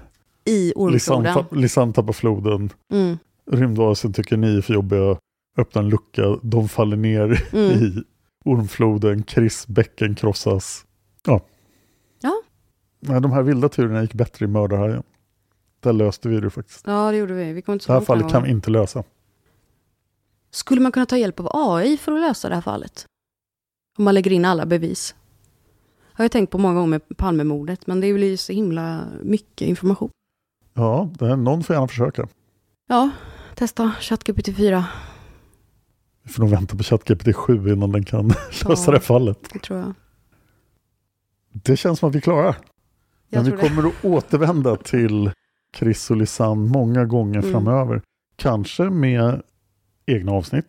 I 0.45 0.73
ormfloden. 0.77 1.45
Lisanne 1.51 1.93
tappar 1.93 2.13
floden. 2.13 2.71
Mm. 2.93 3.19
Rymdvasen 3.51 4.13
tycker 4.13 4.37
ni 4.37 4.57
är 4.57 4.61
för 4.61 4.75
jobbiga. 4.75 5.17
Öppnar 5.59 5.83
en 5.83 5.89
lucka. 5.89 6.39
De 6.43 6.69
faller 6.69 6.97
ner 6.97 7.45
Mm. 7.53 7.71
i 7.85 8.03
ormfloden. 8.45 9.25
Chris 9.25 9.67
bäcken 9.67 10.15
krossas. 10.15 10.85
Ja. 11.27 11.41
Ja. 12.23 12.43
Nej, 13.01 13.21
de 13.21 13.33
här 13.33 13.43
vilda 13.43 13.69
turerna 13.69 14.03
gick 14.03 14.15
bättre 14.15 14.45
i 14.45 14.49
Mördarhajen. 14.49 15.03
Där 15.87 15.93
löste 15.93 16.29
vi 16.29 16.41
det 16.41 16.51
faktiskt. 16.51 16.87
Ja, 16.87 17.11
det 17.11 17.17
gjorde 17.17 17.35
vi. 17.35 17.53
Vi 17.53 17.63
kom 17.63 17.73
inte 17.73 17.85
så 17.85 17.93
Det 17.93 17.99
här 17.99 18.05
fallet 18.05 18.31
kan 18.33 18.43
vi 18.43 18.51
inte 18.51 18.71
lösa. 18.71 19.05
Skulle 20.51 20.81
man 20.81 20.93
kunna 20.93 21.07
ta 21.07 21.17
hjälp 21.17 21.41
av 21.41 21.49
AI 21.53 21.97
för 21.97 22.13
att 22.13 22.21
lösa 22.21 22.49
det 22.49 22.55
här 22.55 22.63
fallet? 22.63 23.07
Om 23.99 24.05
man 24.05 24.15
lägger 24.15 24.31
in 24.33 24.45
alla 24.45 24.67
bevis. 24.67 25.15
Jag 26.13 26.19
har 26.19 26.25
jag 26.25 26.33
tänkt 26.33 26.51
på 26.51 26.59
många 26.59 26.75
gånger 26.75 26.89
med 26.89 27.17
Palmemordet, 27.17 27.87
men 27.87 28.01
det 28.01 28.13
blir 28.15 28.29
ju 28.31 28.37
så 28.37 28.53
himla 28.53 29.05
mycket 29.23 29.69
information. 29.69 30.11
Ja, 30.75 31.11
det 31.19 31.27
är, 31.27 31.37
någon 31.37 31.63
får 31.65 31.75
gärna 31.75 31.89
försöka. 31.89 32.29
Ja, 32.89 33.11
testa 33.55 33.93
ChatGPT 34.01 34.57
4. 34.57 34.85
Vi 36.23 36.31
får 36.33 36.43
nog 36.43 36.51
vänta 36.51 36.77
på 36.77 36.83
ChatGPT 36.83 37.37
7 37.37 37.73
innan 37.73 37.93
den 37.93 38.05
kan 38.05 38.29
lösa 38.69 38.69
Ja. 38.69 38.75
det 38.87 38.93
här 38.93 38.99
fallet. 38.99 39.39
Det 39.53 39.59
tror 39.59 39.79
jag. 39.79 39.95
Det 41.53 41.77
känns 41.77 41.99
som 41.99 42.09
att 42.09 42.15
vi 42.15 42.21
klarar. 42.21 42.57
Jag 43.29 43.39
Men 43.39 43.45
vi 43.45 43.51
tror 43.51 43.63
det. 43.63 43.69
kommer 43.69 43.89
att 43.89 44.05
återvända 44.05 44.77
till 44.77 45.31
Chris 45.79 46.11
och 46.11 46.17
Lisanne 46.17 46.71
många 46.71 47.05
gånger 47.05 47.39
Mm. 47.39 47.53
framöver. 47.53 48.03
Kanske 48.37 48.83
med 48.91 49.43
egna 50.07 50.33
avsnitt, 50.33 50.65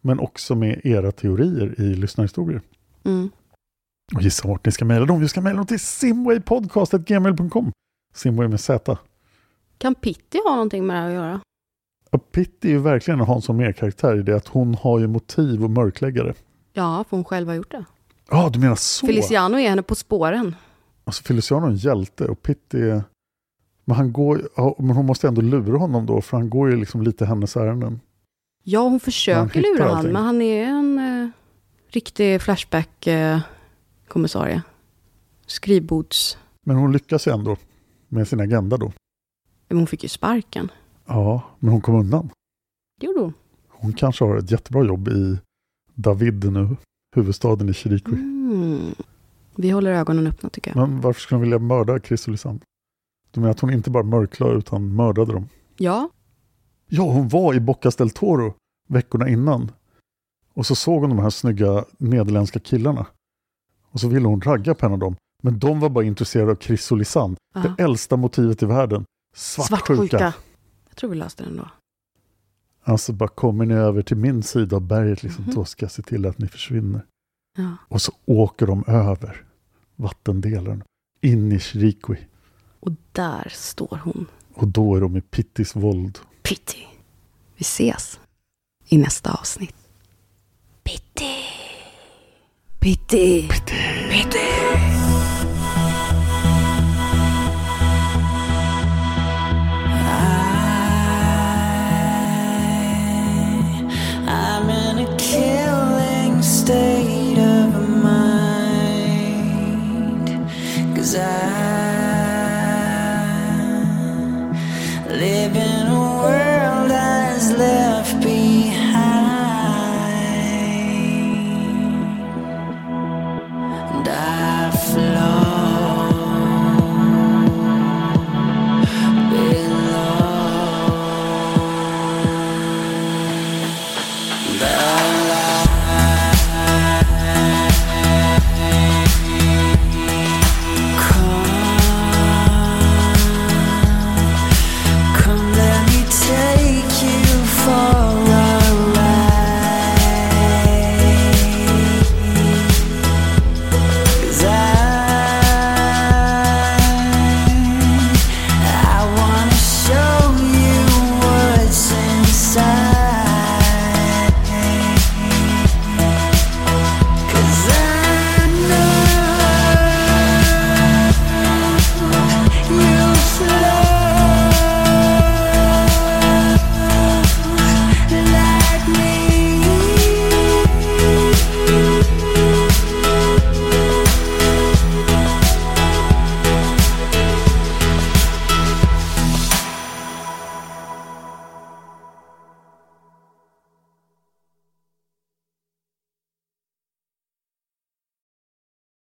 men 0.00 0.18
också 0.18 0.54
med 0.54 0.80
era 0.86 1.12
teorier 1.12 1.80
i 1.80 1.94
lyssnarhistorier. 1.94 2.60
Mm. 3.04 3.30
Och 4.14 4.22
gissa 4.22 4.48
vart 4.48 4.66
ni 4.66 4.72
ska 4.72 4.84
mejla 4.84 5.06
dem. 5.06 5.20
Vi 5.20 5.28
ska 5.28 5.40
mejla 5.40 5.56
dem 5.56 5.66
till 5.66 5.80
simwaypodcast.gmail.com 5.80 7.72
Simway 8.14 8.48
med 8.48 8.60
Z. 8.60 8.98
Kan 9.78 9.94
Pitti 9.94 10.38
ha 10.44 10.50
någonting 10.54 10.86
med 10.86 10.96
det 10.96 11.00
här 11.00 11.08
att 11.08 11.14
göra? 11.14 11.40
Och 12.10 12.32
Pitti 12.32 12.68
är 12.68 12.72
ju 12.72 12.78
verkligen 12.78 13.20
en 13.20 13.26
Hansson 13.26 13.56
Mer-karaktär 13.56 14.16
i 14.18 14.22
det 14.22 14.36
att 14.36 14.48
hon 14.48 14.74
har 14.74 14.98
ju 14.98 15.06
motiv 15.06 15.64
och 15.64 15.70
mörkläggare. 15.70 16.34
Ja, 16.72 17.04
för 17.08 17.16
hon 17.16 17.24
själv 17.24 17.48
har 17.48 17.54
gjort 17.54 17.70
det. 17.70 17.84
Ja, 18.30 18.50
du 18.52 18.58
menar 18.58 18.74
så? 18.74 19.06
Feliciano 19.06 19.58
är 19.58 19.68
henne 19.68 19.82
på 19.82 19.94
spåren. 19.94 20.56
Alltså 21.04 21.22
Feliciano 21.22 21.66
är 21.66 21.70
en 21.70 21.76
hjälte 21.76 22.26
och 22.26 22.42
Pitti 22.42 22.80
är... 22.80 23.02
Men, 23.88 23.96
han 23.96 24.12
går, 24.12 24.48
men 24.82 24.96
hon 24.96 25.06
måste 25.06 25.28
ändå 25.28 25.40
lura 25.40 25.78
honom 25.78 26.06
då, 26.06 26.20
för 26.20 26.36
han 26.36 26.50
går 26.50 26.70
ju 26.70 26.76
liksom 26.76 27.02
lite 27.02 27.26
hennes 27.26 27.56
ärenden. 27.56 28.00
Ja, 28.62 28.80
hon 28.80 29.00
försöker 29.00 29.62
lura 29.62 29.90
allting. 29.90 30.12
men 30.12 30.24
han 30.24 30.42
är 30.42 30.64
en 30.64 30.98
eh, 30.98 31.28
riktig 31.88 32.42
Flashback-kommissarie. 32.42 34.62
Skrivbords... 35.46 36.38
Men 36.66 36.76
hon 36.76 36.92
lyckas 36.92 37.26
ju 37.26 37.32
ändå 37.32 37.56
med 38.08 38.28
sin 38.28 38.40
agenda 38.40 38.76
då. 38.76 38.92
Men 39.68 39.78
hon 39.78 39.86
fick 39.86 40.02
ju 40.02 40.08
sparken. 40.08 40.72
Ja, 41.06 41.42
men 41.58 41.70
hon 41.70 41.80
kom 41.80 41.94
undan. 41.94 42.30
Det 43.00 43.06
gjorde 43.06 43.20
hon. 43.20 43.34
Hon 43.68 43.92
kanske 43.92 44.24
har 44.24 44.36
ett 44.36 44.50
jättebra 44.50 44.84
jobb 44.84 45.08
i 45.08 45.38
David 45.94 46.52
nu, 46.52 46.76
huvudstaden 47.16 47.68
i 47.68 47.74
Chiriqui. 47.74 48.12
Mm. 48.12 48.94
Vi 49.56 49.70
håller 49.70 49.92
ögonen 49.92 50.26
öppna 50.26 50.48
tycker 50.48 50.70
jag. 50.70 50.88
Men 50.88 51.00
varför 51.00 51.20
skulle 51.20 51.36
hon 51.36 51.42
vilja 51.42 51.58
mörda 51.58 52.00
Chris 52.00 52.28
och 52.28 52.32
Menar 53.38 53.50
att 53.50 53.60
hon 53.60 53.72
inte 53.72 53.90
bara 53.90 54.02
mörklade 54.02 54.54
utan 54.58 54.96
mördade 54.96 55.32
dem? 55.32 55.48
Ja, 55.76 56.10
Ja, 56.90 57.02
hon 57.12 57.28
var 57.28 57.54
i 57.54 57.60
Bocas 57.60 57.96
del 57.96 58.10
Toro 58.10 58.54
veckorna 58.88 59.28
innan. 59.28 59.70
Och 60.54 60.66
så 60.66 60.74
såg 60.74 61.00
hon 61.00 61.10
de 61.10 61.18
här 61.18 61.30
snygga 61.30 61.84
nederländska 61.98 62.60
killarna. 62.60 63.06
Och 63.90 64.00
så 64.00 64.08
ville 64.08 64.28
hon 64.28 64.40
ragga 64.40 64.74
på 64.74 64.86
en 64.86 64.92
av 64.92 64.98
dem. 64.98 65.16
Men 65.42 65.58
de 65.58 65.80
var 65.80 65.88
bara 65.88 66.04
intresserade 66.04 66.50
av. 66.56 67.36
Aha. 67.54 67.68
Det 67.76 67.82
äldsta 67.82 68.16
motivet 68.16 68.62
i 68.62 68.66
världen. 68.66 69.04
Svartsjuka. 69.36 70.34
Jag 70.88 70.96
tror 70.96 71.10
vi 71.10 71.16
löste 71.16 71.42
den 71.44 71.56
då. 71.56 71.68
Alltså 72.82 73.12
bara 73.12 73.28
kommer 73.28 73.66
ni 73.66 73.74
över 73.74 74.02
till 74.02 74.16
min 74.16 74.42
sida 74.42 74.76
av 74.76 74.82
berget 74.82 75.22
liksom, 75.22 75.44
Mhm. 75.44 75.54
då 75.54 75.64
ska 75.64 75.84
jag 75.84 75.90
se 75.92 76.02
till 76.02 76.26
att 76.26 76.38
ni 76.38 76.48
försvinner. 76.48 77.04
Ja. 77.56 77.76
Och 77.88 78.02
så 78.02 78.12
åker 78.26 78.66
de 78.66 78.84
över 78.86 79.44
vattendelaren 79.96 80.82
in 81.20 81.52
i 81.52 81.58
Chiriqui. 81.58 82.16
Och 82.80 82.92
där 83.12 83.48
står 83.54 84.00
hon. 84.04 84.26
Och 84.54 84.68
då 84.68 84.96
är 84.96 85.00
de 85.00 85.16
i 85.16 85.20
Pittis 85.20 85.76
våld. 85.76 86.18
Pitti. 86.42 86.86
Vi 87.56 87.62
ses 87.62 88.20
i 88.88 88.98
nästa 88.98 89.32
avsnitt. 89.32 89.74
Pitti. 90.82 91.34
Pitti. 92.80 93.48
Pitti. 94.10 94.97